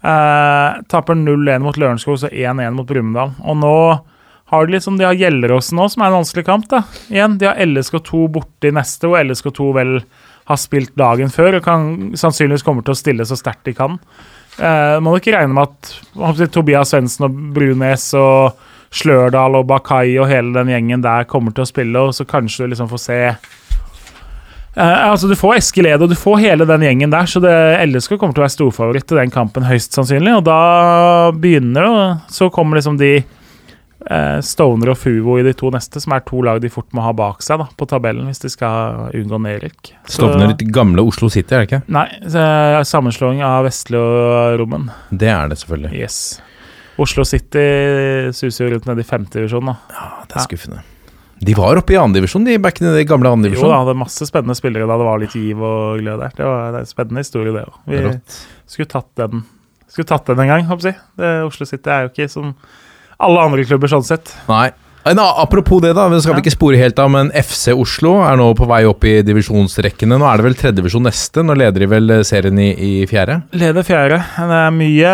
Eh, 0.02 0.70
taper 0.88 1.18
0-1 1.18 1.66
mot 1.66 1.78
Lørenskog, 1.78 2.20
så 2.22 2.30
1-1 2.32 2.78
mot 2.78 2.88
Brumunddal. 2.88 3.34
Og 3.44 3.60
nå 3.60 3.76
har 4.48 4.66
de 4.66 4.78
liksom, 4.78 4.96
de 5.00 5.04
har 5.04 5.18
Gjelleråsen 5.18 5.76
nå, 5.76 5.90
som 5.92 6.04
er 6.04 6.12
en 6.12 6.20
vanskelig 6.22 6.46
kamp. 6.48 6.70
da. 6.72 6.84
Igjen, 7.12 7.38
De 7.38 7.50
har 7.50 7.60
LSK2 7.60 8.28
borte 8.32 8.70
i 8.70 8.76
neste, 8.76 9.10
hvor 9.10 9.20
LSK2 9.20 9.74
vel 9.76 9.98
har 10.48 10.60
spilt 10.62 10.96
dagen 11.00 11.32
før 11.34 11.60
og 11.60 11.66
kan, 11.66 11.92
sannsynligvis 12.18 12.66
kommer 12.66 12.86
til 12.86 12.96
å 12.96 13.00
stille 13.00 13.28
så 13.28 13.38
sterkt 13.40 13.68
de 13.68 13.76
kan. 13.78 14.00
Eh, 14.58 14.98
må 15.04 15.18
ikke 15.18 15.36
regne 15.36 15.54
med 15.54 15.68
at 15.68 16.40
si, 16.40 16.50
Tobias 16.54 16.94
Svendsen 16.94 17.28
og 17.28 17.38
Brunes 17.56 18.10
og 18.18 18.58
Slørdal 18.98 19.60
og 19.60 19.68
Bakai 19.68 20.16
og 20.18 20.30
hele 20.32 20.56
den 20.56 20.72
gjengen 20.72 21.04
der 21.04 21.28
kommer 21.30 21.54
til 21.54 21.66
å 21.66 21.70
spille, 21.70 22.08
og 22.08 22.16
så 22.16 22.26
kanskje 22.28 22.66
du 22.66 22.74
liksom 22.74 22.92
får 22.92 23.04
se 23.04 23.22
Eh, 24.78 25.10
altså 25.10 25.28
Du 25.28 25.34
får 25.38 25.58
Eskil 25.58 25.90
Ed 25.90 26.04
og 26.06 26.12
du 26.12 26.18
får 26.18 26.38
hele 26.44 26.68
den 26.70 26.86
gjengen 26.86 27.14
der, 27.14 27.26
så 27.30 27.42
det, 27.42 27.54
LSK 27.88 28.14
kommer 28.18 28.36
til 28.38 28.44
å 28.44 28.46
være 28.46 28.54
storfavoritt 28.54 29.08
til 29.10 29.18
den 29.18 29.34
kampen, 29.34 29.66
høyst 29.66 29.98
sannsynlig. 29.98 30.36
Og 30.38 30.44
da 30.46 31.32
begynner 31.34 31.82
det, 31.82 31.90
og 31.90 32.36
så 32.38 32.52
kommer 32.54 32.78
liksom 32.78 33.00
de 33.02 33.16
Stoner 34.46 34.92
og 34.94 34.98
Fuvo 35.02 35.40
i 35.40 35.44
de 35.44 35.52
to 35.58 35.72
neste, 35.74 36.00
som 36.04 36.14
er 36.16 36.22
to 36.28 36.40
lag 36.46 36.62
de 36.64 36.70
fort 36.72 36.88
må 36.96 37.02
ha 37.04 37.12
bak 37.18 37.42
seg 37.44 37.60
da, 37.60 37.66
på 37.76 37.88
tabellen 37.90 38.28
hvis 38.30 38.44
de 38.44 38.52
skal 38.54 39.10
unngå 39.18 39.40
nedrykk. 39.44 39.94
Stovner 40.14 40.52
litt 40.54 40.62
gamle 40.74 41.02
Oslo 41.04 41.32
City, 41.34 41.56
er 41.58 41.64
det 41.66 41.70
ikke? 41.72 41.80
Nei, 41.92 42.06
så, 42.30 42.44
sammenslåing 42.88 43.42
av 43.46 43.66
Vestli 43.68 43.98
og 44.00 44.60
Rommen. 44.62 44.92
Det 45.10 45.32
er 45.34 45.50
det 45.52 45.58
selvfølgelig. 45.64 45.92
Yes. 45.98 46.20
Oslo 47.02 47.26
City 47.28 47.66
suser 48.38 48.68
jo 48.68 48.76
rundt 48.76 48.88
nede 48.90 49.04
i 49.04 49.10
femtedivisjon, 49.10 49.74
da. 49.74 49.76
Ja, 49.98 50.08
det 50.30 50.40
er 50.40 50.48
skuffende. 50.48 50.86
De 51.38 51.54
var 51.54 51.78
oppe 51.78 51.94
i 51.94 52.00
andredivisjon, 52.02 52.48
de 52.48 52.56
back 52.62 52.80
in 52.82 52.88
the 52.90 53.04
gamle 53.06 53.28
Jo 53.30 53.34
da, 53.34 53.38
andredivisjon. 53.38 53.86
det 53.86 53.94
er 53.94 54.00
masse 54.00 54.26
spennende 54.26 54.56
spillere 54.58 54.88
da 54.90 54.96
det 54.98 55.06
var 55.06 55.20
litt 55.22 55.36
giv 55.38 55.60
og 55.62 56.00
glød 56.02 56.24
der. 56.24 56.34
Det 56.38 56.48
var 56.48 56.80
en 56.80 56.90
spennende 56.90 57.22
historie, 57.22 57.54
det 57.54 57.68
òg. 57.68 57.76
Vi 57.86 58.00
Rått. 58.08 58.40
skulle 58.66 58.90
tatt 58.90 59.12
den 59.22 59.44
Skulle 59.88 60.10
tatt 60.10 60.26
den 60.28 60.42
en 60.44 60.50
gang, 60.50 60.66
håper 60.68 60.90
jeg. 60.90 60.98
Det, 61.16 61.30
Oslo 61.48 61.66
City 61.70 61.90
er 61.94 62.08
jo 62.08 62.10
ikke 62.12 62.26
som 62.30 62.56
alle 63.20 63.46
andre 63.48 63.64
klubber 63.66 63.90
sånn 63.92 64.06
sett. 64.06 64.34
Nei. 64.50 64.70
En, 65.08 65.20
apropos 65.24 65.80
det, 65.80 65.94
da. 65.96 66.10
Vi 66.12 66.18
skal 66.20 66.34
vi 66.36 66.42
Ja. 66.42 66.44
ikke 66.44 66.52
spore 66.52 66.78
helt 66.82 66.98
av, 67.00 67.08
men 67.14 67.30
FC 67.32 67.72
Oslo 67.72 68.18
er 68.28 68.36
nå 68.36 68.50
på 68.60 68.66
vei 68.68 68.82
opp 68.84 69.06
i 69.08 69.22
divisjonsrekkene. 69.24 70.18
Nå 70.20 70.28
er 70.28 70.36
det 70.42 70.44
vel 70.44 70.58
tredjedivisjon 70.60 71.06
neste. 71.08 71.46
Nå 71.48 71.56
leder 71.56 71.80
de 71.80 71.88
vel 71.88 72.12
eh, 72.12 72.24
serien 72.28 72.60
i, 72.60 72.74
i 72.76 72.92
fjerde? 73.08 73.38
Leder 73.56 73.88
fjerde. 73.88 74.18
Det 74.36 74.58
er 74.60 74.76
mye 74.76 75.14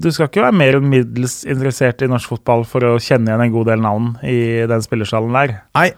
Du 0.00 0.08
skal 0.10 0.30
ikke 0.30 0.46
være 0.46 0.56
mer 0.56 0.78
enn 0.80 0.88
middels 0.88 1.42
interessert 1.44 2.00
i 2.00 2.08
norsk 2.08 2.32
fotball 2.32 2.64
for 2.64 2.80
å 2.88 2.94
kjenne 2.96 3.28
igjen 3.28 3.44
en 3.44 3.52
god 3.58 3.68
del 3.74 3.84
navn 3.84 4.08
i 4.24 4.38
den 4.70 4.80
spillerstallen 4.88 5.36
der. 5.36 5.58
Nei. 5.76 5.90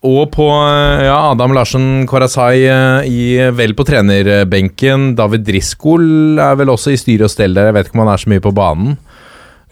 Og 0.00 0.30
på 0.32 0.46
eh, 0.48 1.04
ja, 1.10 1.18
Adam 1.34 1.52
Larsen 1.52 2.06
Kwarasai 2.08 2.62
eh, 2.64 3.04
i, 3.12 3.20
vel 3.52 3.76
på 3.76 3.84
trenerbenken. 3.84 5.10
David 5.18 5.44
Driscoll 5.44 6.40
er 6.40 6.56
vel 6.56 6.72
også 6.72 6.94
i 6.94 7.00
styre 7.00 7.28
og 7.28 7.34
stell 7.36 7.52
der. 7.52 7.68
Jeg 7.68 7.76
vet 7.76 7.90
ikke 7.90 8.00
om 8.00 8.06
han 8.06 8.14
er 8.14 8.22
så 8.24 8.32
mye 8.32 8.40
på 8.48 8.54
banen. 8.56 8.96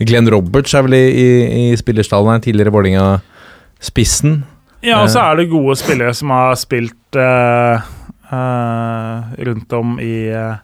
Glenn 0.07 0.29
Roberts 0.31 0.75
er 0.79 0.85
vel 0.87 0.95
i, 0.99 1.03
i, 1.11 1.27
i 1.73 1.77
spillerstallen 1.79 2.37
her. 2.37 2.45
Tidligere 2.45 2.75
Vålerenga-spissen. 2.75 4.41
Ja, 4.87 5.01
og 5.03 5.11
så 5.11 5.25
er 5.25 5.41
det 5.41 5.49
gode 5.51 5.75
spillere 5.81 6.15
som 6.15 6.31
har 6.31 6.55
spilt 6.61 7.19
uh, 7.19 7.83
uh, 8.31 9.33
rundt 9.49 9.75
om 9.75 9.97
i 9.99 10.29
uh, 10.31 10.61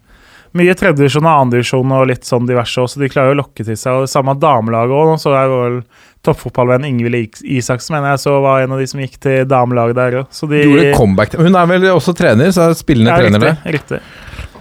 mye 0.54 0.74
tredjevisjon 0.78 1.26
og 1.26 1.40
andredivisjon 1.48 1.94
og 1.96 2.06
litt 2.12 2.28
sånn 2.28 2.46
diverse 2.46 2.78
også. 2.84 3.02
De 3.02 3.10
klarer 3.10 3.34
å 3.34 3.40
lokke 3.40 3.66
til 3.66 3.74
seg. 3.74 3.90
Og 3.96 4.06
det 4.06 4.12
samme 4.14 4.36
damelaget 4.38 4.94
òg. 4.94 5.16
Så 5.18 5.34
er 5.34 5.50
vel 5.50 5.80
toppfotballvenn 6.24 6.86
Ingvild 6.88 7.18
Is- 7.18 7.42
Isaksen 7.58 7.96
mener 7.96 8.14
jeg 8.14 8.22
så 8.22 8.38
var 8.40 8.62
en 8.62 8.76
av 8.76 8.78
de 8.80 8.86
som 8.88 9.02
gikk 9.02 9.18
til 9.26 9.42
damelaget 9.50 9.98
der 9.98 10.20
òg. 10.22 10.30
De 10.54 10.62
Gjorde 10.62 10.94
comeback. 10.94 11.34
Hun 11.42 11.58
er 11.58 11.72
vel 11.74 11.90
også 11.90 12.14
trener, 12.16 12.54
så 12.54 12.70
er 12.70 12.78
spillende 12.78 13.10
ja, 13.10 13.18
trener 13.18 13.42
der. 13.42 13.58
riktig, 13.66 13.98
riktig. 13.98 14.52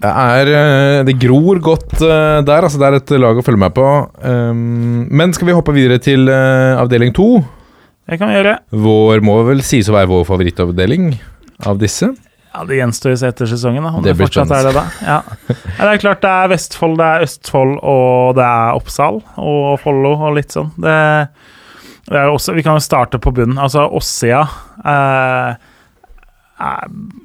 Det 0.00 0.10
er 0.10 0.48
eh, 0.56 1.02
Det 1.08 1.16
gror 1.20 1.60
godt 1.64 1.98
eh, 2.00 2.40
der. 2.46 2.64
Altså, 2.64 2.80
det 2.80 2.88
er 2.88 2.98
et 3.00 3.12
lag 3.20 3.40
å 3.40 3.44
følge 3.44 3.60
med 3.60 3.74
på. 3.76 3.86
Um, 4.24 5.04
men 5.12 5.34
skal 5.36 5.50
vi 5.50 5.56
hoppe 5.56 5.74
videre 5.76 6.00
til 6.02 6.30
eh, 6.32 6.78
avdeling 6.80 7.12
to? 7.16 7.42
Det 8.08 8.18
kan 8.18 8.32
vi 8.32 8.38
gjøre. 8.38 8.56
Vår 8.74 9.22
må 9.22 9.36
vel 9.46 9.60
sies 9.66 9.90
å 9.90 9.94
være 9.94 10.10
vår 10.10 10.24
favorittavdeling 10.28 11.12
av 11.68 11.78
disse. 11.82 12.08
Ja, 12.50 12.64
Det 12.66 12.80
gjenstår 12.80 13.12
å 13.12 13.18
se 13.20 13.28
etter 13.30 13.46
sesongen, 13.46 13.84
da. 13.86 13.92
Om 13.94 14.02
Det 14.02 14.16
det, 14.16 14.18
fortsatt 14.24 14.50
er 14.56 14.66
det 14.66 14.72
da. 14.74 14.84
Ja. 15.06 15.18
ja, 15.52 15.84
Det 15.84 15.90
er 15.92 16.02
klart 16.02 16.24
det 16.24 16.32
er 16.32 16.50
Vestfold, 16.50 16.96
det 16.98 17.06
er 17.06 17.26
Østfold 17.28 17.76
og 17.78 18.34
det 18.40 18.46
er 18.48 18.80
Oppsal 18.80 19.20
og 19.38 19.68
Follo 19.84 20.16
og 20.16 20.34
litt 20.40 20.56
sånn. 20.56 20.72
Det, 20.80 20.96
det 22.10 22.24
også, 22.26 22.56
vi 22.56 22.64
kan 22.66 22.80
jo 22.80 22.82
starte 22.82 23.20
på 23.22 23.30
bunnen. 23.36 23.60
Altså 23.62 23.84
Åssida 23.86 24.42
eh, 24.82 25.68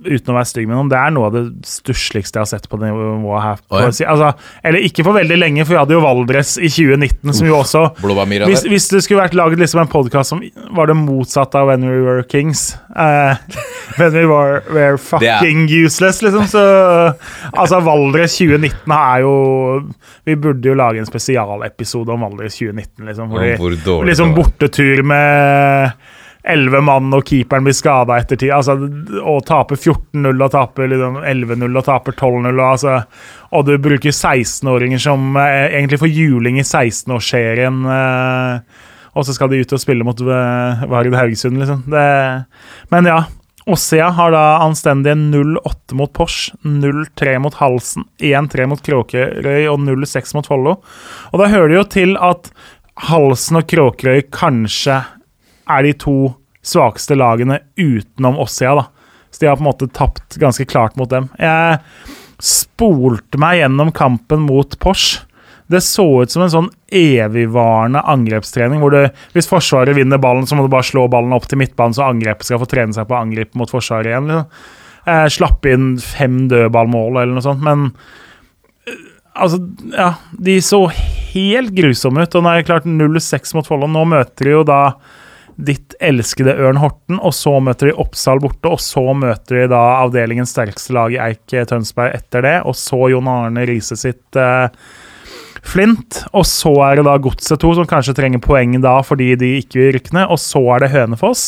Uten 0.05 0.31
å 0.31 0.35
være 0.37 0.47
stygg 0.47 0.67
med 0.69 0.77
noen, 0.77 0.89
det 0.91 0.99
er 0.99 1.11
noe 1.11 1.27
av 1.27 1.33
det 1.35 1.43
stussligste 1.67 2.39
jeg 2.39 2.45
har 2.45 2.49
sett 2.51 2.67
på 2.71 2.77
det 2.79 2.91
nivået 2.93 3.43
her. 3.43 3.61
Oh, 3.73 3.81
ja. 3.83 3.89
altså, 4.11 4.29
eller 4.63 4.85
ikke 4.87 5.03
for 5.03 5.17
veldig 5.17 5.37
lenge, 5.41 5.65
for 5.65 5.75
vi 5.75 5.79
hadde 5.81 5.95
jo 5.97 6.03
Valdres 6.05 6.55
i 6.55 6.69
2019, 6.71 7.33
som 7.35 7.49
jo 7.49 7.57
også 7.57 7.83
hvis, 8.45 8.63
hvis 8.69 8.87
det 8.93 9.01
skulle 9.03 9.23
vært 9.23 9.35
laget 9.37 9.59
liksom 9.59 9.81
en 9.83 9.91
podkast 9.91 10.31
som 10.31 10.43
var 10.77 10.91
det 10.91 10.97
motsatte 10.99 11.59
av 11.59 11.71
When 11.71 11.83
We 11.89 11.99
Were 12.05 12.23
Kings 12.31 12.77
uh, 12.95 13.35
When 13.99 14.15
We 14.15 14.25
Were, 14.29 14.61
were 14.71 14.97
Fucking 15.01 15.67
Useless, 15.69 16.21
liksom. 16.25 16.47
Så 16.51 16.63
Altså, 17.55 17.79
Valdres 17.83 18.37
2019 18.37 18.91
er 18.95 19.23
jo 19.23 19.35
Vi 20.25 20.35
burde 20.39 20.69
jo 20.69 20.75
lage 20.77 21.01
en 21.01 21.09
spesialepisode 21.09 22.13
om 22.13 22.25
Valdres 22.25 22.57
2019, 22.59 23.05
liksom. 23.09 23.31
Fordi, 23.31 23.83
dårlig 23.85 24.13
liksom 24.13 24.35
bortetur 24.35 25.03
med 25.03 25.91
elleve 26.45 26.81
mann, 26.85 27.13
og 27.15 27.25
keeperen 27.27 27.65
blir 27.65 27.75
skada 27.75 28.17
etter 28.19 28.39
tid. 28.39 28.53
Altså, 28.55 28.75
og 29.21 29.45
taper 29.47 29.79
14-0 29.79 30.33
og 30.33 30.51
taper 30.53 30.91
liksom 30.91 31.21
11-0 31.21 31.79
og 31.81 31.85
taper 31.87 32.17
12-0. 32.17 32.49
Og, 32.51 32.65
altså, 32.65 32.97
og 33.55 33.65
du 33.67 33.77
bruker 33.81 34.11
16-åringer 34.11 35.01
som 35.01 35.37
eh, 35.41 35.77
egentlig 35.77 36.01
får 36.03 36.13
juling 36.13 36.59
i 36.61 36.65
16-årsserien. 36.65 37.81
Eh, 37.95 38.83
og 39.15 39.25
så 39.25 39.35
skal 39.35 39.51
de 39.51 39.63
ut 39.63 39.73
og 39.75 39.81
spille 39.81 40.05
mot 40.07 40.21
eh, 40.21 40.85
Vard 40.91 41.09
Haugesund, 41.15 41.59
liksom. 41.61 41.85
Det, 41.91 42.05
men 42.93 43.11
ja. 43.11 43.23
Ossia 43.65 44.11
har 44.13 44.29
da 44.29 44.43
anstendige 44.61 45.15
0-8 45.17 45.95
mot 45.97 46.11
Porsch, 46.13 46.51
0-3 46.61 47.39
mot 47.41 47.55
Halsen, 47.57 48.05
1-3 48.21 48.67
mot 48.69 48.83
Kråkerøy 48.85 49.65
og 49.71 49.79
0-6 49.81 50.35
mot 50.37 50.45
Follo. 50.45 50.75
Og 51.31 51.41
da 51.41 51.49
hører 51.49 51.71
det 51.71 51.79
jo 51.79 51.85
til 51.95 52.13
at 52.21 52.51
Halsen 53.09 53.57
og 53.57 53.65
Kråkerøy 53.71 54.27
kanskje 54.29 54.99
er 55.69 55.85
de 55.87 55.93
to 56.01 56.17
svakeste 56.65 57.17
lagene 57.17 57.59
utenom 57.77 58.39
Ossia, 58.41 58.75
da. 58.77 58.87
Så 59.31 59.43
de 59.43 59.49
har 59.49 59.57
på 59.59 59.65
en 59.65 59.69
måte 59.69 59.91
tapt 59.91 60.37
ganske 60.41 60.65
klart 60.69 60.95
mot 60.99 61.11
dem. 61.11 61.27
Jeg 61.39 61.79
spolte 62.41 63.39
meg 63.41 63.59
gjennom 63.59 63.91
kampen 63.95 64.45
mot 64.47 64.77
Porsch. 64.79 65.25
Det 65.67 65.81
så 65.81 66.05
ut 66.21 66.31
som 66.31 66.43
en 66.45 66.53
sånn 66.53 66.67
evigvarende 66.93 68.03
angrepstrening, 68.05 68.79
hvor 68.83 68.93
du, 68.93 69.01
hvis 69.33 69.49
Forsvaret 69.49 69.97
vinner 69.97 70.21
ballen, 70.21 70.45
så 70.45 70.57
må 70.57 70.65
du 70.65 70.71
bare 70.71 70.85
slå 70.85 71.07
ballen 71.11 71.33
opp 71.33 71.47
til 71.49 71.59
midtbanen, 71.59 71.95
så 71.97 72.05
angrepet 72.05 72.45
skal 72.45 72.61
få 72.61 72.69
trene 72.69 72.93
seg 72.93 73.07
på 73.09 73.17
å 73.17 73.23
angripe 73.23 73.57
mot 73.57 73.71
Forsvaret 73.71 74.11
igjen. 74.11 74.29
Liksom. 74.29 74.69
Eh, 75.05 75.25
slappe 75.33 75.73
inn 75.73 75.89
fem 76.01 76.45
dødballmål 76.49 77.19
eller 77.21 77.35
noe 77.35 77.45
sånt, 77.45 77.65
men 77.65 77.91
eh, 78.89 79.03
Altså, 79.35 79.57
ja 79.91 80.13
De 80.31 80.53
så 80.63 80.77
helt 80.87 81.73
grusomme 81.75 82.23
ut, 82.23 82.37
og 82.37 82.45
nå 82.45 82.51
er 82.53 82.61
det 82.61 82.69
klart 82.69 82.85
0-6 82.87 83.51
mot 83.57 83.67
Follo. 83.67 83.89
Nå 83.91 84.05
møter 84.07 84.47
de 84.47 84.53
jo 84.53 84.61
da 84.63 84.79
ditt 85.55 85.95
elskede 86.03 86.55
Ørn 86.59 86.79
Horten, 86.81 87.19
og 87.19 87.33
så 87.35 87.57
møter 87.63 87.89
de 87.89 87.97
Oppsal 88.01 88.41
borte, 88.43 88.71
og 88.71 88.81
så 88.83 89.03
møter 89.15 89.61
de 89.61 89.71
da 89.71 89.81
avdelingens 90.01 90.53
sterkeste 90.55 90.95
lag 90.95 91.15
i 91.15 91.21
Eik 91.29 91.55
Tønsberg 91.69 92.15
etter 92.17 92.45
det, 92.45 92.55
og 92.67 92.75
så 92.79 93.05
Jon 93.13 93.29
Arne 93.31 93.65
Riise 93.67 93.97
sitt 93.99 94.39
eh, 94.39 94.67
Flint, 95.65 96.19
og 96.37 96.43
så 96.45 96.69
er 96.85 96.99
det 96.99 97.07
da 97.07 97.15
Godset 97.17 97.57
2, 97.61 97.71
som 97.79 97.87
kanskje 97.89 98.13
trenger 98.17 98.41
poeng 98.43 98.75
da 98.83 98.99
fordi 99.05 99.31
de 99.39 99.55
ikke 99.63 99.79
vil 99.79 99.95
rykke 99.95 100.13
ned, 100.13 100.27
og 100.29 100.37
så 100.41 100.61
er 100.75 100.85
det 100.85 100.91
Hønefoss, 100.93 101.45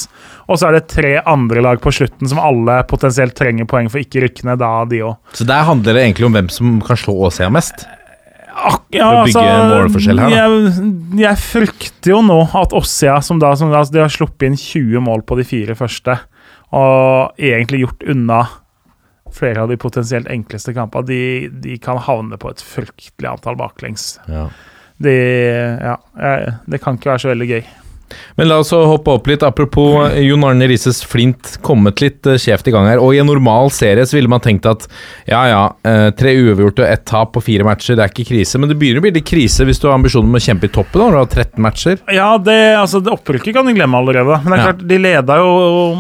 og 0.48 0.58
så 0.58 0.70
er 0.70 0.80
det 0.80 0.88
tre 0.90 1.14
andre 1.22 1.62
lag 1.62 1.82
på 1.84 1.94
slutten 1.94 2.30
som 2.32 2.42
alle 2.42 2.80
potensielt 2.90 3.38
trenger 3.38 3.70
poeng 3.70 3.92
for 3.94 4.02
ikke 4.02 4.26
rykke 4.26 4.48
ned, 4.50 4.64
da 4.64 4.72
de 4.90 5.04
òg. 5.06 5.20
Så 5.38 5.46
der 5.48 5.68
handler 5.70 5.94
det 5.94 6.08
egentlig 6.08 6.30
om 6.32 6.40
hvem 6.40 6.50
som 6.54 6.80
kan 6.88 7.00
slå 7.00 7.20
Åsia 7.30 7.52
mest? 7.54 7.86
Ak 8.58 8.88
ja, 8.96 9.06
For 9.06 9.20
å 9.20 9.26
bygge 9.28 9.42
altså, 9.44 9.72
målforskjell 9.72 10.22
her. 10.24 10.34
Jeg, 10.34 10.86
jeg 11.22 11.42
frykter 11.44 12.14
jo 12.16 12.22
nå 12.26 12.40
at 12.58 12.74
Ossia, 12.78 13.20
som 13.26 13.42
da, 13.42 13.52
som 13.60 13.70
da 13.74 13.84
De 13.94 14.02
har 14.02 14.14
sluppet 14.14 14.48
inn 14.50 14.58
20 14.58 15.04
mål 15.06 15.22
på 15.30 15.38
de 15.38 15.46
fire 15.48 15.76
første, 15.78 16.16
og 16.76 17.38
egentlig 17.38 17.84
gjort 17.86 18.08
unna 18.10 18.42
flere 19.38 19.62
av 19.62 19.70
de 19.70 19.78
potensielt 19.80 20.30
enkleste 20.32 20.74
kampene. 20.76 21.08
De, 21.08 21.22
de 21.64 21.78
kan 21.84 22.00
havne 22.02 22.40
på 22.42 22.50
et 22.52 22.64
fryktelig 22.64 23.30
antall 23.30 23.60
baklengs. 23.60 24.16
Ja. 24.32 24.48
De, 25.04 25.14
ja, 25.14 25.98
det 26.66 26.82
kan 26.82 26.98
ikke 26.98 27.14
være 27.14 27.26
så 27.26 27.32
veldig 27.34 27.50
gøy. 27.52 27.68
Men 28.38 28.48
la 28.50 28.58
oss 28.62 28.72
hoppe 28.72 29.12
opp 29.12 29.28
litt. 29.28 29.44
Apropos 29.44 30.08
eh, 30.12 30.22
Jon 30.28 30.44
Arne 30.48 30.68
Rises 30.70 31.02
Flint 31.06 31.58
kommet 31.66 32.02
litt 32.04 32.26
eh, 32.30 32.38
skjevt 32.40 32.70
i 32.70 32.74
gang 32.76 32.88
her. 32.88 33.02
Og 33.04 33.16
i 33.16 33.20
en 33.22 33.28
normal 33.30 33.72
serie 33.76 34.06
så 34.08 34.18
ville 34.18 34.32
man 34.32 34.44
tenkt 34.44 34.66
at 34.70 34.86
ja 35.28 35.42
ja, 35.52 35.62
eh, 35.88 36.10
tre 36.18 36.34
uavgjorte 36.40 36.86
og 36.86 36.88
ett 36.90 37.06
tap 37.10 37.34
på 37.36 37.44
fire 37.44 37.68
matcher, 37.68 37.98
det 38.00 38.06
er 38.06 38.14
ikke 38.14 38.28
krise. 38.32 38.62
Men 38.62 38.72
det 38.72 38.78
begynner 38.80 39.02
å 39.02 39.08
bli 39.08 39.14
litt 39.20 39.28
krise 39.28 39.68
hvis 39.68 39.82
du 39.84 39.90
har 39.90 39.98
ambisjonen 39.98 40.32
om 40.32 40.40
å 40.40 40.44
kjempe 40.44 40.70
i 40.70 40.74
toppen 40.78 41.04
når 41.04 41.16
du 41.18 41.20
har 41.22 41.32
13 41.46 41.64
matcher. 41.68 42.00
Ja, 42.16 42.30
det, 42.38 42.58
altså, 42.80 43.04
det 43.04 43.14
opprykket 43.16 43.58
kan 43.58 43.68
du 43.68 43.74
glemme 43.78 44.00
allerede. 44.00 44.40
Men 44.44 44.54
det 44.54 44.60
er 44.60 44.64
Ja. 44.64 44.72
klart, 44.72 44.88
de 44.88 44.98
leda 45.04 45.38
jo 45.42 45.52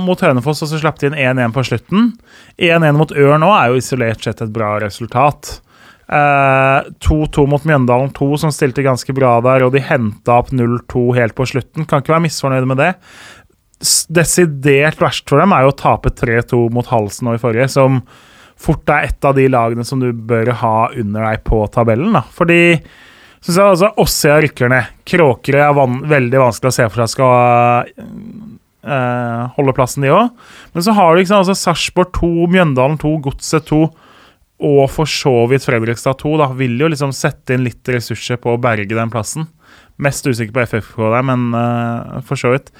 mot 0.07 0.19
Hønefoss, 0.21 0.63
og 0.63 0.71
så 0.71 0.79
slapp 0.81 0.99
de 1.01 1.11
inn 1.11 1.19
1-1 1.19 1.53
på 1.55 1.63
slutten. 1.67 2.13
1-1 2.57 2.97
mot 2.97 3.11
Ørn 3.11 3.43
nå 3.43 3.51
er 3.53 3.71
jo 3.73 3.81
isolert 3.81 4.23
sett 4.23 4.41
et 4.41 4.53
bra 4.53 4.77
resultat. 4.81 5.59
Eh, 6.07 6.87
2-2 7.03 7.43
mot 7.51 7.65
Mjøndalen 7.67 8.13
2, 8.15 8.29
som 8.39 8.53
stilte 8.55 8.85
ganske 8.85 9.11
bra 9.15 9.37
der, 9.43 9.65
og 9.65 9.73
de 9.75 9.83
henta 9.83 10.39
opp 10.39 10.53
0-2 10.55 11.03
helt 11.17 11.35
på 11.35 11.47
slutten. 11.51 11.87
Kan 11.87 12.03
ikke 12.03 12.15
være 12.15 12.25
misfornøyde 12.29 12.69
med 12.69 12.79
det. 12.79 12.93
Desidert 14.15 15.03
verst 15.03 15.27
for 15.27 15.43
dem 15.43 15.53
er 15.53 15.65
jo 15.65 15.73
å 15.73 15.77
tape 15.77 16.13
3-2 16.15 16.63
mot 16.73 16.87
Halsen 16.89 17.27
nå 17.27 17.35
i 17.35 17.41
forrige, 17.41 17.67
som 17.75 17.99
fort 18.57 18.89
er 18.89 19.09
et 19.09 19.27
av 19.27 19.35
de 19.37 19.45
lagene 19.51 19.83
som 19.85 19.99
du 20.01 20.09
bør 20.15 20.55
ha 20.63 20.77
under 20.95 21.27
deg 21.27 21.43
på 21.45 21.59
tabellen. 21.75 22.15
da. 22.15 22.23
Fordi 22.33 22.79
syns 23.43 23.59
jeg 23.59 23.67
altså 23.67 23.91
Åssia 24.01 24.39
rykker 24.41 24.71
ned. 24.71 24.95
Kråkerøy 25.07 25.61
er 25.61 25.75
van 25.77 26.01
veldig 26.07 26.41
vanskelig 26.47 26.71
å 26.71 26.77
se 26.79 26.87
for 26.87 27.03
seg 27.03 27.13
skal 27.17 27.83
eh, 28.87 29.43
holde 29.59 29.75
plassen, 29.75 30.07
de 30.07 30.15
òg. 30.15 30.31
Men 30.71 30.87
så 30.87 30.95
har 30.95 31.11
du 31.11 31.21
liksom, 31.21 31.43
altså 31.43 31.59
Sarpsborg 31.67 32.15
2, 32.15 32.33
Mjøndalen 32.55 32.97
2, 33.03 33.17
Godset 33.27 33.67
2 33.69 33.83
og 34.57 34.87
for 34.89 35.09
så 35.09 35.33
vidt 35.51 35.65
Fredrikstad 35.67 36.17
2. 36.23 36.33
da, 36.41 36.47
Vil 36.57 36.79
jo 36.81 36.89
liksom 36.89 37.13
sette 37.13 37.53
inn 37.53 37.65
litt 37.67 37.85
ressurser 37.93 38.39
på 38.41 38.55
å 38.55 38.61
berge 38.61 38.89
den 38.89 39.11
plassen. 39.13 39.45
Mest 40.01 40.25
usikker 40.25 40.53
på 40.53 40.63
FFK 40.65 41.01
der, 41.13 41.25
men 41.25 41.51
uh, 41.53 42.17
for 42.25 42.39
så 42.39 42.53
vidt. 42.53 42.71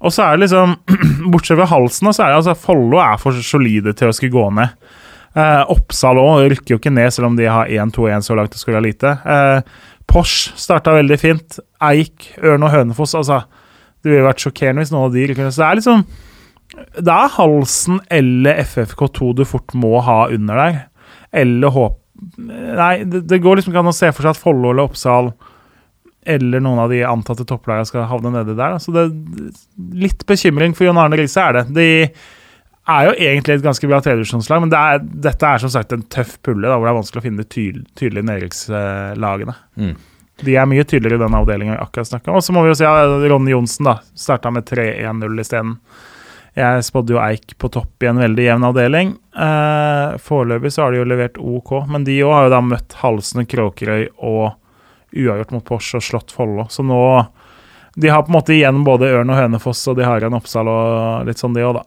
Og 0.00 0.12
så 0.12 0.24
er 0.24 0.36
det 0.36 0.46
liksom 0.46 0.76
Bortsett 1.32 1.58
fra 1.60 1.68
halsen, 1.68 2.08
så 2.12 2.24
er 2.24 2.32
det 2.32 2.40
altså 2.40 2.56
Follo 2.56 3.00
er 3.04 3.20
for 3.20 3.36
solide 3.44 3.92
til 3.96 4.12
å 4.12 4.16
skulle 4.16 4.36
gå 4.36 4.46
ned. 4.56 4.88
Uh, 5.36 5.62
Oppsal 5.72 6.16
òg 6.20 6.46
rykker 6.54 6.76
jo 6.76 6.80
ikke 6.80 6.94
ned, 6.96 7.12
selv 7.12 7.28
om 7.28 7.36
de 7.36 7.48
har 7.48 7.68
1-2-1 7.68 8.24
så 8.24 8.36
langt 8.38 8.56
det 8.56 8.60
skulle 8.62 8.80
ha 8.80 8.84
lite. 8.84 9.12
Uh, 9.28 9.92
Porsche 10.08 10.56
starta 10.56 10.94
veldig 10.96 11.20
fint. 11.20 11.60
Eik, 11.84 12.30
Ørn 12.40 12.64
og 12.64 12.72
Hønefoss. 12.72 13.16
altså 13.18 13.42
Det 14.00 14.12
ville 14.12 14.24
vært 14.24 14.44
sjokkerende 14.44 14.84
hvis 14.84 14.94
noen 14.94 15.10
av 15.10 15.16
de 15.16 15.28
rykker. 15.28 15.50
Så 15.52 15.62
det 15.62 15.68
er 15.68 15.80
liksom 15.80 16.04
Det 17.04 17.16
er 17.16 17.34
Halsen 17.36 18.00
eller 18.12 18.62
FFK2 18.64 19.32
du 19.36 19.44
fort 19.48 19.74
må 19.76 19.98
ha 20.06 20.22
under 20.32 20.62
der. 20.62 20.78
Eller 21.32 21.72
håp... 21.74 22.02
Nei, 22.38 23.04
det, 23.04 23.26
det 23.28 23.42
går 23.44 23.58
liksom 23.58 23.74
ikke 23.74 23.82
an 23.82 23.92
å 23.92 23.96
se 23.96 24.08
for 24.14 24.24
seg 24.24 24.32
at 24.32 24.40
Follo 24.40 24.70
eller 24.70 24.88
Oppsal 24.88 25.34
eller 26.26 26.62
noen 26.64 26.80
av 26.82 26.90
de 26.90 27.02
antatte 27.06 27.44
topplagene 27.46 27.86
skal 27.86 28.08
havne 28.10 28.32
nedi 28.34 28.56
der. 28.56 28.74
da. 28.74 28.80
Så 28.82 28.94
det 28.94 29.04
Litt 29.94 30.24
bekymring 30.26 30.74
for 30.74 30.88
Jon 30.88 30.98
Arne 30.98 31.18
Riise 31.20 31.44
er 31.44 31.60
det. 31.60 31.64
De 31.76 31.86
er 32.86 33.06
jo 33.06 33.14
egentlig 33.14 33.56
et 33.56 33.64
ganske 33.64 33.90
bra 33.90 34.00
tredjevisjonslag, 34.02 34.62
men 34.62 34.72
det 34.72 34.80
er, 34.80 35.06
dette 35.28 35.52
er 35.52 35.62
som 35.62 35.72
sagt 35.74 35.94
en 35.94 36.04
tøff 36.12 36.36
pulle 36.46 36.66
da, 36.66 36.76
hvor 36.76 36.86
det 36.86 36.92
er 36.92 36.98
vanskelig 37.00 37.22
å 37.22 37.26
finne 37.28 37.42
de 37.42 37.50
tydel, 37.50 37.86
tydelige 37.98 38.28
nedrykkslagene. 38.30 39.56
Mm. 39.82 39.94
De 40.46 40.58
er 40.60 40.68
mye 40.68 40.84
tydeligere 40.84 41.18
i 41.18 41.24
den 41.24 41.38
avdelinga 41.38 41.76
vi 41.76 41.80
akkurat 41.82 42.10
snakka 42.10 42.30
om. 42.30 42.40
Og 42.40 42.44
så 42.44 42.54
må 42.54 42.62
vi 42.64 42.70
jo 42.72 42.78
si 42.78 42.86
at 42.86 43.30
Ronny 43.30 43.54
Johnsen 43.54 43.88
starta 44.18 44.52
med 44.54 44.66
3-1-0 44.68 45.42
isteden. 45.42 45.78
Jeg 46.56 46.84
spådde 46.86 47.12
jo 47.12 47.20
Eik 47.20 47.52
på 47.60 47.68
topp 47.68 48.04
i 48.04 48.08
en 48.08 48.20
veldig 48.22 48.44
jevn 48.46 48.64
avdeling. 48.64 49.10
Eh, 49.36 50.14
foreløpig 50.24 50.70
så 50.72 50.86
har 50.86 50.94
de 50.94 51.02
jo 51.02 51.08
levert 51.08 51.36
OK, 51.36 51.72
men 51.92 52.06
de 52.06 52.16
òg 52.24 52.32
har 52.32 52.46
jo 52.46 52.52
da 52.54 52.60
møtt 52.64 52.96
Halsen 53.02 53.42
og 53.42 53.50
Kråkerøy 53.50 54.06
og 54.24 54.54
uavgjort 55.16 55.52
mot 55.52 55.66
Porsche 55.66 56.00
og 56.00 56.06
slått 56.06 56.32
Follo. 56.32 56.64
Så 56.72 56.84
nå 56.86 57.00
De 57.96 58.10
har 58.12 58.24
på 58.24 58.28
en 58.28 58.36
måte 58.36 58.52
igjen 58.52 58.82
både 58.84 59.08
Ørn 59.08 59.32
og 59.32 59.38
Hønefoss, 59.40 59.86
og 59.88 59.96
de 59.96 60.04
har 60.04 60.20
igjen 60.20 60.36
Oppsal 60.36 60.68
og 60.68 61.28
litt 61.28 61.40
sånn, 61.40 61.54
de 61.56 61.64
òg, 61.64 61.78
da. 61.78 61.84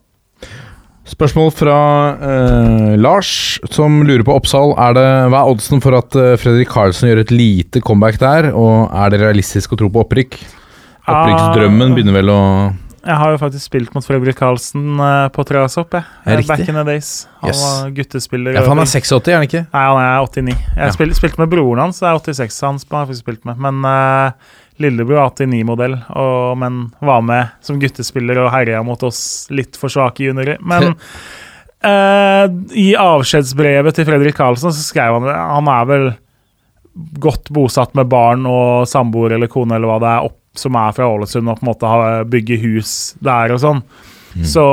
Spørsmål 1.09 1.51
fra 1.53 1.75
eh, 2.17 2.95
Lars, 3.01 3.31
som 3.73 4.01
lurer 4.05 4.21
på 4.25 4.33
Oppsal. 4.37 4.75
Er 4.77 4.97
det, 4.97 5.07
hva 5.33 5.43
er 5.43 5.53
oddsen 5.53 5.81
for 5.81 5.97
at 5.97 6.17
eh, 6.17 6.35
Fredrik 6.41 6.69
Karlsen 6.73 7.09
gjør 7.09 7.23
et 7.23 7.33
lite 7.33 7.81
comeback 7.85 8.17
der? 8.21 8.51
Og 8.53 8.89
er 8.89 9.13
det 9.13 9.21
realistisk 9.21 9.73
å 9.73 9.79
tro 9.81 9.89
på 9.93 10.03
opprykk? 10.05 10.37
Opprykksdrømmen 11.09 11.97
begynner 11.97 12.19
vel 12.19 12.33
å 12.33 12.41
Jeg 13.05 13.15
har 13.15 13.31
jo 13.31 13.37
faktisk 13.39 13.63
spilt 13.69 13.93
mot 13.95 14.03
Fredrik 14.03 14.35
Karlsen 14.39 14.99
eh, 14.99 15.27
på 15.31 15.43
jeg. 15.47 16.03
Ja, 16.25 16.37
Eh. 16.39 16.47
Back 16.49 16.67
in 16.67 16.75
the 16.75 16.83
days. 16.83 17.27
Han 17.41 17.49
Yes. 17.53 17.61
var 17.63 17.89
guttespiller. 17.95 18.53
Ja, 18.57 18.61
for 18.65 18.73
han 18.75 18.79
er 18.83 18.89
86, 18.91 19.27
er 19.31 19.37
han 19.39 19.47
ikke? 19.47 19.61
Nei, 19.73 19.83
han 19.87 20.01
er 20.03 20.23
89. 20.25 20.55
Jeg 20.75 20.85
Ja. 20.85 20.89
spil, 20.91 21.13
spilte 21.15 21.39
med 21.39 21.49
broren 21.49 21.79
hans, 21.79 21.99
det 21.99 22.07
er 22.09 22.19
86 22.19 22.61
han 22.61 22.79
har 23.07 23.13
spilt 23.15 23.45
med. 23.45 23.57
Men 23.57 23.85
uh, 23.85 24.31
lillebror 24.79 25.17
er 25.19 25.29
89-modell, 25.31 25.95
men 26.59 26.91
var 27.01 27.21
med 27.21 27.49
som 27.61 27.79
guttespiller 27.79 28.37
og 28.43 28.51
herja 28.51 28.83
mot 28.83 29.01
oss 29.03 29.47
litt 29.49 29.75
for 29.79 29.87
svake 29.89 30.27
juniorer. 30.27 30.57
Men 30.61 30.95
uh, 31.83 32.47
i 32.75 32.93
avskjedsbrevet 32.99 33.95
til 33.95 34.05
Fredrik 34.07 34.35
Karlsen 34.35 34.71
så 34.75 34.83
skrev 34.83 35.15
han 35.19 35.29
Han 35.31 35.67
er 35.71 35.85
vel 35.89 36.09
godt 37.19 37.47
bosatt 37.55 37.93
med 37.95 38.09
barn 38.11 38.43
og 38.49 38.87
samboer 38.89 39.37
eller 39.37 39.47
kone 39.47 39.75
eller 39.77 39.87
hva 39.87 39.99
det 40.03 40.09
er, 40.09 40.25
opp, 40.27 40.38
som 40.59 40.77
er 40.79 40.95
fra 40.95 41.09
Ålesund 41.09 41.49
og 41.49 41.59
på 41.59 41.65
en 41.65 41.71
måte 41.71 42.13
bygge 42.31 42.59
hus 42.63 42.95
der 43.23 43.55
og 43.55 43.61
sånn. 43.63 43.83
Så 44.45 44.63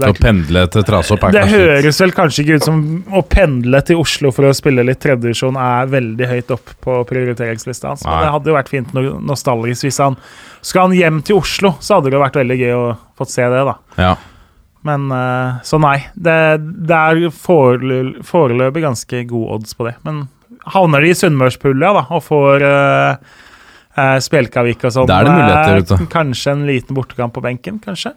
det 0.00 0.10
Å 0.12 0.16
pendle 0.18 0.62
til 0.70 0.84
Trasopp 0.86 1.22
er 1.24 1.32
det 1.32 1.40
kanskje 1.40 1.58
Det 1.58 1.68
høres 1.72 2.00
vel 2.02 2.12
kanskje 2.14 2.42
ikke 2.44 2.58
ut 2.60 2.66
som 2.66 2.80
å 3.16 3.22
pendle 3.32 3.80
til 3.88 4.00
Oslo 4.02 4.32
for 4.34 4.48
å 4.48 4.52
spille 4.56 4.84
litt 4.86 5.00
tredjevisjon 5.02 5.56
er 5.56 5.88
veldig 5.90 6.28
høyt 6.28 6.52
opp 6.54 6.74
på 6.84 6.98
prioriteringslista 7.08 7.94
hans. 7.94 8.04
Men 8.04 8.26
det 8.26 8.34
hadde 8.34 8.52
jo 8.52 8.58
vært 8.58 8.72
fint 8.72 8.92
nostalgisk 8.94 9.88
hvis 9.88 10.02
han 10.04 10.18
Skal 10.60 10.88
han 10.88 10.98
hjem 10.98 11.22
til 11.24 11.40
Oslo, 11.40 11.72
så 11.80 11.98
hadde 11.98 12.12
det 12.12 12.20
vært 12.20 12.36
veldig 12.42 12.58
gøy 12.60 12.74
å 12.76 12.84
få 13.16 13.26
se 13.28 13.46
det, 13.48 13.62
da. 13.70 13.76
Ja. 13.96 14.14
Men 14.86 15.08
eh, 15.12 15.60
Så 15.64 15.80
nei. 15.80 15.96
Det, 16.14 16.36
det 16.60 17.00
er 17.00 17.30
foreløpig 17.32 18.84
ganske 18.84 19.24
gode 19.30 19.56
odds 19.58 19.76
på 19.76 19.88
det. 19.88 19.96
Men 20.04 20.26
havner 20.74 21.04
de 21.04 21.12
i 21.12 21.16
Sunnmørspulja 21.16 21.94
da, 21.96 22.04
og 22.12 22.24
får 22.26 22.64
uh, 22.66 23.38
Spjelkavik 23.96 24.84
og 24.86 24.94
sånn 24.94 25.08
Da 25.10 25.20
er 25.20 25.26
det 25.26 25.34
muligheter, 25.34 25.70
eh, 25.70 25.78
vet 25.80 25.88
du. 25.90 26.10
Kanskje 26.12 26.52
en 26.54 26.66
liten 26.68 26.96
bortekamp 26.96 27.34
på 27.34 27.42
benken, 27.44 27.80
kanskje? 27.82 28.14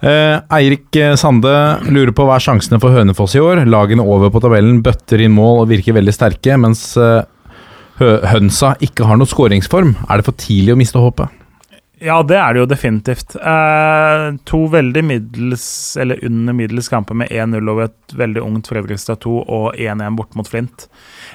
Eh, 0.00 0.36
Eirik 0.52 0.96
eh, 1.00 1.14
Sande 1.16 1.52
lurer 1.88 2.12
på 2.16 2.26
hva 2.28 2.36
er 2.36 2.44
sjansene 2.44 2.80
for 2.82 2.92
Hønefoss 2.92 3.36
i 3.36 3.40
år. 3.40 3.64
Lagene 3.68 4.04
over 4.04 4.32
på 4.32 4.42
tabellen 4.44 4.82
bøtter 4.84 5.24
inn 5.24 5.36
mål 5.36 5.62
og 5.64 5.70
virker 5.72 5.96
veldig 5.96 6.14
sterke, 6.14 6.58
mens 6.60 6.90
eh, 7.00 7.24
hønsa 8.00 8.74
ikke 8.84 9.08
har 9.08 9.20
noe 9.20 9.30
skåringsform. 9.30 9.94
Er 10.08 10.20
det 10.20 10.28
for 10.28 10.36
tidlig 10.40 10.74
å 10.74 10.80
miste 10.80 11.00
håpet? 11.00 11.42
Ja, 12.04 12.18
det 12.20 12.36
er 12.36 12.52
det 12.52 12.60
jo 12.60 12.68
definitivt. 12.68 13.38
Eh, 13.40 14.26
to 14.44 14.66
veldig 14.68 15.02
middels, 15.08 15.64
eller 15.96 16.20
under 16.28 16.52
middels 16.52 16.90
kamper 16.92 17.16
med 17.16 17.32
1-0 17.32 17.72
over 17.72 17.88
et 17.88 18.16
veldig 18.20 18.42
ungt 18.44 18.68
Fredrikstad 18.68 19.22
2 19.24 19.38
og 19.40 19.80
1-1 19.80 20.18
bort 20.18 20.36
mot 20.36 20.48
Flint. 20.48 20.90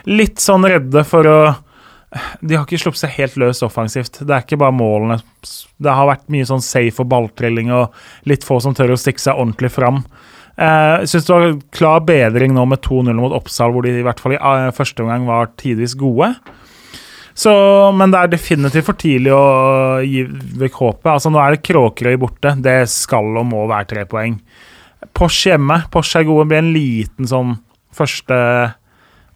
Litt 0.06 0.38
sånn 0.44 0.68
redde 0.70 1.02
for 1.08 1.30
å 1.30 1.40
De 2.42 2.58
har 2.58 2.66
ikke 2.66 2.80
sluppet 2.82 3.00
seg 3.06 3.14
helt 3.16 3.38
løs 3.40 3.62
offensivt. 3.64 4.20
Det 4.28 4.36
er 4.36 4.44
ikke 4.44 4.60
bare 4.60 4.76
målene. 4.76 5.22
Det 5.80 5.94
har 5.96 6.10
vært 6.10 6.28
mye 6.34 6.48
sånn 6.48 6.64
safe 6.64 7.00
og 7.04 7.08
balltrilling 7.12 7.72
og 7.72 7.96
litt 8.28 8.44
få 8.44 8.60
som 8.64 8.76
tør 8.76 8.96
å 8.96 9.00
stikke 9.00 9.24
seg 9.24 9.40
ordentlig 9.40 9.72
fram. 9.72 10.04
Jeg 10.60 11.00
Jeg 11.02 11.08
syns 11.10 11.26
det 11.26 11.34
var 11.34 11.54
klar 11.72 12.02
bedring 12.06 12.52
nå 12.54 12.66
med 12.68 12.82
2-0 12.84 13.16
mot 13.18 13.34
Oppsal, 13.34 13.72
hvor 13.72 13.86
de 13.88 13.96
i 14.02 14.04
hvert 14.04 14.20
fall 14.20 14.36
i 14.36 14.42
eh, 14.42 14.74
første 14.76 15.02
omgang 15.02 15.24
var 15.26 15.54
tidvis 15.58 15.96
gode. 15.98 16.34
Så, 17.34 17.54
men 17.96 18.12
det 18.12 18.20
er 18.20 18.34
definitivt 18.34 18.86
for 18.86 19.00
tidlig 19.00 19.32
å 19.34 20.02
gi 20.04 20.26
vekk 20.62 20.76
håpet. 20.84 21.08
Altså, 21.14 21.32
nå 21.32 21.40
er 21.40 21.56
det 21.56 21.64
Kråkerøy 21.64 22.20
borte. 22.20 22.54
Det 22.60 22.76
skal 22.92 23.32
og 23.40 23.48
må 23.48 23.64
være 23.72 23.88
tre 23.94 24.04
poeng. 24.06 24.36
Porsche 25.16 25.56
hjemme. 25.56 25.80
Porsche 25.94 26.22
er 26.22 26.28
gode. 26.28 26.44
Det 26.44 26.52
blir 26.52 26.62
en 26.62 26.74
liten 26.76 27.32
sånn 27.32 27.56
første 27.96 28.38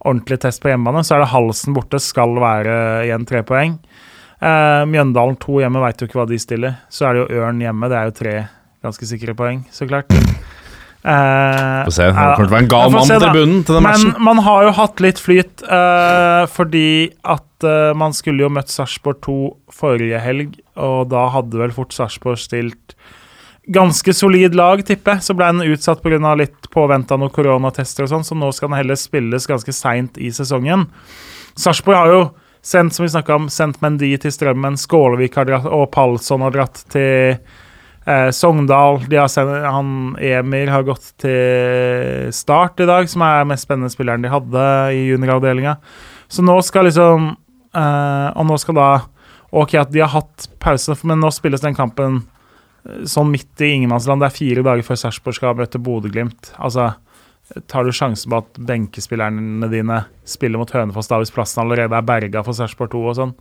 ordentlig 0.06 0.40
test 0.46 0.62
på 0.64 0.70
hjemmebane. 0.72 1.04
Så 1.06 1.16
er 1.18 1.24
det 1.26 1.32
Halsen 1.34 1.76
borte. 1.76 2.00
Skal 2.04 2.36
være 2.42 2.76
igjen 3.08 3.26
tre 3.30 3.42
poeng. 3.48 3.78
Eh, 4.40 4.84
Mjøndalen 4.92 5.38
to 5.42 5.60
hjemme 5.64 5.82
veit 5.84 6.02
jo 6.04 6.08
ikke 6.10 6.20
hva 6.22 6.28
de 6.30 6.38
stiller. 6.42 6.78
Så 6.94 7.08
er 7.10 7.18
det 7.18 7.26
jo 7.26 7.42
Ørn 7.42 7.64
hjemme. 7.64 7.90
Det 7.90 7.98
er 8.00 8.12
jo 8.12 8.18
tre 8.22 8.36
ganske 8.86 9.08
sikre 9.10 9.34
poeng, 9.38 9.64
så 9.74 9.88
klart. 9.90 10.12
Eh, 11.06 11.86
Få 11.86 11.92
se. 11.94 12.06
Det 12.10 12.16
kommer 12.18 12.40
til 12.40 12.48
å 12.48 12.54
være 12.56 12.64
en 12.66 12.70
gal 12.72 12.92
mann 12.94 13.06
se 13.10 13.18
tribunen 13.22 13.60
til 13.66 13.76
den 13.78 13.84
Men 13.86 13.92
matchen. 13.94 14.14
man 14.26 14.40
har 14.46 14.64
jo 14.66 14.72
hatt 14.80 15.04
litt 15.06 15.20
flyt, 15.22 15.64
eh, 15.64 16.46
fordi 16.50 16.88
at 17.36 17.64
eh, 17.70 17.94
man 17.98 18.14
skulle 18.18 18.42
jo 18.46 18.50
møtt 18.50 18.74
Sarpsborg 18.74 19.20
2 19.26 19.36
forrige 19.74 20.22
helg, 20.24 20.56
og 20.82 21.10
da 21.14 21.28
hadde 21.34 21.62
vel 21.62 21.74
fort 21.76 21.94
Sarpsborg 21.94 22.42
stilt 22.42 22.96
ganske 23.68 24.14
solid 24.14 24.56
lag, 24.56 24.82
tipper 24.86 25.16
jeg. 25.16 25.26
Så 25.28 25.36
ble 25.38 25.50
den 25.52 25.74
utsatt 25.74 26.04
pga. 26.04 26.36
litt 26.36 26.70
påventa 26.72 27.18
noen 27.18 27.34
koronatester 27.34 28.06
og 28.06 28.10
sånn, 28.14 28.24
så 28.28 28.36
nå 28.36 28.52
skal 28.54 28.70
den 28.70 28.80
heller 28.82 28.96
spilles 29.00 29.48
ganske 29.48 29.74
seint 29.74 30.18
i 30.18 30.32
sesongen. 30.32 30.88
Sarpsborg 31.56 31.98
har 31.98 32.12
jo 32.12 32.24
sendt, 32.66 32.94
som 32.94 33.06
vi 33.06 33.34
om, 33.34 33.50
sendt 33.50 33.82
Mendy 33.82 34.18
til 34.18 34.32
Strømmen, 34.32 34.78
Skålevik 34.78 35.36
har 35.36 35.46
dratt, 35.46 35.66
og 35.66 35.92
Palsson 35.92 36.42
har 36.42 36.52
dratt 36.52 36.84
til 36.90 37.38
Eh, 38.06 38.30
Sogndal 38.30 39.00
har 39.10 39.30
sendt, 39.34 39.64
han 39.66 40.16
Emir 40.22 40.70
har 40.70 40.84
gått 40.86 41.08
til 41.18 42.30
Start 42.34 42.84
i 42.84 42.86
dag, 42.86 43.10
som 43.10 43.24
er 43.26 43.40
den 43.40 43.50
mest 43.50 43.66
spennende 43.66 43.90
spilleren 43.90 44.22
de 44.22 44.30
hadde 44.30 44.66
i 44.94 45.08
junioravdelinga. 45.10 45.80
Så 46.30 46.46
nå 46.46 46.60
skal 46.66 46.86
liksom 46.86 47.32
eh, 47.74 48.28
Og 48.36 48.46
nå 48.46 48.58
skal 48.62 48.78
da 48.78 48.90
Ok, 49.56 49.74
at 49.80 49.92
de 49.94 50.04
har 50.04 50.12
hatt 50.14 50.50
pause, 50.62 50.94
men 51.08 51.22
nå 51.22 51.32
spilles 51.34 51.64
den 51.64 51.78
kampen 51.78 52.22
sånn 53.10 53.32
midt 53.34 53.64
i 53.64 53.72
ingenmannsland. 53.76 54.22
Det 54.22 54.30
er 54.30 54.38
fire 54.38 54.66
dager 54.66 54.86
før 54.86 55.00
Sarpsborg 55.02 55.38
skal 55.38 55.58
møte 55.58 55.82
Bodø-Glimt. 55.82 56.52
Altså, 56.62 56.92
tar 57.72 57.86
du 57.86 57.94
sjansen 57.94 58.32
på 58.32 58.42
at 58.42 58.60
benkespillerne 58.68 59.70
dine 59.72 60.04
spiller 60.28 60.62
mot 60.62 60.72
Hønefoss 60.74 61.10
da 61.12 61.22
hvis 61.22 61.34
plassen 61.34 61.64
allerede 61.64 61.98
er 61.98 62.06
berga 62.06 62.44
for 62.46 62.58
Sarpsborg 62.58 62.94
2 62.94 63.04
og 63.12 63.18
sånn? 63.20 63.34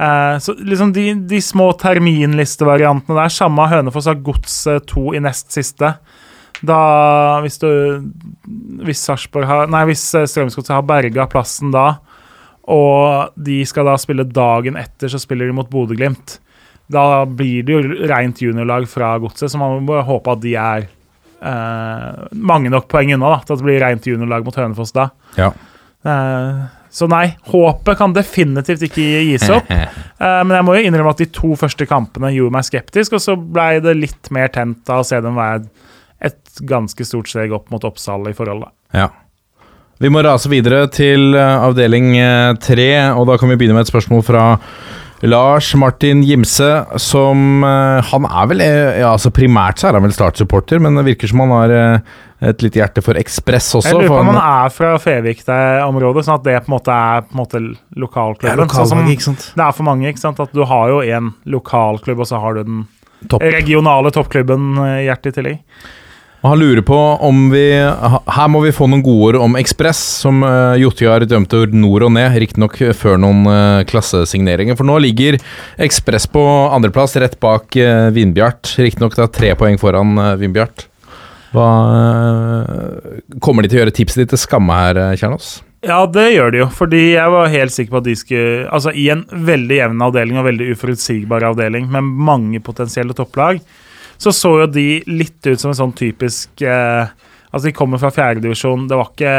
Eh, 0.00 0.36
så 0.40 0.54
liksom 0.56 0.92
de, 0.96 1.06
de 1.28 1.40
små 1.44 1.70
terminlistevariantene 1.80 3.18
der. 3.18 3.32
Samme 3.32 3.68
Hønefoss 3.70 4.08
har 4.10 4.20
Godset 4.24 4.88
2 4.92 5.06
i 5.18 5.24
nest 5.24 5.52
siste. 5.54 5.94
Da 6.62 6.78
Hvis 7.42 7.58
du 7.58 7.68
Hvis 8.86 9.00
Sarpsborg 9.02 9.48
har 9.48 9.70
Nei, 9.72 9.82
hvis 9.90 10.04
eh, 10.14 10.28
Strømsgodset 10.30 10.76
har 10.76 10.86
berga 10.86 11.26
plassen 11.26 11.72
da, 11.74 11.96
og 12.70 13.34
de 13.34 13.56
skal 13.66 13.88
da 13.88 13.96
spille 13.98 14.22
dagen 14.28 14.76
etter, 14.78 15.10
så 15.10 15.18
spiller 15.18 15.48
de 15.50 15.56
mot 15.56 15.68
Bodø-Glimt. 15.68 16.36
Da 16.92 17.24
blir 17.28 17.64
det 17.66 17.74
jo 17.76 18.06
rent 18.10 18.42
juniorlag 18.42 18.88
fra 18.90 19.14
Godset, 19.22 19.50
så 19.52 19.60
man 19.60 19.80
må 19.86 20.00
håpe 20.06 20.36
at 20.36 20.42
de 20.44 20.54
er 20.60 20.86
eh, 20.86 22.22
mange 22.32 22.72
nok 22.72 22.88
poeng 22.92 23.14
unna 23.16 23.34
da, 23.36 23.40
til 23.42 23.56
at 23.56 23.62
det 23.62 23.68
blir 23.68 23.82
rent 23.82 24.08
juniorlag 24.08 24.46
mot 24.46 24.58
Hønefoss 24.60 24.94
da. 24.96 25.08
Ja. 25.38 25.50
Eh, 26.04 26.62
så 26.92 27.08
nei, 27.08 27.24
håpet 27.48 27.96
kan 27.96 28.12
definitivt 28.12 28.84
ikke 28.88 29.06
gis 29.30 29.48
opp. 29.52 29.70
Eh, 30.22 30.40
men 30.46 30.54
jeg 30.54 30.62
må 30.62 30.76
jo 30.76 30.82
innrømme 30.86 31.10
at 31.16 31.18
de 31.18 31.26
to 31.34 31.56
første 31.58 31.82
kampene 31.90 32.28
gjorde 32.30 32.54
meg 32.54 32.66
skeptisk, 32.68 33.16
og 33.16 33.22
så 33.24 33.34
blei 33.34 33.80
det 33.82 33.96
litt 33.98 34.28
mer 34.30 34.52
tent 34.54 34.86
av 34.86 35.00
å 35.02 35.06
se 35.08 35.18
dem 35.18 35.34
være 35.34 35.64
et 36.22 36.60
ganske 36.68 37.06
stort 37.08 37.26
steg 37.32 37.50
opp 37.56 37.72
mot 37.74 37.82
Oppsal 37.88 38.28
i 38.30 38.34
forhold. 38.36 38.68
da. 38.68 39.00
Ja. 39.00 39.08
Vi 39.98 40.10
må 40.10 40.22
rase 40.22 40.50
videre 40.52 40.84
til 40.94 41.34
eh, 41.34 41.64
avdeling 41.66 42.12
eh, 42.18 42.52
tre, 42.62 42.88
og 43.18 43.26
da 43.32 43.36
kan 43.40 43.50
vi 43.50 43.58
begynne 43.58 43.80
med 43.80 43.88
et 43.88 43.90
spørsmål 43.90 44.22
fra 44.26 44.44
Lars 45.22 45.68
Martin 45.78 46.22
Gimse, 46.26 46.68
som 46.98 47.62
eh, 47.64 48.02
Han 48.10 48.24
er 48.26 48.48
vel 48.50 48.60
eh, 48.64 48.98
ja, 49.00 49.12
altså 49.12 49.30
Primært 49.34 49.78
så 49.78 49.88
er 49.88 49.98
han 49.98 50.02
vel 50.06 50.14
Start-supporter, 50.16 50.80
men 50.82 50.98
det 50.98 51.04
virker 51.12 51.30
som 51.30 51.44
han 51.44 51.52
har 51.54 51.74
eh, 51.76 52.16
et 52.50 52.64
lite 52.64 52.80
hjerte 52.80 53.04
for 53.06 53.14
Ekspress 53.20 53.68
også. 53.78 53.86
Jeg 53.92 54.00
lurer 54.00 54.10
på 54.10 54.18
om 54.18 54.32
han- 54.32 54.64
er 54.66 54.72
fra 54.74 54.96
Fevik-området, 54.98 56.24
sånn 56.26 56.40
at 56.40 56.48
det 56.48 56.56
på 56.64 56.72
en 56.72 56.74
måte 56.74 56.96
er 56.96 57.22
på 57.22 57.36
en 57.36 57.42
måte 57.44 57.60
lokalklubben. 58.02 58.68
sånn 58.74 58.90
som 58.90 59.06
ikke 59.06 59.28
sant? 59.28 59.52
det 59.54 59.62
er 59.68 59.72
for 59.78 59.86
mange, 59.86 60.08
ikke 60.10 60.24
sant? 60.24 60.40
At 60.42 60.52
du 60.52 60.64
har 60.66 60.88
jo 60.90 60.98
én 61.06 61.30
lokalklubb, 61.46 62.18
og 62.24 62.26
så 62.26 62.40
har 62.42 62.54
du 62.58 62.64
den 62.64 62.82
Topp. 63.30 63.42
regionale 63.46 64.10
toppklubben 64.10 64.72
i 64.82 65.04
hjertet 65.06 65.30
i 65.30 65.36
tillegg. 65.38 65.58
Og 66.42 66.48
han 66.50 66.58
lurer 66.58 66.82
på 66.82 66.98
om 67.22 67.44
vi 67.52 67.64
Her 67.78 68.48
må 68.50 68.64
vi 68.64 68.72
få 68.74 68.88
noen 68.90 69.04
gode 69.06 69.28
ord 69.30 69.40
om 69.44 69.58
Ekspress, 69.60 70.00
som 70.24 70.42
uh, 70.42 70.74
Jotjar 70.80 71.22
dømte 71.30 71.64
nord 71.70 72.08
og 72.08 72.14
ned, 72.16 72.34
riktignok 72.42 72.80
før 72.98 73.20
noen 73.22 73.46
uh, 73.46 73.82
klassesigneringer. 73.86 74.74
For 74.78 74.88
nå 74.88 74.98
ligger 75.06 75.38
Ekspress 75.82 76.26
på 76.26 76.42
andreplass, 76.74 77.14
rett 77.22 77.38
bak 77.42 77.78
uh, 77.78 78.10
Vindbjart. 78.14 78.74
Riktignok 78.82 79.20
tre 79.30 79.54
poeng 79.58 79.78
foran 79.78 80.18
Vindbjart. 80.42 80.88
Hva 81.52 81.68
eh, 81.92 83.20
Kommer 83.44 83.64
de 83.64 83.70
til 83.70 83.78
å 83.78 83.84
gjøre 83.84 83.94
tipset 83.96 84.24
ditt 84.24 84.32
til 84.32 84.40
skamme 84.40 84.78
her, 84.78 85.00
eh, 85.00 85.14
Kjernås? 85.20 85.60
Ja, 85.82 86.04
det 86.06 86.28
gjør 86.30 86.52
de 86.54 86.60
jo, 86.62 86.68
fordi 86.70 87.02
jeg 87.16 87.30
var 87.34 87.50
helt 87.50 87.74
sikker 87.74 87.96
på 87.96 88.02
at 88.04 88.06
de 88.06 88.14
skulle 88.14 88.66
Altså, 88.70 88.92
i 88.94 89.08
en 89.12 89.24
veldig 89.26 89.80
jevn 89.80 90.04
avdeling 90.06 90.38
og 90.38 90.46
veldig 90.46 90.68
uforutsigbar 90.76 91.48
avdeling 91.50 91.88
med 91.90 92.12
mange 92.30 92.62
potensielle 92.62 93.16
topplag, 93.18 93.58
så 94.22 94.32
så 94.34 94.52
jo 94.62 94.70
de 94.70 94.86
litt 95.10 95.42
ut 95.46 95.60
som 95.60 95.72
en 95.72 95.80
sånn 95.84 95.98
typisk 95.98 96.64
eh, 96.64 97.12
Altså, 97.52 97.66
de 97.68 97.74
kommer 97.76 98.00
fra 98.00 98.08
fjerdedivisjon, 98.08 98.86
det 98.88 98.96
var 98.96 99.10
ikke 99.10 99.32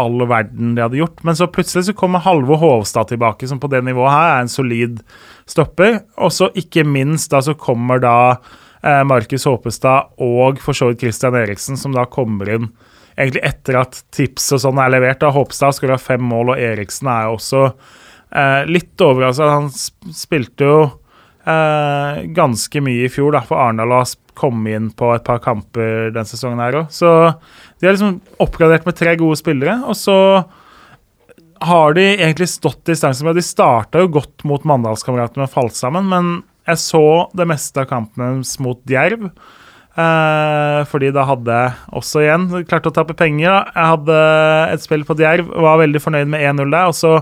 all 0.00 0.22
verden 0.24 0.70
de 0.72 0.80
hadde 0.80 0.96
gjort, 0.96 1.18
men 1.28 1.36
så 1.36 1.44
plutselig 1.52 1.90
så 1.90 1.94
kommer 1.98 2.22
Halvor 2.24 2.56
Hovstad 2.56 3.10
tilbake, 3.10 3.44
som 3.50 3.60
på 3.60 3.68
det 3.68 3.82
nivået 3.84 4.14
her 4.14 4.28
er 4.30 4.44
en 4.46 4.48
solid 4.48 5.02
stopper, 5.44 5.98
og 6.16 6.32
så 6.32 6.48
ikke 6.56 6.86
minst 6.88 7.34
da 7.34 7.42
så 7.44 7.52
kommer 7.60 8.00
da 8.00 8.14
eh, 8.32 9.02
Markus 9.04 9.44
Håpestad 9.44 10.14
og 10.24 10.62
for 10.64 10.78
så 10.78 10.88
vidt 10.88 11.04
Christian 11.04 11.36
Eriksen, 11.36 11.76
som 11.76 11.92
da 11.92 12.06
kommer 12.08 12.48
inn 12.54 12.70
egentlig 13.20 13.42
etter 13.44 13.80
at 13.80 14.00
tips 14.14 14.50
og 14.56 14.62
sånn 14.64 14.80
er 14.80 14.94
levert. 14.94 15.20
da 15.20 15.32
Håpestad 15.34 15.76
skulle 15.76 15.98
ha 15.98 16.02
fem 16.02 16.22
mål, 16.24 16.54
og 16.54 16.62
Eriksen 16.64 17.10
er 17.10 17.26
jo 17.26 17.36
også 17.36 17.64
eh, 17.66 18.62
litt 18.70 19.04
overraska. 19.04 19.50
Han 19.58 19.70
spilte 19.74 20.70
jo 20.70 20.80
eh, 21.50 22.22
ganske 22.36 22.82
mye 22.84 23.06
i 23.06 23.12
fjor, 23.12 23.34
da, 23.34 23.42
for 23.46 23.60
Arendal 23.60 23.94
har 23.98 24.14
kommet 24.38 24.76
inn 24.78 24.88
på 24.96 25.10
et 25.14 25.26
par 25.26 25.42
kamper 25.44 26.10
den 26.14 26.28
sesongen 26.28 26.62
her 26.62 26.78
òg. 26.82 26.90
Så 26.94 27.10
de 27.80 27.88
har 27.88 27.96
liksom 27.96 28.20
oppgradert 28.40 28.86
med 28.88 28.98
tre 28.98 29.16
gode 29.20 29.38
spillere, 29.40 29.80
og 29.84 29.98
så 29.98 30.16
har 31.60 31.96
de 31.96 32.06
egentlig 32.14 32.48
stått 32.48 32.86
distansen 32.88 33.26
med 33.28 33.36
De 33.36 33.44
starta 33.44 34.00
jo 34.00 34.08
godt 34.14 34.46
mot 34.48 34.64
Mandalskameratene, 34.64 35.44
men 35.44 35.52
falt 35.52 35.76
sammen. 35.76 36.08
Men 36.08 36.30
jeg 36.68 36.80
så 36.80 37.04
det 37.36 37.48
meste 37.50 37.82
av 37.82 37.90
kampene 37.90 38.38
deres 38.38 38.54
mot 38.64 38.80
Djerv. 38.88 39.28
Eh, 39.98 40.80
fordi 40.86 41.08
da 41.10 41.24
hadde 41.26 41.50
jeg 41.50 41.96
også 41.98 42.22
igjen 42.22 42.46
klart 42.70 42.86
å 42.86 42.92
tappe 42.94 43.16
penger. 43.18 43.66
Jeg 43.74 43.90
hadde 43.94 44.18
et 44.70 44.84
spill 44.84 45.02
på 45.06 45.16
Djerv, 45.18 45.50
var 45.50 45.80
veldig 45.82 46.02
fornøyd 46.02 46.30
med 46.30 46.44
1-0 46.46 46.70
der. 46.70 46.92
Og 46.92 46.96
så 46.96 47.16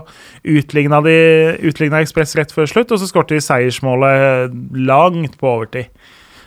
utligna 0.45 1.01
de 1.05 1.17
Ekspress 1.99 2.35
rett 2.37 2.53
før 2.53 2.69
slutt, 2.69 2.93
og 2.93 3.01
så 3.01 3.09
skårte 3.09 3.37
de 3.37 3.43
seiersmålet 3.43 4.55
langt 4.77 5.39
på 5.41 5.53
overtid. 5.55 5.89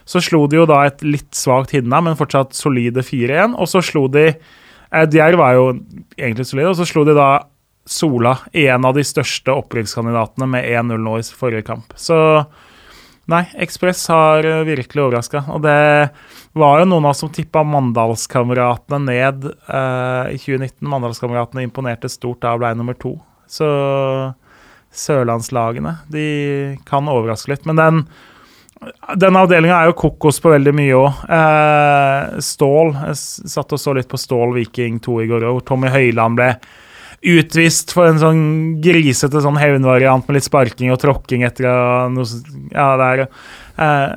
Så 0.09 0.23
slo 0.23 0.45
de 0.51 0.59
jo 0.59 0.67
da 0.67 0.83
et 0.87 1.03
litt 1.07 1.31
svakt 1.37 1.75
Hinna, 1.75 2.01
men 2.03 2.19
fortsatt 2.19 2.57
solide 2.59 3.05
4-1. 3.07 3.57
Og 3.59 3.71
så 3.71 3.83
slo 3.85 4.07
de 4.13 4.29
eh, 4.31 5.07
Djerv 5.11 5.43
var 5.43 5.59
jo 5.59 5.71
egentlig 6.19 6.47
solide, 6.49 6.71
og 6.71 6.79
så 6.79 6.89
slo 6.89 7.07
de 7.09 7.19
da 7.19 7.33
Sola, 7.83 8.37
en 8.55 8.85
av 8.87 8.95
de 8.95 9.03
største 9.03 9.51
opprykkskandidatene, 9.59 10.47
med 10.47 10.69
1-0 10.71 11.01
nå 11.03 11.17
i 11.19 11.25
forrige 11.35 11.65
kamp. 11.67 11.91
Så 11.99 12.15
Nei, 13.33 13.47
Ekspress 13.65 14.05
har 14.13 14.45
eh, 14.45 14.65
virkelig 14.69 15.07
overraska. 15.07 15.45
Og 15.55 15.63
det 15.65 15.77
var 16.59 16.83
jo 16.83 16.89
noen 16.89 17.07
av 17.07 17.15
oss 17.15 17.23
som 17.25 17.31
tippa 17.33 17.63
Mandalskameratene 17.65 19.01
ned 19.07 19.47
eh, 19.49 20.35
i 20.35 20.41
2019. 20.41 20.83
Mandalskameratene 20.93 21.65
imponerte 21.65 22.11
stort 22.13 22.43
da 22.45 22.53
ble 22.61 22.75
nummer 22.77 22.99
to. 22.99 23.15
Så 23.49 23.69
sørlandslagene, 24.93 25.97
de 26.13 26.27
kan 26.89 27.09
overraske 27.09 27.55
litt. 27.55 27.65
Men 27.69 27.81
den 27.81 28.05
Den 29.17 29.37
avdelinga 29.39 29.77
er 29.79 29.87
jo 29.93 29.95
kokos 29.95 30.41
på 30.43 30.51
veldig 30.51 30.73
mye 30.75 30.95
òg. 30.99 31.19
Eh, 31.31 32.39
Stål 32.43 32.89
Jeg 32.99 33.19
satt 33.53 33.73
og 33.73 33.79
så 33.79 33.95
litt 33.95 34.09
på 34.11 34.19
Stål 34.19 34.57
Viking 34.57 34.99
2 35.01 35.21
i 35.23 35.29
går, 35.31 35.47
hvor 35.47 35.63
Tommy 35.63 35.89
Høiland 35.93 36.37
ble 36.37 36.49
utvist 37.23 37.93
for 37.95 38.11
en 38.11 38.19
sånn 38.19 38.43
grisete 38.83 39.43
sånn 39.45 39.61
hevnvariant 39.61 40.27
med 40.27 40.39
litt 40.39 40.47
sparking 40.49 40.91
og 40.91 41.01
tråkking 41.03 41.45
etter 41.47 41.69
noe 42.11 42.27
Ja, 42.75 42.89
det 42.99 43.09
er 43.09 43.23
eh, 43.23 44.15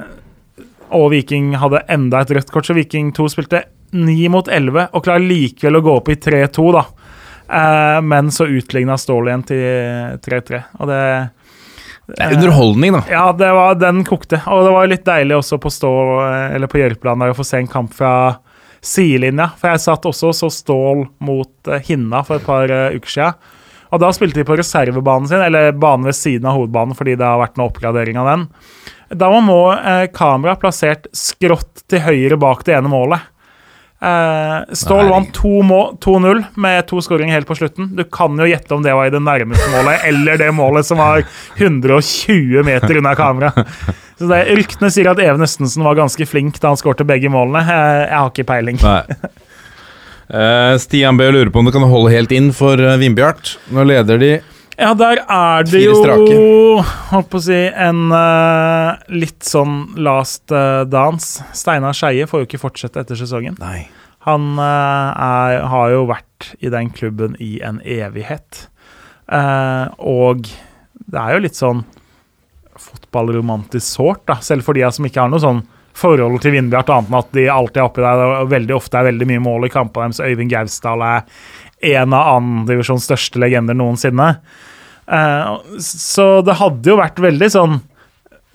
Og 0.98 1.12
Viking 1.14 1.54
hadde 1.62 1.84
enda 1.92 2.24
et 2.24 2.34
rødt 2.34 2.50
kort, 2.54 2.66
så 2.66 2.76
Viking 2.78 3.12
2 3.16 3.28
spilte 3.34 3.64
9 3.96 4.30
mot 4.34 4.50
11 4.50 4.90
og 4.90 5.06
klarer 5.06 5.24
likevel 5.24 5.78
å 5.80 5.84
gå 5.86 5.94
opp 6.02 6.10
i 6.12 6.18
3-2, 6.20 6.66
da. 6.76 6.84
Eh, 7.46 8.00
men 8.04 8.32
så 8.34 8.48
utligna 8.50 8.98
Stål 9.00 9.30
igjen 9.30 9.46
til 9.48 10.20
3-3, 10.26 10.64
og 10.82 10.90
det 10.90 11.02
Det 12.06 12.18
er 12.22 12.36
underholdning, 12.36 12.98
da. 12.98 13.04
ja, 13.10 13.26
det 13.34 13.52
var, 13.58 13.78
den 13.82 14.04
kokte. 14.06 14.42
Og 14.52 14.66
det 14.66 14.74
var 14.76 14.90
litt 14.90 15.06
deilig 15.08 15.38
også 15.40 15.58
på 15.62 15.72
stå, 15.74 15.94
eller 16.54 16.70
på 16.70 16.82
Jørpeland 16.82 17.24
å 17.30 17.38
få 17.38 17.46
se 17.48 17.62
en 17.62 17.70
kamp 17.70 17.94
fra 17.98 18.12
sidelinja. 18.86 19.52
For 19.60 19.74
jeg 19.74 19.84
satt 19.86 20.08
også 20.10 20.32
og 20.32 20.38
så 20.38 20.52
Stål 20.54 21.06
mot 21.26 21.70
eh, 21.70 21.84
Hinna 21.88 22.24
for 22.26 22.40
et 22.40 22.48
par 22.48 22.72
eh, 22.72 22.98
uker 22.98 23.16
siden. 23.18 23.54
Og 23.94 24.02
da 24.02 24.10
spilte 24.12 24.42
de 24.42 24.48
på 24.48 24.58
reservebanen 24.60 25.30
sin, 25.30 25.44
eller 25.46 25.76
banen 25.78 26.08
ved 26.10 26.18
siden 26.18 26.48
av 26.50 26.58
hovedbanen, 26.58 26.98
fordi 26.98 27.14
det 27.20 27.28
har 27.28 27.40
vært 27.40 27.60
noe 27.60 27.70
oppgradering 27.70 28.18
av 28.20 28.32
den. 28.32 28.48
Da 29.22 29.30
var 29.32 29.46
må 29.46 29.60
eh, 29.76 30.08
kamera 30.14 30.58
plassert 30.60 31.08
skrått 31.16 31.86
til 31.92 32.04
høyre 32.04 32.40
bak 32.42 32.66
det 32.68 32.76
ene 32.80 32.92
målet. 32.92 33.32
Eh, 34.02 34.74
Stål 34.76 35.08
vant 35.10 35.38
2-0 35.38 36.44
med 36.56 36.88
to 36.88 37.00
skåringer 37.02 37.38
helt 37.38 37.48
på 37.48 37.56
slutten. 37.56 37.94
Du 37.96 38.04
kan 38.04 38.36
jo 38.40 38.48
gjette 38.48 38.76
om 38.76 38.84
det 38.84 38.94
var 38.94 39.08
i 39.08 39.14
det 39.14 39.22
nærmeste 39.24 39.70
målet, 39.72 40.04
eller 40.10 40.42
det 40.42 40.52
målet 40.56 40.88
som 40.88 41.00
var 41.00 41.24
120 41.56 42.64
meter 42.68 43.00
unna 43.00 43.16
kamera. 43.16 43.54
Så 44.20 44.28
det, 44.30 44.44
Ryktene 44.56 44.92
sier 44.94 45.10
at 45.12 45.20
Even 45.24 45.44
Østensen 45.44 45.84
var 45.84 45.98
ganske 45.98 46.28
flink 46.28 46.60
da 46.64 46.72
han 46.72 46.80
skårte 46.80 47.08
begge 47.08 47.32
målene. 47.32 47.64
Eh, 47.64 48.04
jeg 48.06 48.20
har 48.20 48.32
ikke 48.34 48.48
peiling. 48.52 48.84
Eh, 50.26 50.76
Stian 50.82 51.20
Bø 51.20 51.28
lurer 51.30 51.52
på 51.54 51.62
om 51.62 51.68
du 51.68 51.72
kan 51.76 51.84
holde 51.86 52.10
helt 52.10 52.32
inn 52.34 52.48
for 52.56 52.82
uh, 52.82 52.96
Vindbjart. 52.98 53.60
Nå 53.70 53.84
leder 53.86 54.18
de 54.18 54.32
Ja, 54.76 54.92
der 54.98 55.22
er 55.32 55.64
det 55.64 55.82
jo. 55.86 55.96
Holdt 57.12 57.30
på 57.32 57.40
å 57.40 57.44
si 57.46 57.60
en 57.72 58.10
uh, 58.12 59.00
litt 59.08 59.46
sånn 59.48 59.96
last 60.04 60.52
uh, 60.52 60.84
dance. 60.84 61.46
Steinar 61.56 61.96
Skeie 61.96 62.28
får 62.28 62.44
jo 62.44 62.50
ikke 62.50 62.62
fortsette 62.66 63.06
etter 63.06 63.20
sesongen. 63.20 63.56
Nei. 63.62 63.86
Han 64.28 64.56
uh, 64.60 65.16
er, 65.16 65.62
har 65.72 65.94
jo 65.94 66.04
vært 66.10 66.52
i 66.60 66.72
den 66.74 66.92
klubben 66.92 67.38
i 67.40 67.58
en 67.64 67.80
evighet. 67.82 68.66
Og 69.26 70.44
det 70.46 71.22
er 71.22 71.34
jo 71.34 71.44
litt 71.46 71.58
sånn 71.58 71.80
fotballromantisk 72.76 73.88
sårt, 73.88 74.26
da. 74.28 74.36
Selv 74.44 74.68
for 74.68 74.78
de 74.78 74.84
som 74.94 75.08
ikke 75.08 75.24
har 75.24 75.32
noe 75.32 75.42
sånn 75.42 75.64
forhold 75.96 76.42
til 76.44 76.56
Vindbjart, 76.56 76.92
annet 76.92 77.10
enn 77.10 77.20
at 77.22 77.30
de 77.36 77.46
alltid 77.52 77.80
er 77.80 77.88
oppi 77.88 78.04
der 78.04 78.24
og 78.26 78.50
veldig 78.52 78.76
ofte 78.76 79.00
er 79.00 79.08
veldig 79.10 79.28
mye 79.32 79.44
mål 79.46 79.68
i 79.68 79.72
kampene 79.72 80.12
deres. 80.12 80.22
Øyvind 80.28 80.52
Gausdal 80.52 81.04
er 81.08 81.24
en 81.94 82.14
av 82.18 82.36
andredivisjons 82.38 83.06
største 83.10 83.42
legender 83.42 83.78
noensinne. 83.78 84.32
Eh, 85.06 85.52
så 85.86 86.30
det 86.46 86.56
hadde 86.58 86.90
jo 86.90 86.96
vært 86.98 87.20
veldig 87.22 87.50
sånn 87.54 87.76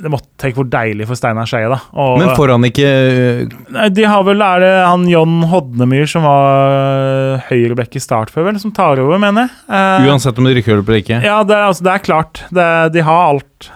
Det 0.01 0.11
måtte 0.11 0.27
tenke 0.41 0.57
hvor 0.57 0.67
deilig 0.67 1.05
for 1.07 1.15
Steinar 1.15 1.47
Skeie, 1.47 1.69
da. 1.71 1.77
Og- 1.93 2.17
Men 2.19 2.33
får 2.35 2.49
han 2.55 2.65
ikke 2.67 2.89
uh, 2.89 3.53
Nei, 3.77 3.85
De 3.95 4.07
har 4.09 4.25
vel, 4.27 4.41
Er 4.43 4.63
det 4.65 4.71
han 4.89 5.05
John 5.13 5.37
Hodnemyr 5.47 6.09
som 6.11 6.25
var 6.25 6.73
øh, 6.73 7.45
høyrebekk 7.53 7.95
i 8.01 8.03
start 8.03 8.33
før, 8.35 8.49
vel, 8.49 8.59
som 8.59 8.73
tar 8.75 8.99
over, 8.99 9.21
mener 9.23 9.47
jeg? 9.47 9.53
Eh, 9.69 10.09
Uansett 10.11 10.41
om 10.41 10.49
de 10.49 10.55
rykker 10.57 10.81
opp 10.81 10.89
eller 10.91 11.05
ikke? 11.05 11.21
Ja, 11.23 11.37
det, 11.47 11.55
altså, 11.69 11.85
det 11.87 11.93
er 11.95 12.05
klart. 12.09 12.43
Det, 12.51 12.67
de 12.97 13.05
har 13.07 13.23
alt 13.29 13.71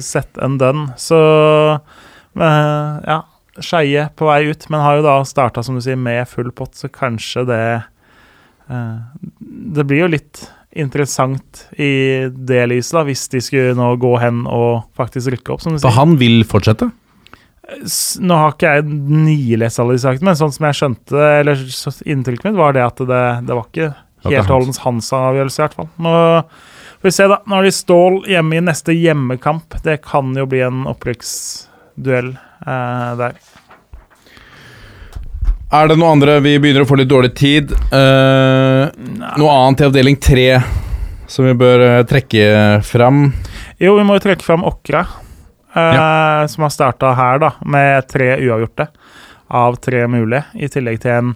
sett 0.00 0.38
en 0.40 0.56
dønn. 0.62 0.86
Så 0.96 1.18
eh, 2.40 3.00
ja. 3.10 3.20
Skeie 3.60 4.08
på 4.16 4.26
vei 4.28 4.42
ut, 4.52 4.66
men 4.72 4.82
har 4.84 4.98
jo 4.98 5.04
da 5.06 5.18
starta, 5.24 5.62
som 5.64 5.76
du 5.78 5.80
sier, 5.84 5.96
med 5.96 6.26
full 6.28 6.50
pott, 6.52 6.74
så 6.76 6.90
kanskje 6.92 7.44
det 7.48 7.60
eh, 7.74 7.84
Det 8.66 9.84
blir 9.86 10.04
jo 10.04 10.12
litt 10.12 10.44
interessant 10.76 11.66
i 11.80 12.28
det 12.28 12.62
lyset, 12.68 12.92
da, 12.98 13.02
hvis 13.08 13.24
de 13.32 13.40
skulle 13.44 13.74
nå 13.78 13.94
gå 14.00 14.12
hen 14.20 14.44
og 14.50 14.86
faktisk 14.98 15.32
rykke 15.32 15.54
opp, 15.54 15.64
som 15.64 15.76
du 15.76 15.80
For 15.80 15.96
han 15.96 16.16
vil 16.20 16.42
fortsette? 16.48 16.90
Nå 18.22 18.36
har 18.38 18.52
ikke 18.54 18.74
jeg 18.76 18.86
nilest 18.86 19.80
alle 19.82 19.96
de 19.96 20.02
sakene, 20.04 20.28
men 20.28 20.38
sånn 20.38 20.52
som 20.54 20.68
jeg 20.68 20.78
skjønte, 20.78 21.22
eller 21.40 21.62
inntrykket 22.06 22.50
mitt, 22.50 22.58
var 22.58 22.76
det 22.76 22.84
at 22.84 23.00
det, 23.02 23.22
det 23.48 23.56
var 23.56 23.70
ikke 23.70 23.92
helt 24.26 24.52
holdens 24.52 24.82
hans 24.84 25.10
avgjørelse, 25.16 25.58
i 25.58 25.64
hvert 25.64 25.78
fall. 25.80 25.88
Nå 26.02 26.14
får 27.00 27.08
vi 27.08 27.14
se, 27.16 27.28
da. 27.32 27.40
Nå 27.46 27.58
har 27.58 27.66
de 27.66 27.74
Stål 27.74 28.20
hjemme 28.30 28.58
i 28.58 28.64
neste 28.64 28.94
hjemmekamp. 28.94 29.78
Det 29.84 29.98
kan 30.04 30.32
jo 30.38 30.46
bli 30.50 30.62
en 30.66 30.84
opprykksduell 30.92 32.32
eh, 32.36 33.10
der. 33.22 33.40
Er 35.74 35.88
det 35.90 35.96
noe 35.98 36.12
andre 36.14 36.38
Vi 36.44 36.56
begynner 36.62 36.84
å 36.84 36.88
få 36.88 36.98
litt 37.00 37.10
dårlig 37.10 37.32
tid. 37.38 37.72
Uh, 37.90 38.86
noe 39.40 39.54
annet 39.54 39.82
i 39.82 39.88
avdeling 39.88 40.18
tre 40.22 40.48
som 41.26 41.42
vi 41.42 41.56
bør 41.58 41.82
eh, 41.82 42.02
trekke 42.06 42.42
fram? 42.86 43.24
Jo, 43.82 43.96
vi 43.98 44.04
må 44.06 44.14
jo 44.14 44.22
trekke 44.22 44.46
fram 44.46 44.62
Åkra, 44.62 45.00
ja. 45.74 46.44
som 46.46 46.62
har 46.62 46.70
starta 46.70 47.10
her, 47.18 47.40
da, 47.42 47.48
med 47.66 48.06
tre 48.06 48.28
uavgjorte 48.44 48.86
av 49.58 49.74
tre 49.82 50.04
mulige, 50.06 50.44
i 50.54 50.70
tillegg 50.70 51.00
til 51.02 51.16
en 51.16 51.34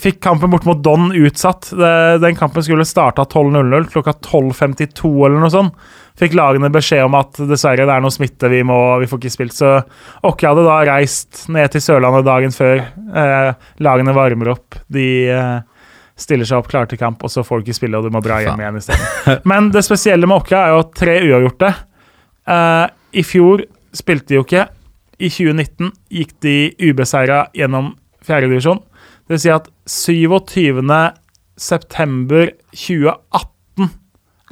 Fikk 0.00 0.22
kampen 0.24 0.52
bort 0.52 0.64
mot 0.68 0.80
Don 0.84 1.12
utsatt. 1.12 1.68
Det, 1.76 1.92
den 2.24 2.36
kampen 2.36 2.64
skulle 2.64 2.88
starta 2.88 3.28
12.00, 3.28 3.90
klokka 3.92 4.16
12.52 4.24 5.12
eller 5.28 5.44
noe 5.44 5.52
sånt. 5.52 5.86
Fikk 6.20 6.34
lagene 6.36 6.68
beskjed 6.72 7.06
om 7.06 7.14
at 7.16 7.38
dessverre 7.48 7.86
det 7.88 7.94
er 7.94 8.02
noe 8.04 8.12
smitte, 8.12 8.50
vi, 8.52 8.60
må, 8.66 8.76
vi 9.00 9.08
får 9.08 9.20
ikke 9.22 9.32
spilt. 9.32 9.56
Så 9.56 9.70
Åkke 10.28 10.50
hadde 10.50 10.64
da 10.66 10.78
reist 10.90 11.46
ned 11.52 11.72
til 11.72 11.84
Sørlandet 11.84 12.26
dagen 12.28 12.52
før. 12.54 12.82
Eh, 13.22 13.68
lagene 13.84 14.14
varmer 14.16 14.52
opp. 14.52 14.76
De 14.92 15.06
eh, 15.32 15.54
stiller 16.20 16.48
seg 16.48 16.60
opp 16.60 16.68
klare 16.72 16.90
til 16.90 17.00
kamp, 17.00 17.24
og 17.24 17.32
så 17.32 17.44
får 17.46 17.62
du 17.62 17.70
ikke 17.70 17.78
spille, 17.80 17.98
og 17.98 18.06
du 18.06 18.14
må 18.14 18.20
dra 18.24 18.42
hjem 18.44 18.60
igjen 18.60 18.78
isteden. 18.82 19.40
Men 19.48 19.72
det 19.72 19.84
spesielle 19.86 20.28
med 20.28 20.42
Åkke 20.42 20.58
er 20.60 20.76
jo 20.76 20.84
tre 21.00 21.16
uavgjorte. 21.24 21.72
Eh, 22.52 22.84
I 23.22 23.26
fjor 23.26 23.64
spilte 23.96 24.32
de 24.32 24.40
jo 24.40 24.46
ikke. 24.46 24.66
I 25.22 25.30
2019 25.30 25.92
gikk 26.12 26.36
de 26.44 26.56
ubeseira 26.82 27.46
gjennom 27.56 27.94
fjerdedivisjon. 28.26 28.82
Det 29.24 29.36
vil 29.36 29.42
si 29.44 29.52
at 29.54 29.68
27. 29.88 30.82
september 31.56 32.52
2018 32.74 33.51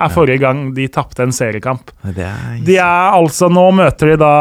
er 0.00 0.12
forrige 0.14 0.40
gang 0.42 0.64
de 0.76 0.88
tapte 0.92 1.22
en 1.22 1.32
seriekamp. 1.34 1.90
De 2.66 2.76
er 2.78 3.14
altså 3.14 3.48
Nå 3.52 3.66
møter 3.76 4.12
de 4.14 4.16
da 4.20 4.32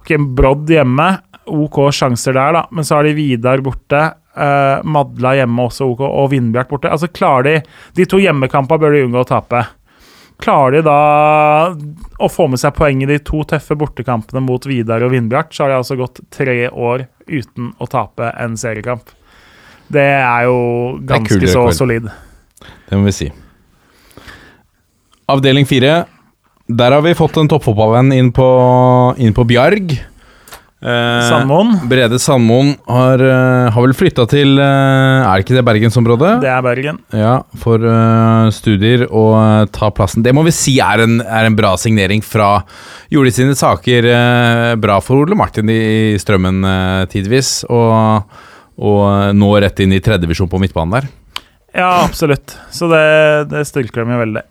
ok, 0.00 0.14
Brodd 0.38 0.70
hjemme. 0.70 1.08
OK 1.46 1.80
sjanser 1.94 2.34
der, 2.34 2.52
da. 2.58 2.64
Men 2.74 2.84
så 2.84 2.96
har 2.98 3.06
de 3.06 3.14
Vidar 3.14 3.62
borte. 3.62 4.00
eh, 4.36 4.82
Madla 4.84 5.34
hjemme 5.38 5.62
også 5.68 5.86
OK, 5.92 6.00
og 6.06 6.30
Vindbjart 6.34 6.68
borte. 6.68 6.90
Altså 6.90 7.08
klarer 7.08 7.42
de 7.46 7.56
De 7.94 8.06
to 8.10 8.18
hjemmekampene 8.18 8.82
bør 8.82 8.92
de 8.96 9.04
unngå 9.06 9.22
å 9.22 9.28
tape. 9.28 9.62
Klarer 10.42 10.74
de 10.76 10.82
da 10.84 10.96
å 12.20 12.28
få 12.28 12.48
med 12.52 12.60
seg 12.60 12.74
poeng 12.76 13.00
i 13.02 13.08
de 13.08 13.16
to 13.24 13.40
tøffe 13.48 13.76
bortekampene 13.78 14.42
mot 14.44 14.66
Vidar 14.68 15.00
og 15.06 15.14
Vindbjart, 15.14 15.54
så 15.54 15.64
har 15.64 15.72
de 15.72 15.78
altså 15.80 15.96
gått 15.96 16.20
tre 16.34 16.66
år 16.68 17.06
uten 17.26 17.70
å 17.80 17.88
tape 17.88 18.28
en 18.36 18.58
seriekamp. 18.60 19.08
Det 19.88 20.04
er 20.18 20.44
jo 20.44 20.58
er 20.98 21.02
ganske 21.14 21.40
så 21.46 21.62
rekord. 21.64 21.74
solid. 21.78 22.10
Det 22.90 22.98
må 22.98 23.08
vi 23.08 23.14
si. 23.16 23.30
Avdeling 25.26 25.66
fire. 25.66 26.04
Der 26.66 26.94
har 26.94 27.02
vi 27.02 27.14
fått 27.18 27.38
en 27.38 27.48
toppfotballvenn 27.50 28.12
inn 28.14 28.28
på, 28.34 28.46
inn 29.22 29.34
på 29.34 29.44
Bjarg. 29.46 29.96
Eh, 30.76 31.22
Sandmoen, 31.26 31.72
Brede 31.88 32.18
Sandmoen 32.20 32.74
har, 32.86 33.22
eh, 33.24 33.70
har 33.72 33.86
vel 33.86 33.94
flytta 33.96 34.26
til 34.28 34.58
eh, 34.60 35.24
Er 35.24 35.32
det 35.32 35.46
ikke 35.46 35.56
det 35.56 35.64
bergensområdet? 35.64 36.34
det 36.44 36.50
er 36.52 36.60
Bergen. 36.62 37.00
Ja, 37.16 37.38
for 37.58 37.80
uh, 37.80 38.52
studier 38.54 39.06
og 39.08 39.32
uh, 39.40 39.64
ta 39.72 39.88
plassen. 39.90 40.22
Det 40.22 40.34
må 40.36 40.44
vi 40.46 40.54
si 40.54 40.76
er 40.84 41.02
en, 41.06 41.18
er 41.24 41.48
en 41.48 41.56
bra 41.58 41.72
signering 41.80 42.22
fra 42.22 42.60
Gjorde 43.10 43.34
sine 43.34 43.56
saker 43.58 44.10
uh, 44.12 44.76
bra 44.78 45.00
for 45.02 45.24
Ole 45.24 45.38
Martin 45.38 45.72
i, 45.72 46.14
strømmen 46.22 46.62
tidvis, 47.10 47.64
og, 47.72 48.38
og 48.76 49.34
nå 49.34 49.50
rett 49.62 49.82
inn 49.82 49.96
i 49.96 50.02
tredjevisjon 50.02 50.50
på 50.50 50.60
midtbanen 50.60 51.00
der. 51.00 51.10
Ja, 51.76 51.90
absolutt. 52.04 52.58
Så 52.70 52.86
det, 52.92 53.04
det 53.50 53.66
styrker 53.68 54.04
dem 54.04 54.14
jo 54.14 54.22
veldig. 54.22 54.46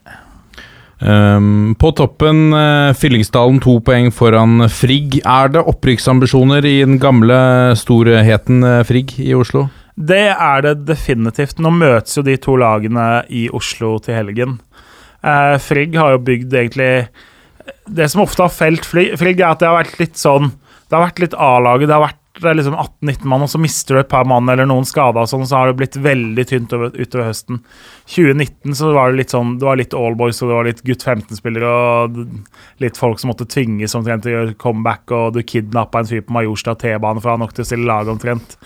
Um, 0.96 1.74
på 1.76 1.90
toppen 1.92 2.54
uh, 2.56 2.94
Fyllingsdalen 2.96 3.58
to 3.60 3.76
poeng 3.84 4.08
foran 4.14 4.64
Frigg. 4.72 5.18
Er 5.28 5.52
det 5.52 5.64
opprykksambisjoner 5.68 6.64
i 6.64 6.78
den 6.86 6.96
gamle 7.02 7.36
storheten 7.76 8.64
eh, 8.64 8.82
Frigg 8.88 9.12
i 9.20 9.34
Oslo? 9.36 9.66
Det 9.96 10.30
er 10.32 10.64
det 10.64 10.74
definitivt. 10.88 11.60
Nå 11.60 11.72
møtes 11.76 12.16
jo 12.16 12.24
de 12.24 12.38
to 12.40 12.56
lagene 12.60 13.26
i 13.28 13.46
Oslo 13.52 13.96
til 14.04 14.16
helgen. 14.16 14.58
Uh, 15.20 15.56
Frigg 15.60 15.96
har 16.00 16.14
jo 16.14 16.22
bygd 16.22 16.52
egentlig 16.54 17.08
Det 17.88 18.06
som 18.12 18.20
ofte 18.22 18.44
har 18.44 18.52
felt 18.52 18.84
Frigg, 18.86 19.40
er 19.40 19.48
at 19.48 19.62
det 19.62 19.66
har 19.66 19.78
vært 19.80 19.96
litt 19.98 20.18
sånn 20.20 20.50
Det 20.52 20.94
har 20.94 21.06
vært 21.08 21.22
litt 21.24 21.34
A-laget. 21.34 21.88
Det 21.88 21.96
har 21.96 22.04
vært 22.04 22.20
er 22.44 22.56
liksom 22.58 22.74
18-19 22.76 23.28
mann, 23.30 23.44
og 23.46 23.48
så 23.48 23.60
mister 23.60 23.96
du 23.96 24.00
et 24.02 24.10
par 24.10 24.26
mann 24.28 24.48
eller 24.52 24.68
noen 24.68 24.84
skada, 24.88 25.22
og 25.22 25.30
sånn, 25.30 25.46
så 25.48 25.60
har 25.60 25.70
det 25.70 25.78
blitt 25.78 25.96
veldig 26.04 26.44
tynt 26.50 26.74
over, 26.76 26.92
utover 26.92 27.30
høsten. 27.30 27.62
2019 28.12 28.76
så 28.76 28.90
var 28.92 29.10
det 29.10 29.20
litt 29.22 29.32
sånn 29.34 29.56
Det 29.58 29.66
var 29.66 29.78
litt 29.80 29.94
Allboys 29.96 30.38
og 30.42 30.50
det 30.50 30.58
var 30.58 30.68
litt 30.68 30.82
gutt 30.86 31.02
15-spillere 31.02 31.70
og 31.70 32.20
litt 32.84 33.00
folk 33.00 33.18
som 33.18 33.32
måtte 33.32 33.48
tvinges 33.50 33.96
omtrent 33.98 34.26
til 34.26 34.34
å 34.34 34.36
gjøre 34.36 34.58
comeback, 34.60 35.14
og 35.16 35.38
du 35.38 35.40
kidnappa 35.42 36.02
en 36.02 36.10
fyr 36.10 36.26
på 36.26 36.36
Majorstua 36.36 36.76
T-bane 36.80 37.22
for 37.22 37.32
å 37.32 37.38
ha 37.38 37.42
nok 37.44 37.56
til 37.56 37.64
å 37.64 37.70
stille 37.70 37.88
lag 37.88 38.12
omtrent. 38.12 38.58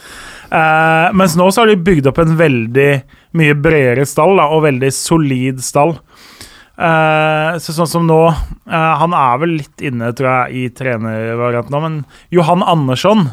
Eh, 0.51 1.07
mens 1.15 1.39
nå 1.39 1.47
så 1.51 1.63
har 1.63 1.71
de 1.71 1.79
bygd 1.79 2.11
opp 2.11 2.19
en 2.25 2.35
veldig 2.41 2.91
mye 3.39 3.55
bredere 3.55 4.09
stall, 4.09 4.35
da, 4.41 4.51
og 4.51 4.67
veldig 4.67 4.91
solid 4.95 5.63
stall. 5.65 5.95
Uh, 6.81 7.59
så 7.61 7.75
sånn 7.77 7.89
som 7.91 8.07
nå 8.09 8.23
uh, 8.25 8.93
Han 9.03 9.13
er 9.13 9.41
vel 9.43 9.51
litt 9.59 9.83
inne, 9.85 10.15
tror 10.17 10.31
jeg, 10.31 10.55
i 10.57 10.71
trenervarianten 10.73 11.75
nå, 11.77 11.81
men 11.85 11.99
Johan 12.33 12.65
Andersson 12.65 13.27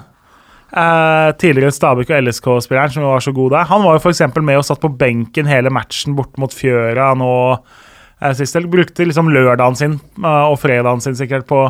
eh, 0.71 1.29
Tidligere 1.39 1.71
Stabæk 1.75 2.11
og 2.11 2.27
LSK-spilleren 2.27 2.93
som 2.93 3.07
var 3.07 3.23
så 3.23 3.33
god 3.35 3.55
der. 3.55 3.69
Han 3.71 3.85
var 3.85 3.97
jo 3.97 4.03
f.eks. 4.03 4.23
med 4.37 4.59
og 4.59 4.65
satt 4.67 4.83
på 4.83 4.93
benken 4.99 5.49
hele 5.49 5.71
matchen 5.73 6.17
bort 6.17 6.37
mot 6.41 6.53
Fjøra 6.53 7.13
nå 7.17 7.31
eh, 7.53 8.33
sist. 8.37 8.59
Brukte 8.67 9.07
liksom 9.07 9.31
lørdagen 9.33 9.79
sin 9.79 9.99
eh, 10.23 10.45
og 10.47 10.59
fredagen 10.61 11.03
sin 11.03 11.17
sikkert 11.19 11.47
på 11.49 11.65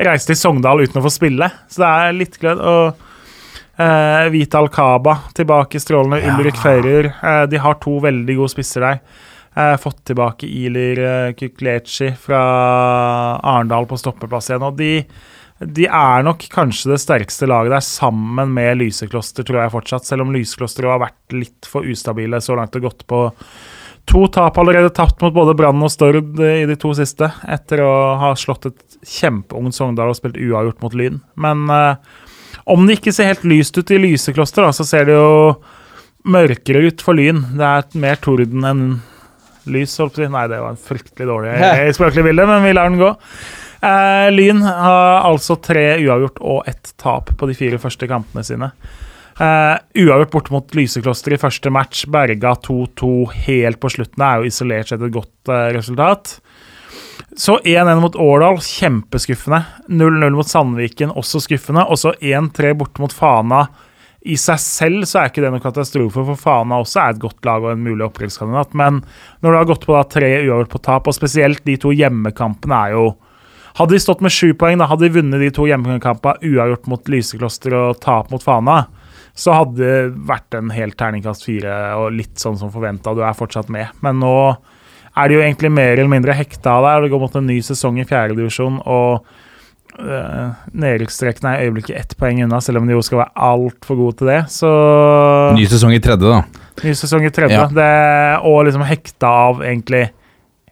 Reise 0.00 0.30
til 0.30 0.38
Sogndal 0.38 0.80
uten 0.80 1.00
å 1.00 1.04
få 1.04 1.12
spille. 1.12 1.50
Så 1.68 1.82
det 1.82 1.88
er 1.90 2.14
litt 2.16 2.38
glød. 2.40 2.60
Og 2.60 3.80
eh, 3.80 4.28
Vital 4.32 4.70
Kaba 4.72 5.18
tilbake 5.36 5.80
strålende. 5.82 6.22
Ulrik 6.34 6.60
Feirer. 6.60 7.12
Eh, 7.20 7.42
de 7.50 7.60
har 7.60 7.80
to 7.82 7.98
veldig 8.04 8.38
gode 8.38 8.54
spisser 8.54 8.86
der. 8.86 9.02
Eh, 9.50 9.74
fått 9.82 10.04
tilbake 10.08 10.48
Ilir 10.48 11.34
Kukleci 11.36 12.14
fra 12.22 12.40
Arendal 13.42 13.88
på 13.90 13.98
stoppeplass 14.00 14.52
igjen. 14.52 14.64
Og 14.70 14.78
de, 14.78 14.94
de 15.60 15.84
er 15.84 16.22
nok 16.24 16.46
kanskje 16.52 16.94
det 16.94 17.02
sterkeste 17.02 17.48
laget 17.50 17.74
der, 17.74 17.84
sammen 17.84 18.54
med 18.56 18.78
Lysekloster, 18.80 19.44
tror 19.44 19.60
jeg 19.60 19.74
fortsatt. 19.74 20.08
Selv 20.08 20.24
om 20.24 20.32
Lysekloster 20.32 20.88
har 20.88 21.02
vært 21.02 21.36
litt 21.36 21.68
for 21.68 21.84
ustabile 21.84 22.40
så 22.40 22.56
langt 22.56 22.78
og 22.78 22.86
gått 22.88 23.04
på 23.10 23.26
to 24.08 24.24
tap 24.32 24.56
allerede. 24.58 24.92
Tapt 24.96 25.20
mot 25.20 25.34
både 25.36 25.54
Brann 25.58 25.84
og 25.84 25.92
Stord 25.92 26.40
i 26.40 26.64
de 26.68 26.78
to 26.80 26.94
siste, 26.96 27.28
etter 27.44 27.84
å 27.84 27.92
ha 28.22 28.32
slått 28.40 28.70
et 28.70 28.98
kjempeungt 29.04 29.76
Sogndal 29.76 30.14
og 30.14 30.18
spilt 30.18 30.40
uavgjort 30.40 30.80
mot 30.84 30.96
Lyn. 30.96 31.20
Men 31.40 31.68
eh, 31.74 32.24
om 32.72 32.88
det 32.88 32.98
ikke 32.98 33.14
ser 33.14 33.34
helt 33.34 33.44
lyst 33.48 33.76
ut 33.76 33.92
i 33.92 34.00
Lysekloster, 34.00 34.64
da, 34.64 34.72
så 34.72 34.88
ser 34.88 35.10
det 35.10 35.18
jo 35.18 35.60
mørkere 36.24 36.86
ut 36.88 37.04
for 37.04 37.20
Lyn. 37.20 37.44
Det 37.60 37.68
er 37.68 38.00
mer 38.00 38.20
torden 38.24 38.64
enn 38.64 38.84
lys. 39.70 39.98
holdt 40.00 40.16
på 40.16 40.22
å 40.22 40.24
si. 40.24 40.32
Nei, 40.32 40.48
det 40.50 40.64
var 40.64 40.72
en 40.72 40.84
fryktelig 40.88 41.28
dårlig 41.28 41.56
språklig 41.98 42.30
bilde, 42.30 42.48
men 42.48 42.64
vi 42.64 42.76
lar 42.76 42.88
den 42.88 43.02
gå. 43.02 43.12
Eh, 43.80 44.30
Lyn 44.32 44.60
har 44.62 45.22
altså 45.24 45.56
tre 45.56 45.94
uavgjort 46.02 46.42
og 46.44 46.68
ett 46.68 46.92
tap 47.00 47.32
på 47.36 47.48
de 47.48 47.56
fire 47.56 47.80
første 47.80 48.08
kampene 48.10 48.44
sine. 48.44 48.70
Eh, 49.40 49.76
uavgjort 50.04 50.32
bort 50.34 50.50
mot 50.52 50.74
Lysekloster 50.76 51.32
i 51.32 51.40
første 51.40 51.72
match, 51.72 52.04
berga 52.12 52.52
2-2 52.60 53.12
helt 53.46 53.80
på 53.80 53.92
slutten. 53.96 54.20
Det 54.20 54.26
er 54.28 54.40
jo 54.42 54.50
isolert 54.52 54.92
sett 54.92 55.06
et 55.06 55.14
godt 55.14 55.52
eh, 55.52 55.70
resultat. 55.78 56.34
Så 57.40 57.56
1-1 57.64 58.02
mot 58.02 58.16
Årdal, 58.20 58.58
kjempeskuffende. 58.64 59.62
0-0 59.88 60.34
mot 60.34 60.48
Sandviken, 60.48 61.14
også 61.16 61.40
skuffende. 61.44 61.86
Og 61.88 62.00
så 62.02 62.12
1-3 62.20 62.74
borte 62.76 63.00
mot 63.00 63.14
Fana 63.14 63.64
i 64.20 64.36
seg 64.36 64.60
selv 64.60 65.06
så 65.08 65.22
er 65.22 65.30
ikke 65.30 65.40
det 65.40 65.50
noen 65.54 65.64
katastrofe, 65.64 66.20
for 66.26 66.36
Fana 66.36 66.82
også 66.82 67.00
er 67.00 67.14
et 67.14 67.22
godt 67.22 67.46
lag 67.48 67.64
og 67.64 67.72
en 67.72 67.84
mulig 67.86 68.04
opprykkskandidat. 68.04 68.74
Men 68.76 69.00
når 69.40 69.48
du 69.48 69.56
har 69.56 69.68
gått 69.70 69.86
på 69.88 69.96
da 69.96 70.04
tre 70.04 70.30
uavgjort 70.42 70.72
på 70.74 70.82
tap, 70.84 71.08
og 71.08 71.16
spesielt 71.16 71.64
de 71.64 71.78
to 71.80 71.94
hjemmekampene 71.96 72.80
er 72.84 72.96
jo 72.98 73.06
Hadde 73.78 73.94
de 73.94 74.00
stått 74.02 74.22
med 74.24 74.34
sju 74.34 74.52
poeng, 74.58 74.78
da 74.80 74.88
hadde 74.90 75.06
de 75.06 75.14
vunnet 75.20 75.42
de 75.42 75.50
to 75.54 75.66
hjemmekampene 75.68 76.50
uavgjort 76.50 76.88
mot 76.90 77.12
Lysekloster 77.12 77.76
og 77.78 78.00
tap 78.02 78.32
mot 78.32 78.42
Fana, 78.42 78.82
så 79.36 79.54
hadde 79.54 79.78
det 79.78 80.24
vært 80.28 80.56
en 80.58 80.72
helt 80.74 80.98
terningkast 81.00 81.46
fire 81.46 81.76
og 82.00 82.10
litt 82.16 82.40
sånn 82.40 82.58
som 82.60 82.72
forventa. 82.72 83.14
Du 83.14 83.22
er 83.24 83.36
fortsatt 83.38 83.70
med. 83.72 83.92
Men 84.04 84.18
nå 84.20 84.34
er 84.50 85.30
de 85.30 85.38
jo 85.38 85.44
egentlig 85.44 85.70
mer 85.72 85.94
eller 85.94 86.10
mindre 86.10 86.34
hekta 86.36 86.78
av 86.78 86.88
deg. 86.88 87.06
Det 87.06 87.12
går 87.14 87.22
mot 87.22 87.38
en 87.38 87.48
ny 87.48 87.60
sesong 87.64 88.02
i 88.02 88.08
fjerdedivisjon, 88.08 88.82
og 88.86 89.30
Uh, 90.00 90.54
Nedrykksstreken 90.80 91.48
er 91.50 91.60
i 91.60 91.66
øyeblikket 91.66 91.96
ett 91.98 92.12
poeng 92.16 92.38
unna, 92.44 92.60
selv 92.62 92.80
om 92.80 92.86
de 92.88 92.94
jo 92.94 93.02
skal 93.04 93.24
være 93.24 93.42
altfor 93.50 93.98
gode 93.98 94.20
til 94.20 94.30
det. 94.30 94.38
Så 94.54 94.70
Ny 95.56 95.66
sesong 95.68 95.92
i 95.92 96.00
tredje, 96.00 96.30
da. 96.30 96.62
Ny 96.80 96.94
sesong 96.96 97.26
i 97.26 97.32
tredje. 97.34 97.58
Ja. 97.58 97.66
Det, 97.74 97.88
og 98.48 98.62
liksom 98.68 98.84
hekta 98.86 99.32
av 99.50 99.64
egentlig 99.66 100.06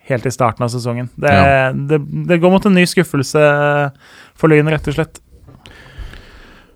helt 0.08 0.26
i 0.26 0.32
starten 0.34 0.64
av 0.66 0.72
sesongen. 0.72 1.08
Det, 1.16 1.32
Ja. 1.32 1.72
det, 1.72 1.98
det 2.28 2.40
går 2.42 2.50
mot 2.54 2.66
en 2.66 2.74
ny 2.78 2.86
skuffelse 2.88 3.42
for 4.38 4.52
Lyn, 4.52 4.70
rett 4.72 4.88
og 4.88 4.96
slett. 4.98 5.20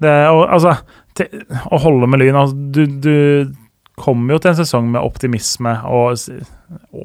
Det, 0.03 0.13
og, 0.33 0.47
altså, 0.51 0.77
til, 1.19 1.43
å 1.71 1.79
holde 1.83 2.09
med 2.11 2.23
Lyn 2.23 2.39
altså, 2.39 2.57
du, 2.75 2.87
du 2.87 3.53
kommer 4.03 4.35
jo 4.35 4.41
til 4.43 4.51
en 4.51 4.57
sesong 4.59 4.87
med 4.91 5.05
optimisme 5.05 5.75
og, 5.87 6.17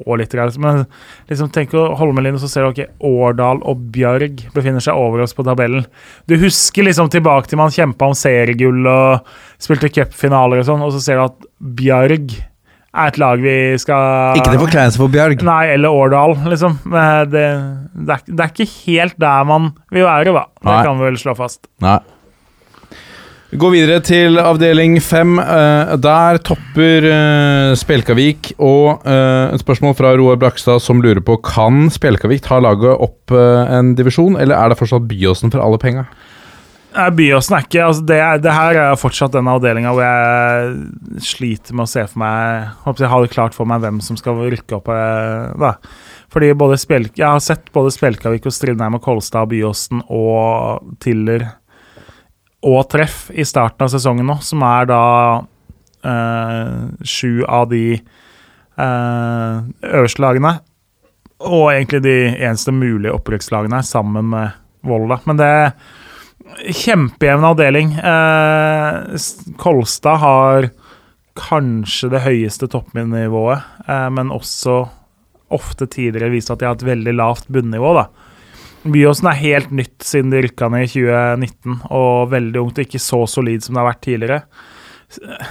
og 0.00 0.14
litt 0.18 0.32
realisme, 0.34 0.64
men 0.64 0.86
liksom 1.28 1.50
tenk 1.54 1.74
å 1.76 1.84
holde 2.00 2.16
med 2.16 2.24
Lyn, 2.26 2.38
så 2.40 2.48
ser 2.50 2.64
du 2.64 2.70
ok, 2.72 2.80
Årdal 3.06 3.60
og 3.68 3.82
Bjørg 3.94 4.46
befinner 4.54 4.82
seg 4.82 4.98
over 4.98 5.22
oss 5.22 5.36
på 5.36 5.44
tabellen. 5.46 5.84
Du 6.26 6.34
husker 6.40 6.88
liksom 6.88 7.10
tilbake 7.12 7.50
til 7.52 7.60
man 7.60 7.74
kjempa 7.74 8.08
om 8.08 8.16
seriegull 8.18 8.88
og 8.88 9.28
spilte 9.62 9.92
cupfinaler 9.92 10.64
og 10.64 10.70
sånn, 10.70 10.86
og 10.88 10.94
så 10.96 11.04
ser 11.04 11.20
du 11.20 11.26
at 11.28 11.50
Bjørg 11.82 12.32
er 12.98 13.12
et 13.12 13.18
lag 13.22 13.40
vi 13.42 13.56
skal 13.80 14.38
Ikke 14.40 14.52
til 14.52 14.62
forkleinelse 14.66 15.00
for 15.00 15.12
Bjørg. 15.14 15.42
Nei, 15.46 15.62
eller 15.76 15.94
Årdal, 15.94 16.36
liksom. 16.50 16.78
Det, 16.84 17.08
det, 17.32 17.46
er, 17.46 18.22
det 18.26 18.44
er 18.44 18.52
ikke 18.52 18.70
helt 18.84 19.18
der 19.22 19.48
man 19.48 19.72
vil 19.94 20.06
være, 20.08 20.34
da. 20.34 20.46
Det 20.60 20.70
Nei. 20.72 20.78
kan 20.86 21.00
vi 21.00 21.10
vel 21.10 21.20
slå 21.20 21.36
fast. 21.38 21.68
Nei. 21.84 21.98
Vi 23.48 23.56
går 23.56 23.70
videre 23.72 24.00
til 24.04 24.36
avdeling 24.36 24.98
fem. 25.00 25.38
Eh, 25.40 25.94
der 26.04 26.36
topper 26.44 27.06
eh, 27.08 27.70
Spjelkavik. 27.80 28.50
Og 28.60 29.06
eh, 29.08 29.54
et 29.54 29.62
spørsmål 29.62 29.94
fra 29.96 30.10
Roar 30.20 30.36
Brakstad 30.40 30.82
som 30.84 31.00
lurer 31.00 31.22
på 31.24 31.38
Kan 31.46 31.86
Spjelkavik 31.94 32.44
ta 32.44 32.58
laget 32.60 32.92
opp 32.92 33.32
eh, 33.32 33.72
en 33.78 33.94
divisjon, 33.96 34.36
eller 34.36 34.58
er 34.58 34.74
det 34.74 34.80
fortsatt 34.82 35.08
Byåsen 35.08 35.54
for 35.54 35.64
alle 35.64 35.80
penga? 35.80 36.04
Er 36.98 37.12
ikke 37.14 37.84
altså 37.84 38.02
det, 38.02 38.18
det 38.42 38.52
her 38.52 38.78
er 38.82 38.96
fortsatt 38.98 39.36
den 39.36 39.46
avdelinga 39.46 39.92
hvor 39.94 40.02
jeg 40.02 41.20
sliter 41.22 41.76
med 41.76 41.84
å 41.86 41.90
se 41.90 42.02
for 42.10 42.18
meg 42.24 42.72
håper 42.82 43.04
Jeg 43.04 43.12
har 43.12 43.22
det 43.22 43.34
klart 43.34 43.54
for 43.54 43.70
meg 43.70 43.84
hvem 43.84 44.00
som 44.02 44.18
skal 44.18 44.40
rykke 44.50 44.78
opp. 44.80 44.88
eh, 44.90 45.52
Da. 45.62 45.76
Fordi 46.28 46.50
Spjelk, 46.76 47.14
Jeg 47.16 47.28
har 47.28 47.38
sett 47.40 47.70
både 47.72 47.92
Spjelkavik 47.94 48.46
og 48.46 48.52
Strindheim 48.52 48.98
og 48.98 49.02
Kolstad, 49.02 49.46
og 49.46 49.52
Byåsen 49.52 50.02
og 50.10 50.96
Tiller 51.00 51.46
og 52.66 52.88
Treff 52.90 53.30
i 53.30 53.44
starten 53.46 53.86
av 53.86 53.92
sesongen 53.92 54.26
nå, 54.26 54.40
som 54.42 54.62
er 54.66 54.88
da 54.90 55.02
øh, 56.02 56.88
sju 57.06 57.44
av 57.46 57.68
de 57.70 58.00
øh, 58.78 59.62
øverste 59.86 60.24
lagene. 60.24 60.56
Og 61.38 61.70
egentlig 61.70 62.02
de 62.02 62.18
eneste 62.34 62.74
mulige 62.74 63.14
opprykkslagene, 63.14 63.84
sammen 63.86 64.26
med 64.34 64.58
Volda. 64.82 65.20
Men 65.30 65.38
det 65.38 65.52
Kjempejevn 66.46 67.44
avdeling. 67.44 67.92
Eh, 67.98 69.18
Kolstad 69.60 70.22
har 70.22 70.70
kanskje 71.38 72.10
det 72.12 72.22
høyeste 72.24 72.68
toppnivået, 72.70 73.66
eh, 73.86 74.08
men 74.10 74.32
også 74.34 74.80
ofte 75.54 75.86
tidligere 75.86 76.32
vist 76.32 76.50
at 76.50 76.60
de 76.60 76.68
har 76.68 76.76
et 76.76 76.88
veldig 76.88 77.14
lavt 77.14 77.48
bunnivå. 77.48 77.94
da. 77.94 78.08
Byåsen 78.88 79.28
er 79.28 79.42
helt 79.42 79.70
nytt 79.70 80.02
siden 80.04 80.30
de 80.30 80.42
rykka 80.42 80.68
ned 80.70 80.86
i 80.86 80.90
2019, 80.92 81.80
og 81.90 82.30
veldig 82.30 82.60
ungt 82.60 82.78
og 82.78 82.84
ikke 82.86 83.02
så 83.02 83.26
solid 83.26 83.62
som 83.62 83.74
det 83.74 83.82
har 83.82 83.90
vært 83.92 84.04
tidligere. 84.06 84.42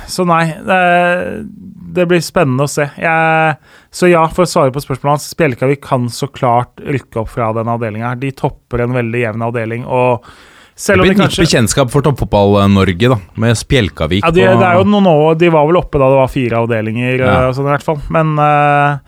Så 0.07 0.23
nei, 0.29 0.53
det, 0.53 2.05
blir 2.05 2.21
spennende 2.21 2.67
å 2.67 2.69
se. 2.69 2.85
Jeg, 3.01 3.55
så 3.89 4.09
ja, 4.09 4.21
for 4.29 4.45
å 4.45 4.49
svare 4.49 4.73
på 4.73 4.83
spørsmålet 4.83 5.15
hans, 5.15 5.31
Spjelkavik 5.33 5.81
kan 5.81 6.05
så 6.13 6.29
klart 6.29 6.77
rykke 6.77 7.23
opp 7.23 7.31
fra 7.33 7.49
den 7.57 7.71
avdelinga. 7.73 8.13
De 8.21 8.29
topper 8.37 8.85
en 8.85 8.93
veldig 8.93 9.23
jevn 9.23 9.47
avdeling, 9.49 9.87
og 9.89 10.29
selv 10.77 11.01
om 11.01 11.07
blir 11.07 11.17
kanskje... 11.17 11.41
nytt 11.41 11.49
bekjentskap 11.49 11.91
for 11.93 12.05
Toppfotball-Norge, 12.05 13.09
da. 13.11 13.17
Med 13.41 13.57
Spjelkavik 13.57 14.23
ja, 14.25 14.31
de, 14.33 14.45
og 14.51 14.61
det 14.61 14.69
er 14.69 14.79
jo 14.79 14.87
noen 14.87 15.09
år, 15.11 15.37
de 15.41 15.51
var 15.53 15.67
vel 15.69 15.79
oppe 15.81 16.01
da 16.01 16.11
det 16.13 16.19
var 16.21 16.33
fire 16.33 16.63
avdelinger, 16.63 17.15
Ja. 17.17 17.35
eh, 17.47 17.51
sånn 17.57 17.67
i 17.67 17.73
hvert 17.73 17.85
fall. 17.87 18.01
Men 18.13 18.35
uh, 18.37 18.99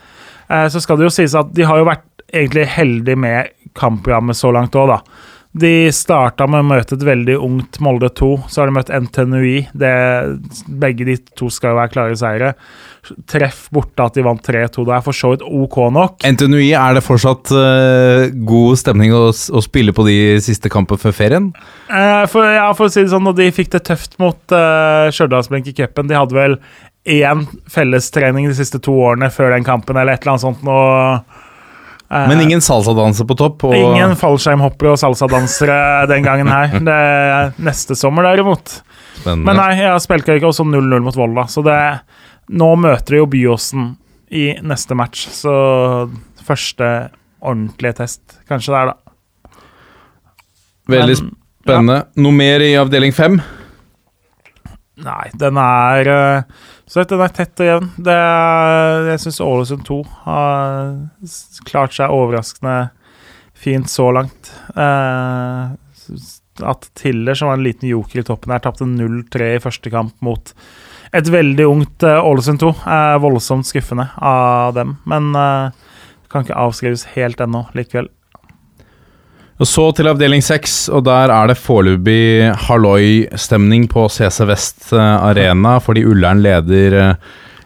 uh, 0.49 0.67
så 0.73 0.81
skal 0.83 0.99
det 0.99 1.09
jo 1.09 1.13
sies 1.13 1.37
at 1.37 1.53
de 1.55 1.67
har 1.69 1.81
jo 1.81 1.89
vært 1.89 2.07
egentlig 2.29 2.67
heldige 2.73 3.19
med 3.19 3.53
kampprogrammet 3.77 4.37
så 4.37 4.51
langt 4.53 4.77
òg, 4.77 4.95
da. 4.95 5.27
De 5.59 5.89
starta 5.93 6.45
med 6.45 6.61
å 6.61 6.67
møte 6.75 6.93
et 6.93 7.05
veldig 7.05 7.35
ungt 7.41 7.79
Molde 7.81 8.11
2. 8.13 8.27
Så 8.49 8.61
har 8.61 8.69
de 8.69 8.75
møtt 8.75 8.91
NTNUI. 8.93 9.55
Det, 9.81 9.93
begge 10.69 11.07
de 11.07 11.15
to 11.37 11.49
skal 11.53 11.73
jo 11.73 11.79
være 11.79 11.93
klare 11.95 12.19
seire. 12.19 12.51
Treff 13.29 13.65
borte 13.73 14.05
at 14.05 14.17
de 14.17 14.23
vant 14.25 14.41
3-2. 14.43 14.85
Det 14.87 14.95
er 14.95 15.05
for 15.05 15.17
så 15.17 15.33
vidt 15.33 15.45
OK 15.45 15.77
nok. 15.95 16.25
NTNUI, 16.25 16.71
er 16.77 16.97
det 16.97 17.05
fortsatt 17.05 17.53
uh, 17.55 18.27
god 18.49 18.79
stemning 18.81 19.15
å, 19.15 19.27
å 19.29 19.63
spille 19.65 19.95
på 19.95 20.05
de 20.07 20.17
siste 20.43 20.71
kampene 20.73 21.01
før 21.01 21.15
ferien? 21.15 21.49
Uh, 21.89 22.25
for, 22.31 22.45
ja, 22.45 22.69
for 22.77 22.87
å 22.87 22.93
si 22.93 23.03
det 23.03 23.13
sånn, 23.13 23.29
og 23.29 23.37
de 23.39 23.49
fikk 23.55 23.73
det 23.75 23.85
tøft 23.89 24.19
mot 24.21 24.39
uh, 24.55 25.09
Stjørdalsblink 25.13 25.71
i 25.71 25.75
cupen. 25.81 26.09
De 26.09 26.17
hadde 26.19 26.37
vel 26.37 26.59
én 27.09 27.45
fellestrening 27.71 28.49
de 28.49 28.57
siste 28.57 28.81
to 28.83 28.93
årene 28.93 29.31
før 29.33 29.55
den 29.55 29.65
kampen, 29.67 29.97
eller 29.97 30.17
et 30.17 30.25
eller 30.25 30.35
annet 30.35 30.45
sånt. 30.45 31.37
Eh, 32.09 32.27
Men 32.29 32.41
ingen 32.41 32.61
salsadanser 32.61 33.27
på 33.29 33.37
topp? 33.37 33.67
Og, 33.69 33.75
Ingen 33.75 34.15
fallskjermhoppere 34.17 34.95
og 34.95 35.01
salsadansere 35.01 35.79
den 36.11 36.25
gangen 36.25 36.49
her. 36.49 36.73
Det 36.81 36.95
er 36.95 37.51
neste 37.61 37.97
sommer, 37.97 38.25
derimot. 38.31 38.79
Spennende. 39.19 39.45
Men 39.45 39.59
nei, 39.61 39.73
jeg 39.81 40.05
spilte 40.05 40.39
ikke 40.39 40.49
også 40.49 40.65
0-0 40.65 41.05
mot 41.05 41.17
Volda, 41.17 41.45
så 41.51 41.63
det 41.65 41.77
Nå 42.49 42.69
møter 42.81 43.13
de 43.15 43.19
jo 43.21 43.27
Byåsen 43.29 43.91
i 44.33 44.51
neste 44.65 44.95
match, 44.97 45.27
så 45.33 45.53
første 46.45 46.87
ordentlige 47.39 47.95
test 48.01 48.39
kanskje 48.49 48.73
det 48.73 48.79
er, 48.81 48.91
da. 48.91 49.53
Veldig 50.89 51.15
Men- 51.21 51.31
spennende. 51.63 51.97
Noe 52.17 52.33
mer 52.33 52.59
i 52.65 52.73
avdeling 52.79 53.13
fem? 53.13 53.39
Nei, 54.99 55.29
den 55.39 55.57
er 55.61 56.07
eh, 56.11 56.41
Så 56.89 57.05
den 57.07 57.21
er 57.21 57.29
tett 57.31 57.61
og 57.61 57.67
jevn. 57.69 57.89
Det 58.03 58.11
er, 58.15 59.05
jeg 59.11 59.19
syns 59.23 59.39
Ålesund 59.45 59.85
2 59.85 59.99
har 60.25 60.95
klart 61.69 61.93
seg 61.93 62.09
overraskende 62.09 62.89
fint 63.53 63.85
så 63.91 64.09
langt. 64.15 64.49
Eh, 64.73 65.69
at 66.65 66.89
Tiller, 66.97 67.37
som 67.37 67.47
var 67.51 67.59
en 67.59 67.63
liten 67.63 67.87
joker 67.91 68.19
i 68.19 68.25
toppen 68.25 68.51
her, 68.51 68.59
tapte 68.59 68.87
0-3 68.89 69.53
i 69.55 69.61
første 69.63 69.91
kamp 69.93 70.15
mot 70.25 70.51
et 71.15 71.29
veldig 71.31 71.65
ungt 71.65 72.05
eh, 72.05 72.21
Ålesund 72.21 72.61
2, 72.61 72.71
er 72.85 73.19
voldsomt 73.23 73.67
skuffende 73.67 74.09
av 74.21 74.75
dem. 74.77 74.97
Men 75.09 75.33
eh, 75.35 75.91
kan 76.29 76.45
ikke 76.45 76.57
avskrives 76.61 77.07
helt 77.15 77.41
ennå, 77.41 77.65
likevel. 77.77 78.09
Og 79.59 79.67
Så 79.67 79.89
til 79.91 80.07
avdeling 80.07 80.43
seks, 80.45 80.85
og 80.93 81.03
der 81.09 81.33
er 81.35 81.49
det 81.51 81.59
foreløpig 81.59 82.53
halloi-stemning 82.67 83.89
på 83.91 84.05
CC 84.07 84.45
Vest 84.47 84.91
eh, 84.95 85.15
Arena, 85.29 85.77
fordi 85.83 86.05
Ullern 86.07 86.43
leder, 86.45 87.17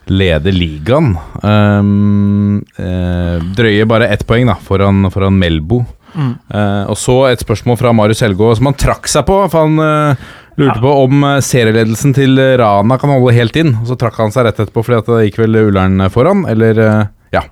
leder 0.09 0.55
ligaen. 0.55 1.13
Um, 1.43 2.63
eh, 2.79 3.43
drøye 3.59 3.85
bare 3.89 4.09
ett 4.15 4.25
poeng 4.25 4.49
da, 4.49 4.57
foran, 4.57 5.05
foran 5.13 5.37
Melbo. 5.37 5.83
Mm. 6.13 6.33
Eh, 6.53 6.83
og 6.91 6.97
så 6.99 7.15
et 7.31 7.41
spørsmål 7.41 7.77
fra 7.79 7.93
Marius 7.95 8.21
Helgå 8.23 8.51
som 8.57 8.69
han 8.69 8.77
trakk 8.79 9.09
seg 9.09 9.25
på. 9.27 9.39
For 9.51 9.65
han 9.65 9.81
eh, 9.81 10.27
lurte 10.59 10.79
på 10.83 10.93
om 11.03 11.25
eh, 11.27 11.41
serieledelsen 11.43 12.15
til 12.17 12.39
Rana 12.59 12.97
kan 13.01 13.13
holde 13.13 13.35
helt 13.35 13.57
inn. 13.59 13.75
Og 13.81 13.91
så 13.91 13.97
trakk 13.99 14.19
han 14.21 14.33
seg 14.33 14.47
rett 14.47 14.61
etterpå 14.63 14.85
fordi 14.85 15.01
at 15.01 15.11
det 15.11 15.27
gikk 15.27 15.41
vel 15.43 15.61
Ullern 15.65 16.07
foran, 16.13 16.45
eller 16.49 16.81
eh, 16.83 17.03
ja. 17.35 17.45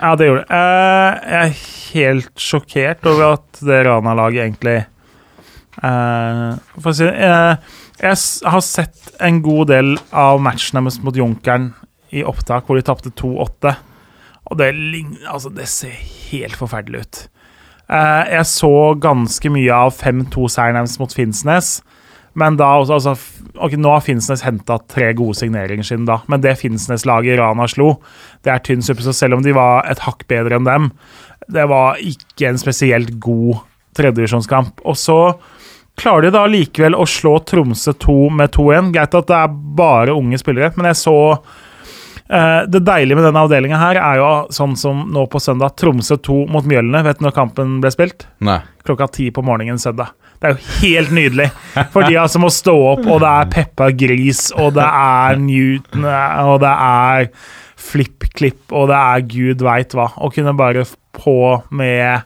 Ja, 0.00 0.14
det 0.16 0.30
gjorde 0.30 0.46
det. 0.46 0.60
Eh, 0.60 1.18
jeg 1.34 1.42
er 1.42 1.60
helt 1.90 2.32
sjokkert 2.40 3.10
over 3.10 3.34
at 3.34 3.60
det 3.66 3.82
Rana-laget 3.84 4.44
egentlig 4.46 4.78
eh, 4.80 6.46
For 6.78 6.92
å 6.92 6.96
si 6.96 7.04
det 7.04 7.26
eh, 7.26 7.74
Jeg 8.00 8.48
har 8.54 8.64
sett 8.64 9.10
en 9.20 9.42
god 9.44 9.72
del 9.74 9.94
av 10.16 10.40
matchene 10.42 10.82
mot 10.86 11.16
Junkeren 11.16 11.72
i 12.10 12.24
opptak 12.26 12.66
hvor 12.66 12.78
de 12.78 12.82
tapte 12.86 13.12
2-8. 13.14 13.74
Og 14.50 14.56
det, 14.58 14.72
altså, 15.28 15.52
det 15.54 15.68
ser 15.70 15.92
helt 16.30 16.56
forferdelig 16.58 17.04
ut. 17.04 17.20
Eh, 17.90 18.24
jeg 18.32 18.48
så 18.50 18.72
ganske 19.02 19.52
mye 19.52 19.82
av 19.84 19.92
5-2-seieren 19.98 20.80
deres 20.80 20.96
mot 20.98 21.14
Finnsnes. 21.14 21.76
Men 22.38 22.56
da 22.60 22.68
også, 22.78 22.98
altså, 23.00 23.14
ok, 23.58 23.74
Nå 23.80 23.90
har 23.90 24.04
Finnsnes 24.06 24.44
henta 24.46 24.78
tre 24.90 25.10
gode 25.18 25.34
signeringer 25.40 25.86
siden 25.86 26.06
da, 26.08 26.20
men 26.30 26.42
det 26.44 26.58
Finnsnes-laget 26.60 27.40
Rana 27.40 27.66
slo, 27.70 27.96
det 28.46 28.52
er 28.54 28.62
tynn 28.66 28.84
suppe. 28.86 29.02
Så 29.06 29.14
selv 29.16 29.38
om 29.38 29.42
de 29.46 29.54
var 29.56 29.88
et 29.90 30.02
hakk 30.04 30.26
bedre 30.30 30.60
enn 30.60 30.68
dem, 30.68 30.90
det 31.50 31.66
var 31.70 31.98
ikke 31.98 32.52
en 32.52 32.60
spesielt 32.60 33.16
god 33.22 33.64
tredjevisjonskamp. 33.98 34.84
Og 34.86 34.98
så 34.98 35.18
klarer 36.00 36.28
de 36.28 36.34
da 36.34 36.44
likevel 36.48 36.96
å 36.96 37.06
slå 37.08 37.38
Tromsø 37.48 37.94
2 37.98 38.20
med 38.38 38.54
2-1. 38.54 38.92
Greit 38.94 39.18
at 39.18 39.28
det 39.30 39.40
er 39.40 39.58
bare 39.80 40.14
unge 40.16 40.38
spillere, 40.40 40.70
men 40.78 40.90
jeg 40.90 41.00
så 41.02 41.16
eh, 41.34 42.62
Det 42.70 42.84
deilige 42.86 43.18
med 43.18 43.26
denne 43.26 43.42
avdelinga 43.42 43.80
her 43.80 44.00
er 44.00 44.20
jo 44.20 44.30
sånn 44.54 44.76
som 44.78 45.08
nå 45.12 45.26
på 45.32 45.42
søndag, 45.42 45.74
Tromsø 45.80 46.20
2 46.22 46.44
mot 46.54 46.66
Mjølne. 46.66 47.02
Vet 47.06 47.20
du 47.20 47.26
når 47.26 47.36
kampen 47.36 47.80
ble 47.82 47.92
spilt? 47.94 48.28
Nei. 48.38 48.60
klokka 48.86 49.10
ti 49.12 49.30
på 49.34 49.44
morgenen 49.44 49.82
søndag. 49.82 50.14
Det 50.40 50.48
er 50.48 50.54
jo 50.54 50.74
helt 50.80 51.10
nydelig. 51.12 51.50
For 51.92 52.08
de 52.08 52.16
altså 52.16 52.40
må 52.40 52.48
stå 52.52 52.72
opp, 52.94 53.04
og 53.04 53.20
det 53.20 53.30
er 53.30 53.50
Peppa 53.52 53.90
Gris, 53.92 54.46
og 54.56 54.72
det 54.78 54.86
er 54.86 55.36
Newton, 55.36 56.06
og 56.48 56.62
det 56.62 56.70
er 56.72 57.28
FlippKlipp, 57.80 58.72
og 58.72 58.88
det 58.88 58.96
er 58.96 59.26
gud 59.28 59.64
veit 59.66 59.96
hva. 59.96 60.08
Å 60.16 60.30
kunne 60.32 60.56
bare 60.56 60.86
på 61.16 61.36
med 61.76 62.24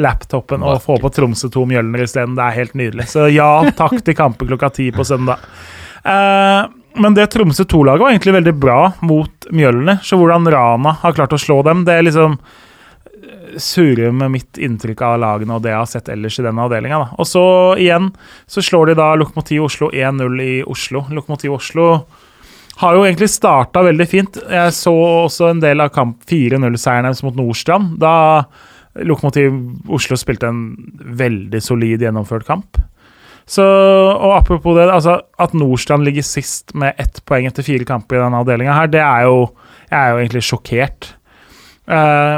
laptopen 0.00 0.64
og 0.64 0.80
få 0.82 0.96
på 1.02 1.10
Tromsø 1.12 1.50
2 1.52 1.64
Mjølner 1.68 2.02
isteden, 2.02 2.34
det 2.38 2.48
er 2.48 2.58
helt 2.58 2.74
nydelig. 2.78 3.06
Så 3.12 3.28
ja, 3.30 3.50
takk 3.78 3.98
til 4.02 4.16
kampen 4.18 4.50
klokka 4.50 4.72
ti 4.74 4.88
på 4.94 5.06
søndag. 5.06 5.42
Eh, 6.02 6.62
men 7.02 7.16
det 7.16 7.28
Tromsø 7.32 7.66
2-laget 7.68 8.02
var 8.02 8.10
egentlig 8.10 8.36
veldig 8.40 8.54
bra 8.58 8.80
mot 9.06 9.48
Mjølner, 9.54 10.02
så 10.02 10.18
hvordan 10.20 10.48
Rana 10.50 10.96
har 11.04 11.14
klart 11.16 11.36
å 11.36 11.40
slå 11.40 11.60
dem, 11.66 11.86
det 11.86 11.94
er 11.98 12.08
liksom 12.08 12.40
surrer 13.60 14.10
med 14.14 14.32
mitt 14.34 14.58
inntrykk 14.58 15.02
av 15.06 15.20
lagene 15.22 15.56
og 15.56 15.62
det 15.64 15.72
jeg 15.72 15.78
har 15.78 15.90
sett 15.90 16.10
ellers 16.12 16.38
i 16.40 16.44
denne 16.46 16.64
avdelinga. 16.64 17.00
Og 17.20 17.28
så 17.28 17.44
igjen 17.80 18.10
så 18.50 18.64
slår 18.64 18.92
de 18.92 18.98
da 18.98 19.12
Lokomotiv 19.18 19.66
Oslo 19.68 19.90
1-0 19.94 20.42
i 20.42 20.52
Oslo. 20.66 21.04
Lokomotiv 21.12 21.56
Oslo 21.58 21.88
har 22.80 22.96
jo 22.96 23.04
egentlig 23.06 23.30
starta 23.30 23.84
veldig 23.84 24.08
fint. 24.08 24.38
Jeg 24.50 24.74
så 24.74 24.94
også 25.26 25.50
en 25.52 25.62
del 25.62 25.84
av 25.84 25.92
kamp 25.94 26.22
4-0-seieren 26.30 27.08
deres 27.08 27.22
mot 27.26 27.36
Nordstrand. 27.38 27.98
Da 28.02 28.14
Lokomotiv 29.06 29.54
Oslo 29.92 30.18
spilte 30.20 30.50
en 30.50 30.64
veldig 31.20 31.62
solid 31.64 32.02
gjennomført 32.02 32.48
kamp. 32.48 32.80
Så, 33.48 33.64
og 33.64 34.36
apropos 34.36 34.76
det, 34.78 34.86
altså 34.92 35.18
at 35.42 35.54
Nordstrand 35.56 36.06
ligger 36.06 36.24
sist 36.24 36.74
med 36.78 36.98
ett 37.02 37.18
poeng 37.28 37.48
etter 37.48 37.66
fire 37.66 37.86
kamper 37.88 38.18
i 38.18 38.22
denne 38.22 38.38
avdelinga 38.42 38.76
her, 38.76 38.90
det 38.92 39.02
er 39.02 39.26
jo 39.28 39.50
Jeg 39.92 39.98
er 39.98 40.10
jo 40.10 40.20
egentlig 40.22 40.40
sjokkert. 40.46 41.06
Eh, 41.84 42.36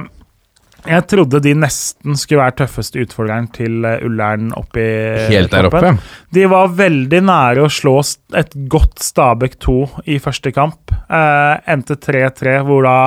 jeg 0.85 1.07
trodde 1.09 1.41
de 1.45 1.55
nesten 1.57 2.19
skulle 2.19 2.43
være 2.43 2.57
tøffeste 2.63 3.01
utfordreren 3.05 3.47
til 3.55 3.87
eh, 3.89 4.03
Ullern 4.05 4.51
oppe 4.59 4.83
i 4.83 5.29
Helt 5.31 5.55
der 5.55 5.69
oppe. 5.71 5.95
De 6.35 6.45
var 6.51 6.75
veldig 6.77 7.23
nære 7.25 7.65
å 7.65 7.73
slå 7.73 7.97
et 8.37 8.53
godt 8.73 9.01
Stabæk 9.05 9.57
2 9.65 9.79
i 10.13 10.19
første 10.23 10.53
kamp. 10.55 10.93
Eh, 11.09 11.55
endte 11.73 11.97
3-3, 11.97 12.59
hvor 12.69 12.85
da 12.85 12.99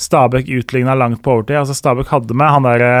Stabæk 0.00 0.50
utligna 0.58 0.96
langt 0.98 1.22
på 1.22 1.36
overtid. 1.36 1.60
Altså 1.62 1.76
Stabæk 1.78 2.10
hadde 2.10 2.36
med 2.36 2.50
han 2.56 2.66
derre 2.66 2.94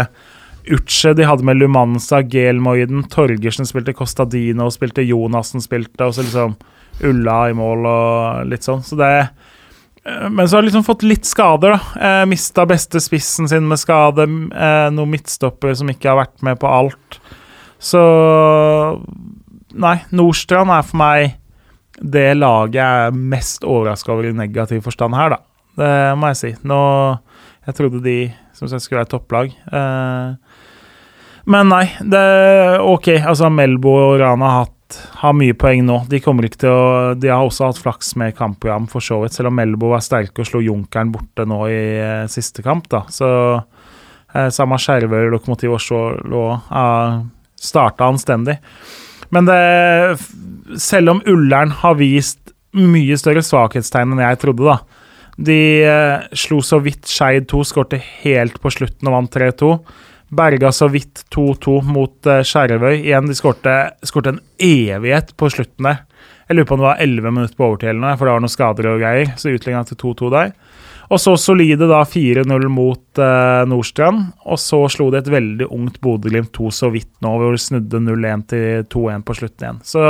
Uche, 0.64 1.12
de 1.12 1.26
hadde 1.28 1.44
med 1.44 1.58
Lumanza, 1.58 2.22
Gelmoiden, 2.22 3.02
Torgersen 3.12 3.68
spilte 3.68 3.92
Costadino, 3.92 4.70
spilte 4.72 5.04
Jonassen 5.04 5.60
spilte, 5.60 6.06
og 6.06 6.14
så 6.16 6.24
liksom 6.24 6.54
Ulla 7.04 7.50
i 7.50 7.56
mål 7.58 7.88
og 7.90 8.48
litt 8.48 8.64
sånn. 8.64 8.80
Så 8.86 8.96
det 8.96 9.10
eh, 9.18 9.32
Men 10.04 10.48
så 10.48 10.56
har 10.56 10.62
de 10.62 10.68
liksom 10.68 10.84
fått 10.84 11.02
litt 11.06 11.24
skader, 11.24 11.78
da. 11.78 12.02
Eh, 12.08 12.24
Mista 12.28 12.66
beste 12.68 13.00
spissen 13.00 13.48
sin 13.48 13.64
med 13.68 13.80
skade. 13.80 14.26
Eh, 14.52 14.88
noen 14.92 15.14
midtstoppere 15.14 15.76
som 15.78 15.88
ikke 15.88 16.10
har 16.12 16.18
vært 16.20 16.44
med 16.44 16.60
på 16.60 16.68
alt. 16.68 17.20
Så 17.80 18.02
Nei, 19.74 19.96
Nordstrand 20.14 20.70
er 20.70 20.84
for 20.86 21.00
meg 21.00 21.32
det 21.98 22.28
laget 22.36 22.76
jeg 22.78 23.06
er 23.08 23.16
mest 23.34 23.64
overraska 23.66 24.12
over 24.14 24.28
i 24.28 24.34
negativ 24.34 24.84
forstand 24.86 25.16
her, 25.18 25.34
da. 25.34 25.40
Det 25.74 25.90
må 26.18 26.30
jeg 26.30 26.38
si. 26.38 26.50
Nå 26.66 26.78
Jeg 27.64 27.76
trodde 27.78 28.02
de 28.04 28.18
som 28.54 28.68
sagt 28.68 28.84
skulle 28.84 29.00
være 29.00 29.10
topplag. 29.14 29.54
Eh, 29.72 30.34
men 31.50 31.68
nei, 31.72 31.86
det 32.00 32.24
ok. 32.80 33.08
Altså, 33.24 33.48
Melbo 33.52 33.94
og 34.02 34.18
Rana 34.20 34.50
har, 34.52 34.66
hatt, 34.66 34.73
har 35.20 35.34
mye 35.36 35.54
poeng 35.58 35.84
nå. 35.86 36.00
De 36.10 36.20
kommer 36.22 36.46
ikke 36.48 36.62
til 36.64 36.72
å 36.72 37.14
De 37.18 37.30
har 37.32 37.42
også 37.44 37.68
hatt 37.68 37.80
flaks 37.80 38.14
med 38.20 38.36
kampprogram, 38.38 38.88
for 38.90 39.04
så 39.04 39.20
vidt. 39.22 39.36
Selv 39.36 39.50
om 39.50 39.58
Melbo 39.58 39.92
var 39.92 40.04
sterke 40.04 40.42
og 40.42 40.48
slo 40.48 40.62
Junkeren 40.64 41.12
borte 41.14 41.46
nå 41.48 41.60
i 41.70 41.80
eh, 42.00 42.26
siste 42.32 42.64
kamp, 42.64 42.88
da. 42.92 43.04
Så 43.12 43.28
eh, 43.58 44.50
samme 44.54 44.78
Skjervøy 44.80 45.30
Lokomotiv 45.32 45.76
Oslo 45.76 46.44
uh, 46.54 47.20
starta 47.60 48.10
anstendig. 48.10 48.58
Men 49.34 49.48
det 49.48 49.60
Selv 50.80 51.14
om 51.14 51.22
Ullern 51.28 51.72
har 51.82 51.96
vist 51.98 52.52
mye 52.74 53.16
større 53.20 53.42
svakhetstegn 53.44 54.14
enn 54.14 54.22
jeg 54.24 54.40
trodde, 54.42 54.66
da. 54.66 55.04
De 55.34 55.58
eh, 55.82 56.26
slo 56.38 56.60
så 56.62 56.78
vidt 56.82 57.08
Skeid 57.10 57.48
2, 57.50 57.62
skårte 57.66 57.98
helt 58.22 58.60
på 58.62 58.70
slutten 58.70 59.10
og 59.10 59.16
vant 59.16 59.34
3-2. 59.34 59.70
Berga 60.36 60.72
så 60.74 60.88
vidt 60.92 61.24
2-2 61.34 61.78
mot 61.88 62.30
eh, 62.30 62.42
Skjervøy. 62.46 62.98
Igjen, 63.00 63.30
de 63.30 63.36
skårte, 63.38 63.76
en 64.30 64.40
evighet 64.62 65.34
på 65.38 65.50
slutten 65.52 65.90
der. 65.90 66.02
Jeg 66.48 66.58
lurer 66.58 66.68
på 66.68 66.76
om 66.76 66.82
det 66.82 66.88
var 66.90 67.00
11 67.00 67.30
minutter 67.32 67.56
på 67.56 67.66
overtid, 67.68 67.88
eller 67.90 68.02
noe, 68.04 68.16
for 68.20 68.28
det 68.28 68.34
var 68.34 68.42
noen 68.44 68.52
skader 68.52 68.88
og 68.90 68.98
greier. 69.00 69.30
Så 69.40 69.54
utligna 69.54 69.84
til 69.88 70.00
2-2 70.02 70.32
der. 70.34 70.52
Og 71.12 71.20
så 71.20 71.34
solide 71.40 71.88
da 71.88 72.00
4-0 72.08 72.66
mot 72.72 73.22
eh, 73.22 73.62
Nordstrand. 73.68 74.26
Og 74.48 74.60
så 74.60 74.82
slo 74.92 75.10
de 75.12 75.20
et 75.20 75.32
veldig 75.32 75.70
ungt 75.72 76.00
Bodø-Glimt 76.04 76.52
2 76.56 76.70
så 76.74 76.90
vidt 76.92 77.12
nå, 77.24 77.32
hvor 77.38 77.54
de 77.54 77.60
snudde 77.60 78.02
0-1 78.04 78.44
til 78.52 78.86
2-1 78.92 79.26
på 79.26 79.38
slutten 79.40 79.66
igjen. 79.66 79.82
Så 79.86 80.04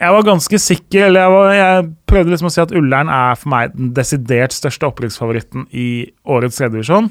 jeg 0.00 0.14
var 0.16 0.24
ganske 0.24 0.58
sikker, 0.62 1.10
eller 1.10 1.26
jeg, 1.26 1.32
var, 1.34 1.50
jeg 1.58 1.88
prøvde 2.08 2.32
liksom 2.32 2.48
å 2.48 2.54
si 2.54 2.62
at 2.62 2.70
Ullern 2.78 3.10
er 3.12 3.34
for 3.36 3.52
meg 3.52 3.74
den 3.74 3.90
desidert 3.96 4.54
største 4.56 4.88
opprykksfavoritten 4.88 5.66
i 5.76 5.90
årets 6.24 6.56
tredjedivisjon. 6.56 7.10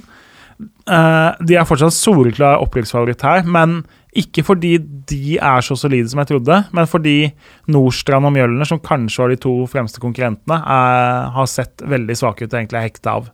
Uh, 0.89 1.37
de 1.45 1.53
er 1.53 1.67
fortsatt 1.69 1.93
soleklar 1.93 2.63
opprykksfavoritt 2.63 3.21
her, 3.21 3.43
men 3.45 3.83
ikke 4.17 4.41
fordi 4.41 4.71
de 5.09 5.35
er 5.37 5.61
så 5.61 5.75
solide 5.77 6.09
som 6.09 6.23
jeg 6.23 6.31
trodde, 6.31 6.55
men 6.73 6.89
fordi 6.89 7.17
Nordstrand 7.69 8.25
og 8.25 8.33
Mjølner, 8.33 8.65
som 8.65 8.81
kanskje 8.81 9.21
var 9.21 9.33
de 9.33 9.37
to 9.43 9.53
fremste 9.69 10.01
konkurrentene, 10.01 10.57
er, 10.57 11.29
har 11.35 11.51
sett 11.51 11.85
veldig 11.85 12.17
svake 12.17 12.47
ut 12.47 12.49
og 12.49 12.57
egentlig 12.57 12.81
er 12.81 12.87
hekta 12.87 13.19
av. 13.19 13.29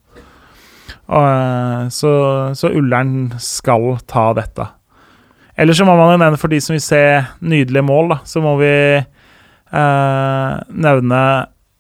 Uh, 1.07 1.87
så, 1.93 2.11
så 2.59 2.73
Ullern 2.75 3.31
skal 3.39 3.93
ta 4.09 4.27
dette. 4.35 4.67
Eller 5.55 5.77
så 5.77 5.87
må 5.87 5.95
man 5.95 6.11
jo 6.11 6.21
nevne 6.25 6.41
for 6.41 6.51
de 6.51 6.59
som 6.59 6.75
vil 6.75 6.83
se 6.83 7.03
nydelige 7.39 7.87
mål, 7.87 8.17
da, 8.17 8.21
så 8.27 8.43
må 8.43 8.57
vi 8.59 8.75
uh, 8.99 10.53
nevne 10.75 11.25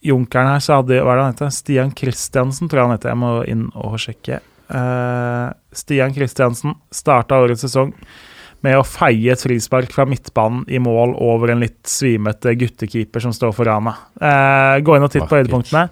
Junkeren 0.05 0.51
her, 0.53 0.59
så 0.61 0.79
hadde 0.79 0.99
hva 1.01 1.15
er 1.15 1.17
det 1.17 1.23
han 1.23 1.31
heter? 1.33 1.53
Stian 1.53 1.91
Kristiansen, 1.97 2.69
tror 2.69 2.77
jeg 2.77 2.85
han 2.85 2.93
heter. 2.93 3.15
Jeg 3.15 3.19
må 3.23 3.31
inn 3.49 3.63
og 3.73 3.95
sjekke. 3.97 4.37
Eh, 4.69 5.49
Stian 5.75 6.13
Kristiansen 6.15 6.75
starta 6.93 7.41
årets 7.43 7.65
sesong 7.67 7.93
med 8.65 8.79
å 8.79 8.85
feie 8.87 9.33
et 9.33 9.41
frispark 9.41 9.91
fra 9.93 10.07
midtbanen 10.09 10.63
i 10.71 10.79
mål 10.81 11.13
over 11.21 11.53
en 11.53 11.61
litt 11.61 11.83
svimete 11.89 12.55
guttekeeper 12.57 13.21
som 13.21 13.33
står 13.35 13.53
foran 13.53 13.85
meg. 13.89 13.99
Eh, 14.17 14.77
gå 14.85 14.95
inn 14.97 15.05
og 15.05 15.11
titt 15.13 15.27
på 15.29 15.37
høydepunktene. 15.37 15.89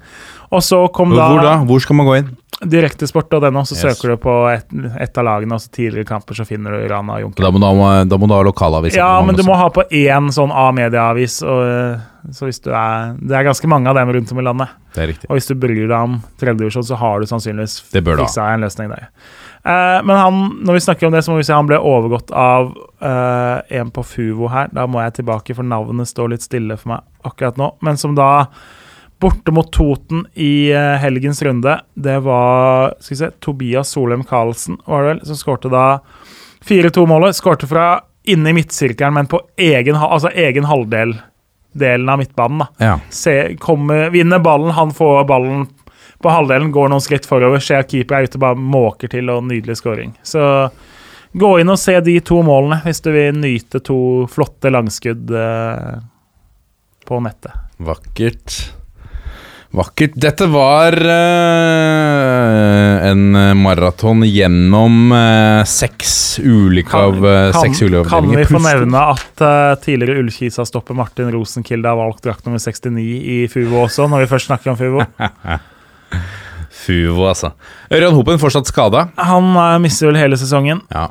Og 0.53 0.63
så 0.65 0.79
kom 0.93 1.13
da, 1.13 1.27
Hvor 1.29 1.43
da? 1.45 1.57
Hvor 1.69 1.83
skal 1.83 1.99
man 1.99 2.09
gå 2.09 2.17
inn? 2.21 2.31
direktesport.no, 2.69 3.65
så 3.65 3.75
Yes. 3.75 3.81
søker 3.81 4.13
du 4.13 4.17
på 4.17 4.33
et, 4.51 4.65
et 4.99 5.17
av 5.17 5.25
lagene, 5.27 5.55
og 5.55 5.61
så 5.61 5.71
tidligere 5.71 6.07
kamper, 6.07 6.37
så 6.37 6.45
finner 6.47 6.71
du 6.75 6.87
Rana 6.87 7.17
og 7.17 7.21
Junker. 7.25 7.43
Da 7.43 7.51
må, 7.51 7.59
da 8.05 8.17
må, 8.17 8.27
du 8.27 8.33
ha 8.33 8.41
lokalavis. 8.45 8.95
Ja, 8.95 9.21
men 9.25 9.35
du 9.35 9.43
må 9.47 9.57
ha 9.59 9.69
på 9.73 9.85
én 9.89 10.31
sånn 10.33 10.51
A-medieavis, 10.51 11.41
og 11.43 11.61
eh, 11.67 12.03
så 12.31 12.47
hvis 12.47 12.61
du 12.63 12.69
er 12.71 13.17
Det 13.19 13.35
er 13.35 13.43
ganske 13.43 13.67
mange 13.67 13.89
av 13.91 13.97
dem 13.99 14.13
rundt 14.15 14.31
om 14.31 14.39
i 14.39 14.45
landet. 14.45 14.75
Det 14.95 15.01
er 15.03 15.09
riktig. 15.11 15.29
Og 15.29 15.35
hvis 15.35 15.49
du 15.49 15.55
bryr 15.59 15.87
deg 15.87 15.97
om 15.97 16.19
tredjedivisjon, 16.39 16.85
så 16.87 16.99
har 17.01 17.19
du 17.19 17.27
sannsynligvis 17.27 17.81
fiksa 17.91 18.53
en 18.53 18.63
løsning 18.63 18.93
der. 18.93 19.09
Eh, 19.63 19.99
men 20.03 20.15
han, 20.17 20.39
når 20.63 20.77
vi 20.77 20.85
snakker 20.85 21.07
om 21.07 21.15
det, 21.15 21.23
så 21.23 21.31
må 21.31 21.39
vi 21.39 21.47
si 21.47 21.55
han 21.55 21.67
ble 21.67 21.79
overgått 21.79 22.31
av 22.35 22.71
eh, 23.03 23.79
en 23.79 23.91
på 23.95 24.05
Fuvo 24.07 24.51
her. 24.51 24.71
Da 24.75 24.87
må 24.87 25.03
jeg 25.03 25.19
tilbake, 25.19 25.55
for 25.55 25.67
navnet 25.67 26.11
står 26.11 26.33
litt 26.35 26.45
stille 26.45 26.77
for 26.79 26.95
meg 26.95 27.27
akkurat 27.27 27.59
nå. 27.59 27.73
Men 27.83 27.99
som 27.99 28.15
da 28.15 28.47
Borte 29.19 29.51
mot 29.55 29.69
Toten 29.71 30.25
i 30.33 30.71
eh, 30.71 30.95
helgens 30.99 31.41
runde, 31.45 31.77
det 31.93 32.17
var 32.25 32.95
skal 32.99 33.13
vi 33.13 33.19
se, 33.21 33.29
Tobias 33.39 33.93
Solheim 33.95 34.23
Karlsen, 34.27 34.77
var 34.85 35.03
det 35.03 35.11
vel, 35.13 35.21
som 35.29 35.39
skårte 35.39 35.71
da 35.71 35.85
4-2-målet. 36.67 37.35
Skårte 37.35 37.67
fra 37.67 37.85
inne 38.23 38.49
i 38.49 38.57
midtsirkelen, 38.57 39.13
men 39.13 39.29
på 39.31 39.41
egen, 39.59 39.95
altså 39.95 40.31
egen 40.35 40.67
halvdel 40.67 41.15
delen 41.73 42.09
av 42.09 42.19
midtbanen. 42.21 42.59
da 42.59 42.85
Ja. 42.85 42.99
se, 43.09 43.55
kommer, 43.59 44.09
vinner 44.09 44.39
ballen, 44.39 44.71
han 44.71 44.91
får 44.93 45.23
ballen 45.27 45.67
på 46.23 46.29
halvdelen, 46.31 46.71
går 46.71 46.89
noen 46.91 47.03
skritt 47.03 47.25
forover, 47.27 47.59
ser 47.59 47.83
keeper 47.83 48.15
er 48.21 48.27
ute, 48.29 48.39
bare 48.39 48.55
måker 48.55 49.11
til, 49.11 49.29
og 49.29 49.43
nydelig 49.47 49.77
scoring. 49.81 50.13
Så 50.23 50.69
gå 51.33 51.59
inn 51.59 51.69
og 51.73 51.79
se 51.81 51.97
de 52.05 52.19
to 52.21 52.43
målene 52.45 52.79
hvis 52.85 53.01
du 53.03 53.11
vil 53.11 53.35
nyte 53.35 53.81
to 53.83 53.97
flotte 54.31 54.71
langskudd 54.71 55.33
eh, 55.35 55.97
på 57.07 57.19
nettet. 57.25 57.57
Vakkert. 57.83 58.59
Vakkert. 59.73 60.11
Dette 60.21 60.45
var 60.53 60.93
uh, 60.93 61.09
en 63.09 63.23
maraton 63.57 64.21
gjennom 64.27 65.11
uh, 65.11 65.63
seks 65.65 66.37
ulike 66.43 66.93
av 66.93 67.25
eh, 67.25 67.49
seks 67.57 67.81
ulike 67.81 68.03
kan 68.09 68.29
vi 68.29 68.45
få 68.45 68.61
nevne 68.61 69.01
at 69.15 69.41
tidligere 69.81 70.21
Ullkisa-stopper 70.21 70.97
Martin 70.97 71.31
Rosenkilde 71.33 71.89
har 71.89 71.97
valgt 71.97 72.21
drakt 72.25 72.45
nummer 72.45 72.61
69 72.61 73.01
i 73.01 73.39
Fuvo 73.49 73.81
også, 73.87 74.05
når 74.11 74.25
vi 74.25 74.29
først 74.35 74.51
snakker 74.51 74.73
om 74.73 74.77
Fuvo? 74.77 75.01
Fuvo, 76.83 77.25
altså. 77.31 77.53
Ørjan 77.93 78.13
Hopen 78.17 78.41
fortsatt 78.41 78.69
skada. 78.69 79.07
Han 79.17 79.53
mister 79.81 80.11
vel 80.11 80.21
hele 80.21 80.37
sesongen. 80.37 80.83
Ja. 80.93 81.09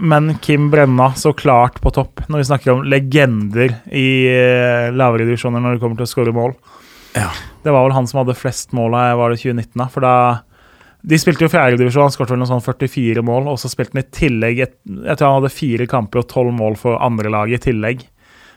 Men 0.00 0.36
Kim 0.42 0.70
Brenna 0.70 1.10
så 1.18 1.34
klart 1.36 1.80
på 1.82 1.90
topp 1.94 2.22
når 2.30 2.42
vi 2.42 2.48
snakker 2.50 2.74
om 2.76 2.86
legender 2.86 3.74
i 3.90 4.08
lavere 4.94 5.26
divisjoner 5.26 5.62
når 5.62 5.76
det 5.76 5.82
kommer 5.82 5.98
til 5.98 6.06
å 6.06 6.14
skåre 6.14 6.34
mål. 6.36 6.54
Ja. 7.16 7.30
Det 7.66 7.72
var 7.74 7.86
vel 7.88 7.96
han 7.96 8.06
som 8.06 8.22
hadde 8.22 8.36
flest 8.38 8.74
mål 8.76 8.94
da 8.94 9.06
var 9.18 9.32
det 9.34 9.40
2019, 9.42 9.72
da. 9.80 9.88
For 9.90 10.06
da 10.06 10.16
De 11.06 11.18
spilte 11.22 11.44
jo 11.44 11.50
fjerdedivisjon, 11.52 12.06
han 12.08 12.12
skåret 12.14 12.32
vel 12.32 12.40
noen 12.40 12.50
sånn 12.50 12.64
44 12.64 13.22
mål, 13.26 13.52
og 13.52 13.58
så 13.62 13.68
spilte 13.70 13.94
han 13.94 14.02
i 14.02 14.10
tillegg 14.14 14.60
et, 14.64 14.76
Jeg 14.86 15.18
tror 15.18 15.28
han 15.28 15.36
hadde 15.40 15.54
fire 15.54 15.86
kamper 15.90 16.22
og 16.22 16.28
tolv 16.30 16.54
mål 16.56 16.78
for 16.80 16.98
andrelaget 17.02 17.60
i 17.60 17.70
tillegg. 17.70 18.06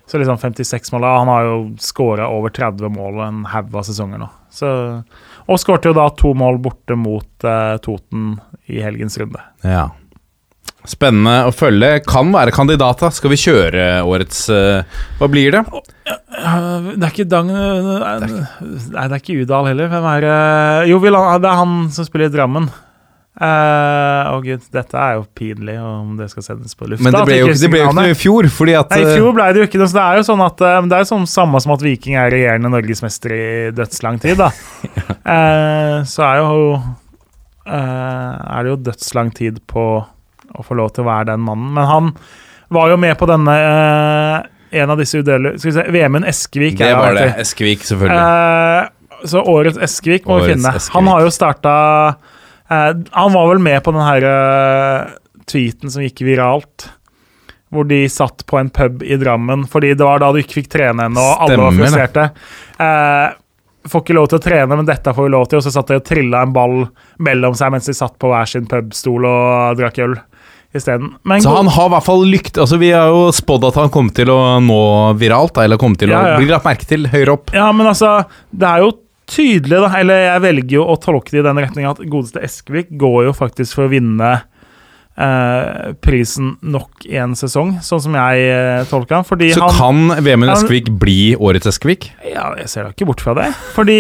Så 0.10 0.18
liksom 0.18 0.40
56 0.41 0.91
mål. 0.95 1.03
Han 1.06 1.30
har 1.30 1.44
jo 1.45 1.57
skåra 1.77 2.26
over 2.34 2.49
30 2.49 2.90
mål 2.90 3.19
en 3.27 3.44
haug 3.45 3.76
av 3.77 3.86
sesonger 3.86 4.18
nå. 4.23 4.30
Så, 4.49 4.69
og 5.45 5.60
skårte 5.61 5.91
jo 5.91 5.98
da 5.99 6.07
to 6.18 6.31
mål 6.34 6.57
borte 6.65 6.98
mot 6.98 7.45
eh, 7.45 7.76
Toten 7.86 8.40
i 8.65 8.81
helgens 8.81 9.19
runde. 9.22 9.44
ja. 9.61 9.90
Spennende 10.90 11.36
å 11.45 11.53
følge. 11.53 11.99
Kan 12.07 12.34
være 12.34 12.53
kandidat, 12.56 13.03
da. 13.03 13.11
Skal 13.14 13.34
vi 13.34 13.40
kjøre 13.40 13.88
årets 14.10 14.48
uh, 14.49 14.82
Hva 15.20 15.30
blir 15.30 15.53
det? 15.53 15.64
Uh, 15.70 16.91
Det 16.95 17.06
er 17.06 17.11
ikke 17.11 17.30
Dang 17.30 17.49
Nei, 17.53 18.18
det 18.26 19.03
er 19.06 19.20
ikke 19.20 19.40
Udal 19.44 19.70
heller. 19.70 19.90
Hvem 19.91 20.11
er 20.16 20.30
uh, 20.30 20.90
Jo, 20.90 21.02
det 21.03 21.49
er 21.49 21.60
han 21.61 21.82
som 21.94 22.07
spiller 22.07 22.32
i 22.32 22.34
Drammen. 22.34 22.72
Å 23.40 23.48
uh, 23.48 24.34
oh 24.34 24.41
gud, 24.44 24.66
dette 24.74 24.98
er 24.99 25.14
jo 25.16 25.22
pinlig 25.38 25.78
om 25.80 26.18
det 26.20 26.26
skal 26.28 26.44
sendes 26.44 26.76
på 26.76 26.90
lufta. 26.90 27.06
Men 27.06 27.16
det 27.16 27.22
ble 27.30 27.38
jo 27.38 27.45
ikke 27.53 27.70
ble 27.72 27.80
jo 27.80 27.86
ikke 27.86 27.95
noe 27.95 28.11
i 28.11 28.18
fjor, 28.20 28.48
fordi 28.52 28.74
at 28.76 28.91
Nei, 28.91 28.98
I 28.99 29.06
eh, 29.06 29.11
fjor 29.16 29.36
ble 29.38 29.45
det 29.56 29.61
jo 29.61 29.68
ikke 29.70 29.80
noe, 29.80 29.88
så 29.88 29.95
det 29.95 30.03
er 30.03 30.20
jo 30.20 30.26
sånn 30.28 30.44
at 30.44 30.64
eh, 30.68 30.80
Det 30.84 30.98
er 30.98 31.06
jo 31.06 31.10
sånn 31.14 31.28
samme 31.32 31.61
som 31.64 31.72
at 31.72 31.86
Viking 31.86 32.18
er 32.20 32.34
regjerende 32.34 32.72
norgesmester 32.74 33.36
i 33.38 33.45
dødslang 33.78 34.20
tid, 34.24 34.41
da. 34.41 34.52
Eh, 35.30 35.95
så 36.10 36.24
er 36.26 36.40
jo 36.40 36.61
uh, 36.74 37.70
Er 37.70 38.66
det 38.66 38.72
jo 38.72 38.78
dødslang 38.88 39.30
tid 39.36 39.60
på 39.70 39.84
å 40.55 40.65
få 40.65 40.77
lov 40.80 40.93
til 40.95 41.05
å 41.05 41.09
være 41.09 41.31
den 41.31 41.43
mannen. 41.45 41.71
Men 41.76 41.89
han 41.89 42.11
var 42.73 42.91
jo 42.91 42.99
med 43.01 43.17
på 43.17 43.27
denne 43.30 43.55
eh, 43.57 44.47
En 44.80 44.91
av 44.93 44.99
disse 45.01 45.17
udelelige 45.17 45.57
Skal 45.57 45.71
vi 45.71 45.76
se, 45.80 45.85
Vemund 45.95 46.27
Eskevik. 46.30 46.77
Det 46.77 46.91
var 46.93 47.17
det. 47.17 47.31
Eskevik, 47.41 47.85
selvfølgelig. 47.88 48.19
Eh, 48.19 49.26
så 49.30 49.41
årets 49.41 49.80
Eskevik 49.89 50.30
må 50.30 50.38
vi 50.43 50.53
finne. 50.53 50.76
Eskevik. 50.77 50.93
Han 50.93 51.09
har 51.09 51.26
jo 51.26 51.34
starta 51.34 51.73
eh, 52.69 52.93
Han 53.17 53.34
var 53.34 53.49
vel 53.53 53.63
med 53.65 53.81
på 53.85 53.95
den 53.95 54.05
her 54.05 54.30
tweeten 55.49 55.89
som 55.89 56.05
gikk 56.05 56.21
viralt. 56.27 56.89
Hvor 57.73 57.85
de 57.89 58.03
satt 58.09 58.45
på 58.49 58.57
en 58.57 58.69
pub 58.73 59.03
i 59.05 59.17
Drammen 59.21 59.67
fordi 59.69 59.93
det 59.93 60.05
var 60.05 60.21
da 60.21 60.31
du 60.34 60.39
ikke 60.41 60.61
fikk 60.61 60.71
trene 60.73 61.05
ennå, 61.05 61.21
og 61.21 61.43
alle 61.45 61.59
var 61.61 61.76
frustrerte. 61.77 62.23
Eh, 62.81 63.27
får 63.89 64.03
ikke 64.03 64.15
lov 64.17 64.30
til 64.31 64.39
å 64.39 64.43
trene, 64.43 64.77
men 64.80 64.88
dette 64.88 65.13
får 65.13 65.27
vi 65.27 65.34
lov 65.34 65.45
til. 65.49 65.59
Og 65.59 65.65
så 65.65 65.73
satt 65.73 65.91
de 65.91 65.99
og 65.99 66.07
trilla 66.07 66.41
en 66.45 66.55
ball 66.55 66.80
mellom 67.26 67.57
seg 67.57 67.73
mens 67.73 67.89
de 67.89 67.95
satt 67.97 68.17
på 68.21 68.31
hver 68.31 68.49
sin 68.49 68.65
pubstol 68.69 69.27
og 69.30 69.77
drakk 69.80 70.01
øl 70.05 70.17
isteden. 70.75 71.13
Så 71.41 71.49
han 71.55 71.67
har 71.73 71.89
i 71.89 71.93
hvert 71.95 72.05
fall 72.05 72.25
lykt 72.29 72.59
Altså 72.61 72.77
Vi 72.77 72.91
har 72.93 73.09
jo 73.09 73.29
spådd 73.33 73.63
at 73.71 73.77
han 73.79 73.89
kommer 73.93 74.13
til 74.13 74.29
å 74.29 74.59
nå 74.61 74.81
viralt, 75.17 75.55
da, 75.55 75.63
eller 75.65 75.79
kommer 75.81 75.97
til 75.97 76.11
Ja, 76.13 76.19
ja. 76.27 76.35
å 76.37 76.41
bli 76.43 76.49
lagt 76.51 76.67
merke 76.67 76.85
til 76.89 77.07
høyere 77.09 77.37
opp. 77.37 77.53
Ja, 77.55 77.71
men 77.73 77.89
altså, 77.89 78.19
det 78.51 78.69
er 78.69 78.83
jo 78.85 78.91
tydelig, 79.29 79.79
da. 79.85 79.89
Eller 79.99 80.23
jeg 80.27 80.43
velger 80.45 80.75
jo 80.79 80.85
å 80.89 80.97
tolke 81.01 81.33
det 81.33 81.41
i 81.43 81.47
den 81.47 81.61
retning 81.61 81.89
at 81.89 82.01
godeste 82.09 82.43
Eskevik 82.45 82.93
går 83.01 83.29
jo 83.29 83.35
faktisk 83.37 83.77
for 83.79 83.87
å 83.87 83.93
vinne 83.93 84.31
eh, 85.19 85.91
prisen 86.03 86.53
nok 86.61 87.05
en 87.19 87.35
sesong, 87.37 87.75
sånn 87.85 88.03
som 88.05 88.17
jeg 88.17 88.47
eh, 88.47 88.81
tolker 88.89 89.19
han. 89.19 89.27
Så 89.27 89.67
han 89.67 89.77
kan 89.77 90.23
Vemund 90.25 90.53
Eskvik 90.53 90.91
bli 91.01 91.35
årets 91.35 91.69
Eskvik? 91.73 92.09
Ja, 92.25 92.49
jeg 92.59 92.71
ser 92.71 92.87
da 92.87 92.95
ikke 92.95 93.09
bort 93.11 93.23
fra 93.23 93.35
det. 93.37 93.49
Fordi 93.75 93.99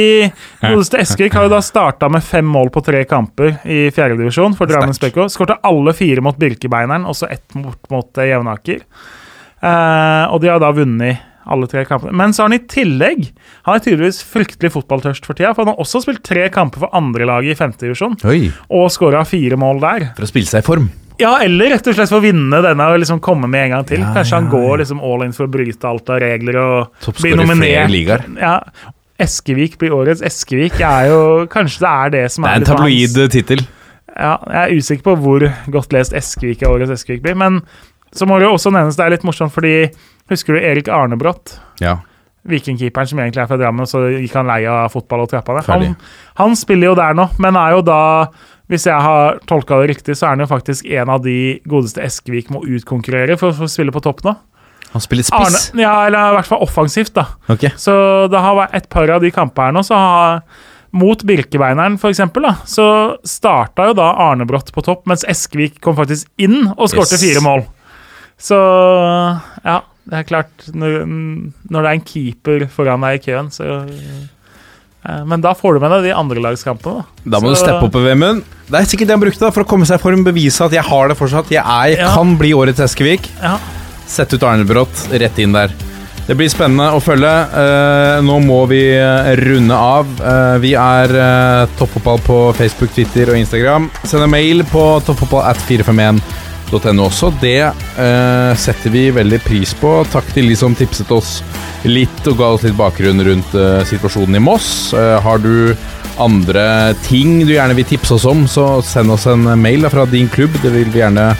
godeste 0.63 1.01
Eskvik 1.03 1.37
har 1.37 1.47
jo 1.47 1.53
da 1.53 1.61
starta 1.65 2.09
med 2.11 2.25
fem 2.25 2.47
mål 2.47 2.71
på 2.73 2.83
tre 2.85 3.03
kamper 3.09 3.59
i 3.67 3.87
fjerdedivisjon 3.95 4.57
for 4.57 4.69
Drammen 4.69 4.95
BK. 4.99 5.25
Skårte 5.31 5.59
alle 5.67 5.95
fire 5.97 6.23
mot 6.25 6.37
Birkebeineren, 6.39 7.07
og 7.09 7.17
så 7.19 7.29
ett 7.31 7.57
mot, 7.57 7.79
mot 7.91 8.21
eh, 8.21 8.31
Jevnaker. 8.31 8.85
Eh, 9.59 10.25
og 10.31 10.39
de 10.43 10.53
har 10.53 10.61
da 10.63 10.71
vunnet 10.75 11.25
alle 11.49 11.65
tre 11.71 11.81
kampene. 11.87 12.13
Men 12.13 12.33
så 12.35 12.43
har 12.43 12.51
han 12.51 12.59
i 12.59 12.67
tillegg 12.69 13.23
Han 13.65 13.73
er 13.73 13.81
tydeligvis 13.81 14.19
fryktelig 14.27 14.69
fotballtørst 14.75 15.25
for 15.25 15.37
tida, 15.37 15.55
for 15.55 15.65
han 15.65 15.73
har 15.73 15.81
også 15.81 16.03
spilt 16.03 16.21
tre 16.27 16.45
kamper 16.53 16.83
for 16.83 16.93
andrelaget 16.93 17.55
i 17.55 17.57
femtedivisjon, 17.57 18.19
og 18.21 18.91
skåra 18.93 19.23
fire 19.25 19.57
mål 19.57 19.81
der. 19.81 20.09
for 20.17 20.27
å 20.27 20.29
spille 20.29 20.51
seg 20.51 20.61
i 20.61 20.67
form. 20.67 20.91
Ja, 21.19 21.33
eller 21.43 21.73
rett 21.73 21.87
og 21.91 21.97
slett 21.97 22.11
for 22.11 22.21
å 22.21 22.23
vinne 22.23 22.61
denne 22.63 22.85
og 22.93 23.01
liksom 23.01 23.19
komme 23.23 23.49
med 23.51 23.65
en 23.67 23.73
gang 23.77 23.87
til. 23.89 23.99
Ja, 24.05 24.13
Kanskje 24.15 24.37
han 24.39 24.47
går 24.51 24.69
ja. 24.69 24.77
liksom 24.83 25.01
all 25.03 25.25
in 25.25 25.33
for 25.35 25.49
å 25.49 25.51
bryte 25.51 25.89
alt 25.89 26.09
av 26.13 26.21
regler 26.23 26.59
og 26.61 27.09
bli 27.19 27.33
nominert. 27.35 28.29
Ja, 28.39 28.53
Eskevik 29.19 29.75
blir 29.81 29.91
årets 29.97 30.23
Eskevik. 30.23 30.77
Er 30.79 31.09
jo, 31.11 31.19
kanskje 31.51 31.83
det 31.83 31.89
er 31.91 32.13
det 32.13 32.25
som 32.31 32.45
er 32.47 32.53
Det 32.53 32.55
er, 32.55 32.63
en 32.63 32.69
tabloid 32.71 33.17
hans- 33.19 33.33
tittel. 33.35 33.65
Ja, 34.15 34.37
jeg 34.47 34.59
er 34.61 34.79
usikker 34.79 35.03
på 35.09 35.15
hvor 35.23 35.43
godt 35.75 35.93
lest 35.95 36.15
Eskevik 36.15 36.63
er 36.63 36.71
årets 36.71 36.93
Eskevik 36.95 37.25
blir. 37.25 37.35
Men 37.35 37.59
så 38.15 38.25
må 38.25 38.39
det 38.39 38.47
jo 38.47 38.53
også 38.55 38.71
nevnes, 38.73 38.95
det 38.97 39.05
er 39.05 39.13
litt 39.17 39.25
morsomt, 39.27 39.51
fordi 39.53 39.73
husker 40.31 40.55
du 40.55 40.63
Erik 40.63 40.87
Arnebrott? 40.87 41.57
Ja. 41.83 41.97
Vikingkeeperen 42.49 43.09
som 43.11 43.19
egentlig 43.19 43.43
er 43.43 43.49
fra 43.51 43.59
Drammen, 43.59 43.85
så 43.89 44.05
gikk 44.15 44.33
han 44.39 44.47
lei 44.49 44.63
av 44.71 44.87
fotball 44.95 45.25
og 45.25 45.29
trappa. 45.33 45.59
Ferdig. 45.67 45.91
Han, 45.91 46.15
han 46.39 46.55
spiller 46.57 46.93
jo 46.93 46.95
der 46.97 47.13
nå, 47.19 47.27
men 47.43 47.59
er 47.59 47.75
jo 47.75 47.83
da 47.85 47.99
hvis 48.69 48.85
jeg 48.85 49.01
har 49.01 49.39
tolka 49.49 49.79
det 49.81 49.89
riktig, 49.95 50.15
så 50.17 50.27
er 50.27 50.35
han 50.35 50.43
jo 50.45 50.49
faktisk 50.51 50.85
en 50.93 51.09
av 51.09 51.23
de 51.25 51.37
godeste 51.69 52.03
Eskevik 52.05 52.51
må 52.53 52.61
utkonkurrere 52.67 53.37
for, 53.39 53.55
for 53.57 53.65
å 53.65 53.71
spille 53.71 53.93
på 53.95 54.03
topp 54.05 54.21
nå. 54.27 54.35
Han 54.93 55.03
spiller 55.03 55.25
Arne, 55.37 55.53
spiss. 55.53 55.71
ja, 55.77 55.93
eller 56.07 56.31
i 56.31 56.37
hvert 56.39 56.49
fall 56.49 56.63
offensivt, 56.65 57.13
da. 57.17 57.27
Ok. 57.53 57.67
Så 57.77 57.93
det 58.31 58.41
har 58.41 58.57
vært 58.57 58.77
et 58.77 58.87
par 58.89 59.09
av 59.13 59.21
de 59.25 59.29
kampene 59.33 59.69
her 59.69 59.75
nå, 59.77 59.83
så 59.85 59.97
har 60.01 60.39
mot 60.97 61.21
Birkebeineren, 61.21 61.99
da, 62.01 62.55
så 62.65 62.85
starta 63.27 63.89
jo 63.91 63.93
da 63.99 64.07
Arnebrott 64.29 64.71
på 64.73 64.81
topp, 64.85 65.03
mens 65.09 65.25
Eskevik 65.29 65.77
kom 65.85 65.97
faktisk 65.97 66.29
inn 66.41 66.71
og 66.75 66.89
skårte 66.89 67.13
Yes. 67.19 67.21
fire 67.27 67.43
mål. 67.45 67.65
Så 68.39 68.57
ja, 69.65 69.81
det 70.09 70.15
er 70.15 70.23
klart 70.23 70.69
Når, 70.73 71.01
når 71.69 71.81
det 71.83 71.89
er 71.89 71.97
en 71.97 72.05
keeper 72.07 72.67
foran 72.71 73.03
deg 73.03 73.19
i 73.19 73.23
køen, 73.27 73.49
så 73.53 73.65
Eh, 75.05 75.25
men 75.25 75.43
da 75.43 75.53
får 75.55 75.77
du 75.77 75.83
med 75.83 75.93
deg 75.95 76.09
de 76.09 76.15
andre 76.15 76.41
lagskampene 76.43 77.05
da 77.23 77.39
må 77.39 77.53
så, 77.53 77.55
du 77.55 77.61
steppe 77.61 77.87
opp 77.87 77.99
i 77.99 78.03
Vemund. 78.03 78.47
Det 78.69 78.79
er 78.81 78.87
sikkert 78.89 79.09
det 79.09 79.15
han 79.15 79.21
brukte 79.21 79.45
da, 79.45 79.51
for 79.55 79.65
å 79.65 79.69
komme 79.69 79.87
seg 79.87 79.99
i 79.99 80.03
form, 80.03 80.25
bevise 80.27 80.65
at 80.65 80.75
jeg 80.75 80.85
har 80.85 81.11
det 81.11 81.17
fortsatt. 81.19 81.53
Jeg, 81.53 81.63
er, 81.63 82.01
ja. 82.03 82.09
kan 82.15 82.35
bli 82.39 82.51
årets 82.57 82.83
Eskevik. 82.83 83.29
Ja. 83.41 83.55
Sett 84.09 84.33
ut 84.33 84.43
Arnebrott 84.43 85.07
rett 85.13 85.39
inn 85.41 85.55
der. 85.55 85.73
Det 86.29 86.35
blir 86.37 86.49
spennende 86.51 86.91
å 86.93 86.99
følge. 87.01 87.31
Eh, 87.61 88.19
nå 88.25 88.35
må 88.45 88.59
vi 88.69 88.83
eh, 88.93 89.31
runde 89.39 89.77
av. 89.77 90.11
vi 90.61 90.75
er 90.77 91.15
toppfotball 91.79 92.21
på 92.25 92.37
Facebook, 92.59 92.93
Twitter 92.93 93.31
og 93.33 93.39
Instagram. 93.39 93.89
Send 94.03 94.27
en 94.27 94.35
mail 94.35 94.65
på 94.69 94.85
toppfotballat451 95.07 96.21
shop.no 96.69 97.05
også. 97.07 97.31
Det 97.41 97.59
eh, 97.65 98.55
setter 98.57 98.93
vi 98.93 99.09
veldig 99.11 99.39
pris 99.45 99.73
på. 99.77 99.99
Takk 100.11 100.33
til 100.33 100.49
de 100.49 100.57
som 100.57 100.75
tipset 100.77 101.09
oss 101.11 101.39
litt 101.87 102.27
og 102.27 102.37
ga 102.39 102.51
oss 102.55 102.65
litt 102.67 102.77
bakgrunn 102.77 103.23
rundt 103.25 103.55
eh, 103.57 103.81
situasjonen 103.89 104.37
i 104.37 104.43
Moss. 104.43 104.93
Eh, 104.93 105.17
har 105.23 105.41
du 105.41 105.75
andre 106.19 106.93
ting 107.05 107.39
du 107.47 107.53
gjerne 107.55 107.77
vil 107.77 107.87
tipse 107.87 108.17
oss 108.17 108.27
om, 108.27 108.43
så 108.47 108.81
send 108.83 109.11
oss 109.13 109.27
en 109.31 109.47
mail 109.59 109.87
fra 109.89 110.05
din 110.09 110.29
klubb. 110.29 110.57
Det 110.63 110.73
vil 110.73 110.91
vi 110.91 111.01
gjerne 111.01 111.31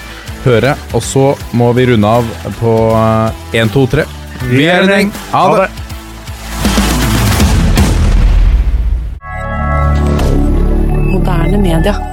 høre. 0.46 0.76
Og 0.96 1.04
så 1.04 1.34
må 1.52 1.72
vi 1.78 1.90
runde 1.92 2.16
av 2.20 2.30
på 2.62 2.78
1, 3.54 3.76
2, 3.76 3.86
3. 3.98 4.08
Vi 4.50 4.66
er 4.72 4.86
en 4.86 4.96
gjeng. 4.96 5.14
Ha 5.34 5.46
det. 5.60 5.70
Moderne 11.10 11.60
media. 11.60 12.09